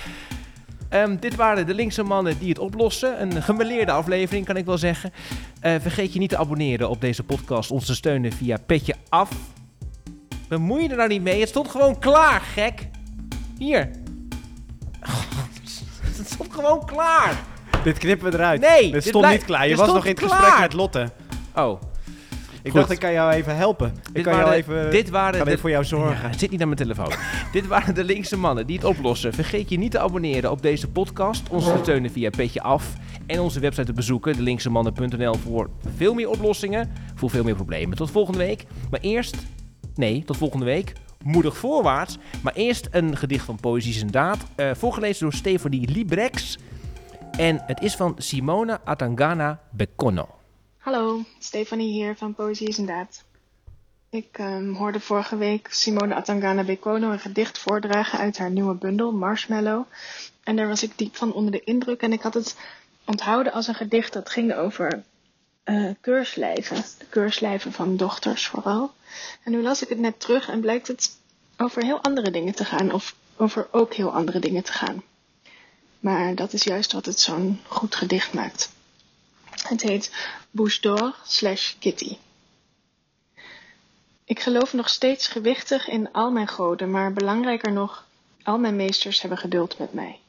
Ehm, 0.89 1.15
dit 1.19 1.35
waren 1.35 1.65
de 1.65 1.73
linkse 1.73 2.03
mannen 2.03 2.39
die 2.39 2.49
het 2.49 2.59
oplossen. 2.59 3.21
Een 3.21 3.43
gemeleerde 3.43 3.91
aflevering, 3.91 4.45
kan 4.45 4.57
ik 4.57 4.65
wel 4.65 4.77
zeggen. 4.77 5.11
Eh, 5.59 5.75
vergeet 5.81 6.13
je 6.13 6.19
niet 6.19 6.29
te 6.29 6.37
abonneren 6.37 6.89
op 6.89 7.01
deze 7.01 7.23
podcast. 7.23 7.71
Ons 7.71 7.85
te 7.85 7.95
steunen 7.95 8.31
via 8.31 8.57
Petje 8.65 8.95
Af. 9.09 9.29
Bemoei 10.47 10.83
je 10.83 10.89
er 10.89 10.95
nou 10.97 11.09
niet 11.09 11.21
mee? 11.21 11.39
Het 11.39 11.49
stond 11.49 11.69
gewoon 11.69 11.99
klaar, 11.99 12.41
gek. 12.41 12.87
Hier. 13.57 13.89
Het 16.17 16.29
stond 16.29 16.53
gewoon 16.53 16.85
klaar. 16.85 17.43
Dit 17.83 17.97
knippen 17.97 18.31
we 18.31 18.37
eruit. 18.37 18.61
Nee, 18.61 18.91
dit 18.91 19.03
stond 19.03 19.29
niet 19.29 19.45
klaar. 19.45 19.67
Je 19.67 19.75
was 19.75 19.87
nog 19.87 20.05
in 20.05 20.11
het 20.11 20.19
gesprek 20.19 20.59
met 20.59 20.73
Lotte. 20.73 21.11
Oh. 21.55 21.81
Ik 22.61 22.73
dacht, 22.73 22.91
ik 22.91 22.99
kan 22.99 23.11
jou 23.11 23.31
even 23.31 23.55
helpen. 23.55 23.95
Ik 24.13 24.23
kan 24.23 24.35
jou 24.35 24.51
even, 24.51 24.91
dit 24.91 25.09
waren 25.09 25.39
kan 25.39 25.49
de- 25.49 25.57
voor 25.57 25.69
jou 25.69 25.83
zorgen. 25.85 26.29
Het 26.29 26.39
zit 26.39 26.51
niet 26.51 26.61
aan 26.61 26.67
mijn 26.67 26.79
telefoon. 26.79 27.11
dit 27.51 27.67
waren 27.67 27.95
de 27.95 28.03
linkse 28.03 28.37
mannen 28.37 28.67
die 28.67 28.75
het 28.75 28.85
oplossen. 28.85 29.33
Vergeet 29.33 29.69
je 29.69 29.77
niet 29.77 29.91
te 29.91 29.99
abonneren 29.99 30.51
op 30.51 30.61
deze 30.61 30.87
podcast. 30.87 31.49
Ons 31.49 31.65
te 31.65 31.77
steunen 31.81 32.11
via 32.11 32.29
Petje 32.29 32.61
Af. 32.61 32.93
En 33.25 33.39
onze 33.39 33.59
website 33.59 33.85
te 33.85 33.93
bezoeken, 33.93 34.35
delinkse-mannen.nl 34.35 35.33
voor 35.33 35.69
veel 35.95 36.13
meer 36.13 36.29
oplossingen. 36.29 36.91
Voor 37.15 37.29
veel 37.29 37.43
meer 37.43 37.55
problemen. 37.55 37.97
Tot 37.97 38.11
volgende 38.11 38.39
week. 38.39 38.65
Maar 38.89 38.99
eerst... 38.99 39.35
Nee, 39.95 40.23
tot 40.25 40.37
volgende 40.37 40.65
week. 40.65 40.93
Moedig 41.27 41.57
voorwaarts. 41.57 42.17
Maar 42.43 42.53
eerst 42.53 42.87
een 42.91 43.17
gedicht 43.17 43.45
van 43.45 43.59
Poëzie 43.59 44.01
een 44.01 44.11
Daad. 44.11 44.37
eh, 44.55 44.71
voorgelezen 44.73 45.23
door 45.23 45.33
Stefanie 45.33 45.89
Librex. 45.89 46.57
En 47.37 47.63
het 47.65 47.81
is 47.81 47.95
van 47.95 48.15
Simona 48.17 48.81
Atangana 48.83 49.59
Bekono. 49.71 50.27
Hallo, 50.77 51.23
Stefanie 51.39 51.91
hier 51.91 52.15
van 52.15 52.33
Poëzie 52.33 52.67
is 52.67 52.77
een 52.77 52.85
Daad. 52.85 53.23
Ik 54.09 54.27
ehm, 54.31 54.73
hoorde 54.73 54.99
vorige 54.99 55.37
week 55.37 55.67
Simone 55.71 56.15
Atangana 56.15 56.63
Bekono 56.63 57.11
een 57.11 57.19
gedicht 57.19 57.57
voordragen 57.57 58.19
uit 58.19 58.37
haar 58.37 58.51
nieuwe 58.51 58.75
bundel 58.75 59.11
Marshmallow. 59.11 59.83
En 60.43 60.55
daar 60.55 60.67
was 60.67 60.83
ik 60.83 60.91
diep 60.95 61.15
van 61.15 61.33
onder 61.33 61.51
de 61.51 61.63
indruk 61.63 62.01
en 62.01 62.13
ik 62.13 62.21
had 62.21 62.33
het 62.33 62.57
onthouden 63.05 63.53
als 63.53 63.67
een 63.67 63.75
gedicht 63.75 64.13
dat 64.13 64.29
ging 64.29 64.53
over 64.53 65.03
eh, 65.63 65.89
keurslijven. 66.01 66.77
De 66.97 67.05
keurslijven 67.09 67.71
van 67.71 67.97
dochters 67.97 68.47
vooral. 68.47 68.91
En 69.43 69.51
nu 69.51 69.61
las 69.61 69.83
ik 69.83 69.89
het 69.89 69.99
net 69.99 70.19
terug 70.19 70.49
en 70.49 70.61
blijkt 70.61 70.87
het 70.87 71.16
over 71.57 71.83
heel 71.83 72.01
andere 72.01 72.31
dingen 72.31 72.55
te 72.55 72.65
gaan. 72.65 72.91
Of 72.91 73.15
over 73.37 73.67
ook 73.71 73.93
heel 73.93 74.13
andere 74.13 74.39
dingen 74.39 74.63
te 74.63 74.71
gaan. 74.71 75.03
Maar 75.99 76.35
dat 76.35 76.53
is 76.53 76.63
juist 76.63 76.91
wat 76.91 77.05
het 77.05 77.19
zo'n 77.19 77.61
goed 77.67 77.95
gedicht 77.95 78.33
maakt. 78.33 78.71
Het 79.67 79.81
heet 79.81 80.15
Bouche 80.51 80.81
d'Or 80.81 81.15
slash 81.23 81.73
Kitty. 81.79 82.17
Ik 84.23 84.39
geloof 84.39 84.73
nog 84.73 84.89
steeds 84.89 85.27
gewichtig 85.27 85.87
in 85.87 86.11
al 86.11 86.31
mijn 86.31 86.47
goden, 86.47 86.91
maar 86.91 87.13
belangrijker 87.13 87.71
nog, 87.71 88.05
al 88.43 88.57
mijn 88.57 88.75
meesters 88.75 89.21
hebben 89.21 89.39
geduld 89.39 89.77
met 89.77 89.93
mij. 89.93 90.19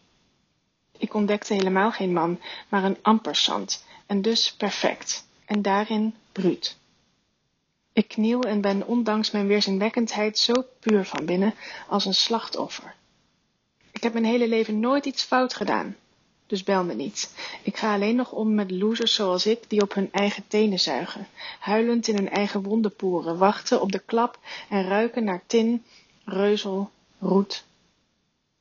Ik 0.99 1.15
ontdekte 1.15 1.55
helemaal 1.55 1.93
geen 1.93 2.13
man, 2.13 2.41
maar 2.69 2.85
een 2.85 2.99
ampersand, 3.03 3.85
en 4.07 4.23
dus 4.23 4.53
perfect, 4.53 5.27
en 5.45 5.63
daarin 5.63 6.15
bruut. 6.33 6.77
Ik 7.99 8.09
kniel 8.09 8.41
en 8.41 8.61
ben 8.61 8.87
ondanks 8.87 9.31
mijn 9.31 9.47
weerzinwekkendheid 9.47 10.39
zo 10.39 10.53
puur 10.81 11.05
van 11.05 11.25
binnen 11.25 11.55
als 11.89 12.05
een 12.05 12.15
slachtoffer. 12.15 12.95
Ik 13.93 14.03
heb 14.03 14.13
mijn 14.13 14.25
hele 14.25 14.49
leven 14.49 14.81
nooit 14.81 15.07
iets 15.07 15.23
fout 15.23 15.55
gedaan, 15.55 15.97
dus 16.47 16.63
bel 16.63 16.85
me 16.85 16.95
niet. 16.95 17.35
Ik 17.63 17.77
ga 17.77 17.95
alleen 17.95 18.17
nog 18.17 18.33
om 18.33 18.55
met 18.55 18.71
losers 18.71 19.15
zoals 19.15 19.47
ik 19.47 19.59
die 19.69 19.83
op 19.83 19.95
hun 19.95 20.13
eigen 20.13 20.45
tenen 20.49 20.81
zuigen, 20.81 21.27
huilend 21.59 22.09
in 22.09 22.15
hun 22.15 22.31
eigen 22.31 22.63
wonden 22.63 22.95
poeren, 22.97 23.39
wachten 23.39 23.81
op 23.81 23.93
de 23.93 24.03
klap 24.07 24.39
en 24.69 24.89
ruiken 24.89 25.25
naar 25.25 25.43
tin, 25.47 25.85
reuzel, 26.25 26.91
roet. 27.21 27.65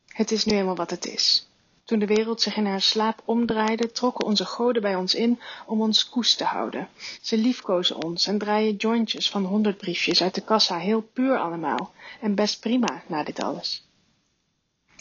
Het 0.07 0.31
is 0.31 0.45
nu 0.45 0.57
eenmaal 0.57 0.75
wat 0.75 0.89
het 0.89 1.05
is. 1.05 1.47
Toen 1.87 1.99
de 1.99 2.05
wereld 2.05 2.41
zich 2.41 2.55
in 2.55 2.65
haar 2.65 2.81
slaap 2.81 3.21
omdraaide, 3.25 3.91
trokken 3.91 4.25
onze 4.25 4.45
goden 4.45 4.81
bij 4.81 4.95
ons 4.95 5.15
in 5.15 5.39
om 5.65 5.81
ons 5.81 6.09
koest 6.09 6.37
te 6.37 6.43
houden. 6.43 6.89
Ze 7.21 7.37
liefkozen 7.37 8.03
ons 8.03 8.27
en 8.27 8.37
draaien 8.37 8.75
jointjes 8.75 9.29
van 9.29 9.45
honderd 9.45 9.77
briefjes 9.77 10.21
uit 10.21 10.35
de 10.35 10.41
kassa, 10.41 10.77
heel 10.77 11.01
puur 11.01 11.39
allemaal. 11.39 11.93
En 12.21 12.35
best 12.35 12.59
prima 12.59 13.03
na 13.07 13.23
dit 13.23 13.43
alles. 13.43 13.83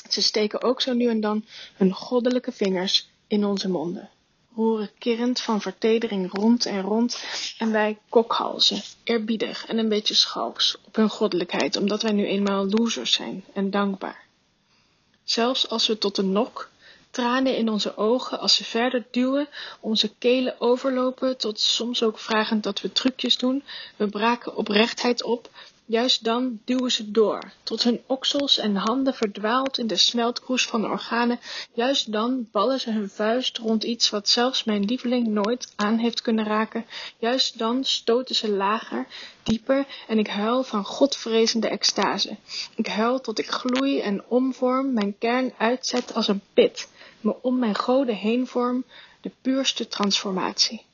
Ze 0.08 0.22
steken 0.22 0.62
ook 0.62 0.80
zo 0.80 0.92
nu 0.92 1.08
en 1.08 1.20
dan 1.20 1.44
hun 1.74 1.92
goddelijke 1.92 2.52
vingers 2.52 3.08
in 3.26 3.44
onze 3.44 3.68
monden, 3.68 4.10
roeren 4.54 4.90
kirrend 4.98 5.40
van 5.40 5.60
vertedering 5.60 6.32
rond 6.32 6.66
en 6.66 6.80
rond, 6.80 7.24
en 7.58 7.72
wij 7.72 7.98
kokhalzen, 8.08 8.82
eerbiedig 9.04 9.66
en 9.66 9.78
een 9.78 9.88
beetje 9.88 10.14
schalks 10.14 10.76
op 10.84 10.96
hun 10.96 11.10
goddelijkheid, 11.10 11.76
omdat 11.76 12.02
wij 12.02 12.12
nu 12.12 12.26
eenmaal 12.26 12.66
losers 12.66 13.12
zijn 13.12 13.44
en 13.52 13.70
dankbaar. 13.70 14.24
Zelfs 15.24 15.68
als 15.68 15.86
we 15.86 15.98
tot 15.98 16.16
de 16.16 16.22
nok, 16.22 16.70
tranen 17.16 17.56
in 17.56 17.68
onze 17.68 17.96
ogen 17.96 18.40
als 18.40 18.54
ze 18.54 18.64
verder 18.64 19.06
duwen, 19.10 19.48
onze 19.80 20.14
kelen 20.18 20.60
overlopen, 20.60 21.36
tot 21.36 21.60
soms 21.60 22.02
ook 22.02 22.18
vragend 22.18 22.62
dat 22.62 22.80
we 22.80 22.92
trucjes 22.92 23.38
doen, 23.38 23.62
we 23.96 24.06
braken 24.06 24.56
oprechtheid 24.56 25.22
op, 25.22 25.50
Juist 25.88 26.24
dan 26.24 26.60
duwen 26.64 26.92
ze 26.92 27.10
door, 27.10 27.52
tot 27.62 27.82
hun 27.82 28.00
oksels 28.06 28.58
en 28.58 28.76
handen 28.76 29.14
verdwaald 29.14 29.78
in 29.78 29.86
de 29.86 29.96
smeltkroes 29.96 30.66
van 30.66 30.80
de 30.80 30.86
organen. 30.86 31.40
Juist 31.74 32.12
dan 32.12 32.48
ballen 32.52 32.80
ze 32.80 32.90
hun 32.90 33.08
vuist 33.08 33.58
rond 33.58 33.84
iets 33.84 34.10
wat 34.10 34.28
zelfs 34.28 34.64
mijn 34.64 34.84
lieveling 34.84 35.26
nooit 35.26 35.72
aan 35.76 35.98
heeft 35.98 36.20
kunnen 36.20 36.44
raken. 36.44 36.86
Juist 37.18 37.58
dan 37.58 37.84
stoten 37.84 38.34
ze 38.34 38.50
lager, 38.50 39.06
dieper 39.42 39.86
en 40.08 40.18
ik 40.18 40.26
huil 40.26 40.62
van 40.62 40.84
godvrezende 40.84 41.68
extase. 41.68 42.36
Ik 42.74 42.86
huil 42.86 43.20
tot 43.20 43.38
ik 43.38 43.50
gloei 43.50 44.00
en 44.00 44.24
omvorm, 44.28 44.92
mijn 44.92 45.18
kern 45.18 45.52
uitzet 45.58 46.14
als 46.14 46.28
een 46.28 46.42
pit, 46.54 46.88
me 47.26 47.42
om 47.42 47.58
mijn 47.58 47.74
goden 47.74 48.16
heen 48.16 48.46
vorm, 48.46 48.84
de 49.20 49.30
puurste 49.40 49.88
transformatie. 49.88 50.84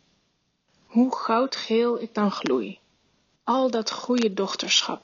Hoe 0.86 1.16
goudgeel 1.16 2.00
ik 2.00 2.14
dan 2.14 2.30
gloei 2.30 2.80
al 3.44 3.70
dat 3.70 3.90
goede 3.90 4.34
dochterschap. 4.34 5.02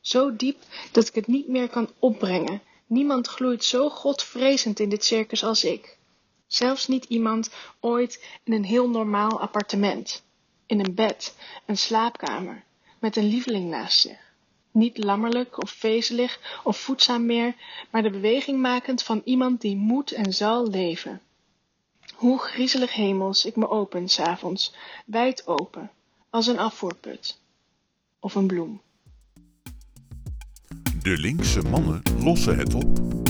Zo 0.00 0.36
diep 0.36 0.62
dat 0.92 1.08
ik 1.08 1.14
het 1.14 1.26
niet 1.26 1.48
meer 1.48 1.68
kan 1.68 1.90
opbrengen. 1.98 2.62
Niemand 2.86 3.26
gloeit 3.28 3.64
zo 3.64 3.90
godvrezend 3.90 4.80
in 4.80 4.88
dit 4.88 5.04
circus 5.04 5.44
als 5.44 5.64
ik. 5.64 5.98
Zelfs 6.46 6.86
niet 6.86 7.04
iemand 7.04 7.50
ooit 7.80 8.24
in 8.44 8.52
een 8.52 8.64
heel 8.64 8.88
normaal 8.88 9.40
appartement. 9.40 10.22
In 10.66 10.80
een 10.80 10.94
bed, 10.94 11.36
een 11.66 11.78
slaapkamer, 11.78 12.64
met 12.98 13.16
een 13.16 13.28
lieveling 13.28 13.70
naast 13.70 14.00
zich. 14.00 14.27
Niet 14.78 15.04
lammerlijk 15.04 15.62
of 15.62 15.70
vezelig 15.70 16.60
of 16.64 16.78
voedzaam 16.78 17.26
meer, 17.26 17.54
maar 17.90 18.02
de 18.02 18.10
beweging 18.10 18.60
makend 18.60 19.02
van 19.02 19.22
iemand 19.24 19.60
die 19.60 19.76
moet 19.76 20.12
en 20.12 20.32
zal 20.32 20.68
leven. 20.68 21.20
Hoe 22.14 22.38
griezelig 22.38 22.92
hemels 22.92 23.44
ik 23.44 23.56
me 23.56 23.68
open 23.68 24.08
s'avonds, 24.08 24.74
wijd 25.06 25.46
open, 25.46 25.90
als 26.30 26.46
een 26.46 26.58
afvoerput 26.58 27.38
of 28.20 28.34
een 28.34 28.46
bloem. 28.46 28.80
De 31.02 31.18
linkse 31.18 31.62
mannen 31.62 32.02
lossen 32.22 32.58
het 32.58 32.74
op. 32.74 33.27